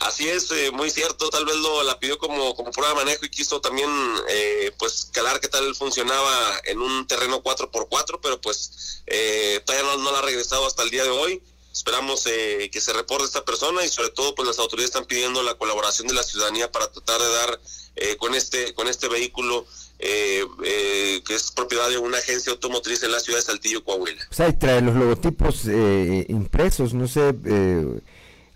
Así 0.00 0.28
es, 0.28 0.50
eh, 0.52 0.70
muy 0.70 0.90
cierto, 0.90 1.28
tal 1.28 1.44
vez 1.44 1.56
lo 1.56 1.82
la 1.82 1.98
pidió 1.98 2.18
como, 2.18 2.54
como 2.54 2.70
prueba 2.70 2.90
de 2.90 3.04
manejo 3.04 3.24
y 3.26 3.30
quiso 3.30 3.60
también 3.60 3.90
eh, 4.28 4.72
pues 4.78 5.08
calar 5.12 5.40
qué 5.40 5.48
tal 5.48 5.74
funcionaba 5.74 6.60
en 6.64 6.78
un 6.78 7.06
terreno 7.06 7.42
4x4, 7.42 8.20
pero 8.22 8.40
pues 8.40 9.02
eh, 9.06 9.60
todavía 9.64 9.90
no, 9.90 9.98
no 10.04 10.12
la 10.12 10.18
ha 10.18 10.22
regresado 10.22 10.66
hasta 10.66 10.84
el 10.84 10.90
día 10.90 11.02
de 11.02 11.10
hoy. 11.10 11.42
Esperamos 11.78 12.26
eh, 12.26 12.70
que 12.72 12.80
se 12.80 12.92
reporte 12.92 13.26
esta 13.26 13.44
persona 13.44 13.84
y 13.84 13.88
sobre 13.88 14.10
todo 14.10 14.34
pues 14.34 14.48
las 14.48 14.58
autoridades 14.58 14.90
están 14.90 15.06
pidiendo 15.06 15.42
la 15.44 15.54
colaboración 15.54 16.08
de 16.08 16.14
la 16.14 16.24
ciudadanía 16.24 16.72
para 16.72 16.90
tratar 16.90 17.20
de 17.20 17.28
dar 17.28 17.60
eh, 17.94 18.16
con 18.16 18.34
este 18.34 18.74
con 18.74 18.88
este 18.88 19.06
vehículo 19.08 19.64
eh, 19.98 20.44
eh, 20.64 21.22
que 21.26 21.34
es 21.34 21.50
propiedad 21.50 21.88
de 21.88 21.98
una 21.98 22.18
agencia 22.18 22.52
automotriz 22.52 23.02
en 23.02 23.12
la 23.12 23.20
ciudad 23.20 23.38
de 23.38 23.44
Saltillo, 23.44 23.82
Coahuila. 23.84 24.24
Pues 24.28 24.40
ahí 24.40 24.52
trae 24.52 24.80
los 24.80 24.94
logotipos 24.94 25.66
eh, 25.66 26.24
impresos, 26.28 26.94
no 26.94 27.08
sé, 27.08 27.34
eh, 27.44 28.00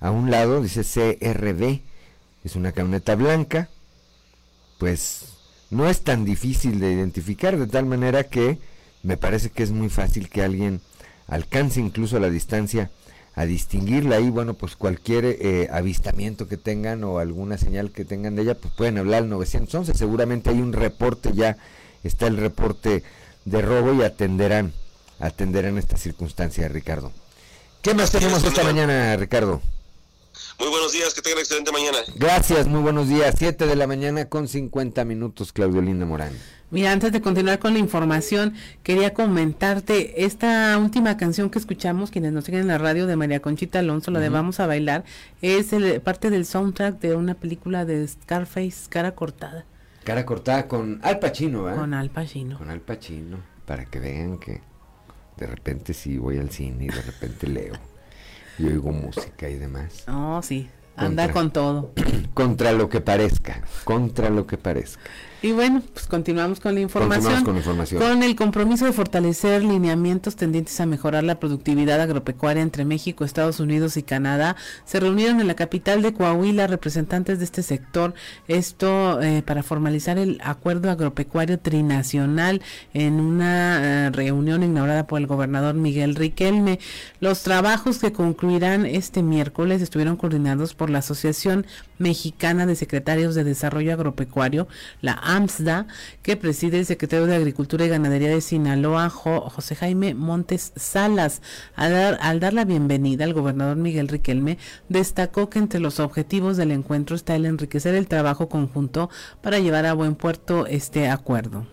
a 0.00 0.10
un 0.10 0.30
lado 0.30 0.62
dice 0.62 0.82
CRB, 0.82 1.80
es 2.44 2.56
una 2.56 2.72
camioneta 2.72 3.14
blanca, 3.16 3.68
pues 4.78 5.24
no 5.70 5.88
es 5.88 6.02
tan 6.02 6.24
difícil 6.24 6.78
de 6.80 6.92
identificar, 6.92 7.58
de 7.58 7.66
tal 7.66 7.86
manera 7.86 8.24
que 8.24 8.58
me 9.02 9.16
parece 9.16 9.50
que 9.50 9.62
es 9.62 9.70
muy 9.70 9.88
fácil 9.88 10.28
que 10.28 10.42
alguien 10.42 10.80
alcance 11.26 11.80
incluso 11.80 12.20
la 12.20 12.30
distancia 12.30 12.90
a 13.34 13.44
distinguirla 13.44 14.20
y 14.20 14.30
bueno 14.30 14.54
pues 14.54 14.76
cualquier 14.76 15.24
eh, 15.24 15.68
avistamiento 15.72 16.48
que 16.48 16.56
tengan 16.56 17.02
o 17.04 17.18
alguna 17.18 17.56
señal 17.56 17.90
que 17.90 18.04
tengan 18.04 18.36
de 18.36 18.42
ella 18.42 18.54
pues 18.54 18.74
pueden 18.74 18.98
hablar 18.98 19.22
al 19.22 19.30
911 19.30 19.94
seguramente 19.94 20.50
hay 20.50 20.60
un 20.60 20.72
reporte 20.72 21.32
ya 21.32 21.56
está 22.04 22.26
el 22.26 22.36
reporte 22.36 23.02
de 23.44 23.62
robo 23.62 23.94
y 23.94 24.02
atenderán 24.02 24.72
atenderán 25.18 25.78
esta 25.78 25.96
circunstancia 25.96 26.68
Ricardo 26.68 27.12
¿qué 27.80 27.94
más 27.94 28.10
tenemos 28.10 28.44
esta 28.44 28.64
mañana 28.64 29.16
Ricardo? 29.16 29.62
Muy 30.58 30.68
buenos 30.68 30.92
días, 30.92 31.12
que 31.12 31.22
tengan 31.22 31.40
excelente 31.40 31.72
mañana. 31.72 31.98
Gracias, 32.14 32.66
muy 32.66 32.80
buenos 32.80 33.08
días. 33.08 33.34
7 33.36 33.66
de 33.66 33.76
la 33.76 33.86
mañana 33.86 34.28
con 34.28 34.48
50 34.48 35.04
minutos, 35.04 35.52
Claudio 35.52 35.82
Linda 35.82 36.06
Morán. 36.06 36.32
Mira, 36.72 36.90
antes 36.90 37.12
de 37.12 37.20
continuar 37.20 37.58
con 37.58 37.74
la 37.74 37.78
información, 37.80 38.54
quería 38.82 39.12
comentarte 39.12 40.24
esta 40.24 40.78
última 40.78 41.18
canción 41.18 41.50
que 41.50 41.58
escuchamos, 41.58 42.10
quienes 42.10 42.32
nos 42.32 42.44
siguen 42.44 42.62
en 42.62 42.68
la 42.68 42.78
radio 42.78 43.06
de 43.06 43.14
María 43.14 43.40
Conchita 43.40 43.80
Alonso, 43.80 44.10
la 44.10 44.18
uh 44.18 44.22
-huh. 44.22 44.24
de 44.24 44.28
Vamos 44.30 44.58
a 44.58 44.66
Bailar, 44.66 45.04
es 45.42 45.74
el, 45.74 46.00
parte 46.00 46.30
del 46.30 46.46
soundtrack 46.46 46.98
de 46.98 47.14
una 47.14 47.34
película 47.34 47.84
de 47.84 48.08
Scarface, 48.08 48.88
Cara 48.88 49.14
Cortada. 49.14 49.66
Cara 50.02 50.24
Cortada 50.24 50.66
con 50.66 50.98
Al 51.02 51.18
Pacino, 51.18 51.64
¿verdad? 51.64 51.80
Con 51.80 51.92
Al 51.92 52.08
Pacino. 52.08 52.56
Con 52.56 52.70
Al 52.70 52.80
Pacino, 52.80 53.36
para 53.66 53.84
que 53.84 54.00
vean 54.00 54.38
que 54.38 54.62
De 55.36 55.46
repente 55.46 55.92
sí 55.92 56.16
voy 56.16 56.38
al 56.38 56.50
cine 56.50 56.84
y 56.84 56.88
de 56.88 57.02
repente 57.02 57.46
leo 57.48 57.74
y 58.58 58.66
oigo 58.66 58.92
música 58.92 59.48
y 59.48 59.56
demás. 59.56 60.04
Oh, 60.08 60.40
sí, 60.42 60.68
anda 60.96 61.30
con 61.32 61.50
todo. 61.50 61.92
contra 62.34 62.72
lo 62.72 62.88
que 62.88 63.02
parezca, 63.02 63.62
contra 63.84 64.30
lo 64.30 64.46
que 64.46 64.56
parezca. 64.56 65.02
Y 65.42 65.50
bueno, 65.50 65.82
pues 65.92 66.06
continuamos 66.06 66.60
con 66.60 66.74
la 66.74 66.80
información. 66.80 67.42
Con, 67.42 67.56
información. 67.56 68.00
con 68.00 68.22
el 68.22 68.36
compromiso 68.36 68.84
de 68.84 68.92
fortalecer 68.92 69.64
lineamientos 69.64 70.36
tendientes 70.36 70.78
a 70.80 70.86
mejorar 70.86 71.24
la 71.24 71.40
productividad 71.40 72.00
agropecuaria 72.00 72.62
entre 72.62 72.84
México, 72.84 73.24
Estados 73.24 73.58
Unidos 73.58 73.96
y 73.96 74.04
Canadá, 74.04 74.54
se 74.84 75.00
reunieron 75.00 75.40
en 75.40 75.48
la 75.48 75.54
capital 75.54 76.00
de 76.00 76.12
Coahuila 76.12 76.68
representantes 76.68 77.40
de 77.40 77.44
este 77.44 77.64
sector. 77.64 78.14
Esto 78.46 79.20
eh, 79.20 79.42
para 79.44 79.64
formalizar 79.64 80.16
el 80.16 80.40
acuerdo 80.44 80.92
agropecuario 80.92 81.58
trinacional 81.58 82.62
en 82.94 83.18
una 83.18 84.06
eh, 84.06 84.10
reunión 84.10 84.62
inaugurada 84.62 85.08
por 85.08 85.20
el 85.20 85.26
gobernador 85.26 85.74
Miguel 85.74 86.14
Riquelme. 86.14 86.78
Los 87.18 87.42
trabajos 87.42 87.98
que 87.98 88.12
concluirán 88.12 88.86
este 88.86 89.24
miércoles 89.24 89.82
estuvieron 89.82 90.16
coordinados 90.16 90.74
por 90.74 90.88
la 90.88 91.00
Asociación 91.00 91.66
Mexicana 91.98 92.66
de 92.66 92.76
Secretarios 92.76 93.34
de 93.34 93.44
Desarrollo 93.44 93.92
Agropecuario, 93.92 94.68
la 95.00 95.14
AMSDA, 95.36 95.86
que 96.22 96.36
preside 96.36 96.78
el 96.78 96.86
secretario 96.86 97.26
de 97.26 97.36
Agricultura 97.36 97.84
y 97.84 97.88
Ganadería 97.88 98.28
de 98.28 98.40
Sinaloa, 98.40 99.08
José 99.08 99.74
Jaime 99.74 100.14
Montes 100.14 100.72
Salas. 100.76 101.42
Al 101.74 102.40
dar, 102.40 102.52
la 102.52 102.64
bienvenida 102.64 103.24
al 103.24 103.32
gobernador 103.32 103.76
Miguel 103.76 104.08
Riquelme, 104.08 104.58
destacó 104.88 105.48
que 105.48 105.58
entre 105.58 105.80
los 105.80 106.00
objetivos 106.00 106.56
del 106.56 106.70
encuentro 106.70 107.16
está 107.16 107.34
el 107.34 107.46
enriquecer 107.46 107.94
el 107.94 108.08
trabajo 108.08 108.48
conjunto 108.48 109.10
para 109.40 109.58
llevar 109.58 109.86
a 109.86 109.94
buen 109.94 110.14
puerto 110.14 110.66
este 110.66 111.08
acuerdo. 111.08 111.66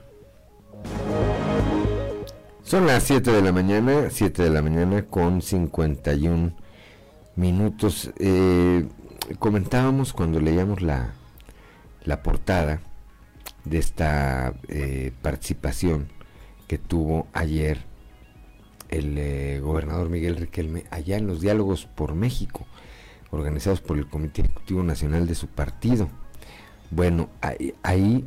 Son 2.63 2.85
las 2.87 3.03
7 3.03 3.31
de 3.31 3.41
la 3.41 3.51
mañana, 3.51 4.09
7 4.09 4.43
de 4.43 4.49
la 4.51 4.61
mañana 4.61 5.03
con 5.03 5.41
51 5.41 6.53
minutos. 7.35 8.11
Eh, 8.19 8.87
comentábamos 9.39 10.13
cuando 10.13 10.39
leíamos 10.39 10.81
la, 10.81 11.13
la 12.03 12.21
portada 12.21 12.81
de 13.69 13.77
esta 13.77 14.53
eh, 14.67 15.11
participación 15.21 16.07
que 16.67 16.77
tuvo 16.77 17.27
ayer 17.33 17.79
el 18.89 19.17
eh, 19.17 19.59
gobernador 19.59 20.09
Miguel 20.09 20.35
Riquelme 20.35 20.85
allá 20.89 21.17
en 21.17 21.27
los 21.27 21.41
diálogos 21.41 21.85
por 21.85 22.15
México, 22.15 22.65
organizados 23.31 23.81
por 23.81 23.97
el 23.97 24.07
Comité 24.07 24.41
Ejecutivo 24.41 24.83
Nacional 24.83 25.27
de 25.27 25.35
su 25.35 25.47
partido. 25.47 26.09
Bueno, 26.89 27.29
ahí, 27.41 27.75
ahí 27.83 28.25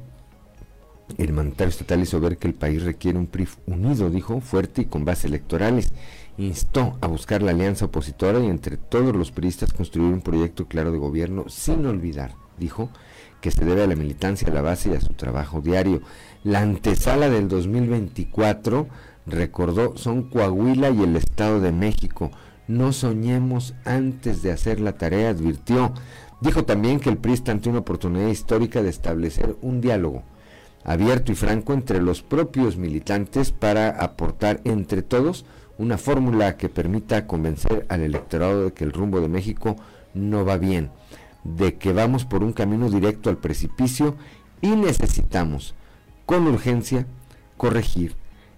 el 1.18 1.32
mandatario 1.32 1.70
estatal 1.70 2.00
hizo 2.00 2.20
ver 2.20 2.38
que 2.38 2.48
el 2.48 2.54
país 2.54 2.82
requiere 2.84 3.18
un 3.18 3.26
PRI 3.26 3.48
unido, 3.66 4.08
dijo, 4.10 4.40
fuerte 4.40 4.82
y 4.82 4.84
con 4.86 5.04
bases 5.04 5.26
electorales. 5.26 5.90
Instó 6.38 6.96
a 7.00 7.08
buscar 7.08 7.42
la 7.42 7.50
alianza 7.50 7.86
opositora 7.86 8.40
y 8.40 8.46
entre 8.46 8.76
todos 8.76 9.14
los 9.14 9.32
priistas 9.32 9.72
construir 9.72 10.12
un 10.12 10.22
proyecto 10.22 10.66
claro 10.66 10.92
de 10.92 10.98
gobierno 10.98 11.48
sin 11.48 11.84
olvidar, 11.86 12.34
dijo, 12.58 12.88
que 13.42 13.50
se 13.50 13.66
debe 13.66 13.82
a 13.82 13.86
la 13.86 13.96
militancia, 13.96 14.48
a 14.48 14.54
la 14.54 14.62
base 14.62 14.90
y 14.90 14.94
a 14.94 15.00
su 15.00 15.12
trabajo 15.12 15.60
diario. 15.60 16.00
La 16.44 16.60
antesala 16.60 17.28
del 17.28 17.48
2024, 17.48 18.86
recordó, 19.26 19.96
son 19.98 20.22
Coahuila 20.22 20.90
y 20.90 21.02
el 21.02 21.16
Estado 21.16 21.60
de 21.60 21.72
México. 21.72 22.30
No 22.68 22.92
soñemos 22.92 23.74
antes 23.84 24.42
de 24.42 24.52
hacer 24.52 24.80
la 24.80 24.92
tarea, 24.92 25.30
advirtió. 25.30 25.92
Dijo 26.40 26.64
también 26.64 27.00
que 27.00 27.10
el 27.10 27.18
PRI 27.18 27.34
está 27.34 27.52
ante 27.52 27.68
una 27.68 27.80
oportunidad 27.80 28.28
histórica 28.28 28.80
de 28.80 28.88
establecer 28.88 29.56
un 29.60 29.80
diálogo 29.80 30.22
abierto 30.84 31.30
y 31.32 31.34
franco 31.34 31.74
entre 31.74 32.00
los 32.00 32.22
propios 32.22 32.76
militantes 32.76 33.52
para 33.52 33.88
aportar 33.88 34.60
entre 34.64 35.02
todos 35.02 35.44
una 35.78 35.98
fórmula 35.98 36.56
que 36.56 36.68
permita 36.68 37.26
convencer 37.26 37.86
al 37.88 38.02
electorado 38.02 38.64
de 38.64 38.72
que 38.72 38.84
el 38.84 38.92
rumbo 38.92 39.20
de 39.20 39.28
México 39.28 39.76
no 40.14 40.44
va 40.44 40.58
bien 40.58 40.90
de 41.44 41.74
que 41.74 41.92
vamos 41.92 42.24
por 42.24 42.42
un 42.42 42.52
camino 42.52 42.88
directo 42.88 43.30
al 43.30 43.38
precipicio 43.38 44.16
y 44.60 44.68
necesitamos 44.68 45.74
con 46.26 46.46
urgencia 46.46 47.06
corregir 47.56 48.14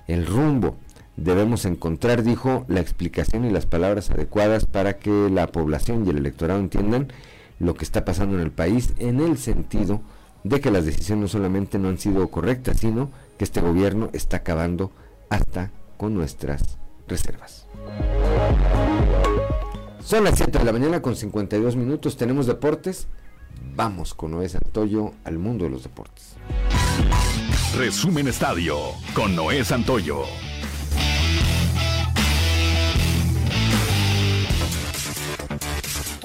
el 0.06 0.26
rumbo. 0.26 0.76
Debemos 1.16 1.64
encontrar, 1.64 2.22
dijo, 2.22 2.64
la 2.68 2.80
explicación 2.80 3.44
y 3.44 3.50
las 3.50 3.66
palabras 3.66 4.10
adecuadas 4.10 4.66
para 4.66 4.98
que 4.98 5.30
la 5.30 5.46
población 5.46 6.06
y 6.06 6.10
el 6.10 6.18
electorado 6.18 6.60
entiendan 6.60 7.08
lo 7.58 7.74
que 7.74 7.84
está 7.84 8.04
pasando 8.04 8.36
en 8.36 8.42
el 8.42 8.50
país 8.50 8.92
en 8.98 9.20
el 9.20 9.38
sentido 9.38 10.00
de 10.42 10.60
que 10.60 10.70
las 10.70 10.84
decisiones 10.84 11.22
no 11.22 11.28
solamente 11.28 11.78
no 11.78 11.88
han 11.88 11.98
sido 11.98 12.28
correctas, 12.28 12.78
sino 12.78 13.10
que 13.38 13.44
este 13.44 13.60
gobierno 13.60 14.10
está 14.12 14.38
acabando 14.38 14.90
hasta 15.30 15.70
con 15.96 16.14
nuestras 16.14 16.78
reservas. 17.08 17.66
Son 20.04 20.22
las 20.22 20.36
7 20.36 20.58
de 20.58 20.64
la 20.66 20.72
mañana 20.72 21.00
con 21.00 21.16
52 21.16 21.76
minutos. 21.76 22.18
Tenemos 22.18 22.46
deportes. 22.46 23.06
Vamos 23.74 24.12
con 24.12 24.32
Noé 24.32 24.50
Santoyo 24.50 25.12
al 25.24 25.38
mundo 25.38 25.64
de 25.64 25.70
los 25.70 25.82
deportes. 25.82 26.34
Resumen 27.78 28.28
Estadio 28.28 28.76
con 29.14 29.34
Noé 29.34 29.64
Santoyo. 29.64 30.24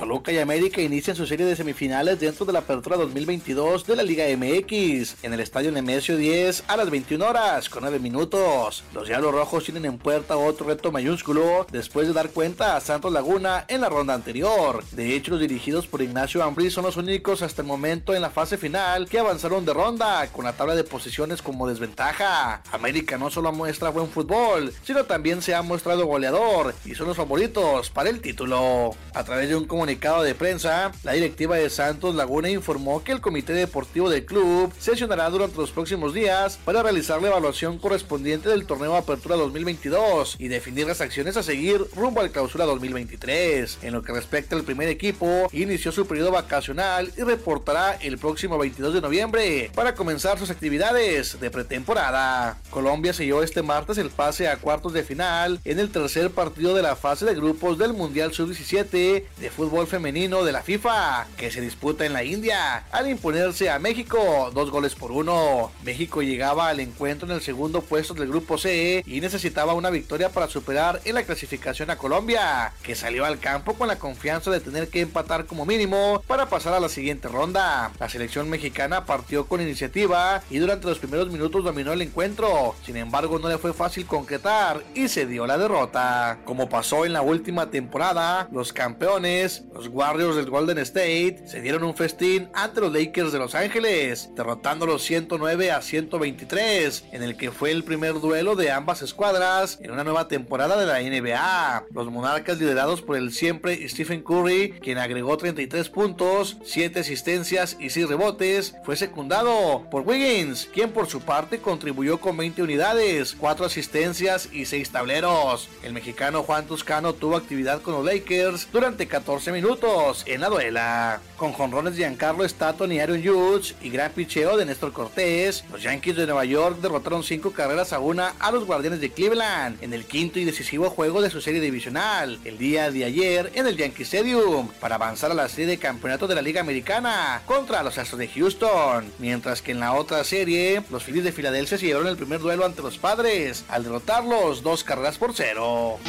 Toluca 0.10 0.32
y 0.32 0.40
América 0.40 0.82
inician 0.82 1.16
su 1.16 1.28
serie 1.28 1.46
de 1.46 1.56
semifinales 1.56 2.20
dentro 2.20 2.44
de 2.44 2.52
la 2.52 2.60
apertura 2.60 2.98
2022 2.98 3.86
de 3.86 3.96
la 3.96 4.02
Liga 4.02 4.26
MX 4.26 5.24
en 5.24 5.34
el 5.34 5.40
estadio 5.40 5.72
Nemesio 5.72 6.18
10 6.18 6.64
a 6.68 6.78
las 6.78 6.90
21 6.90 7.24
horas 7.24 7.70
con 7.70 7.84
9 7.84 8.00
minutos. 8.00 8.84
Los 8.92 9.08
Diablos 9.08 9.36
Rojos 9.36 9.66
tienen 9.66 9.86
en 9.86 10.00
puerta 10.00 10.36
otro 10.36 10.66
reto 10.66 10.92
mayúsculo 10.92 11.68
después 11.72 12.08
de 12.08 12.14
dar 12.14 12.32
cuenta 12.32 12.76
a 12.76 12.82
Santos 12.82 13.14
Laguna 13.14 13.66
en 13.68 13.82
la 13.82 13.90
ronda 13.90 14.16
anterior. 14.16 14.84
De 14.94 15.16
hecho, 15.16 15.30
los 15.30 15.42
dirigidos 15.42 15.86
por 15.86 16.02
Ignacio 16.02 16.44
Ambrí 16.44 16.72
son 16.72 16.86
los 16.86 16.98
únicos 16.98 17.44
hasta 17.44 17.62
el 17.62 17.68
momento 17.68 18.16
en 18.16 18.24
la 18.24 18.32
fase 18.32 18.58
final 18.58 19.08
que 19.08 19.20
avanzaron 19.20 19.64
de 19.64 19.76
ronda 19.76 20.26
con 20.32 20.44
la 20.44 20.54
tabla 20.54 20.74
de 20.74 20.86
posiciones 20.86 21.44
como 21.44 21.68
desventaja. 21.68 22.64
América 22.72 23.20
no 23.20 23.30
solo 23.30 23.52
muestra 23.52 23.90
buen 23.90 24.10
fútbol, 24.10 24.74
sino 24.82 25.04
también 25.04 25.44
se 25.44 25.54
ha 25.54 25.62
mostrado 25.62 26.08
goleador 26.08 26.74
y 26.84 26.96
son 26.96 27.10
los 27.10 27.18
favoritos 27.18 27.92
para 27.92 28.10
el 28.10 28.22
título. 28.22 28.96
A 29.14 29.24
través 29.24 29.50
de 29.50 29.56
un 29.56 29.66
comunicado 29.66 29.99
de 30.00 30.34
prensa, 30.34 30.94
la 31.04 31.12
directiva 31.12 31.58
de 31.58 31.70
Santos 31.70 32.16
Laguna 32.16 32.50
informó 32.50 33.04
que 33.04 33.12
el 33.12 33.20
comité 33.20 33.52
deportivo 33.52 34.10
del 34.10 34.26
club 34.26 34.74
sesionará 34.80 35.30
durante 35.30 35.58
los 35.58 35.72
próximos 35.72 36.14
días 36.14 36.58
para 36.64 36.82
realizar 36.82 37.22
la 37.22 37.28
evaluación 37.28 37.78
correspondiente 37.78 38.48
del 38.48 38.66
torneo 38.66 38.96
Apertura 38.96 39.36
2022 39.36 40.38
y 40.40 40.48
definir 40.48 40.88
las 40.88 41.02
acciones 41.02 41.36
a 41.36 41.44
seguir 41.44 41.86
rumbo 41.98 42.22
al 42.22 42.32
clausura 42.32 42.66
2023. 42.66 43.80
En 43.82 43.94
lo 43.94 44.02
que 44.02 44.14
respecta 44.14 44.56
al 44.56 44.64
primer 44.64 44.88
equipo, 44.88 45.50
inició 45.52 45.92
su 45.92 46.08
periodo 46.08 46.32
vacacional 46.32 47.12
y 47.18 47.22
reportará 47.22 47.96
el 47.96 48.18
próximo 48.18 48.58
22 48.58 48.94
de 48.94 49.02
noviembre 49.02 49.72
para 49.76 49.96
comenzar 49.96 50.40
sus 50.40 50.50
actividades 50.50 51.42
de 51.42 51.52
pretemporada. 51.52 52.58
Colombia 52.70 53.12
selló 53.12 53.44
este 53.44 53.64
martes 53.64 53.98
el 53.98 54.12
pase 54.12 54.48
a 54.48 54.58
cuartos 54.58 54.94
de 54.94 55.04
final 55.04 55.60
en 55.66 55.78
el 55.78 55.92
tercer 55.92 56.32
partido 56.32 56.74
de 56.74 56.84
la 56.84 56.96
fase 56.96 57.26
de 57.26 57.36
grupos 57.36 57.78
del 57.78 57.92
Mundial 57.92 58.32
Sub-17 58.32 59.24
de 59.40 59.50
fútbol 59.50 59.89
femenino 59.90 60.44
de 60.44 60.52
la 60.52 60.64
FIFA, 60.64 61.28
que 61.36 61.52
se 61.52 61.62
disputa 61.62 62.06
en 62.06 62.14
la 62.14 62.24
India, 62.24 62.86
al 62.92 63.10
imponerse 63.10 63.70
a 63.70 63.80
México 63.80 64.52
dos 64.54 64.72
goles 64.72 64.96
por 64.96 65.12
uno. 65.12 65.72
México 65.84 66.22
llegaba 66.22 66.70
al 66.70 66.80
encuentro 66.80 67.28
en 67.28 67.36
el 67.36 67.42
segundo 67.42 67.82
puesto 67.82 68.14
del 68.14 68.30
grupo 68.30 68.58
C 68.58 69.04
y 69.06 69.20
necesitaba 69.20 69.74
una 69.74 69.90
victoria 69.90 70.30
para 70.30 70.48
superar 70.48 71.02
en 71.06 71.16
la 71.16 71.24
clasificación 71.24 71.90
a 71.90 71.98
Colombia, 71.98 72.74
que 72.84 72.96
salió 72.96 73.26
al 73.26 73.40
campo 73.40 73.74
con 73.74 73.88
la 73.88 74.00
confianza 74.00 74.52
de 74.52 74.60
tener 74.60 74.88
que 74.90 75.02
empatar 75.02 75.46
como 75.46 75.66
mínimo 75.66 76.24
para 76.28 76.48
pasar 76.48 76.74
a 76.74 76.80
la 76.80 76.90
siguiente 76.90 77.28
ronda. 77.28 77.92
La 78.00 78.10
selección 78.10 78.50
mexicana 78.50 79.06
partió 79.06 79.48
con 79.48 79.62
iniciativa 79.62 80.42
y 80.50 80.60
durante 80.60 80.88
los 80.88 81.00
primeros 81.00 81.32
minutos 81.32 81.64
dominó 81.64 81.92
el 81.94 82.02
encuentro, 82.02 82.76
sin 82.86 82.98
embargo 82.98 83.40
no 83.40 83.50
le 83.50 83.58
fue 83.58 83.74
fácil 83.74 84.06
concretar 84.06 84.84
y 84.94 85.08
se 85.08 85.26
dio 85.26 85.48
la 85.48 85.58
derrota. 85.58 86.40
Como 86.46 86.70
pasó 86.70 87.06
en 87.06 87.14
la 87.14 87.22
última 87.22 87.72
temporada, 87.72 88.48
los 88.52 88.74
campeones, 88.74 89.64
los 89.80 89.88
Warriors 89.88 90.36
del 90.36 90.50
Golden 90.50 90.78
State 90.80 91.44
se 91.46 91.62
dieron 91.62 91.86
un 91.86 91.96
festín 91.96 92.50
ante 92.54 92.82
los 92.82 92.92
Lakers 92.92 93.32
de 93.32 93.40
Los 93.40 93.56
Ángeles, 93.56 94.30
derrotándolos 94.36 95.04
109 95.04 95.72
a 95.72 95.82
123, 95.82 97.06
en 97.14 97.24
el 97.24 97.38
que 97.38 97.50
fue 97.50 97.72
el 97.72 97.86
primer 97.86 98.20
duelo 98.20 98.58
de 98.58 98.72
ambas 98.72 99.02
escuadras 99.02 99.80
en 99.82 99.92
una 99.92 100.04
nueva 100.04 100.28
temporada 100.28 100.78
de 100.78 100.86
la 100.86 101.00
NBA. 101.00 101.86
Los 101.94 102.12
Monarcas 102.12 102.60
liderados 102.60 103.02
por 103.02 103.16
el 103.16 103.32
siempre 103.32 103.88
Stephen 103.88 104.22
Curry, 104.22 104.72
quien 104.82 104.98
agregó 104.98 105.38
33 105.38 105.88
puntos, 105.88 106.58
7 106.66 107.00
asistencias 107.00 107.78
y 107.80 107.90
6 107.90 108.10
rebotes, 108.10 108.76
fue 108.84 108.98
secundado 108.98 109.88
por 109.90 110.02
Wiggins, 110.02 110.68
quien 110.74 110.92
por 110.92 111.08
su 111.08 111.22
parte 111.22 111.60
contribuyó 111.60 112.20
con 112.20 112.36
20 112.36 112.64
unidades, 112.64 113.34
4 113.40 113.68
asistencias 113.68 114.50
y 114.52 114.66
6 114.66 114.90
tableros. 114.90 115.70
El 115.84 115.94
mexicano 115.94 116.44
Juan 116.44 116.68
Toscano 116.68 117.14
tuvo 117.14 117.38
actividad 117.38 117.82
con 117.82 117.94
los 117.94 118.04
Lakers 118.04 118.68
durante 118.74 119.08
14 119.08 119.54
minutos 119.54 119.59
minutos 119.62 120.24
en 120.26 120.40
la 120.40 120.48
duela. 120.48 121.20
Con 121.36 121.52
jonrones 121.52 121.94
de 121.94 122.00
Giancarlo 122.00 122.46
Stanton 122.46 122.94
y 122.94 123.02
Aaron 123.02 123.22
Judge 123.22 123.76
y 123.82 123.90
gran 123.90 124.12
picheo 124.14 124.56
de 124.56 124.64
Néstor 124.64 124.94
Cortés, 124.94 125.66
los 125.70 125.84
Yankees 125.84 126.16
de 126.16 126.26
Nueva 126.26 126.46
York 126.46 126.80
derrotaron 126.82 127.24
cinco 127.24 127.52
carreras 127.52 127.92
a 127.92 128.00
una 128.00 128.36
a 128.40 128.52
los 128.52 128.66
Guardianes 128.66 129.02
de 129.02 129.12
Cleveland 129.12 129.84
en 129.84 129.94
el 129.94 130.06
quinto 130.06 130.40
y 130.40 130.46
decisivo 130.46 130.90
juego 130.90 131.22
de 131.22 131.30
su 131.30 131.42
serie 131.42 131.60
divisional 131.60 132.40
el 132.46 132.58
día 132.58 132.90
de 132.90 133.04
ayer 133.04 133.52
en 133.54 133.68
el 133.68 133.76
Yankee 133.76 134.04
Stadium 134.04 134.70
para 134.80 134.96
avanzar 134.96 135.32
a 135.32 135.36
la 135.36 135.50
serie 135.50 135.68
de 135.68 135.78
campeonato 135.78 136.26
de 136.26 136.36
la 136.36 136.42
Liga 136.42 136.62
Americana 136.62 137.42
contra 137.46 137.84
los 137.84 137.98
Astros 137.98 138.20
de 138.20 138.30
Houston. 138.30 139.12
Mientras 139.20 139.62
que 139.62 139.74
en 139.74 139.82
la 139.82 139.92
otra 139.92 140.24
serie, 140.24 140.84
los 140.90 141.04
Phillies 141.04 141.26
de 141.26 141.34
Filadelfia 141.34 141.78
se 141.78 141.86
llevaron 141.86 142.08
el 142.08 142.16
primer 142.16 142.40
duelo 142.40 142.66
ante 142.66 142.82
los 142.82 142.98
padres 142.98 143.66
al 143.68 143.84
derrotarlos 143.84 144.64
dos 144.64 144.86
carreras 144.86 145.18
por 145.18 145.34
cero. 145.34 146.00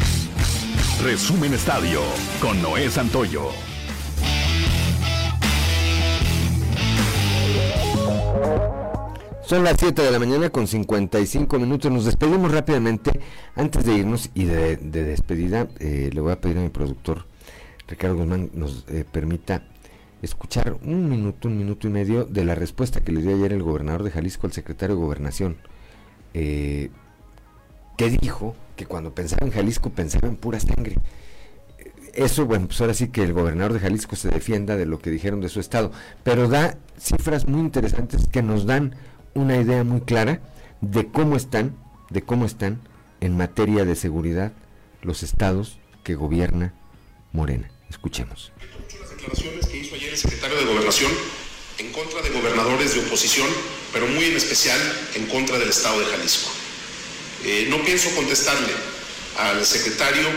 Resumen 1.05 1.55
Estadio 1.55 2.01
con 2.41 2.61
Noé 2.61 2.91
Santoyo. 2.91 3.49
Son 9.43 9.65
las 9.65 9.77
7 9.79 10.03
de 10.03 10.11
la 10.11 10.19
mañana 10.19 10.51
con 10.51 10.67
55 10.67 11.59
minutos. 11.59 11.91
Nos 11.91 12.05
despedimos 12.05 12.53
rápidamente. 12.53 13.19
Antes 13.57 13.85
de 13.85 13.95
irnos 13.95 14.31
y 14.35 14.45
de, 14.45 14.77
despedida, 14.77 15.69
eh, 15.79 16.11
le 16.13 16.21
voy 16.21 16.33
a 16.33 16.41
pedir 16.41 16.59
a 16.59 16.61
mi 16.61 16.69
productor 16.69 17.25
Ricardo 17.91 18.17
Guzmán 18.17 18.51
nos 18.55 18.85
eh, 18.89 19.05
permita 19.11 19.65
escuchar 20.23 20.77
un 20.85 21.09
minuto, 21.09 21.49
un 21.49 21.59
minuto 21.59 21.89
y 21.89 21.91
medio 21.91 22.25
de 22.25 22.45
la 22.45 22.55
respuesta 22.55 23.01
que 23.01 23.11
le 23.11 23.21
dio 23.21 23.35
ayer 23.35 23.53
el 23.53 23.63
gobernador 23.63 24.05
de 24.05 24.13
Jalisco 24.13 24.47
al 24.47 24.53
secretario 24.53 24.95
de 24.95 25.03
Gobernación, 25.03 25.57
eh, 26.35 26.91
que 28.01 28.09
dijo 28.09 28.57
que 28.77 28.87
cuando 28.87 29.15
pensaba 29.15 29.45
en 29.45 29.53
Jalisco 29.53 29.91
pensaba 29.91 30.27
en 30.27 30.37
pura 30.37 30.59
sangre. 30.59 30.97
Eso, 32.15 32.47
bueno, 32.47 32.67
pues 32.67 32.81
ahora 32.81 32.95
sí 32.95 33.09
que 33.09 33.23
el 33.23 33.35
gobernador 33.35 33.75
de 33.75 33.81
Jalisco 33.81 34.17
se 34.17 34.31
defienda 34.31 34.79
de 34.79 34.87
lo 34.87 35.01
que 35.01 35.11
dijeron 35.11 35.43
de 35.43 35.51
su 35.51 35.61
estado, 35.61 35.93
pero 36.25 36.49
da 36.49 36.79
cifras 36.99 37.47
muy 37.47 37.61
interesantes 37.61 38.27
que 38.27 38.41
nos 38.41 38.65
dan 38.65 38.97
una 39.35 39.59
idea 39.59 39.85
muy 39.85 40.01
clara 40.01 40.41
de 40.81 41.09
cómo 41.09 41.37
están, 41.37 41.77
de 42.09 42.23
cómo 42.23 42.47
están 42.47 42.81
en 43.21 43.37
materia 43.37 43.85
de 43.85 43.95
seguridad 43.95 44.53
los 45.03 45.23
estados 45.23 45.79
que 46.03 46.15
gobierna 46.15 46.73
Morena. 47.33 47.71
Escuchemos 47.91 48.51
declaraciones 49.11 49.67
que 49.67 49.77
hizo 49.77 49.95
ayer 49.95 50.13
el 50.13 50.17
secretario 50.17 50.57
de 50.57 50.65
Gobernación 50.65 51.13
en 51.77 51.93
contra 51.93 52.23
de 52.23 52.31
gobernadores 52.31 52.95
de 52.95 53.01
oposición, 53.01 53.49
pero 53.93 54.07
muy 54.07 54.25
en 54.25 54.37
especial 54.37 54.81
en 55.17 55.27
contra 55.27 55.59
del 55.59 55.69
Estado 55.69 56.01
de 56.01 56.07
Jalisco. 56.07 56.60
Eh, 57.45 57.67
no 57.69 57.83
pienso 57.85 58.11
contestarle 58.15 58.73
al 59.39 59.65
secretario 59.65 60.29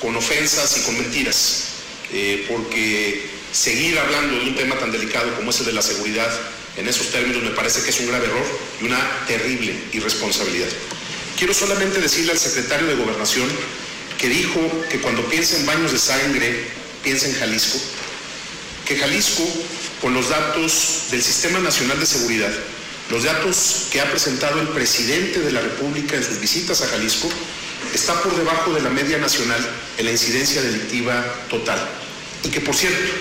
con 0.00 0.14
ofensas 0.16 0.76
y 0.76 0.80
con 0.82 0.98
mentiras, 0.98 1.64
eh, 2.12 2.44
porque 2.48 3.26
seguir 3.52 3.98
hablando 3.98 4.36
de 4.36 4.50
un 4.50 4.54
tema 4.56 4.78
tan 4.78 4.92
delicado 4.92 5.34
como 5.36 5.50
ese 5.50 5.64
de 5.64 5.72
la 5.72 5.82
seguridad 5.82 6.30
en 6.76 6.88
esos 6.88 7.10
términos 7.10 7.42
me 7.42 7.50
parece 7.50 7.82
que 7.82 7.90
es 7.90 8.00
un 8.00 8.08
grave 8.08 8.26
error 8.26 8.44
y 8.80 8.84
una 8.84 8.98
terrible 9.26 9.74
irresponsabilidad. 9.92 10.68
Quiero 11.38 11.54
solamente 11.54 12.00
decirle 12.00 12.32
al 12.32 12.38
secretario 12.38 12.86
de 12.88 12.96
Gobernación 12.96 13.48
que 14.18 14.28
dijo 14.28 14.60
que 14.90 15.00
cuando 15.00 15.28
piensa 15.28 15.56
en 15.56 15.66
baños 15.66 15.92
de 15.92 15.98
sangre, 15.98 16.64
piensa 17.02 17.26
en 17.26 17.34
Jalisco, 17.34 17.78
que 18.84 18.96
Jalisco, 18.96 19.44
con 20.00 20.14
los 20.14 20.28
datos 20.28 21.04
del 21.10 21.22
Sistema 21.22 21.60
Nacional 21.60 21.98
de 22.00 22.06
Seguridad, 22.06 22.52
los 23.10 23.24
datos 23.24 23.86
que 23.90 24.00
ha 24.00 24.10
presentado 24.10 24.60
el 24.60 24.68
presidente 24.68 25.40
de 25.40 25.52
la 25.52 25.60
República 25.60 26.16
en 26.16 26.24
sus 26.24 26.40
visitas 26.40 26.80
a 26.82 26.88
Jalisco, 26.88 27.28
está 27.92 28.20
por 28.22 28.34
debajo 28.36 28.72
de 28.72 28.80
la 28.80 28.90
media 28.90 29.18
nacional 29.18 29.60
en 29.98 30.04
la 30.06 30.12
incidencia 30.12 30.62
delictiva 30.62 31.24
total. 31.50 31.78
Y 32.42 32.48
que, 32.48 32.60
por 32.60 32.74
cierto, 32.74 33.12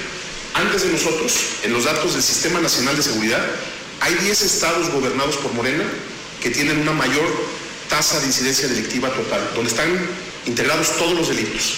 antes 0.53 0.83
de 0.83 0.91
nosotros, 0.91 1.33
en 1.63 1.73
los 1.73 1.83
datos 1.83 2.13
del 2.13 2.23
Sistema 2.23 2.61
Nacional 2.61 2.95
de 2.95 3.03
Seguridad, 3.03 3.43
hay 3.99 4.13
10 4.15 4.41
estados 4.41 4.89
gobernados 4.89 5.37
por 5.37 5.53
Morena 5.53 5.83
que 6.41 6.49
tienen 6.49 6.79
una 6.79 6.91
mayor 6.91 7.25
tasa 7.89 8.19
de 8.19 8.27
incidencia 8.27 8.67
delictiva 8.67 9.09
total, 9.13 9.41
donde 9.55 9.69
están 9.69 9.89
integrados 10.45 10.97
todos 10.97 11.13
los 11.13 11.29
delitos. 11.29 11.75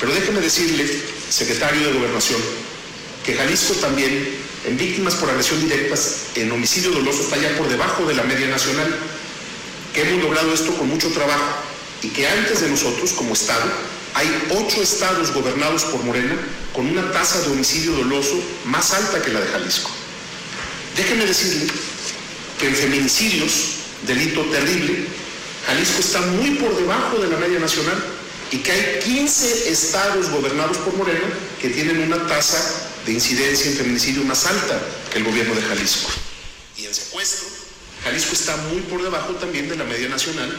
Pero 0.00 0.12
déjeme 0.12 0.40
decirle, 0.40 0.86
secretario 1.28 1.86
de 1.86 1.92
Gobernación, 1.94 2.40
que 3.24 3.34
Jalisco 3.34 3.74
también, 3.74 4.36
en 4.66 4.76
víctimas 4.76 5.14
por 5.14 5.30
agresión 5.30 5.60
directa, 5.60 5.96
en 6.36 6.52
homicidio 6.52 6.90
doloso, 6.90 7.22
está 7.22 7.36
ya 7.36 7.56
por 7.56 7.68
debajo 7.68 8.04
de 8.06 8.14
la 8.14 8.22
media 8.22 8.48
nacional, 8.48 8.98
que 9.92 10.02
hemos 10.02 10.22
logrado 10.22 10.52
esto 10.52 10.74
con 10.74 10.88
mucho 10.88 11.08
trabajo 11.10 11.62
y 12.02 12.08
que 12.08 12.26
antes 12.26 12.60
de 12.60 12.68
nosotros, 12.68 13.12
como 13.12 13.34
Estado, 13.34 13.70
hay 14.14 14.28
ocho 14.50 14.82
estados 14.82 15.32
gobernados 15.32 15.84
por 15.84 16.02
Morena 16.04 16.36
con 16.72 16.86
una 16.86 17.10
tasa 17.12 17.40
de 17.40 17.52
homicidio 17.52 17.92
doloso 17.92 18.40
más 18.64 18.92
alta 18.92 19.22
que 19.22 19.32
la 19.32 19.40
de 19.40 19.48
Jalisco. 19.48 19.90
Déjenme 20.96 21.26
decirle 21.26 21.72
que 22.58 22.68
en 22.68 22.74
feminicidios, 22.74 23.52
delito 24.06 24.42
terrible, 24.46 25.06
Jalisco 25.66 26.00
está 26.00 26.20
muy 26.22 26.50
por 26.52 26.74
debajo 26.76 27.18
de 27.18 27.28
la 27.28 27.36
media 27.36 27.60
nacional 27.60 28.02
y 28.50 28.58
que 28.58 28.72
hay 28.72 28.98
15 29.04 29.70
estados 29.70 30.28
gobernados 30.30 30.76
por 30.78 30.96
Morena 30.96 31.28
que 31.60 31.70
tienen 31.70 32.02
una 32.02 32.26
tasa 32.26 32.58
de 33.06 33.12
incidencia 33.12 33.70
en 33.70 33.76
feminicidio 33.76 34.24
más 34.24 34.44
alta 34.46 34.80
que 35.12 35.18
el 35.18 35.24
gobierno 35.24 35.54
de 35.54 35.62
Jalisco. 35.62 36.10
Y 36.76 36.86
en 36.86 36.94
secuestro, 36.94 37.46
Jalisco 38.04 38.32
está 38.32 38.56
muy 38.56 38.80
por 38.82 39.02
debajo 39.02 39.34
también 39.34 39.68
de 39.68 39.76
la 39.76 39.84
media 39.84 40.08
nacional 40.08 40.50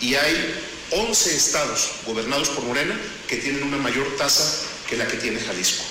y 0.00 0.14
hay 0.14 0.54
11 0.90 1.36
estados 1.36 1.92
gobernados 2.04 2.48
por 2.50 2.64
Morena 2.64 2.98
que 3.28 3.36
tienen 3.36 3.62
una 3.62 3.76
mayor 3.76 4.06
tasa 4.16 4.66
que 4.88 4.96
la 4.96 5.06
que 5.06 5.16
tiene 5.16 5.38
Jalisco. 5.38 5.84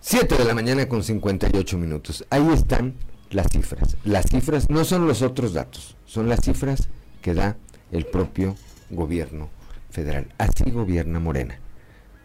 7 0.00 0.36
de 0.36 0.44
la 0.44 0.54
mañana 0.54 0.88
con 0.88 1.02
58 1.02 1.78
minutos. 1.78 2.24
Ahí 2.30 2.46
están 2.54 2.94
las 3.30 3.48
cifras. 3.50 3.96
Las 4.04 4.26
cifras 4.26 4.70
no 4.70 4.84
son 4.84 5.08
los 5.08 5.22
otros 5.22 5.52
datos, 5.52 5.96
son 6.06 6.28
las 6.28 6.40
cifras 6.44 6.88
que 7.22 7.34
da 7.34 7.56
el 7.90 8.06
propio 8.06 8.56
gobierno 8.90 9.55
federal. 9.96 10.28
Así 10.36 10.70
gobierna 10.70 11.18
Morena. 11.18 11.58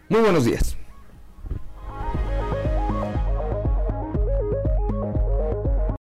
Muy 0.10 0.20
buenos 0.20 0.44
días. 0.44 0.78